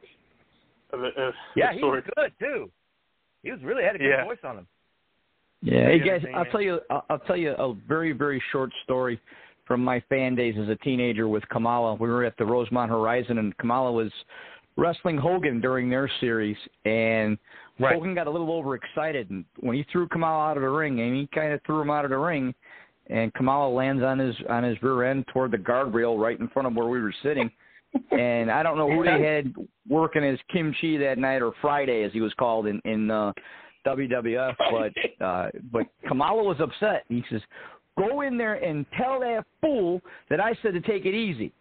Of 0.94 1.04
it, 1.04 1.18
of 1.18 1.34
Yeah, 1.56 1.68
the 1.70 1.74
he 1.74 1.80
story. 1.80 2.02
was 2.02 2.10
good 2.16 2.32
too. 2.40 2.72
He 3.42 3.52
was 3.52 3.60
really 3.64 3.84
had 3.84 3.96
a 3.96 3.98
good 3.98 4.08
Yeah. 4.08 4.24
voice 4.26 4.38
on 4.44 4.60
him. 4.60 4.68
Yeah, 5.62 5.86
hey 5.88 6.00
Very 6.00 6.20
guys, 6.20 6.30
I'll 6.36 6.46
tell 6.46 6.62
you, 6.62 6.80
I'll, 6.90 7.06
I'll 7.10 7.20
tell 7.20 7.38
you 7.38 7.52
a 7.52 7.74
very, 7.88 8.12
very 8.12 8.42
short 8.52 8.72
story 8.84 9.20
from 9.66 9.84
my 9.84 10.00
fan 10.10 10.36
days 10.36 10.56
as 10.62 10.70
a 10.70 10.76
teenager 10.78 11.28
with 11.28 11.48
Kamala. 11.50 11.96
We 11.96 12.10
were 12.10 12.26
at 12.26 12.38
the 12.38 12.46
Rosemont 12.46 12.92
Horizon, 12.92 13.38
and 13.38 13.58
Kamala 13.58 13.92
was 13.92 14.12
wrestling 14.76 15.18
Hogan 15.18 15.62
during 15.62 15.90
their 15.90 16.10
series, 16.20 16.58
and 16.86 17.38
Right. 17.80 17.96
Hogan 17.96 18.14
got 18.14 18.28
a 18.28 18.30
little 18.30 18.52
overexcited, 18.52 19.30
and 19.32 19.46
when 19.62 19.76
he 19.76 19.84
threw 19.84 20.08
Kamala 20.08 20.52
out 20.52 20.58
of 20.58 20.64
the 20.64 20.70
ring, 20.70 21.00
and 21.00 21.16
he 21.16 21.28
kind 21.28 21.54
of 21.54 21.62
threw 21.64 21.82
him 21.82 21.90
out 21.90 22.06
of 22.06 22.12
the 22.12 22.18
ring, 22.18 22.54
and 23.08 23.34
Kamala 23.34 23.70
lands 23.70 24.04
on 24.04 24.20
his 24.20 24.36
on 24.50 24.64
his 24.64 24.82
rear 24.84 25.04
end 25.04 25.26
toward 25.28 25.52
the 25.52 25.58
guardrail 25.58 26.20
right 26.22 26.40
in 26.40 26.48
front 26.50 26.68
of 26.68 26.76
where 26.76 26.88
we 26.88 27.02
were 27.02 27.14
sitting. 27.24 27.50
And 28.12 28.52
I 28.52 28.64
don't 28.64 28.78
know 28.78 28.90
who 28.90 29.04
they 29.04 29.22
had 29.22 29.54
working 29.88 30.24
as 30.24 30.38
Kim 30.52 30.76
Chi 30.80 30.98
that 30.98 31.18
night 31.18 31.42
or 31.42 31.54
Friday 31.62 32.04
as 32.04 32.12
he 32.12 32.22
was 32.22 32.34
called 32.36 32.68
in 32.68 32.82
in 32.86 33.12
uh, 33.12 33.34
WWF, 33.86 34.56
but 34.72 35.26
uh, 35.26 35.50
but 35.72 35.88
Kamala 36.08 36.44
was 36.44 36.58
upset. 36.60 37.06
He 37.10 37.24
says, 37.30 37.42
"Go 37.98 38.22
in 38.22 38.38
there 38.38 38.56
and 38.56 38.86
tell 38.98 39.20
that 39.20 39.46
fool 39.62 40.02
that 40.30 40.40
I 40.40 40.58
said 40.62 40.74
to 40.74 40.82
take 40.82 41.06
it 41.06 41.14
easy." 41.14 41.54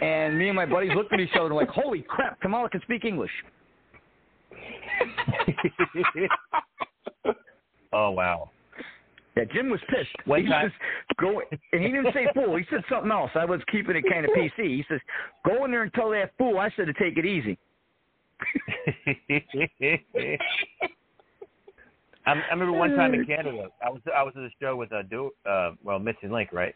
And 0.00 0.38
me 0.38 0.48
and 0.48 0.56
my 0.56 0.66
buddies 0.66 0.92
looked 0.94 1.12
at 1.12 1.20
each 1.20 1.30
other 1.34 1.46
and 1.46 1.54
were 1.54 1.62
like, 1.62 1.70
"Holy 1.70 2.02
crap! 2.02 2.40
Kamala 2.40 2.68
can 2.68 2.80
speak 2.82 3.04
English." 3.04 3.32
oh 7.92 8.10
wow. 8.10 8.50
Yeah, 9.36 9.44
Jim 9.52 9.70
was 9.70 9.80
pissed. 9.88 10.26
One 10.26 10.42
he 10.42 10.48
time- 10.48 10.70
says, 10.70 11.16
"Go," 11.18 11.40
and 11.72 11.82
he 11.82 11.88
didn't 11.88 12.12
say 12.12 12.26
fool. 12.34 12.56
He 12.56 12.64
said 12.68 12.82
something 12.88 13.12
else. 13.12 13.30
I 13.34 13.44
was 13.44 13.60
keeping 13.70 13.96
it 13.96 14.04
kind 14.10 14.24
of 14.24 14.32
PC. 14.32 14.76
He 14.76 14.84
says, 14.88 15.00
"Go 15.44 15.64
in 15.64 15.70
there 15.70 15.82
and 15.82 15.94
tell 15.94 16.10
that 16.10 16.32
fool 16.36 16.58
I 16.58 16.70
said 16.70 16.86
to 16.86 16.92
take 16.94 17.16
it 17.16 17.24
easy." 17.24 17.56
I, 22.26 22.32
I 22.32 22.50
remember 22.50 22.72
one 22.72 22.94
time 22.96 23.14
in 23.14 23.24
Canada, 23.24 23.68
I 23.84 23.90
was 23.90 24.00
I 24.14 24.22
was 24.22 24.34
at 24.36 24.42
a 24.42 24.50
show 24.60 24.76
with 24.76 24.92
a 24.92 25.02
do 25.02 25.30
uh 25.48 25.72
well 25.82 25.98
Missing 25.98 26.30
Link, 26.30 26.50
right? 26.52 26.74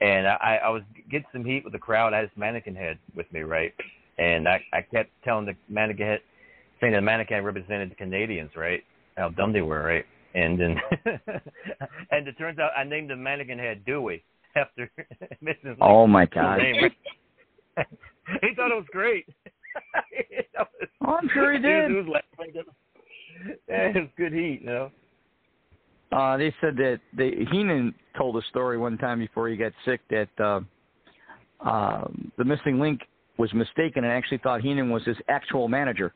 And 0.00 0.26
I 0.26 0.60
I 0.64 0.68
was 0.68 0.82
getting 1.10 1.26
some 1.32 1.44
heat 1.44 1.64
with 1.64 1.72
the 1.72 1.78
crowd. 1.78 2.14
I 2.14 2.18
had 2.18 2.26
this 2.26 2.36
mannequin 2.36 2.74
head 2.74 2.98
with 3.14 3.30
me, 3.32 3.40
right? 3.40 3.72
And 4.18 4.48
I 4.48 4.62
I 4.72 4.82
kept 4.82 5.10
telling 5.24 5.46
the 5.46 5.54
mannequin 5.68 6.06
head, 6.06 6.20
saying 6.80 6.94
the 6.94 7.00
mannequin 7.00 7.44
represented 7.44 7.90
the 7.90 7.94
Canadians, 7.94 8.50
right? 8.56 8.82
How 9.16 9.28
dumb 9.30 9.52
they 9.52 9.62
were, 9.62 9.82
right? 9.82 10.06
And 10.34 10.58
then 10.58 10.76
and 12.10 12.26
it 12.28 12.38
turns 12.38 12.58
out 12.58 12.70
I 12.76 12.84
named 12.84 13.10
the 13.10 13.16
mannequin 13.16 13.58
head 13.58 13.84
Dewey 13.84 14.24
after 14.56 14.90
Mrs. 15.42 15.76
Oh, 15.80 16.06
my 16.06 16.26
God. 16.26 16.60
He 18.40 18.54
thought 18.54 18.70
it 18.70 18.74
was 18.76 18.86
great. 18.92 19.26
Was- 20.58 20.66
Oh, 21.04 21.14
I'm 21.20 21.28
sure 21.34 21.52
he 21.52 21.58
did. 21.58 21.90
He 21.90 21.96
was 21.96 22.06
laughing. 22.06 22.54
Yeah, 23.68 23.88
it 23.88 23.96
was 23.96 24.08
good 24.16 24.32
heat, 24.32 24.60
you 24.62 24.66
know. 24.66 24.90
Uh, 26.12 26.36
they 26.36 26.54
said 26.60 26.76
that 26.76 27.00
they, 27.16 27.30
Heenan 27.50 27.92
told 28.16 28.36
a 28.36 28.42
story 28.48 28.78
one 28.78 28.96
time 28.98 29.18
before 29.18 29.48
he 29.48 29.56
got 29.56 29.72
sick 29.84 30.00
that 30.10 30.28
uh, 30.38 30.60
uh, 31.66 32.06
the 32.38 32.44
missing 32.44 32.78
link 32.78 33.00
was 33.38 33.52
mistaken 33.54 34.04
and 34.04 34.12
actually 34.12 34.38
thought 34.38 34.60
Heenan 34.60 34.90
was 34.90 35.02
his 35.04 35.16
actual 35.28 35.66
manager. 35.68 36.12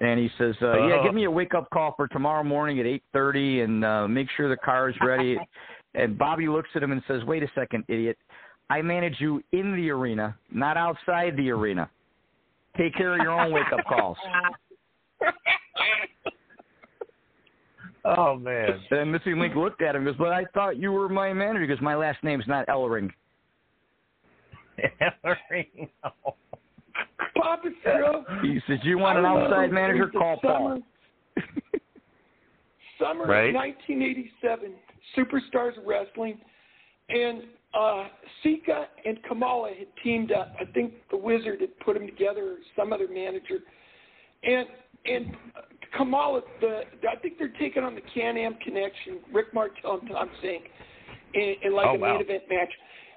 And 0.00 0.18
he 0.18 0.28
says, 0.38 0.54
uh, 0.60 0.86
"Yeah, 0.86 0.96
Oh. 1.00 1.04
give 1.04 1.14
me 1.14 1.24
a 1.24 1.30
wake 1.30 1.54
up 1.54 1.70
call 1.70 1.94
for 1.96 2.08
tomorrow 2.08 2.42
morning 2.42 2.80
at 2.80 2.86
eight 2.86 3.02
thirty, 3.12 3.60
and 3.60 3.84
uh, 3.84 4.08
make 4.08 4.28
sure 4.36 4.48
the 4.48 4.56
car 4.56 4.88
is 4.88 4.96
ready." 5.00 5.38
and 5.94 6.18
Bobby 6.18 6.48
looks 6.48 6.68
at 6.74 6.82
him 6.82 6.92
and 6.92 7.02
says, 7.06 7.22
"Wait 7.24 7.42
a 7.42 7.48
second, 7.54 7.84
idiot! 7.88 8.18
I 8.70 8.82
manage 8.82 9.20
you 9.20 9.42
in 9.52 9.76
the 9.76 9.90
arena, 9.90 10.36
not 10.50 10.76
outside 10.76 11.36
the 11.36 11.50
arena. 11.50 11.88
Take 12.76 12.94
care 12.94 13.14
of 13.14 13.20
your 13.20 13.30
own 13.30 13.52
wake 13.52 13.72
up 13.72 13.84
calls." 13.86 14.18
Oh 18.06 18.36
man. 18.36 18.80
And 18.90 19.10
Missing 19.10 19.38
Link 19.38 19.54
looked 19.54 19.80
at 19.80 19.94
him 19.96 20.06
and 20.06 20.14
goes, 20.14 20.18
But 20.18 20.32
I 20.34 20.44
thought 20.52 20.76
you 20.76 20.92
were 20.92 21.08
my 21.08 21.32
manager 21.32 21.66
because 21.66 21.80
my 21.80 21.94
last 21.94 22.22
name's 22.22 22.46
not 22.46 22.66
Ellering." 22.66 23.10
Ellering. 25.00 25.88
Papa 27.36 27.68
Joe. 27.84 28.24
He 28.42 28.60
says, 28.66 28.78
You 28.82 28.98
want 28.98 29.18
an 29.18 29.24
outside 29.24 29.72
manager? 29.72 30.10
the 30.12 30.18
Call 30.18 30.38
Paul. 30.40 30.80
Summer 32.98 33.24
Right. 33.26 33.52
1987, 33.54 34.72
Superstars 35.16 35.72
Wrestling, 35.84 36.38
and 37.08 37.42
uh, 37.78 38.04
Sika 38.42 38.86
and 39.04 39.18
Kamala 39.24 39.70
had 39.76 39.88
teamed 40.02 40.32
up. 40.32 40.54
I 40.60 40.64
think 40.72 40.94
the 41.10 41.16
Wizard 41.16 41.60
had 41.60 41.78
put 41.80 41.94
them 41.94 42.06
together, 42.06 42.52
or 42.52 42.56
some 42.76 42.92
other 42.92 43.08
manager, 43.08 43.58
and 44.44 44.66
and 45.06 45.36
Kamala, 45.96 46.40
the 46.60 46.80
I 47.10 47.16
think 47.20 47.38
they're 47.38 47.52
taking 47.58 47.82
on 47.82 47.94
the 47.94 48.00
Can-Am 48.14 48.54
Connection, 48.64 49.18
Rick 49.32 49.52
Martel 49.52 49.98
and 50.00 50.08
Tom 50.10 50.30
Zenk, 50.42 50.62
in, 51.34 51.54
in 51.62 51.74
like 51.74 51.86
Oh, 51.86 51.94
a 51.94 51.98
wow. 51.98 52.12
main 52.14 52.20
event 52.22 52.44
match. 52.48 52.72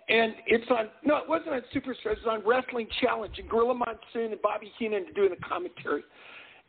And 0.10 0.36
it's 0.46 0.70
on 0.72 0.90
no, 1.04 1.18
it 1.18 1.28
wasn't 1.28 1.50
on 1.50 1.62
Superstars. 1.76 2.14
It 2.14 2.20
was 2.26 2.28
on 2.30 2.42
Wrestling 2.48 2.88
Challenge, 3.02 3.34
and 3.38 3.50
Gorilla 3.50 3.74
Monsoon 3.74 4.32
and 4.32 4.42
Bobby 4.42 4.72
Heenan 4.80 5.08
doing 5.16 5.30
the 5.30 5.46
commentary. 5.46 6.04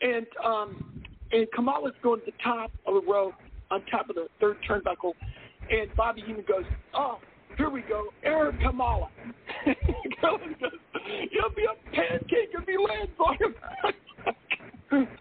And 0.01 0.27
um, 0.45 1.03
and 1.31 1.47
Kamala's 1.53 1.95
going 2.03 2.21
to 2.21 2.27
the 2.27 2.33
top 2.43 2.73
of 2.87 2.95
the 2.95 3.11
row, 3.11 3.33
on 3.71 3.85
top 3.87 4.11
of 4.11 4.17
the 4.17 4.27
third 4.41 4.57
turnbuckle, 4.69 5.13
and 5.71 5.95
Bobby 5.97 6.23
Heenan 6.27 6.45
goes, 6.49 6.65
"Oh, 6.95 7.19
here 7.57 7.71
we 7.71 7.83
go, 7.83 8.09
Eric 8.25 8.61
Kamala." 8.61 9.09
Gorilla 10.21 10.39
goes, 10.61 10.71
"You'll 11.31 11.55
be 11.55 11.65
a 11.65 11.95
pancake 11.95 12.51
if 12.53 12.67
he 12.67 12.77
lands 12.77 13.13
on 13.21 13.37
him." 13.37 13.55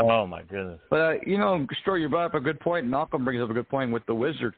Oh 0.00 0.26
my 0.26 0.42
goodness. 0.42 0.78
But, 0.90 1.00
uh, 1.00 1.12
you 1.26 1.38
know, 1.38 1.66
Story, 1.82 2.02
you 2.02 2.08
brought 2.08 2.26
up 2.26 2.34
a 2.34 2.40
good 2.40 2.60
point. 2.60 2.86
Malcolm 2.86 3.24
brings 3.24 3.42
up 3.42 3.50
a 3.50 3.52
good 3.54 3.68
point 3.68 3.90
with 3.90 4.06
the 4.06 4.14
Wizard. 4.14 4.54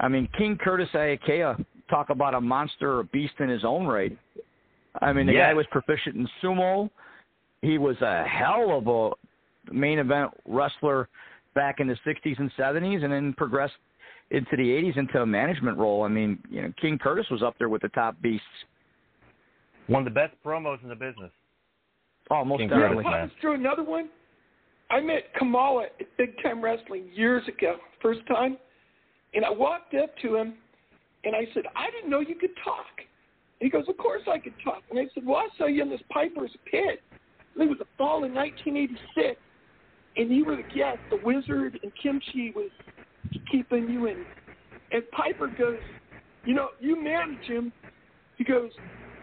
I 0.00 0.08
mean, 0.08 0.28
King 0.36 0.58
Curtis 0.58 0.88
Iaukea, 0.94 1.64
talk 1.90 2.10
about 2.10 2.34
a 2.34 2.40
monster 2.40 2.94
or 2.94 3.00
a 3.00 3.04
beast 3.04 3.34
in 3.38 3.48
his 3.48 3.64
own 3.64 3.86
right. 3.86 4.16
I 5.00 5.12
mean, 5.12 5.26
the 5.26 5.34
guy 5.34 5.54
was 5.54 5.66
proficient 5.70 6.16
in 6.16 6.28
sumo. 6.42 6.90
He 7.62 7.78
was 7.78 8.00
a 8.00 8.24
hell 8.24 8.76
of 8.76 8.88
a 8.88 9.72
main 9.72 9.98
event 9.98 10.30
wrestler 10.48 11.08
back 11.54 11.80
in 11.80 11.86
the 11.86 11.96
60s 12.06 12.38
and 12.38 12.50
70s 12.58 13.04
and 13.04 13.12
then 13.12 13.34
progressed 13.34 13.74
into 14.30 14.56
the 14.56 14.62
80s 14.62 14.96
into 14.96 15.20
a 15.20 15.26
management 15.26 15.76
role. 15.76 16.02
I 16.04 16.08
mean, 16.08 16.38
you 16.48 16.62
know, 16.62 16.72
King 16.80 16.98
Curtis 16.98 17.26
was 17.30 17.42
up 17.42 17.56
there 17.58 17.68
with 17.68 17.82
the 17.82 17.88
top 17.88 18.20
beasts. 18.22 18.46
One 19.86 20.06
of 20.06 20.12
the 20.12 20.18
best 20.18 20.34
promos 20.44 20.82
in 20.82 20.88
the 20.88 20.94
business. 20.94 21.30
Oh, 22.30 22.44
most 22.44 22.60
King 22.60 22.68
definitely. 22.68 23.04
Curtis, 23.04 23.12
man. 23.12 23.30
Through 23.40 23.54
another 23.54 23.82
one, 23.82 24.08
I 24.90 25.00
met 25.00 25.34
Kamala 25.36 25.84
at 25.84 26.16
Big 26.16 26.30
Time 26.42 26.62
Wrestling 26.62 27.10
years 27.12 27.46
ago, 27.48 27.76
first 28.00 28.20
time, 28.28 28.56
and 29.34 29.44
I 29.44 29.50
walked 29.50 29.94
up 29.94 30.10
to 30.22 30.36
him 30.36 30.54
and 31.24 31.34
I 31.34 31.46
said, 31.54 31.64
I 31.76 31.90
didn't 31.90 32.10
know 32.10 32.20
you 32.20 32.34
could 32.34 32.54
talk. 32.64 32.86
And 33.60 33.66
he 33.66 33.70
goes, 33.70 33.84
Of 33.88 33.96
course 33.98 34.22
I 34.30 34.38
could 34.38 34.54
talk. 34.64 34.82
And 34.90 34.98
I 34.98 35.04
said, 35.14 35.24
Well, 35.26 35.36
I 35.36 35.48
saw 35.58 35.66
you 35.66 35.82
in 35.82 35.90
this 35.90 36.00
Piper's 36.10 36.50
Pit. 36.70 37.02
It 37.56 37.68
was 37.68 37.78
a 37.80 37.86
fall 37.98 38.24
in 38.24 38.32
1986, 38.32 39.38
and 40.16 40.30
you 40.30 40.44
were 40.44 40.56
the 40.56 40.62
guest. 40.62 40.98
The 41.10 41.18
Wizard 41.22 41.78
and 41.82 41.92
Kimchi 42.00 42.52
was 42.54 42.70
keeping 43.50 43.88
you 43.88 44.06
in. 44.06 44.24
And 44.92 45.02
Piper 45.10 45.48
goes, 45.48 45.78
You 46.44 46.54
know, 46.54 46.68
you 46.80 47.00
manage 47.02 47.44
him. 47.44 47.72
He 48.38 48.44
goes, 48.44 48.70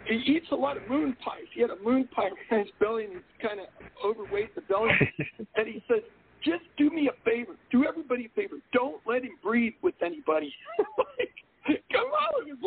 He 0.06 0.16
eats 0.16 0.48
a 0.52 0.56
lot 0.56 0.78
of 0.78 0.88
moon 0.88 1.18
pies. 1.24 1.48
He 1.54 1.62
had 1.62 1.72
a 1.72 1.84
moon 1.84 2.08
pie 2.16 2.30
in 2.52 2.60
his 2.60 2.68
belly, 2.80 3.06
and 3.06 3.14
he's 3.14 3.22
kind 3.42 3.60
of 3.60 3.68
overweight 4.06 4.54
the 4.54 4.62
belly. 4.62 4.92
and 5.56 5.68
he 5.68 5.84
said, 5.88 6.02
Just 6.44 6.64
do 6.78 6.90
me 6.90 7.10
a 7.10 7.30
favor. 7.30 7.56
Do 7.72 7.86
everybody 7.86 8.26
a 8.26 8.30
favor. 8.30 8.56
Don't 8.74 9.02
let 9.06 9.24
him 9.24 9.38
breathe 9.44 9.74
with 9.82 9.96
anybody. 10.04 10.54
like, 10.98 11.34
Kamala 11.92 12.46
was 12.46 12.58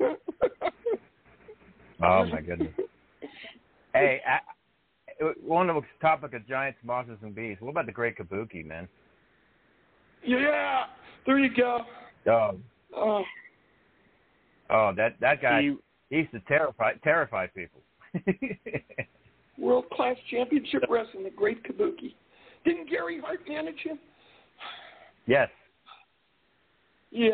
laughing. 0.00 0.16
Oh 2.04 2.26
my 2.26 2.40
goodness. 2.40 2.72
Hey, 3.94 4.20
I, 4.26 4.40
one 5.40 5.70
of 5.70 5.76
the 5.76 5.82
topic 6.00 6.34
of 6.34 6.48
giants, 6.48 6.80
monsters, 6.82 7.18
and 7.22 7.32
beasts. 7.32 7.62
What 7.62 7.70
about 7.70 7.86
the 7.86 7.92
Great 7.92 8.18
Kabuki, 8.18 8.66
man? 8.66 8.88
yeah, 10.26 10.86
there 11.26 11.38
you 11.38 11.54
go. 11.54 11.82
Oh, 12.26 12.58
Oh, 12.94 13.22
oh, 14.70 14.92
that 14.96 15.16
that 15.20 15.40
guy. 15.40 15.62
He, 16.10 16.16
used 16.16 16.32
to 16.32 16.40
terrify 16.40 16.92
terrify 17.02 17.46
people. 17.46 17.80
World 19.62 19.88
class 19.90 20.16
championship 20.28 20.82
wrestling, 20.90 21.22
the 21.22 21.30
Great 21.30 21.62
Kabuki. 21.62 22.14
Didn't 22.64 22.90
Gary 22.90 23.20
Hart 23.24 23.40
manage 23.48 23.78
him? 23.84 23.98
yes, 25.26 25.48
Yeah. 27.10 27.30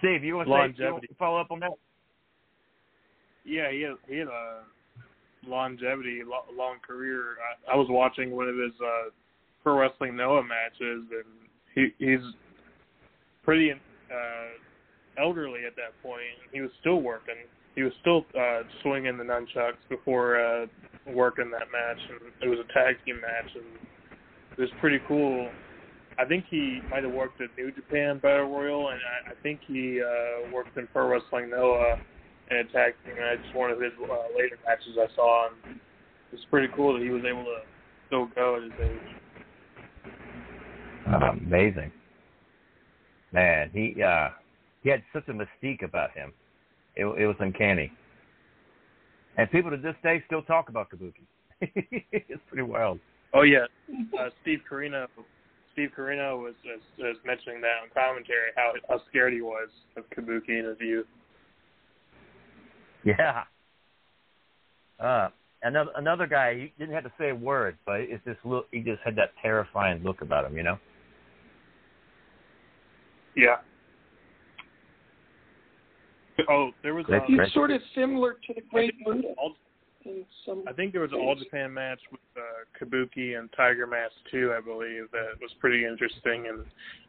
Steve, 0.00 0.24
you 0.24 0.36
want 0.36 0.46
to 0.48 0.52
say 0.52 0.56
you 0.56 0.58
want 0.58 0.78
Longevity. 0.78 1.06
to 1.06 1.14
follow 1.14 1.40
up 1.40 1.50
on 1.50 1.60
that? 1.60 1.70
Yeah, 3.44 3.70
he 3.70 3.80
had, 3.82 3.94
he 4.08 4.18
had 4.18 4.28
a 4.28 4.62
longevity, 5.46 6.20
long 6.54 6.76
career. 6.86 7.36
I, 7.68 7.72
I 7.72 7.76
was 7.76 7.86
watching 7.88 8.32
one 8.36 8.48
of 8.48 8.56
his 8.56 8.72
uh, 8.84 9.10
pro 9.62 9.78
wrestling 9.78 10.16
Noah 10.16 10.42
matches, 10.42 11.04
and 11.10 11.24
he 11.74 11.94
he's 12.04 12.20
pretty 13.42 13.72
uh, 13.72 13.76
elderly 15.22 15.64
at 15.66 15.76
that 15.76 15.94
point. 16.02 16.20
He 16.52 16.60
was 16.60 16.70
still 16.80 17.00
working. 17.00 17.36
He 17.80 17.84
was 17.84 17.94
still 18.02 18.26
uh, 18.38 18.60
swinging 18.82 19.16
the 19.16 19.24
nunchucks 19.24 19.80
before 19.88 20.38
uh, 20.38 20.66
working 21.06 21.50
that 21.50 21.72
match, 21.72 21.96
and 22.10 22.20
it 22.42 22.46
was 22.46 22.58
a 22.58 22.70
tag 22.74 22.96
team 23.06 23.18
match, 23.22 23.50
and 23.54 23.64
it 24.58 24.60
was 24.60 24.68
pretty 24.82 24.98
cool. 25.08 25.48
I 26.18 26.26
think 26.26 26.44
he 26.50 26.82
might 26.90 27.04
have 27.04 27.12
worked 27.14 27.40
at 27.40 27.48
New 27.56 27.72
Japan 27.72 28.18
Battle 28.18 28.50
Royal, 28.50 28.90
and 28.90 29.00
I, 29.00 29.30
I 29.30 29.34
think 29.42 29.60
he 29.66 29.98
uh, 29.98 30.52
worked 30.52 30.76
in 30.76 30.88
Pro 30.88 31.08
Wrestling 31.08 31.48
Noah 31.48 31.98
in 32.50 32.58
a 32.58 32.64
tag 32.64 32.92
team 33.06 33.14
match. 33.14 33.38
One 33.54 33.70
of 33.70 33.80
his 33.80 33.92
uh, 33.98 34.14
later 34.36 34.58
matches 34.66 34.98
I 34.98 35.06
saw, 35.16 35.48
and 35.48 35.80
it's 36.34 36.44
pretty 36.50 36.68
cool 36.76 36.92
that 36.92 37.02
he 37.02 37.08
was 37.08 37.22
able 37.26 37.44
to 37.44 37.60
still 38.08 38.26
go 38.36 38.56
at 38.56 38.64
his 38.64 38.72
age. 38.78 39.16
Amazing. 41.06 41.92
Man, 43.32 43.70
he 43.72 44.02
uh 44.02 44.28
he 44.82 44.90
had 44.90 45.02
such 45.14 45.28
a 45.28 45.32
mystique 45.32 45.82
about 45.82 46.10
him. 46.10 46.34
It, 46.96 47.04
it 47.04 47.26
was 47.26 47.36
uncanny. 47.40 47.92
And 49.36 49.50
people 49.50 49.70
to 49.70 49.76
this 49.76 49.94
day 50.02 50.22
still 50.26 50.42
talk 50.42 50.68
about 50.68 50.88
Kabuki. 50.90 51.24
it's 51.60 52.42
pretty 52.48 52.62
wild. 52.62 52.98
Oh 53.32 53.42
yeah, 53.42 53.66
uh, 54.18 54.30
Steve 54.42 54.60
Corino. 54.70 55.06
Steve 55.72 55.90
Corino 55.96 56.42
was, 56.42 56.54
was 56.64 56.80
was 56.98 57.16
mentioning 57.24 57.60
that 57.60 57.82
on 57.82 57.88
commentary 57.94 58.50
how 58.56 58.72
how 58.88 59.00
scared 59.08 59.32
he 59.32 59.40
was 59.40 59.68
of 59.96 60.04
Kabuki 60.10 60.58
in 60.58 60.64
his 60.64 60.76
youth. 60.80 61.06
Yeah. 63.04 63.44
Uh 64.98 65.28
another 65.62 65.90
another 65.96 66.26
guy 66.26 66.54
he 66.54 66.72
didn't 66.78 66.94
have 66.94 67.04
to 67.04 67.12
say 67.18 67.30
a 67.30 67.34
word, 67.34 67.78
but 67.86 68.00
it's 68.00 68.24
this 68.24 68.36
look 68.44 68.66
he 68.72 68.80
just 68.80 69.00
had 69.04 69.16
that 69.16 69.30
terrifying 69.40 70.02
look 70.02 70.22
about 70.22 70.44
him, 70.44 70.56
you 70.56 70.62
know? 70.62 70.78
Yeah. 73.36 73.56
Oh, 76.48 76.70
there 76.82 76.94
was 76.94 77.06
Great, 77.06 77.22
um, 77.22 77.26
He's 77.28 77.52
sort 77.52 77.70
of 77.70 77.80
similar 77.94 78.34
to 78.46 78.54
the 78.54 78.62
Great 78.70 78.94
Muta. 79.06 79.28
All- 79.38 79.56
in 80.06 80.24
some 80.46 80.64
I 80.66 80.72
think 80.72 80.92
there 80.92 81.02
was 81.02 81.12
an 81.12 81.18
All 81.18 81.34
Japan 81.34 81.74
match 81.74 82.00
with 82.10 82.20
uh, 82.34 82.40
Kabuki 82.78 83.38
and 83.38 83.50
Tiger 83.54 83.86
Mask 83.86 84.14
too. 84.30 84.54
I 84.56 84.60
believe 84.60 85.10
that 85.12 85.38
was 85.42 85.50
pretty 85.60 85.84
interesting, 85.84 86.46
and 86.48 86.64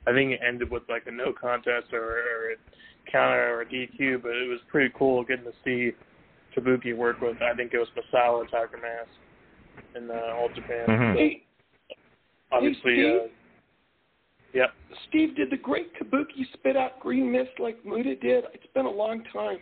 I 0.08 0.12
think 0.12 0.32
it 0.34 0.42
ended 0.46 0.70
with 0.70 0.84
like 0.90 1.04
a 1.08 1.12
no 1.12 1.32
contest 1.32 1.94
or, 1.94 2.04
or 2.04 2.52
a 2.52 3.10
counter 3.12 3.56
or 3.56 3.62
a 3.62 3.66
DQ. 3.66 4.22
But 4.22 4.32
it 4.32 4.50
was 4.50 4.60
pretty 4.70 4.94
cool 4.98 5.24
getting 5.24 5.46
to 5.46 5.54
see 5.64 5.92
Kabuki 6.54 6.94
work 6.96 7.22
with. 7.22 7.38
I 7.42 7.56
think 7.56 7.74
it 7.74 7.78
was 7.78 7.88
Masao 7.96 8.42
and 8.42 8.52
Tiger 8.52 8.78
Mask 8.82 9.10
in 9.96 10.12
uh, 10.12 10.36
All 10.36 10.50
Japan. 10.54 10.86
Mhm. 10.90 11.16
So, 11.16 11.96
obviously, 12.52 12.82
Steve? 12.82 13.16
uh, 13.16 13.28
yep. 14.54 14.72
Steve, 15.10 15.36
did 15.36 15.50
the 15.50 15.58
Great 15.58 15.92
Kabuki 15.98 16.44
spit 16.54 16.76
out 16.78 17.00
green 17.00 17.32
mist 17.32 17.52
like 17.60 17.84
Muta 17.86 18.16
did? 18.16 18.46
It's 18.54 18.66
been 18.74 18.86
a 18.86 18.92
long 18.92 19.24
time. 19.34 19.58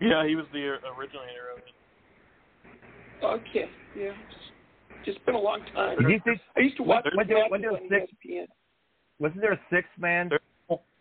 Yeah, 0.00 0.26
he 0.26 0.34
was 0.34 0.46
the 0.52 0.58
originator 0.98 1.52
of 1.56 1.58
it. 1.58 3.24
Okay, 3.24 3.70
yeah. 3.96 4.10
It's 4.10 5.04
just 5.06 5.24
been 5.26 5.34
a 5.36 5.40
long 5.40 5.60
time. 5.74 5.96
Did 5.98 6.08
you 6.10 6.20
think 6.24 6.40
I 6.56 6.60
used 6.60 6.76
to 6.78 6.82
watch 6.82 7.04
when 7.14 7.26
the 7.28 7.34
did- 7.34 7.50
when 7.50 7.60
did 7.60 7.72
matches 7.72 7.86
the 7.90 7.96
on 7.96 8.00
six- 8.08 8.12
ESPN. 8.26 8.46
wasn't 9.20 9.40
there 9.42 9.52
a 9.52 9.60
six 9.70 9.88
man 9.98 10.30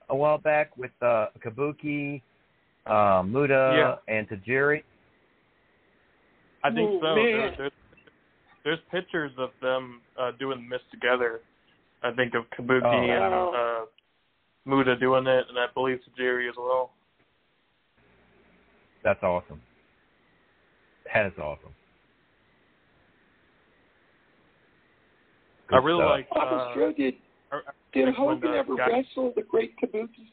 a 0.10 0.16
while 0.16 0.38
back 0.38 0.76
with 0.78 0.92
uh 1.02 1.28
Kabuki, 1.40 2.22
uh 2.86 3.24
Muta 3.26 4.00
and 4.08 4.28
Tajiri? 4.30 4.84
I 6.64 6.70
think 6.72 6.90
Oh, 6.92 7.00
so. 7.02 7.16
man. 7.16 7.26
There, 7.26 7.56
there's, 7.58 7.72
there's 8.64 8.80
pictures 8.92 9.32
of 9.40 9.50
them 9.64 10.02
uh, 10.20 10.32
doing 10.40 10.68
this 10.70 10.82
together. 10.92 11.40
I 12.03 12.11
think 12.11 12.34
of 12.34 12.45
Kabuki 12.57 12.82
Oh, 12.84 13.11
and 13.11 13.32
wow. 13.32 13.82
uh, 13.84 13.86
Muta 14.65 14.95
doing 14.95 15.28
it, 15.28 15.45
and 15.49 15.57
I 15.60 15.65
believe 15.73 15.99
Tajiri 16.18 16.49
as 16.49 16.56
well. 16.57 16.91
That's 19.03 19.22
awesome. 19.23 19.61
That 21.14 21.28
is 21.28 21.34
awesome. 21.40 21.73
I 25.72 25.78
really 25.78 25.99
stuff. 26.02 26.10
like. 26.11 26.30
Papa 26.30 26.56
Uh, 26.56 26.76
Stro, 26.76 26.95
did, 26.95 27.15
I- 27.52 27.56
I 27.57 27.60
did 27.94 28.06
think 28.06 28.18
when, 28.18 28.28
Hogan 28.38 28.49
uh, 28.52 28.53
ever 28.53 28.76
guy- 28.76 28.88
wrestle 28.90 29.32
the 29.36 29.44
Great 29.44 29.76
Kabuki? 29.78 30.32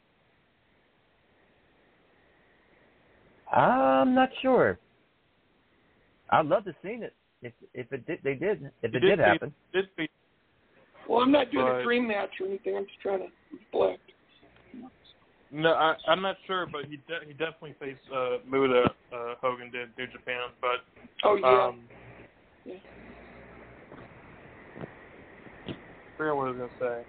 I'm 3.53 4.15
not 4.15 4.31
sure. 4.43 4.78
I'd 6.31 6.47
love 6.47 6.65
to 6.65 6.74
seen 6.82 7.03
it 7.03 7.15
if 7.40 7.55
if 7.73 7.90
it 7.93 8.07
did 8.07 8.19
they 8.23 8.35
did 8.35 8.70
if 8.82 8.90
He 8.90 8.97
it 8.99 9.01
did 9.01 9.19
be- 9.19 9.24
happen. 9.24 9.55
Did 9.73 9.89
be, 9.97 10.11
Well, 11.09 11.21
I'm 11.21 11.33
not 11.33 11.51
doing 11.51 11.67
But- 11.67 11.81
a 11.81 11.83
dream 11.85 12.07
match 12.07 12.31
or 12.41 12.47
anything. 12.47 12.77
I'm 12.77 12.87
just 12.87 13.01
trying 13.01 13.21
to 13.21 13.29
reflect. 13.53 14.03
no, 15.51 15.73
I, 15.73 15.95
I'm 16.07 16.21
not 16.21 16.37
sure, 16.47 16.67
but 16.67 16.85
he 16.85 16.97
de- 17.09 17.25
he 17.27 17.33
definitely 17.33 17.75
faced 17.81 18.01
uh, 18.15 18.39
Muta. 18.47 18.91
Uh, 19.13 19.35
Hogan 19.41 19.71
did 19.71 19.89
New 19.97 20.07
Japan, 20.09 20.51
but 20.61 20.85
Oh 21.25 21.37
yeah. 21.37 21.65
um, 21.67 21.89
Yeah. 22.65 22.75
I 25.67 25.73
forgot 26.19 26.37
what 26.37 26.49
I 26.49 26.51
was 26.51 26.59
gonna 26.59 26.71
say. 26.79 27.07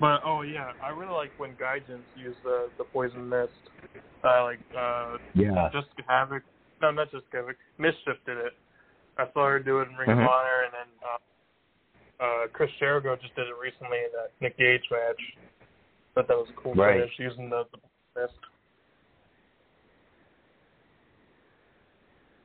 But 0.00 0.20
oh 0.24 0.42
yeah, 0.42 0.72
I 0.82 0.90
really 0.90 1.12
like 1.14 1.32
when 1.36 1.52
Gaijins 1.54 2.04
use 2.16 2.36
the 2.42 2.68
the 2.76 2.84
poison 2.84 3.28
mist. 3.28 3.52
Uh, 4.24 4.42
like 4.44 4.58
uh, 4.76 5.16
Yeah. 5.34 5.68
Jessica 5.72 6.02
Havoc. 6.08 6.42
No, 6.82 6.90
not 6.90 7.10
Jessica 7.12 7.36
Havoc. 7.36 7.56
Mischief 7.78 8.16
did 8.26 8.38
it. 8.38 8.52
I 9.16 9.26
saw 9.32 9.46
her 9.46 9.58
do 9.60 9.80
it 9.80 9.88
in 9.88 9.94
Ring 9.96 10.10
of 10.10 10.18
Mhm. 10.18 10.28
Honor, 10.28 10.62
and 10.64 10.72
then 10.74 10.88
uh, 11.02 11.16
uh, 12.20 12.46
Chris 12.52 12.70
Jericho 12.78 13.16
just 13.20 13.34
did 13.34 13.46
it 13.48 13.54
recently 13.60 13.98
in 13.98 14.10
that 14.12 14.32
Nick 14.40 14.56
Gage 14.58 14.82
match. 14.90 15.20
Thought 16.14 16.28
that 16.28 16.36
was 16.36 16.48
a 16.50 16.60
cool 16.60 16.74
Right. 16.74 17.00
finish 17.00 17.12
using 17.18 17.50
the, 17.50 17.64
the 17.72 18.20
mist. 18.20 18.34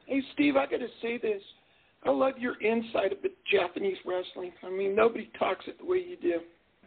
Hey, 0.05 0.21
Steve, 0.33 0.57
I 0.57 0.65
got 0.65 0.79
to 0.79 0.89
say 1.01 1.17
this. 1.17 1.41
I 2.03 2.09
love 2.09 2.37
your 2.37 2.59
insight 2.61 3.11
of 3.11 3.21
the 3.21 3.31
Japanese 3.49 3.97
wrestling. 4.05 4.51
I 4.63 4.69
mean, 4.69 4.95
nobody 4.95 5.29
talks 5.37 5.65
it 5.67 5.77
the 5.77 5.85
way 5.85 5.99
you 5.99 6.17
do. 6.17 6.41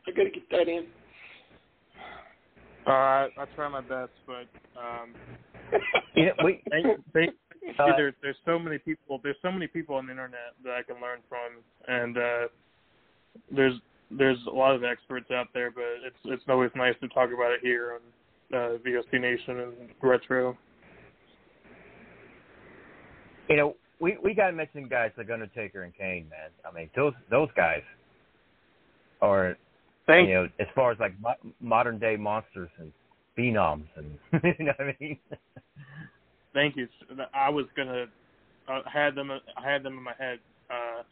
I 0.06 0.10
got 0.10 0.24
to 0.24 0.30
get 0.30 0.50
that 0.50 0.68
in. 0.68 0.86
Uh, 2.86 2.90
I, 2.90 3.28
I 3.38 3.44
try 3.54 3.68
my 3.68 3.80
best, 3.80 4.12
but 4.26 4.46
um, 4.78 5.14
Yeah, 6.16 6.30
we 6.42 6.62
they, 6.70 6.82
they, 7.14 7.28
Uh, 7.78 7.96
there, 7.96 8.14
there's 8.22 8.36
so 8.44 8.58
many 8.58 8.78
people. 8.78 9.20
There's 9.22 9.40
so 9.40 9.50
many 9.50 9.66
people 9.66 9.94
on 9.96 10.06
the 10.06 10.12
internet 10.12 10.54
that 10.64 10.74
I 10.74 10.82
can 10.82 11.00
learn 11.00 11.20
from, 11.28 11.62
and 11.88 12.18
uh, 12.18 12.48
there's 13.54 13.74
there's 14.10 14.38
a 14.46 14.54
lot 14.54 14.74
of 14.74 14.84
experts 14.84 15.30
out 15.30 15.48
there, 15.54 15.70
but 15.70 15.84
it's 16.04 16.16
it's 16.24 16.42
always 16.48 16.70
nice 16.74 16.94
to 17.00 17.08
talk 17.08 17.30
about 17.32 17.52
it 17.52 17.60
here 17.62 17.98
on 18.52 18.56
uh, 18.56 18.78
VOC 18.78 19.20
Nation 19.20 19.60
and 19.60 19.72
Retro. 20.02 20.56
You 23.48 23.56
know, 23.56 23.76
we 24.00 24.16
we 24.22 24.34
got 24.34 24.48
to 24.48 24.52
mention 24.52 24.88
guys 24.88 25.10
like 25.16 25.30
Undertaker 25.30 25.82
and 25.82 25.96
Kane, 25.96 26.26
man. 26.30 26.50
I 26.68 26.74
mean, 26.74 26.90
those 26.94 27.14
those 27.30 27.48
guys 27.56 27.82
are, 29.20 29.56
Thank 30.06 30.28
you 30.28 30.34
know, 30.34 30.48
as 30.60 30.66
far 30.74 30.92
as 30.92 30.98
like 30.98 31.18
mo- 31.20 31.52
modern 31.60 31.98
day 31.98 32.16
monsters 32.16 32.70
and 32.78 32.92
phenoms, 33.36 33.86
and 33.96 34.18
you 34.58 34.64
know 34.64 34.72
what 34.76 34.88
I 34.88 34.96
mean. 35.00 35.18
Thank 36.52 36.76
you. 36.76 36.86
I 37.34 37.50
was 37.50 37.66
gonna 37.76 38.06
uh, 38.68 38.80
had 38.90 39.14
them. 39.14 39.30
I 39.30 39.70
had 39.70 39.82
them 39.82 39.98
in 39.98 40.02
my 40.02 40.14
head. 40.18 40.38
Uh, 40.70 41.02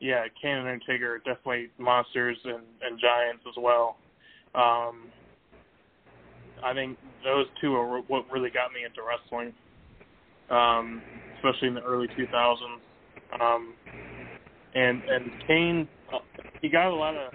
yeah, 0.00 0.24
Kane 0.40 0.56
and 0.56 0.68
Undertaker 0.68 1.14
are 1.14 1.18
definitely 1.18 1.70
monsters 1.78 2.38
and, 2.44 2.62
and 2.82 2.98
giants 2.98 3.44
as 3.46 3.54
well. 3.56 3.98
Um, 4.54 5.12
I 6.62 6.74
think 6.74 6.98
those 7.24 7.46
two 7.60 7.74
are 7.74 8.00
what 8.00 8.24
really 8.30 8.50
got 8.50 8.72
me 8.72 8.80
into 8.84 9.00
wrestling, 9.06 9.52
um, 10.50 11.02
especially 11.36 11.68
in 11.68 11.74
the 11.74 11.82
early 11.82 12.08
2000s. 12.18 12.56
Um, 13.40 13.74
and 14.74 15.02
and 15.08 15.30
Kane, 15.46 15.88
uh, 16.12 16.18
he 16.60 16.68
got 16.68 16.88
a 16.90 16.94
lot 16.94 17.14
of 17.16 17.32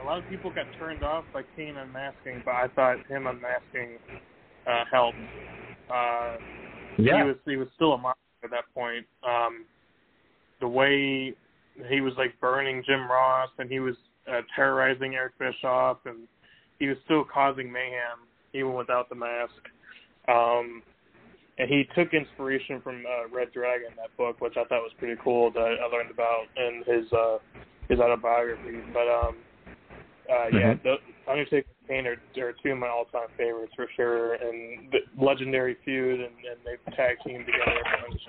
a 0.00 0.04
lot 0.04 0.18
of 0.18 0.28
people 0.28 0.50
got 0.50 0.66
turned 0.76 1.02
off 1.02 1.24
by 1.32 1.42
Kane 1.56 1.76
unmasking, 1.76 2.42
but 2.44 2.52
I 2.52 2.68
thought 2.74 2.98
him 3.08 3.26
unmasking 3.26 3.98
uh, 4.66 4.84
helped. 4.90 5.18
Uh, 5.88 6.36
Yeah. 6.96 7.16
He 7.18 7.22
was 7.22 7.36
he 7.46 7.56
was 7.56 7.68
still 7.74 7.92
a 7.94 7.98
monster 7.98 8.20
at 8.44 8.50
that 8.50 8.64
point. 8.74 9.06
Um, 9.22 9.64
the 10.62 10.68
way 10.68 11.34
he 11.90 12.00
was 12.00 12.14
like 12.16 12.38
burning 12.40 12.82
Jim 12.86 13.10
Ross 13.10 13.50
and 13.58 13.68
he 13.68 13.80
was 13.80 13.96
uh, 14.30 14.40
terrorizing 14.56 15.16
Eric 15.16 15.38
Bischoff 15.38 15.98
and 16.06 16.28
he 16.78 16.86
was 16.86 16.96
still 17.04 17.24
causing 17.24 17.70
mayhem 17.70 18.24
even 18.54 18.72
without 18.74 19.08
the 19.08 19.14
mask. 19.14 19.52
Um, 20.28 20.82
and 21.58 21.68
he 21.68 21.84
took 21.94 22.14
inspiration 22.14 22.80
from 22.80 23.04
uh, 23.04 23.28
Red 23.34 23.52
Dragon, 23.52 23.88
that 23.96 24.16
book, 24.16 24.40
which 24.40 24.54
I 24.56 24.64
thought 24.64 24.82
was 24.82 24.92
pretty 24.98 25.20
cool 25.22 25.50
that 25.50 25.60
I 25.60 25.86
learned 25.94 26.10
about 26.10 26.44
in 26.56 26.82
his 26.86 27.12
uh, 27.12 27.38
his 27.88 27.98
autobiography. 27.98 28.80
But 28.92 29.08
um, 29.08 29.36
uh, 30.30 30.48
yeah, 30.52 30.74
Mhm. 30.74 30.82
the 30.82 30.96
Undertaker 31.30 31.68
and 31.80 31.88
Kane 31.88 32.06
are, 32.06 32.46
are 32.46 32.52
two 32.62 32.72
of 32.72 32.78
my 32.78 32.88
all-time 32.88 33.28
favorites 33.36 33.72
for 33.76 33.86
sure, 33.96 34.34
and 34.34 34.90
the 34.92 35.00
legendary 35.22 35.76
feud, 35.84 36.20
and, 36.20 36.32
and 36.50 36.58
they've 36.64 36.94
tag 36.96 37.16
teamed 37.24 37.44
together. 37.46 37.82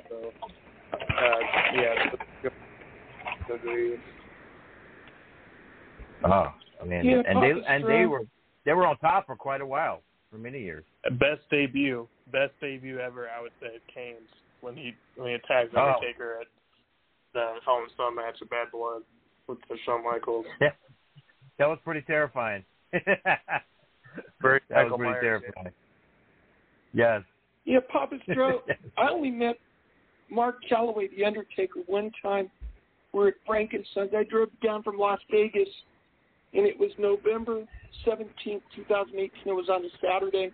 So 0.10 0.34
uh, 0.94 1.40
yeah, 1.76 2.10
good, 2.42 2.52
good. 3.64 4.00
Oh, 6.26 6.54
I 6.82 6.86
mean, 6.86 7.06
Yeah, 7.06 7.22
and 7.28 7.42
they 7.44 7.54
Papa 7.54 7.66
and 7.72 7.84
they 7.88 8.06
were 8.06 8.22
they 8.66 8.74
were 8.74 8.86
on 8.88 8.98
top 8.98 9.26
for 9.28 9.36
quite 9.36 9.62
a 9.62 9.66
while, 9.66 10.02
for 10.32 10.38
many 10.38 10.62
years. 10.62 10.84
Best 11.20 11.42
debut, 11.50 12.08
best 12.32 12.54
debut 12.62 13.00
ever, 13.00 13.28
I 13.30 13.42
would 13.42 13.52
say, 13.62 13.76
at 13.76 13.94
Kane's 13.94 14.30
when 14.62 14.76
he 14.76 14.94
when 15.16 15.30
he 15.30 15.34
attacked 15.36 15.74
Oh. 15.76 15.94
Undertaker 15.96 16.40
at 16.42 16.48
the 17.34 17.56
Hell 17.66 17.80
in 17.80 17.86
a 17.92 17.96
Cell 17.98 18.12
match 18.12 18.36
at 18.42 18.50
Bad 18.50 18.72
Blood 18.72 19.02
with 19.48 19.58
the 19.70 19.76
Shawn 19.86 20.04
Michaels. 20.04 20.46
Yeah, 20.62 20.70
that 21.60 21.68
was 21.68 21.80
pretty 21.84 22.02
terrifying. 22.02 22.64
Very 24.42 24.62
that 24.70 24.86
was 24.86 24.94
pretty 24.98 25.14
Myers, 25.14 25.42
terrifying. 25.42 25.74
Yes. 26.94 27.24
Yeah, 27.66 27.80
Papa 27.92 28.18
Stro. 28.30 28.60
I 28.98 29.10
only 29.10 29.32
met 29.32 29.58
Mark 30.30 30.58
Calaway, 30.70 31.16
the 31.16 31.26
Undertaker, 31.26 31.82
one 31.88 32.12
time. 32.22 32.50
We're 33.12 33.28
at 33.30 33.36
Frankenstein's. 33.46 34.12
I 34.18 34.24
drove 34.24 34.50
down 34.64 34.82
from 34.82 34.98
Las 34.98 35.20
Vegas, 35.30 35.70
and 36.54 36.66
it 36.66 36.80
was 36.80 36.90
November 36.98 37.64
seventeenth, 38.04 38.64
two 38.76 38.84
thousand 38.86 39.16
eighteen. 39.20 39.48
It 39.48 39.52
was 39.54 39.70
on 39.70 39.86
a 39.86 39.90
Saturday. 40.02 40.52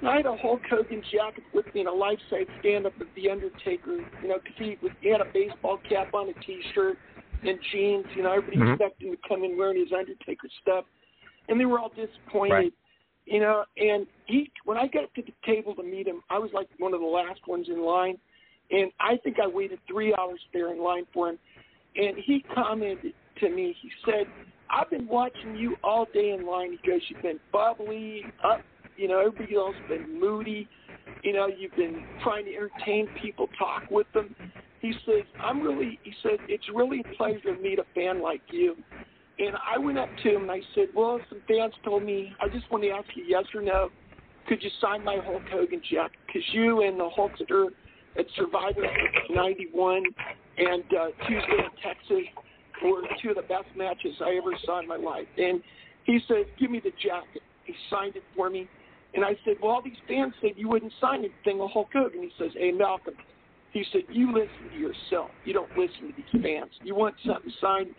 And 0.00 0.08
I 0.08 0.16
had 0.16 0.24
a 0.26 0.34
Hulk 0.38 0.62
Hogan 0.70 1.02
jacket 1.12 1.44
with 1.52 1.66
me 1.74 1.80
and 1.80 1.88
a 1.90 1.92
life-size 1.92 2.46
stand-up 2.60 2.98
of 3.02 3.06
the 3.16 3.28
Undertaker. 3.28 3.96
You 4.22 4.28
know, 4.28 4.38
because 4.42 4.56
he, 4.58 4.78
was- 4.80 4.92
he 5.02 5.10
had 5.10 5.20
a 5.20 5.26
baseball 5.30 5.78
cap 5.86 6.14
on, 6.14 6.30
a 6.30 6.32
T-shirt, 6.40 6.96
and 7.42 7.58
jeans. 7.70 8.06
You 8.16 8.22
know, 8.22 8.32
everybody 8.32 8.56
Mhm. 8.56 8.74
expected 8.76 9.08
him 9.08 9.16
to 9.16 9.28
come 9.28 9.44
in 9.44 9.58
wearing 9.58 9.78
his 9.78 9.92
Undertaker 9.92 10.48
stuff, 10.62 10.86
and 11.48 11.60
they 11.60 11.66
were 11.66 11.78
all 11.78 11.90
disappointed 11.90 12.54
Right. 12.54 12.72
You 13.26 13.40
know, 13.40 13.64
and 13.76 14.06
he 14.26 14.50
when 14.64 14.76
I 14.76 14.86
got 14.86 15.12
to 15.14 15.22
the 15.22 15.32
table 15.44 15.74
to 15.74 15.82
meet 15.82 16.06
him, 16.06 16.22
I 16.30 16.38
was 16.38 16.50
like 16.52 16.68
one 16.78 16.94
of 16.94 17.00
the 17.00 17.06
last 17.06 17.40
ones 17.46 17.68
in 17.68 17.84
line, 17.84 18.18
and 18.70 18.90
I 19.00 19.16
think 19.18 19.36
I 19.42 19.46
waited 19.46 19.78
three 19.88 20.14
hours 20.18 20.40
there 20.52 20.72
in 20.72 20.80
line 20.82 21.04
for 21.12 21.28
him, 21.28 21.38
and 21.96 22.16
he 22.18 22.44
commented 22.54 23.14
to 23.38 23.48
me, 23.48 23.76
he 23.80 23.90
said, 24.04 24.26
"I've 24.70 24.90
been 24.90 25.06
watching 25.06 25.54
you 25.54 25.76
all 25.82 26.06
day 26.12 26.30
in 26.30 26.44
line." 26.46 26.72
He 26.72 26.90
goes, 26.90 27.00
"You've 27.08 27.22
been 27.22 27.40
bubbly, 27.52 28.26
up, 28.44 28.64
you 28.96 29.08
know, 29.08 29.18
everybody 29.18 29.54
else 29.54 29.76
has 29.88 29.98
been 29.98 30.20
moody, 30.20 30.68
you 31.22 31.32
know, 31.32 31.46
you've 31.46 31.74
been 31.76 32.02
trying 32.22 32.44
to 32.46 32.54
entertain 32.54 33.08
people, 33.20 33.48
talk 33.58 33.90
with 33.90 34.10
them." 34.12 34.34
He 34.80 34.92
says, 35.04 35.24
"I'm 35.38 35.60
really," 35.60 35.98
he 36.02 36.12
said, 36.22 36.40
"it's 36.48 36.68
really 36.74 37.00
a 37.00 37.16
pleasure 37.16 37.54
to 37.54 37.60
meet 37.60 37.78
a 37.78 37.84
fan 37.94 38.20
like 38.20 38.42
you." 38.50 38.76
And 39.40 39.56
I 39.56 39.78
went 39.78 39.98
up 39.98 40.10
to 40.22 40.34
him 40.34 40.42
and 40.42 40.50
I 40.50 40.60
said, 40.74 40.88
Well, 40.94 41.18
some 41.28 41.40
fans 41.48 41.72
told 41.84 42.04
me, 42.04 42.36
I 42.40 42.48
just 42.48 42.70
want 42.70 42.84
to 42.84 42.90
ask 42.90 43.06
you 43.14 43.24
yes 43.26 43.44
or 43.54 43.62
no. 43.62 43.88
Could 44.46 44.62
you 44.62 44.70
sign 44.80 45.02
my 45.02 45.18
Hulk 45.24 45.44
Hogan 45.50 45.80
jacket? 45.90 46.18
Because 46.26 46.42
you 46.52 46.82
and 46.82 47.00
the 47.00 47.08
Hulkster 47.16 47.68
at 48.18 48.26
Survivor 48.36 48.82
91 49.30 50.02
and 50.58 50.84
uh, 50.98 51.06
Tuesday 51.26 51.58
in 51.58 51.70
Texas 51.82 52.26
were 52.82 53.02
two 53.22 53.30
of 53.30 53.36
the 53.36 53.42
best 53.42 53.68
matches 53.76 54.14
I 54.20 54.36
ever 54.36 54.52
saw 54.64 54.80
in 54.80 54.88
my 54.88 54.96
life. 54.96 55.28
And 55.38 55.62
he 56.04 56.18
said, 56.28 56.44
Give 56.58 56.70
me 56.70 56.80
the 56.82 56.92
jacket. 57.02 57.42
He 57.64 57.74
signed 57.88 58.16
it 58.16 58.24
for 58.36 58.50
me. 58.50 58.68
And 59.14 59.24
I 59.24 59.36
said, 59.44 59.54
Well, 59.62 59.72
all 59.72 59.82
these 59.82 60.00
fans 60.06 60.34
said 60.42 60.50
you 60.56 60.68
wouldn't 60.68 60.92
sign 61.00 61.20
anything 61.20 61.62
of 61.62 61.70
Hulk 61.70 61.88
Hogan. 61.94 62.22
He 62.22 62.32
says, 62.38 62.50
Hey, 62.54 62.72
Malcolm. 62.72 63.14
He 63.72 63.84
said, 63.90 64.02
You 64.08 64.34
listen 64.34 64.68
to 64.70 64.76
yourself. 64.76 65.30
You 65.44 65.54
don't 65.54 65.70
listen 65.76 66.08
to 66.08 66.12
these 66.14 66.42
fans. 66.42 66.72
You 66.82 66.94
want 66.94 67.14
something 67.24 67.52
signed 67.60 67.94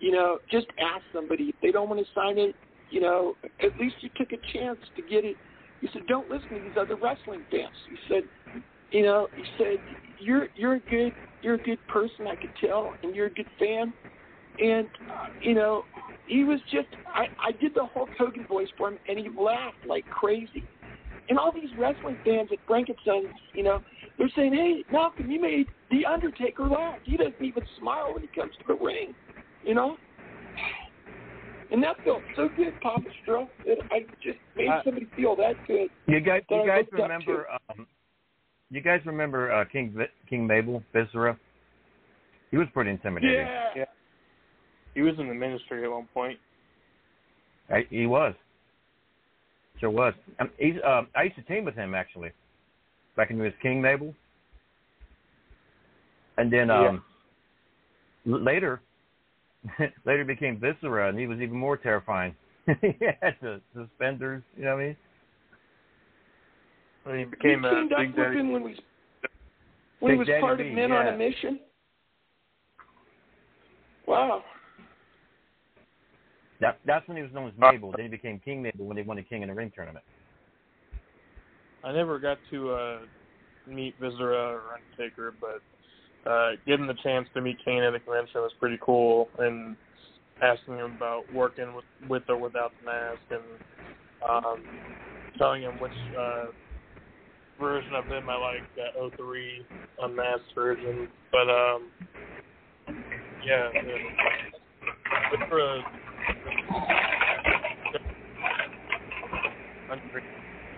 you 0.00 0.12
know, 0.12 0.38
just 0.50 0.66
ask 0.78 1.02
somebody. 1.12 1.44
If 1.44 1.56
they 1.62 1.70
don't 1.70 1.88
want 1.88 2.00
to 2.00 2.06
sign 2.14 2.38
it, 2.38 2.54
you 2.90 3.00
know, 3.00 3.34
at 3.62 3.78
least 3.78 3.96
you 4.00 4.10
took 4.16 4.32
a 4.32 4.58
chance 4.58 4.78
to 4.94 5.02
get 5.02 5.24
it. 5.24 5.36
He 5.80 5.88
said, 5.92 6.02
don't 6.06 6.28
listen 6.30 6.48
to 6.50 6.60
these 6.60 6.76
other 6.78 6.96
wrestling 6.96 7.44
fans. 7.50 7.74
He 7.88 7.96
said, 8.08 8.22
you 8.90 9.02
know, 9.02 9.28
he 9.34 9.44
said, 9.58 9.78
you're 10.18 10.48
you're 10.54 10.74
a 10.74 10.80
good 10.80 11.12
you're 11.42 11.54
a 11.54 11.58
good 11.58 11.84
person. 11.88 12.26
I 12.26 12.36
could 12.36 12.50
tell, 12.60 12.94
and 13.02 13.14
you're 13.14 13.26
a 13.26 13.34
good 13.34 13.48
fan. 13.58 13.92
And 14.58 14.88
uh, 15.10 15.26
you 15.40 15.54
know, 15.54 15.84
he 16.26 16.44
was 16.44 16.60
just 16.72 16.88
I 17.06 17.26
I 17.38 17.52
did 17.60 17.72
the 17.74 17.86
Hulk 17.92 18.10
Hogan 18.18 18.46
voice 18.46 18.68
for 18.76 18.88
him, 18.88 18.98
and 19.08 19.18
he 19.18 19.28
laughed 19.38 19.84
like 19.86 20.08
crazy. 20.08 20.64
And 21.28 21.38
all 21.38 21.52
these 21.52 21.70
wrestling 21.76 22.18
fans 22.24 22.50
at 22.52 22.58
Frankenstein's, 22.66 23.34
you 23.52 23.64
know, 23.64 23.80
they're 24.16 24.30
saying, 24.36 24.54
"Hey, 24.54 24.84
Malcolm, 24.90 25.30
you 25.30 25.40
made 25.40 25.66
the 25.90 26.06
Undertaker 26.06 26.66
laugh. 26.66 26.98
He 27.02 27.16
doesn't 27.16 27.42
even 27.42 27.64
smile 27.78 28.14
when 28.14 28.22
he 28.22 28.28
comes 28.28 28.52
to 28.58 28.64
the 28.68 28.84
ring." 28.84 29.14
You 29.66 29.74
know. 29.74 29.96
And 31.70 31.82
that 31.82 31.96
felt 32.04 32.22
so 32.36 32.48
good, 32.56 32.72
Papa 32.80 33.02
Stro, 33.26 33.48
that 33.66 33.78
I 33.90 34.06
just 34.22 34.38
made 34.56 34.68
Uh, 34.68 34.82
somebody 34.84 35.06
feel 35.16 35.34
that 35.36 35.54
good. 35.66 35.88
You 36.06 36.20
guys, 36.20 36.42
you 36.48 36.64
guys 36.64 36.86
remember? 36.92 37.46
Um, 37.68 37.86
you 38.70 38.80
guys 38.80 39.00
remember 39.04 39.52
uh, 39.52 39.64
King 39.64 39.96
King 40.28 40.46
Mabel 40.46 40.82
Viscera? 40.92 41.36
He 42.52 42.56
was 42.56 42.68
pretty 42.72 42.90
intimidating. 42.90 43.38
Yeah. 43.38 43.70
Yeah. 43.74 43.84
He 44.94 45.02
was 45.02 45.18
in 45.18 45.28
the 45.28 45.34
ministry 45.34 45.82
at 45.84 45.90
one 45.90 46.08
point. 46.14 46.38
I, 47.68 47.84
he 47.90 48.06
was. 48.06 48.34
Sure 49.80 49.90
was. 49.90 50.14
Um, 50.38 50.50
he's. 50.58 50.76
Uh, 50.86 51.02
I 51.16 51.24
used 51.24 51.36
to 51.36 51.42
team 51.42 51.64
with 51.64 51.74
him 51.74 51.94
actually, 51.94 52.30
back 53.16 53.28
when 53.28 53.38
he 53.38 53.44
was 53.44 53.52
King 53.60 53.82
Mabel. 53.82 54.14
And 56.38 56.52
then 56.52 56.70
um, 56.70 57.02
l- 58.26 58.40
later, 58.40 58.80
later 60.04 60.24
became 60.24 60.58
Viscera, 60.58 61.08
and 61.08 61.18
he 61.18 61.26
was 61.26 61.38
even 61.40 61.56
more 61.56 61.76
terrifying. 61.76 62.34
he 62.80 62.94
had 63.20 63.36
the 63.40 63.60
suspenders. 63.74 64.42
You 64.56 64.64
know 64.64 64.74
what 64.74 64.82
I 64.82 64.86
mean? 64.86 64.96
When 67.04 67.14
he 67.16 67.20
You 67.22 67.26
became 67.26 67.64
a 67.64 67.70
teamed 67.70 67.92
up 67.92 67.98
big 67.98 68.08
with 68.08 68.16
daddy. 68.16 68.38
him 68.38 68.52
when 68.52 68.62
we 68.62 68.78
when 70.00 70.12
he 70.12 70.18
was 70.18 70.26
Daddy 70.26 70.40
part 70.40 70.60
of 70.60 70.66
V, 70.66 70.72
Men 70.72 70.92
on 70.92 71.08
a 71.08 71.16
Mission. 71.16 71.60
Wow. 74.06 74.42
That, 76.60 76.78
that's 76.86 77.06
when 77.08 77.16
he 77.16 77.22
was 77.22 77.32
known 77.32 77.48
as 77.48 77.54
Mabel. 77.58 77.92
Then 77.92 78.06
he 78.06 78.10
became 78.10 78.40
King 78.44 78.62
Mabel 78.62 78.86
when 78.86 78.96
they 78.96 79.02
won 79.02 79.16
the 79.16 79.22
King 79.22 79.42
in 79.42 79.48
the 79.48 79.54
Ring 79.54 79.70
tournament. 79.74 80.04
I 81.84 81.92
never 81.92 82.18
got 82.18 82.38
to 82.50 82.70
uh 82.70 82.98
meet 83.66 83.94
Viscera 84.00 84.54
or 84.54 84.62
Undertaker, 84.74 85.34
but 85.40 85.60
uh 86.28 86.50
getting 86.66 86.86
the 86.86 86.94
chance 87.02 87.28
to 87.34 87.40
meet 87.40 87.58
Kane 87.64 87.82
at 87.82 87.92
the 87.92 88.00
convention 88.00 88.40
was 88.40 88.52
pretty 88.58 88.78
cool 88.82 89.28
and 89.38 89.76
asking 90.42 90.76
him 90.76 90.96
about 90.96 91.32
working 91.32 91.74
with 91.74 91.84
with 92.08 92.22
or 92.28 92.36
without 92.36 92.72
the 92.80 92.86
mask 92.86 93.22
and 93.30 93.42
um 94.28 94.62
telling 95.38 95.62
him 95.62 95.78
which 95.78 95.92
uh 96.18 96.46
version 97.60 97.94
of 97.94 98.06
him 98.06 98.28
I 98.28 98.36
like, 98.36 98.64
that 98.76 99.16
03 99.16 99.64
unmasked 100.00 100.54
version. 100.54 101.08
But 101.32 101.48
um 101.48 101.90
yeah, 103.44 103.68
yeah. 103.74 103.96
Viscera 105.30 105.82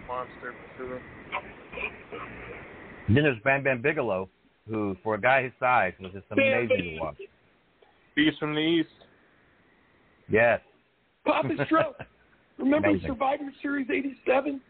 monster 0.06 0.54
for 0.76 0.84
sure. 0.84 1.00
Then 3.08 3.24
there's 3.24 3.38
Bam 3.42 3.62
Bam 3.62 3.80
Bigelow, 3.80 4.28
who 4.68 4.96
for 5.02 5.14
a 5.14 5.20
guy 5.20 5.42
his 5.42 5.52
size 5.58 5.92
was 6.00 6.12
just 6.12 6.26
amazing 6.30 6.96
to 6.96 7.00
watch. 7.00 7.16
Beast 8.14 8.38
from 8.38 8.54
the 8.54 8.60
East. 8.60 8.88
Yes. 10.28 10.60
Papa 11.24 11.48
Stro. 11.70 11.94
Remember 12.58 12.88
Amazing. 12.88 13.08
Survivor 13.08 13.52
Series 13.62 13.86
87? 13.90 14.60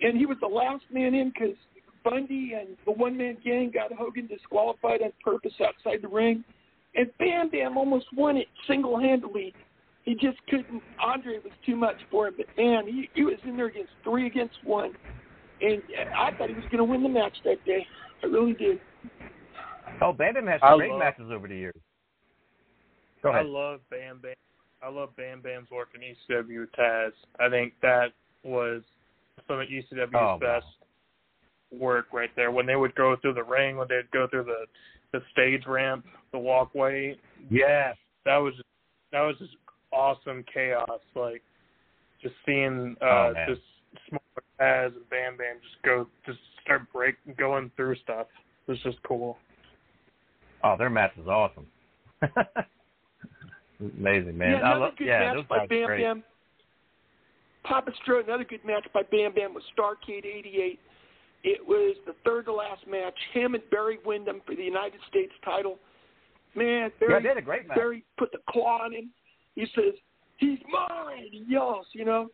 And 0.00 0.16
he 0.16 0.26
was 0.26 0.36
the 0.40 0.46
last 0.46 0.84
man 0.92 1.14
in 1.14 1.30
because 1.30 1.56
Bundy 2.04 2.52
and 2.58 2.76
the 2.84 2.92
one 2.92 3.16
man 3.16 3.36
gang 3.44 3.72
got 3.72 3.92
Hogan 3.92 4.26
disqualified 4.28 5.02
on 5.02 5.10
purpose 5.24 5.52
outside 5.60 6.02
the 6.02 6.08
ring. 6.08 6.44
And 6.94 7.10
Bam 7.18 7.50
Bam 7.50 7.76
almost 7.76 8.06
won 8.16 8.36
it 8.36 8.46
single 8.68 8.98
handedly. 8.98 9.52
He 10.04 10.14
just 10.14 10.38
couldn't. 10.48 10.82
Andre 11.04 11.38
was 11.42 11.52
too 11.64 11.74
much 11.74 11.96
for 12.10 12.28
him. 12.28 12.34
But 12.36 12.46
man, 12.56 12.86
he, 12.86 13.10
he 13.14 13.24
was 13.24 13.36
in 13.44 13.56
there 13.56 13.66
against 13.66 13.90
three 14.04 14.26
against 14.26 14.54
one. 14.64 14.92
And 15.60 15.82
I 16.16 16.30
thought 16.36 16.48
he 16.48 16.54
was 16.54 16.64
going 16.64 16.78
to 16.78 16.84
win 16.84 17.02
the 17.02 17.08
match 17.08 17.36
that 17.44 17.64
day. 17.64 17.84
I 18.22 18.26
really 18.26 18.52
did. 18.52 18.78
Oh, 20.02 20.12
Bam 20.12 20.34
Bam 20.34 20.46
has 20.46 20.60
some 20.60 20.78
great 20.78 20.90
love- 20.90 20.98
matches 20.98 21.30
over 21.30 21.48
the 21.48 21.56
years. 21.56 21.74
Go 23.22 23.30
I 23.30 23.42
love 23.42 23.80
Bam 23.90 24.18
Bam. 24.18 24.34
I 24.82 24.88
love 24.88 25.16
Bam 25.16 25.40
Bam's 25.40 25.70
work 25.70 25.88
in 25.94 26.02
ECW 26.02 26.60
with 26.60 26.72
Taz. 26.72 27.12
I 27.40 27.48
think 27.48 27.72
that 27.80 28.12
was 28.42 28.82
some 29.48 29.58
of 29.58 29.68
ECW's 29.68 30.10
Oh, 30.14 30.18
wow. 30.18 30.38
best 30.38 30.66
work 31.72 32.06
right 32.12 32.30
there. 32.36 32.50
When 32.50 32.66
they 32.66 32.76
would 32.76 32.94
go 32.94 33.16
through 33.16 33.34
the 33.34 33.42
ring, 33.42 33.76
when 33.76 33.88
they'd 33.88 34.10
go 34.10 34.26
through 34.28 34.44
the 34.44 34.66
the 35.12 35.22
stage 35.32 35.66
ramp, 35.66 36.04
the 36.32 36.38
walkway, 36.38 37.16
Yeah. 37.48 37.94
that 38.24 38.36
was 38.36 38.54
that 39.12 39.22
was 39.22 39.36
just 39.38 39.56
awesome 39.92 40.44
chaos. 40.52 41.00
Like 41.14 41.42
just 42.20 42.34
seeing 42.44 42.96
uh 43.00 43.04
Oh, 43.04 43.32
man. 43.32 43.48
just 43.48 43.62
smaller 44.08 44.42
Taz 44.60 44.94
and 44.94 45.08
Bam 45.08 45.36
Bam 45.36 45.56
just 45.62 45.80
go 45.82 46.06
just 46.26 46.38
start 46.62 46.82
break 46.92 47.16
going 47.36 47.70
through 47.76 47.96
stuff. 47.96 48.26
It 48.66 48.72
was 48.72 48.80
just 48.82 48.98
cool. 49.06 49.36
Oh, 50.64 50.76
their 50.76 50.90
match 50.90 51.12
is 51.20 51.28
awesome. 51.28 51.66
Amazing, 53.80 54.38
man. 54.38 54.52
Yeah, 54.52 54.56
I 54.56 54.58
another 54.58 54.80
love, 54.80 54.96
good 54.98 55.06
yeah, 55.06 55.34
match 55.34 55.48
by 55.48 55.66
Bam 55.66 55.86
great. 55.86 56.02
Bam. 56.02 56.24
Papa 57.64 57.90
Stro, 58.02 58.24
another 58.24 58.44
good 58.44 58.64
match 58.64 58.86
by 58.94 59.02
Bam 59.10 59.34
Bam 59.34 59.54
was 59.54 59.62
Starcade 59.76 60.24
88. 60.24 60.78
It 61.44 61.66
was 61.66 61.96
the 62.06 62.14
third 62.24 62.46
to 62.46 62.52
last 62.52 62.86
match. 62.88 63.14
Him 63.32 63.54
and 63.54 63.62
Barry 63.70 63.98
Windham 64.04 64.40
for 64.46 64.54
the 64.54 64.62
United 64.62 65.00
States 65.08 65.32
title. 65.44 65.78
Man, 66.54 66.90
Barry, 66.98 67.12
Yeah, 67.12 67.20
they 67.20 67.28
had 67.28 67.36
a 67.36 67.42
great 67.42 67.68
match. 67.68 67.76
Barry 67.76 68.04
put 68.18 68.32
the 68.32 68.38
claw 68.48 68.84
on 68.84 68.92
him. 68.92 69.10
He 69.54 69.66
says, 69.74 69.94
he's 70.38 70.58
mine. 70.70 71.28
He 71.30 71.44
yells, 71.48 71.86
you 71.92 72.04
know. 72.04 72.28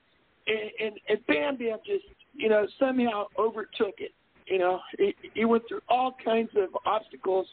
And, 0.47 0.71
and, 0.81 1.01
and 1.09 1.27
Bam 1.27 1.57
Bam 1.57 1.79
just, 1.85 2.05
you 2.35 2.49
know, 2.49 2.67
somehow 2.79 3.27
overtook 3.39 3.95
it. 3.99 4.13
You 4.53 4.59
know, 4.59 4.81
he, 4.99 5.15
he 5.33 5.47
went 5.47 5.63
through 5.67 5.81
all 5.89 6.15
kinds 6.23 6.51
of 6.59 6.69
obstacles. 6.85 7.47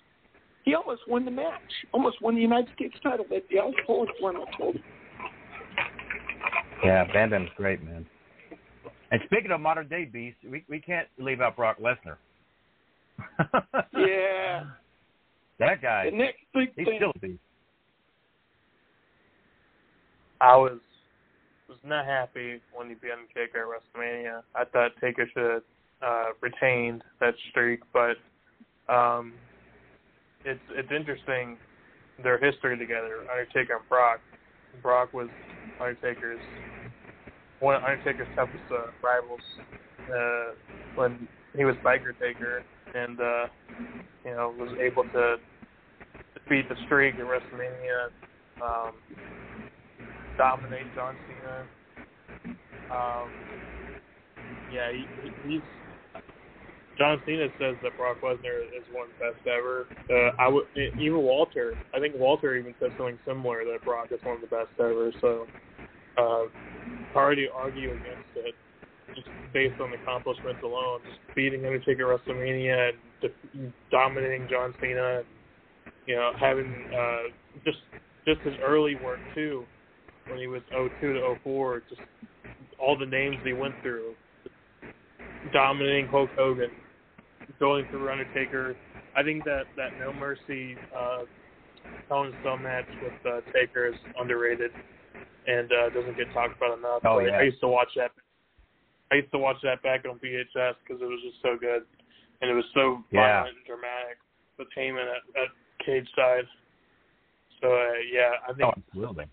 He 0.65 0.75
almost 0.75 1.03
won 1.07 1.23
the 1.23 1.31
match, 1.31 1.61
almost 1.93 2.21
won 2.21 2.35
the 2.35 2.41
United 2.41 2.67
States 2.75 2.93
title. 3.01 3.25
But 3.29 3.45
yeah, 3.49 3.61
I 3.61 3.65
was 3.67 3.75
pulling 3.87 4.09
for 4.19 4.31
I 4.35 4.57
told 4.57 4.75
him. 4.75 4.83
Yeah, 6.83 7.05
Bam 7.13 7.29
Bam's 7.29 7.49
great, 7.55 7.81
man. 7.81 8.05
And 9.11 9.21
speaking 9.27 9.51
of 9.51 9.61
modern 9.61 9.87
day 9.87 10.03
beasts, 10.03 10.41
we 10.51 10.65
we 10.67 10.81
can't 10.81 11.07
leave 11.17 11.39
out 11.39 11.55
Brock 11.55 11.77
Lesnar. 11.79 12.17
Yeah. 13.97 14.65
That 15.59 15.81
guy, 15.81 16.09
The 16.11 16.17
next 16.17 16.39
big 16.53 16.69
he's 16.75 16.85
thing. 16.85 16.95
still 16.97 17.13
a 17.15 17.19
beast. 17.19 17.39
I 20.41 20.57
was 20.57 20.79
was 21.69 21.77
not 21.85 22.05
happy 22.05 22.59
when 22.75 22.89
he 22.89 22.95
beat 22.95 23.11
Taker 23.33 23.61
at 23.61 23.69
WrestleMania. 23.69 24.41
I 24.53 24.65
thought 24.65 24.91
Taker 24.99 25.29
should 25.33 25.49
have 25.49 25.63
uh, 26.05 26.29
retained 26.41 27.03
that 27.19 27.33
streak, 27.49 27.81
but 27.93 28.17
um, 28.93 29.33
it's 30.45 30.63
it's 30.71 30.91
interesting 30.91 31.57
their 32.21 32.37
history 32.37 32.77
together. 32.77 33.25
Undertaker 33.31 33.77
and 33.77 33.87
Brock. 33.89 34.21
Brock 34.81 35.13
was 35.13 35.29
Undertaker's 35.79 36.41
one 37.59 37.75
of 37.75 37.83
Undertaker's 37.83 38.27
toughest 38.35 38.63
uh, 38.71 38.87
rivals 39.03 39.41
uh, 40.13 40.53
when 40.95 41.27
he 41.55 41.65
was 41.65 41.75
Biker 41.77 42.17
Taker, 42.21 42.63
and 42.93 43.19
uh, 43.19 43.47
you 44.25 44.31
know 44.31 44.53
was 44.57 44.71
able 44.81 45.05
to 45.05 45.37
defeat 46.35 46.69
the 46.69 46.75
streak 46.85 47.15
at 47.19 47.25
WrestleMania. 47.25 48.09
Um, 48.61 48.95
dominate 50.37 50.93
John 50.93 51.17
Cena. 51.27 51.67
Um, 52.89 53.31
yeah, 54.69 54.91
he, 54.91 55.09
he- 55.21 55.35
he's. 55.43 55.63
John 56.99 57.21
Cena 57.25 57.47
says 57.59 57.77
that 57.81 57.97
Brock 57.97 58.17
Lesnar 58.21 58.61
is 58.77 58.85
one 58.91 59.07
best 59.19 59.39
ever. 59.47 59.87
Uh, 60.11 60.31
I 60.37 60.49
would 60.49 60.65
even 60.97 61.19
Walter. 61.19 61.77
I 61.95 61.99
think 61.99 62.15
Walter 62.15 62.55
even 62.57 62.75
said 62.79 62.91
something 62.97 63.19
similar 63.25 63.63
that 63.65 63.85
Brock 63.85 64.09
is 64.11 64.19
one 64.23 64.35
of 64.35 64.41
the 64.41 64.47
best 64.47 64.71
ever. 64.79 65.11
So, 65.21 65.47
uh, 66.17 66.43
hard 67.13 67.37
to 67.37 67.47
argue 67.55 67.91
against 67.91 68.29
it, 68.35 68.55
just 69.15 69.29
based 69.53 69.79
on 69.79 69.93
accomplishments 69.93 70.61
alone. 70.63 70.99
Just 71.05 71.19
beating 71.35 71.65
Undertaker 71.65 72.13
at 72.13 72.19
WrestleMania 72.21 72.89
and 72.89 72.97
de- 73.21 73.73
dominating 73.91 74.47
John 74.49 74.73
Cena. 74.81 75.19
And, 75.19 75.25
you 76.05 76.15
know, 76.17 76.33
having 76.39 76.89
uh, 76.97 77.29
just 77.65 77.79
just 78.27 78.41
his 78.43 78.55
early 78.61 78.95
work 78.95 79.21
too 79.33 79.65
when 80.27 80.39
he 80.39 80.47
was 80.47 80.61
02 80.71 81.13
to 81.13 81.35
04, 81.43 81.83
just 81.89 82.01
all 82.77 82.97
the 82.97 83.05
names 83.05 83.37
he 83.43 83.53
went 83.53 83.75
through, 83.81 84.15
dominating 85.51 86.07
Hulk 86.07 86.29
Hogan, 86.37 86.69
going 87.59 87.85
through 87.89 88.11
Undertaker. 88.11 88.75
I 89.15 89.23
think 89.23 89.43
that 89.45 89.65
that 89.75 89.97
No 89.97 90.13
Mercy 90.13 90.77
uh, 90.95 91.25
Hell 92.09 92.23
in 92.23 92.29
a 92.29 92.33
Cell 92.41 92.57
match 92.57 92.85
with 93.01 93.13
uh, 93.25 93.41
Taker 93.53 93.87
is 93.87 93.95
underrated 94.19 94.71
and 95.47 95.71
uh, 95.71 95.89
doesn't 95.89 96.17
get 96.17 96.31
talked 96.33 96.55
about 96.57 96.77
enough. 96.77 97.01
Oh, 97.05 97.19
yeah. 97.19 97.37
I 97.37 97.43
used 97.43 97.59
to 97.61 97.67
watch 97.67 97.89
that. 97.95 98.11
I 99.11 99.15
used 99.15 99.31
to 99.31 99.39
watch 99.39 99.57
that 99.63 99.81
back 99.81 100.05
on 100.07 100.19
VHS 100.19 100.75
because 100.85 101.01
it 101.01 101.05
was 101.05 101.19
just 101.25 101.41
so 101.41 101.57
good, 101.59 101.83
and 102.41 102.51
it 102.51 102.53
was 102.53 102.65
so 102.73 103.03
Yeah. 103.11 103.21
violent 103.21 103.57
and 103.57 103.65
dramatic 103.65 104.17
with 104.57 104.67
Heyman 104.77 105.07
at, 105.07 105.41
at 105.41 105.49
cage 105.83 106.07
side. 106.15 106.45
So 107.61 107.73
uh, 107.73 107.93
yeah, 108.11 108.33
I 108.47 108.53
think 108.53 108.63
Oh, 108.63 108.73
absolutely. 108.77 109.25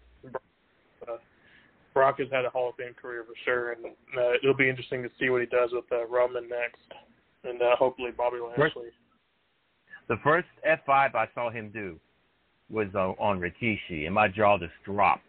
uh, 1.07 1.17
Brock 1.93 2.19
has 2.19 2.29
had 2.31 2.45
a 2.45 2.51
Hall 2.51 2.71
of 2.71 2.77
Fame 2.77 2.95
career 2.95 3.25
for 3.25 3.35
sure, 3.45 3.73
and 3.73 3.87
uh, 3.87 4.33
it'll 4.43 4.55
be 4.55 4.69
interesting 4.69 5.03
to 5.03 5.11
see 5.19 5.31
what 5.31 5.41
he 5.41 5.47
does 5.47 5.71
with 5.73 5.85
uh, 5.93 6.07
Roman 6.07 6.49
next, 6.49 6.93
and 7.47 7.61
uh, 7.63 7.77
hopefully 7.77 8.11
Bobby 8.17 8.39
Lashley. 8.39 8.89
The 10.09 10.17
first 10.23 10.49
F5 10.67 11.15
I 11.15 11.29
saw 11.35 11.51
him 11.51 11.71
do 11.73 11.99
was 12.71 12.89
uh, 12.95 13.13
on 13.21 13.41
Rikishi, 13.41 14.07
and 14.07 14.15
my 14.15 14.29
jaw 14.29 14.59
just 14.59 14.73
dropped. 14.85 15.23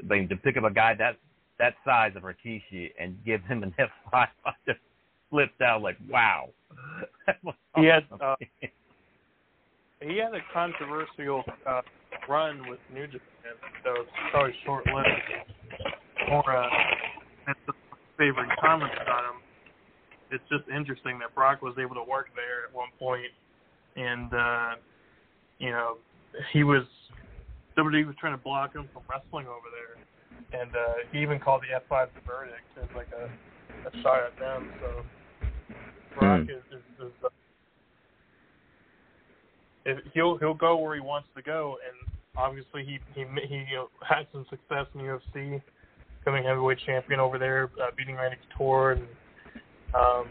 I 0.00 0.14
mean, 0.14 0.28
to 0.28 0.36
pick 0.36 0.56
up 0.56 0.64
a 0.64 0.72
guy 0.72 0.94
that 0.94 1.16
that 1.58 1.74
size 1.84 2.12
of 2.16 2.24
Rikishi 2.24 2.90
and 3.00 3.16
give 3.24 3.42
him 3.44 3.62
an 3.62 3.74
F5, 3.78 4.26
I 4.44 4.52
just 4.66 4.80
flipped 5.30 5.60
out 5.62 5.82
like, 5.82 5.96
wow. 6.08 6.48
That 7.26 7.36
He 7.76 7.86
had 7.86 8.04
uh, 8.20 8.36
he 10.00 10.18
had 10.18 10.34
a 10.34 10.40
controversial 10.52 11.42
uh, 11.66 11.80
run 12.28 12.68
with 12.68 12.78
New 12.92 13.06
Japan, 13.06 13.20
so 13.82 14.02
it's 14.02 14.10
probably 14.30 14.54
short 14.64 14.84
lived. 14.86 15.08
Or 16.30 16.56
uh, 16.56 16.68
that's 17.46 17.58
the 17.66 17.72
favorite 18.18 18.50
comments 18.60 18.94
about 19.02 19.24
him. 19.24 19.43
It's 20.34 20.48
just 20.50 20.68
interesting 20.68 21.18
that 21.20 21.34
Brock 21.34 21.62
was 21.62 21.74
able 21.78 21.94
to 21.94 22.04
work 22.04 22.28
there 22.34 22.66
at 22.68 22.74
one 22.74 22.90
point, 22.98 23.32
and 23.96 24.32
uh, 24.34 24.74
you 25.58 25.70
know 25.70 25.98
he 26.52 26.64
was 26.64 26.82
WWE 27.78 28.06
was 28.06 28.16
trying 28.18 28.34
to 28.36 28.42
block 28.42 28.74
him 28.74 28.88
from 28.92 29.02
wrestling 29.10 29.46
over 29.46 29.68
there, 29.70 30.60
and 30.60 30.74
uh, 30.74 30.94
he 31.10 31.18
even 31.18 31.38
called 31.38 31.62
the 31.62 31.74
F5 31.94 32.08
the 32.14 32.20
verdict 32.26 32.70
as 32.76 32.88
like 32.94 33.08
a, 33.12 33.26
a 33.88 33.90
shot 34.02 34.26
at 34.26 34.38
them. 34.38 34.70
So 34.80 35.06
Brock 36.14 36.42
Hmm. 36.46 36.50
is, 36.50 36.62
is, 36.70 37.06
is 37.06 37.12
uh, 37.24 37.28
if 39.86 39.98
he'll 40.14 40.36
he'll 40.38 40.54
go 40.54 40.76
where 40.76 40.94
he 40.94 41.00
wants 41.00 41.28
to 41.36 41.42
go, 41.42 41.76
and 41.86 42.08
obviously 42.36 42.84
he 42.84 42.98
he 43.14 43.24
he 43.46 43.56
you 43.70 43.76
know, 43.76 43.88
had 44.02 44.26
some 44.32 44.46
success 44.50 44.86
in 44.94 45.00
UFC, 45.00 45.62
becoming 46.20 46.44
heavyweight 46.44 46.78
champion 46.86 47.20
over 47.20 47.38
there, 47.38 47.70
uh, 47.82 47.90
beating 47.96 48.16
Randy 48.16 48.38
Couture, 48.48 48.92
and 48.92 49.06
um, 49.94 50.26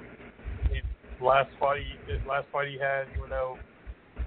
he, 0.72 0.82
last 1.24 1.50
fight 1.60 1.82
he 2.08 2.30
last 2.30 2.48
fight 2.52 2.68
he 2.70 2.78
had, 2.80 3.06
even 3.18 3.30
though 3.30 3.58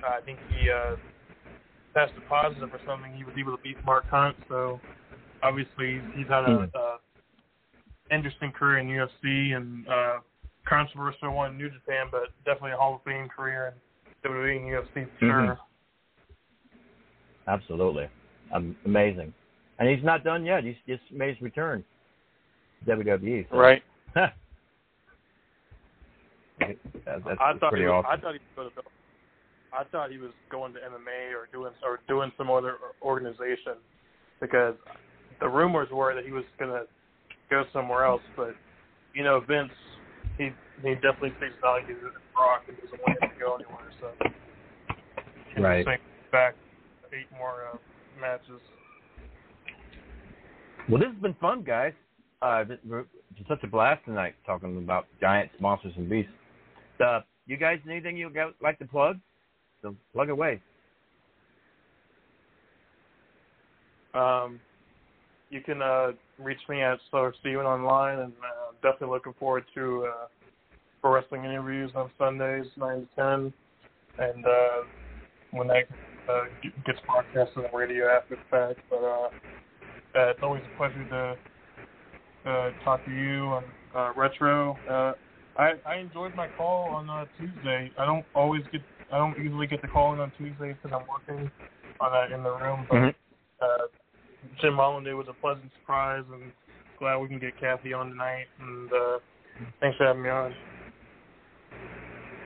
uh, 0.02 0.08
I 0.18 0.20
think 0.22 0.38
he 0.50 0.70
uh, 0.70 0.96
tested 1.94 2.22
positive 2.28 2.72
or 2.72 2.80
something, 2.86 3.12
he 3.14 3.24
was 3.24 3.34
able 3.38 3.56
to 3.56 3.62
beat 3.62 3.76
Mark 3.84 4.04
Hunt. 4.08 4.36
So 4.48 4.80
obviously 5.42 6.00
he's 6.14 6.26
had 6.28 6.44
a, 6.44 6.68
a 6.74 6.98
interesting 8.10 8.52
career 8.52 8.78
in 8.78 8.88
UFC 8.88 9.56
and 9.56 9.86
uh, 9.88 10.18
controversial 10.68 11.32
one 11.34 11.52
in 11.52 11.58
New 11.58 11.70
Japan, 11.70 12.06
but 12.10 12.28
definitely 12.44 12.72
a 12.72 12.76
Hall 12.76 12.94
of 12.96 13.02
Fame 13.04 13.28
career 13.28 13.74
in 14.24 14.30
WWE 14.30 14.56
and 14.56 14.66
UFC 14.66 15.08
for 15.18 15.24
Mhm. 15.26 15.46
sure. 15.46 15.58
Absolutely. 17.48 18.08
Um, 18.52 18.76
amazing. 18.84 19.32
And 19.78 19.88
he's 19.88 20.02
not 20.04 20.24
done 20.24 20.44
yet. 20.44 20.64
He's 20.64 20.76
just 20.86 21.02
made 21.12 21.34
his 21.34 21.42
return 21.42 21.84
WWE. 22.86 23.46
so- 23.50 23.56
Right. 23.56 23.82
That, 26.60 26.76
that's 27.04 27.38
I 27.40 27.52
thought 27.58 27.70
pretty 27.70 27.84
he 27.84 27.88
was, 27.88 28.04
awesome. 28.06 28.18
I 28.18 28.22
thought 28.22 28.34
he 28.34 28.40
was 28.56 28.56
going 28.56 28.70
to. 28.70 28.90
I 29.72 29.84
thought 29.84 30.10
he 30.10 30.18
was 30.18 30.32
going 30.50 30.72
to 30.74 30.78
MMA 30.80 31.34
or 31.36 31.48
doing 31.52 31.72
or 31.84 32.00
doing 32.08 32.32
some 32.38 32.50
other 32.50 32.76
organization 33.02 33.74
because 34.40 34.74
the 35.40 35.48
rumors 35.48 35.88
were 35.90 36.14
that 36.14 36.24
he 36.24 36.32
was 36.32 36.44
going 36.58 36.70
to 36.70 36.84
go 37.50 37.64
somewhere 37.72 38.04
else. 38.04 38.22
But 38.36 38.54
you 39.14 39.22
know, 39.22 39.40
Vince, 39.40 39.72
he 40.38 40.50
he 40.82 40.94
definitely 40.94 41.34
sees 41.40 41.52
value 41.60 41.88
in 41.88 42.10
Brock 42.34 42.62
and 42.68 42.76
doesn't 42.78 43.00
want 43.06 43.22
him 43.22 43.30
to 43.30 43.38
go 43.38 43.54
anywhere. 43.56 43.92
So 44.00 44.12
Right. 45.58 45.86
back 46.30 46.54
eight 47.12 47.26
more 47.36 47.64
uh, 47.72 47.76
matches. 48.20 48.60
Well, 50.88 50.98
this 50.98 51.08
has 51.08 51.22
been 51.22 51.34
fun, 51.34 51.62
guys. 51.62 51.92
Uh, 52.42 52.64
it's 52.68 53.48
such 53.48 53.62
a 53.62 53.66
blast 53.66 54.04
tonight 54.04 54.34
talking 54.44 54.76
about 54.76 55.06
giants, 55.20 55.54
monsters, 55.60 55.94
and 55.96 56.08
beasts. 56.08 56.30
Uh, 57.00 57.20
you 57.46 57.56
guys, 57.56 57.78
anything 57.88 58.16
you 58.16 58.30
got, 58.30 58.54
like 58.62 58.78
to 58.78 58.86
plug? 58.86 59.18
So 59.82 59.94
plug 60.12 60.30
away. 60.30 60.60
Um, 64.14 64.60
you 65.50 65.60
can 65.60 65.82
uh, 65.82 66.12
reach 66.38 66.60
me 66.68 66.82
at 66.82 66.98
Solar 67.10 67.34
Steven 67.40 67.66
online, 67.66 68.18
and 68.18 68.32
uh, 68.32 68.72
definitely 68.82 69.14
looking 69.14 69.34
forward 69.38 69.64
to 69.74 70.06
uh, 70.06 70.26
pro 71.00 71.12
wrestling 71.12 71.44
interviews 71.44 71.92
on 71.94 72.10
Sundays, 72.18 72.66
nine 72.76 73.00
to 73.00 73.08
ten, 73.16 73.52
and 74.18 74.44
uh, 74.44 74.82
when 75.50 75.68
that 75.68 75.88
uh, 76.28 76.44
gets 76.84 76.98
broadcast 77.06 77.52
on 77.56 77.64
the 77.70 77.76
radio 77.76 78.08
after 78.08 78.36
the 78.36 78.42
fact. 78.50 78.80
But 78.90 79.02
uh, 79.02 79.28
uh, 80.16 80.30
it's 80.30 80.42
always 80.42 80.62
a 80.64 80.76
pleasure 80.76 81.04
to 81.04 81.38
uh, 82.50 82.70
talk 82.82 83.04
to 83.04 83.10
you 83.10 83.44
on 83.44 83.64
uh, 83.94 84.12
retro. 84.16 84.80
Uh, 84.88 85.12
I 85.58 85.74
I 85.84 85.96
enjoyed 85.96 86.34
my 86.34 86.48
call 86.48 86.90
on 86.90 87.08
uh, 87.08 87.26
Tuesday. 87.36 87.92
I 87.98 88.04
don't 88.04 88.26
always 88.34 88.62
get 88.72 88.82
I 89.12 89.18
don't 89.18 89.38
usually 89.38 89.66
get 89.66 89.82
the 89.82 89.88
call 89.88 90.12
in 90.12 90.20
on 90.20 90.32
Tuesday 90.36 90.72
because 90.72 90.92
I'm 90.92 91.06
working 91.08 91.50
on 92.00 92.12
uh, 92.12 92.34
in 92.34 92.42
the 92.42 92.50
room, 92.50 92.86
but 92.88 92.96
Mhm. 92.96 93.14
uh, 93.60 93.86
Jim 94.60 94.74
Molyneux 94.74 95.16
was 95.16 95.28
a 95.28 95.32
pleasant 95.32 95.72
surprise, 95.80 96.24
and 96.32 96.52
glad 96.98 97.16
we 97.18 97.28
can 97.28 97.38
get 97.38 97.56
Kathy 97.58 97.92
on 97.92 98.10
tonight. 98.10 98.46
And 98.58 98.92
uh, 98.92 99.18
thanks 99.80 99.96
for 99.96 100.06
having 100.06 100.22
me 100.22 100.28
on. 100.28 100.54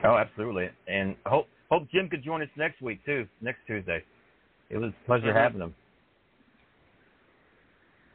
Oh, 0.03 0.17
absolutely. 0.17 0.69
And 0.87 1.15
hope 1.25 1.47
hope 1.69 1.89
Jim 1.89 2.09
could 2.09 2.23
join 2.23 2.41
us 2.41 2.49
next 2.55 2.81
week 2.81 3.03
too, 3.05 3.27
next 3.41 3.59
Tuesday. 3.67 4.03
It 4.69 4.77
was 4.77 4.91
a 4.91 5.05
pleasure 5.05 5.33
Mhm. 5.33 5.35
having 5.35 5.61
him. 5.61 5.75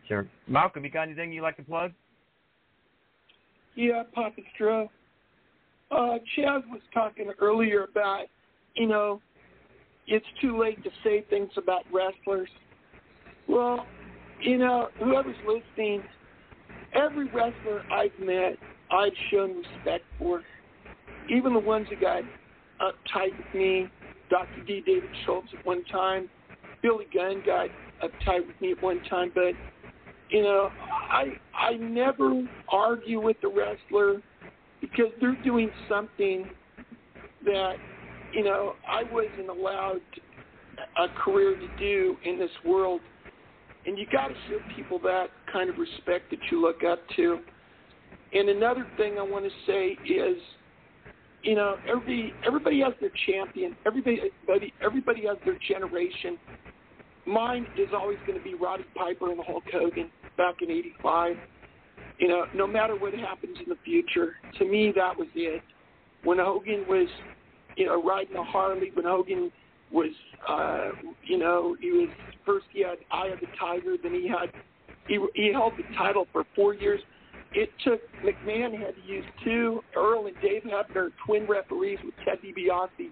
Sure. 0.08 0.26
Malcolm, 0.46 0.84
you 0.84 0.90
got 0.90 1.02
anything 1.02 1.32
you'd 1.32 1.42
like 1.42 1.56
to 1.56 1.64
plug? 1.64 1.92
Yeah, 3.76 4.02
Papa 4.14 4.40
Stro. 4.58 4.88
Uh, 5.90 6.18
Chaz 6.36 6.62
was 6.70 6.80
talking 6.92 7.30
earlier 7.40 7.84
about, 7.84 8.24
you 8.74 8.88
know, 8.88 9.20
it's 10.06 10.26
too 10.40 10.58
late 10.58 10.82
to 10.82 10.90
say 11.04 11.24
things 11.28 11.50
about 11.56 11.82
wrestlers. 11.92 12.48
Well, 13.48 13.86
you 14.42 14.58
know, 14.58 14.88
whoever's 14.98 15.36
listening, 15.46 16.02
every 16.94 17.26
wrestler 17.26 17.82
I've 17.92 18.18
met, 18.18 18.56
I've 18.90 19.12
shown 19.30 19.56
respect 19.58 20.04
for. 20.18 20.42
Even 21.28 21.52
the 21.52 21.60
ones 21.60 21.86
that 21.90 22.00
got 22.00 22.22
uptight 22.80 23.36
with 23.36 23.54
me, 23.54 23.88
Dr. 24.30 24.64
D. 24.66 24.82
David 24.86 25.10
Schultz 25.24 25.48
at 25.58 25.64
one 25.66 25.84
time, 25.84 26.28
Billy 26.82 27.06
Gunn 27.12 27.42
got 27.44 27.68
uptight 28.02 28.46
with 28.46 28.60
me 28.60 28.72
at 28.72 28.82
one 28.82 29.00
time, 29.10 29.32
but 29.34 29.52
you 30.28 30.42
know, 30.42 30.70
I 31.10 31.36
I 31.54 31.74
never 31.74 32.42
argue 32.68 33.20
with 33.20 33.36
the 33.42 33.48
wrestler 33.48 34.22
because 34.80 35.12
they're 35.20 35.36
doing 35.42 35.70
something 35.88 36.50
that 37.44 37.74
you 38.32 38.44
know 38.44 38.74
I 38.88 39.04
wasn't 39.04 39.48
allowed 39.48 40.00
a 40.98 41.08
career 41.08 41.56
to 41.56 41.68
do 41.78 42.16
in 42.24 42.38
this 42.38 42.50
world, 42.64 43.02
and 43.86 43.98
you 43.98 44.06
got 44.12 44.28
to 44.28 44.34
show 44.48 44.58
people 44.74 44.98
that 45.00 45.28
kind 45.52 45.70
of 45.70 45.76
respect 45.78 46.30
that 46.30 46.40
you 46.50 46.60
look 46.60 46.82
up 46.84 47.00
to. 47.16 47.40
And 48.32 48.48
another 48.48 48.86
thing 48.96 49.18
I 49.18 49.22
want 49.22 49.44
to 49.44 49.50
say 49.66 49.98
is, 50.04 50.36
you 51.42 51.54
know, 51.54 51.76
every 51.88 52.36
everybody 52.44 52.80
has 52.80 52.94
their 53.00 53.12
champion. 53.26 53.76
Everybody 53.86 54.20
everybody, 54.48 54.74
everybody 54.82 55.26
has 55.26 55.38
their 55.44 55.58
generation. 55.68 56.38
Mine 57.26 57.66
is 57.76 57.88
always 57.92 58.18
going 58.26 58.38
to 58.38 58.44
be 58.44 58.54
Roddy 58.54 58.84
Piper 58.94 59.32
and 59.32 59.40
Hulk 59.44 59.64
Hogan 59.72 60.10
back 60.36 60.56
in 60.62 60.70
'85. 60.70 61.36
You 62.18 62.28
know, 62.28 62.44
no 62.54 62.66
matter 62.66 62.94
what 62.96 63.12
happens 63.14 63.58
in 63.62 63.68
the 63.68 63.76
future, 63.84 64.36
to 64.58 64.64
me 64.64 64.92
that 64.94 65.16
was 65.16 65.28
it. 65.34 65.62
When 66.22 66.38
Hogan 66.38 66.84
was, 66.88 67.08
you 67.76 67.86
know, 67.86 68.02
riding 68.02 68.36
a 68.36 68.44
Harley, 68.44 68.90
when 68.94 69.04
Hogan 69.04 69.52
was, 69.92 70.10
uh, 70.48 70.90
you 71.24 71.38
know, 71.38 71.76
he 71.80 71.90
was 71.90 72.08
first 72.44 72.66
he 72.72 72.82
had 72.82 72.98
Eye 73.10 73.28
of 73.28 73.40
the 73.40 73.46
Tiger, 73.58 73.96
then 74.00 74.14
he 74.14 74.28
had 74.28 74.50
he 75.08 75.18
he 75.34 75.52
held 75.52 75.74
the 75.76 75.96
title 75.96 76.26
for 76.32 76.44
four 76.54 76.74
years. 76.74 77.00
It 77.52 77.70
took 77.84 78.00
McMahon 78.24 78.78
had 78.78 78.94
to 78.94 79.02
use 79.06 79.24
two 79.44 79.82
Earl 79.96 80.26
and 80.26 80.36
Dave 80.42 80.62
Hebner 80.62 81.10
twin 81.24 81.46
referees 81.46 81.98
with 82.04 82.14
Ted 82.24 82.38
DiBiase 82.42 83.10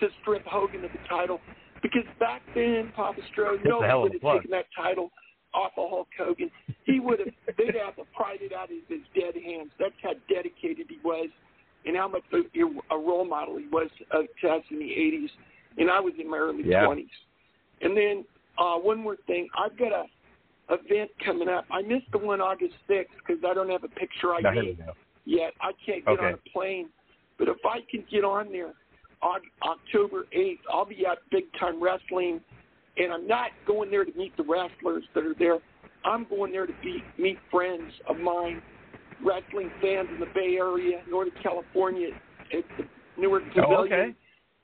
to 0.00 0.08
strip 0.22 0.44
Hogan 0.46 0.84
of 0.84 0.92
the 0.92 1.08
title 1.08 1.40
because 1.82 2.04
back 2.18 2.42
then 2.54 2.92
Papa 2.94 3.20
Stro 3.32 3.56
That's 3.56 3.66
a 3.66 3.68
nobody 3.68 3.98
would 4.02 4.12
have 4.12 4.20
plug. 4.20 4.36
taken 4.38 4.50
that 4.52 4.66
title 4.76 5.10
off 5.54 5.72
of 5.76 5.90
Hulk 5.90 6.08
Hogan. 6.18 6.50
He 6.84 7.00
would 7.00 7.18
have 7.20 7.28
they'd 7.58 7.74
have 7.84 7.96
to 7.96 8.04
pried 8.14 8.38
it 8.40 8.52
out 8.52 8.70
of 8.70 8.76
his 8.88 9.00
dead 9.14 9.34
hands. 9.42 9.70
That's 9.78 9.94
how 10.02 10.12
dedicated 10.32 10.86
he 10.88 10.98
was 11.04 11.28
and 11.86 11.96
how 11.96 12.08
much 12.08 12.22
a, 12.32 12.94
a 12.94 12.98
role 12.98 13.24
model 13.24 13.56
he 13.58 13.66
was 13.68 13.88
uh, 14.12 14.18
to 14.42 14.48
us 14.48 14.62
in 14.70 14.78
the 14.78 14.84
80s. 14.84 15.30
And 15.78 15.90
I 15.90 15.98
was 16.00 16.12
in 16.20 16.28
my 16.30 16.36
early 16.36 16.62
Yeah. 16.64 16.84
20s. 16.84 17.08
And 17.80 17.96
then 17.96 18.24
uh, 18.58 18.74
one 18.76 18.98
more 18.98 19.16
thing, 19.26 19.48
I've 19.58 19.78
got 19.78 19.92
a 19.92 20.04
event 20.72 21.10
coming 21.24 21.48
up. 21.48 21.64
I 21.70 21.82
missed 21.82 22.06
the 22.12 22.18
one 22.18 22.40
August 22.40 22.74
6th 22.88 23.06
because 23.26 23.42
I 23.48 23.54
don't 23.54 23.70
have 23.70 23.82
a 23.82 23.88
picture 23.88 24.28
Now, 24.42 24.52
here 24.52 24.62
we 24.62 24.70
ID 24.70 24.74
go. 24.76 24.92
yet. 25.24 25.52
I 25.60 25.72
can't 25.84 26.04
get 26.04 26.12
Okay. 26.12 26.26
on 26.26 26.34
a 26.34 26.50
plane. 26.52 26.90
But 27.38 27.48
if 27.48 27.56
I 27.64 27.78
can 27.90 28.04
get 28.10 28.22
on 28.22 28.52
there 28.52 28.74
on 29.22 29.40
October 29.62 30.26
8th, 30.36 30.58
I'll 30.72 30.84
be 30.86 31.04
at 31.06 31.18
Big 31.30 31.44
Time 31.58 31.82
Wrestling. 31.82 32.40
And 32.96 33.12
I'm 33.12 33.26
not 33.26 33.50
going 33.66 33.90
there 33.90 34.04
to 34.04 34.12
meet 34.16 34.36
the 34.36 34.42
wrestlers 34.42 35.04
that 35.14 35.24
are 35.24 35.34
there. 35.38 35.58
I'm 36.04 36.26
going 36.28 36.52
there 36.52 36.66
to 36.66 36.72
be, 36.82 37.02
meet 37.18 37.38
friends 37.50 37.92
of 38.08 38.18
mine, 38.18 38.60
wrestling 39.24 39.70
fans 39.80 40.08
in 40.12 40.20
the 40.20 40.26
Bay 40.34 40.56
Area, 40.58 41.02
Northern 41.08 41.34
California, 41.42 42.08
at 42.52 42.64
the 42.78 42.84
Newark 43.20 43.42
Oh, 43.56 43.60
Pavilion, 43.60 43.92
okay. 43.92 44.14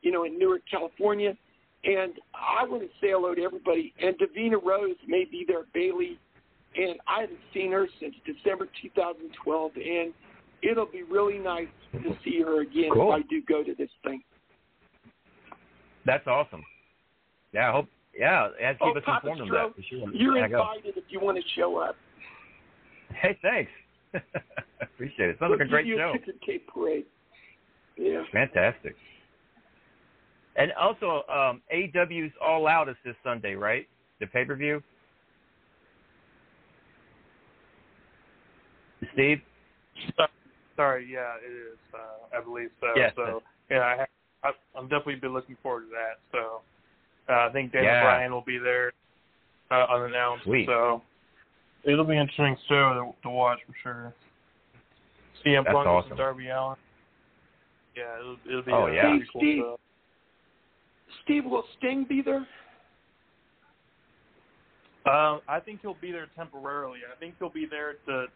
you 0.03 0.13
know, 0.13 0.25
in 0.25 0.39
Newark, 0.39 0.63
California. 0.71 1.37
And 1.85 2.15
I 2.35 2.65
want 2.67 2.83
to 2.83 2.89
say 3.01 3.11
hello 3.13 3.35
to 3.35 3.43
everybody. 3.43 3.95
And 4.03 4.17
Davina 4.19 4.63
Rose 4.63 4.97
may 5.07 5.25
be 5.25 5.45
there, 5.47 5.65
Bailey. 5.73 6.19
And 6.75 6.97
I 7.07 7.23
haven't 7.23 7.39
seen 7.55 7.71
her 7.73 7.87
since 8.01 8.15
December 8.27 8.67
2012. 8.83 9.73
And 9.77 10.13
it'll 10.63 10.87
be 10.87 11.05
really 11.05 11.39
nice 11.39 11.69
to 11.93 12.17
see 12.25 12.41
her 12.43 12.63
again 12.63 12.91
Cool. 12.93 13.15
if 13.15 13.25
I 13.25 13.29
do 13.29 13.41
go 13.49 13.63
to 13.63 13.75
this 13.79 13.91
thing. 14.05 14.23
That's 16.07 16.27
awesome. 16.27 16.63
Yeah, 17.53 17.69
I 17.69 17.73
hope. 17.73 17.87
Yeah, 18.19 18.49
and 18.63 18.79
keep 18.79 18.95
oh, 18.95 18.97
us 18.97 19.03
Papa 19.05 19.29
informed 19.29 19.43
of 19.43 19.49
Stro, 19.49 19.69
that 19.69 19.77
for 19.77 19.83
sure. 19.83 20.15
you're 20.15 20.43
invited 20.43 20.97
if 20.97 21.05
you 21.11 21.21
want 21.21 21.37
to 21.37 21.45
show 21.55 21.77
up. 21.77 21.97
Hey, 23.15 23.39
thanks. 23.43 23.71
Appreciate 24.81 25.31
it. 25.31 25.37
Sounds 25.39 25.51
like 25.51 25.61
a 25.61 25.65
We'll 25.65 25.69
great 25.69 25.85
give 25.85 25.95
you 25.95 25.99
show. 25.99 26.13
a 26.15 26.19
ticker 26.19 26.39
tape 26.47 26.67
parade. 26.69 27.05
Yeah. 27.99 28.23
Fantastic. 28.33 28.97
And 30.57 30.73
also, 30.73 31.25
um, 31.29 31.61
AEW's 31.75 32.33
All 32.43 32.67
Out 32.67 32.89
is 32.89 32.97
this 33.05 33.15
Sunday, 33.23 33.55
right? 33.55 33.87
The 34.21 34.27
pay 34.27 34.47
per 34.47 34.57
view. 34.57 34.83
Steve. 39.13 39.41
Sorry, 40.77 41.09
yeah, 41.11 41.35
it 41.47 41.53
is. 41.53 41.79
Uh, 41.93 42.39
I 42.39 42.43
believe 42.43 42.71
so. 42.81 42.89
Yes. 42.97 43.13
So 43.17 43.43
yeah, 43.71 43.81
I 43.81 43.97
have, 43.97 44.09
I, 44.47 44.79
I'm 44.79 44.85
definitely 44.89 45.17
been 45.17 45.33
looking 45.33 45.57
forward 45.63 45.83
to 45.83 45.91
that. 45.91 46.19
So 46.33 46.61
uh, 47.33 47.49
I 47.49 47.53
think 47.53 47.73
Daniel 47.73 47.93
Yeah. 47.93 48.03
Bryan 48.03 48.33
will 48.33 48.45
be 48.47 48.59
there 48.59 48.93
uh, 49.71 49.87
unannounced. 49.91 50.45
Sweet. 50.45 50.67
So 50.67 51.03
it'll 51.85 52.05
be 52.05 52.15
an 52.15 52.21
interesting 52.21 52.57
show 52.69 53.13
to, 53.23 53.29
to 53.29 53.31
watch 53.31 53.59
for 53.67 53.75
sure. 53.83 54.15
CM 55.45 55.65
That's 55.65 55.75
Punk 55.75 55.87
awesome. 55.87 56.09
versus 56.11 56.19
Darby 56.19 56.49
Allin. 56.49 56.77
Yeah, 57.97 58.19
it'll, 58.21 58.37
it'll 58.49 58.63
be. 58.63 58.73
Oh, 58.73 58.87
a 58.87 58.95
yeah. 58.95 59.03
pretty 59.03 59.25
cool 59.33 59.41
Steve. 59.41 59.59
show. 59.59 59.79
Steve, 61.25 61.45
will 61.45 61.65
Sting 61.79 62.05
be 62.09 62.23
there? 62.23 62.47
Um, 65.07 65.41
I 65.49 65.61
think 65.65 65.81
he'll 65.83 65.97
be 66.01 66.11
there 66.11 66.27
temporarily. 66.37 66.99
I 67.11 67.19
think 67.19 67.35
he'll 67.39 67.49
be 67.49 67.67
there 67.71 67.95
to 68.07 68.27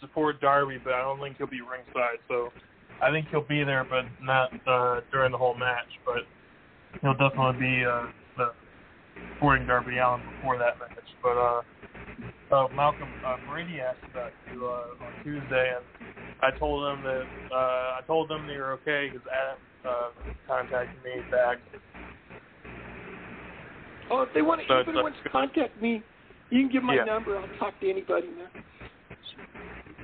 support 0.00 0.40
Darby, 0.40 0.78
but 0.82 0.92
I 0.92 1.00
don't 1.02 1.18
think 1.18 1.38
he'll 1.38 1.46
be 1.46 1.60
ringside. 1.62 2.18
So 2.28 2.50
I 3.02 3.10
think 3.10 3.28
he'll 3.30 3.42
be 3.42 3.64
there, 3.64 3.84
but 3.84 4.06
not 4.20 4.52
uh, 4.66 5.00
during 5.12 5.32
the 5.32 5.38
whole 5.38 5.56
match. 5.56 5.88
But 6.04 6.28
he'll 7.02 7.14
definitely 7.14 7.58
be 7.58 7.84
uh, 7.84 8.06
the 8.36 8.52
supporting 9.34 9.66
Darby 9.66 9.98
Allin 9.98 10.22
before 10.24 10.58
that 10.58 10.78
match. 10.78 11.08
But 11.22 11.36
uh, 11.36 11.62
uh, 12.54 12.68
Malcolm 12.74 13.08
uh, 13.26 13.36
Brady 13.46 13.80
asked 13.80 14.04
about 14.12 14.32
you 14.50 14.66
uh, 14.66 15.06
on 15.06 15.12
Tuesday, 15.22 15.72
and 15.76 15.84
I 16.40 16.56
told 16.58 16.84
them 16.84 17.02
that 17.02 17.26
uh, 17.54 17.98
I 17.98 18.00
told 18.06 18.28
them 18.28 18.46
they 18.46 18.56
were 18.56 18.72
okay 18.72 19.10
because 19.10 19.26
Adam 19.32 19.58
uh, 19.84 20.10
contacted 20.46 21.02
me 21.02 21.22
back. 21.30 21.58
Oh, 24.10 24.22
if 24.22 24.28
they 24.34 24.42
want 24.42 24.60
to, 24.60 24.66
So 24.66 24.74
anybody 24.74 25.02
wants 25.02 25.18
to 25.22 25.30
contact 25.30 25.80
me, 25.80 26.02
you 26.50 26.62
can 26.62 26.68
give 26.70 26.82
my 26.82 26.96
Yeah. 26.96 27.04
number. 27.04 27.36
I'll 27.38 27.46
talk 27.58 27.78
to 27.80 27.88
anybody, 27.88 28.28
man. 28.28 28.50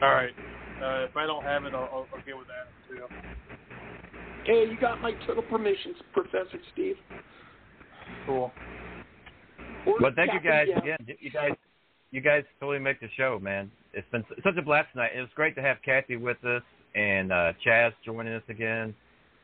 All 0.01 0.15
right. 0.15 0.35
Uh, 0.83 1.05
if 1.09 1.17
I 1.17 1.27
don't 1.27 1.43
have 1.43 1.65
it, 1.65 1.75
I'll, 1.75 1.89
I'll, 1.93 2.07
I'll 2.15 2.25
get 2.25 2.37
with 2.37 2.49
Adam 2.51 3.09
too. 3.09 3.15
Hey, 4.45 4.71
you 4.71 4.79
got 4.81 5.01
my 5.01 5.13
total 5.27 5.43
permissions, 5.43 5.97
Professor 6.13 6.59
Steve. 6.73 6.97
Cool. 8.27 8.53
Or 9.87 9.95
Well, 10.01 10.13
thank 10.15 10.33
you 10.33 10.41
guys 10.41 10.69
Captain 10.73 10.93
again. 10.93 11.17
You 11.21 11.31
guys, 11.31 11.51
you 12.11 12.21
guys 12.21 12.45
totally 12.61 12.79
make 12.79 13.01
the 13.01 13.09
show, 13.17 13.39
man. 13.41 13.71
It's 13.93 14.07
been 14.13 14.25
such 14.45 14.57
a 14.59 14.63
blast 14.63 14.89
tonight. 14.93 15.13
It 15.17 15.21
was 15.21 15.31
great 15.35 15.55
to 15.57 15.63
have 15.63 15.79
Kathy 15.85 16.17
with 16.17 16.37
us 16.45 16.63
and 16.95 17.33
uh, 17.33 17.53
Chaz 17.67 17.93
joining 18.05 18.35
us 18.35 18.43
again, 18.49 18.95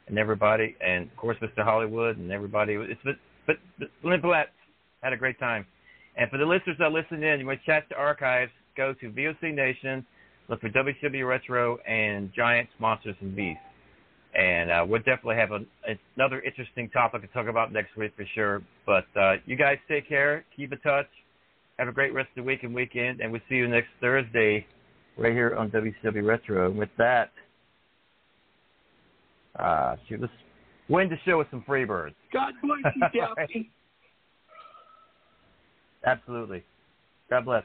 and 0.09 0.19
everybody, 0.19 0.77
and 0.81 1.11
of 1.11 1.17
course 1.17 1.37
Mr. 1.43 1.65
Hollywood 1.65 2.19
and 2.19 2.31
everybody. 2.31 2.75
It's 2.75 3.03
been, 3.03 3.17
but, 3.47 3.57
but 3.79 3.89
Lynn 4.05 4.21
Blatt 4.21 4.49
had 5.03 5.13
a 5.13 5.17
great 5.17 5.39
time. 5.39 5.67
And 6.17 6.31
for 6.31 6.39
the 6.39 6.45
listeners 6.45 6.77
that 6.79 6.93
listen 6.93 7.23
in, 7.23 7.41
you 7.41 7.47
want 7.47 7.61
to 7.61 7.67
chat 7.67 7.89
to 7.89 7.97
archives, 7.97 8.53
go 8.77 8.95
to 9.01 9.11
VOC 9.11 9.55
Nation, 9.55 10.05
look 10.53 10.61
for 10.61 10.69
WCW 10.69 11.27
Retro 11.27 11.79
and 11.89 12.31
Giants, 12.37 12.71
Monsters, 12.79 13.17
and 13.21 13.35
Beasts. 13.35 13.59
And 14.35 14.71
uh, 14.71 14.85
we'll 14.87 15.01
definitely 15.01 15.37
have 15.37 15.51
a, 15.51 15.61
another 16.17 16.43
interesting 16.43 16.91
topic 16.91 17.23
to 17.23 17.29
talk 17.29 17.49
about 17.49 17.73
next 17.73 17.97
week 17.97 18.13
for 18.17 18.27
sure. 18.35 18.63
But 18.85 19.07
uh, 19.19 19.37
you 19.47 19.57
guys 19.57 19.79
take 19.89 20.07
care, 20.07 20.45
keep 20.55 20.73
in 20.73 20.79
touch, 20.81 21.07
have 21.79 21.89
a 21.89 21.93
great 21.93 22.13
rest 22.13 22.29
of 22.37 22.45
the 22.45 22.47
week 22.47 22.65
and 22.65 22.75
weekend, 22.75 23.21
and 23.21 23.33
we'll 23.33 23.41
see 23.49 23.57
you 23.57 23.67
next 23.67 23.89
Thursday 24.01 24.67
right 25.17 25.33
here 25.33 25.57
on 25.57 25.71
WCW 25.71 26.25
Retro. 26.25 26.69
And 26.69 26.79
with 26.79 26.91
that, 26.99 27.31
uh, 29.59 29.97
shoot, 30.07 30.21
let's 30.21 30.33
win 30.89 31.09
the 31.09 31.17
show 31.25 31.39
with 31.39 31.47
some 31.51 31.63
free 31.67 31.85
birds. 31.87 32.15
God 32.31 32.53
bless 32.63 32.95
you, 32.95 33.21
Daffney. 33.37 33.71
Absolutely. 36.05 36.63
God 37.31 37.45
bless. 37.47 37.65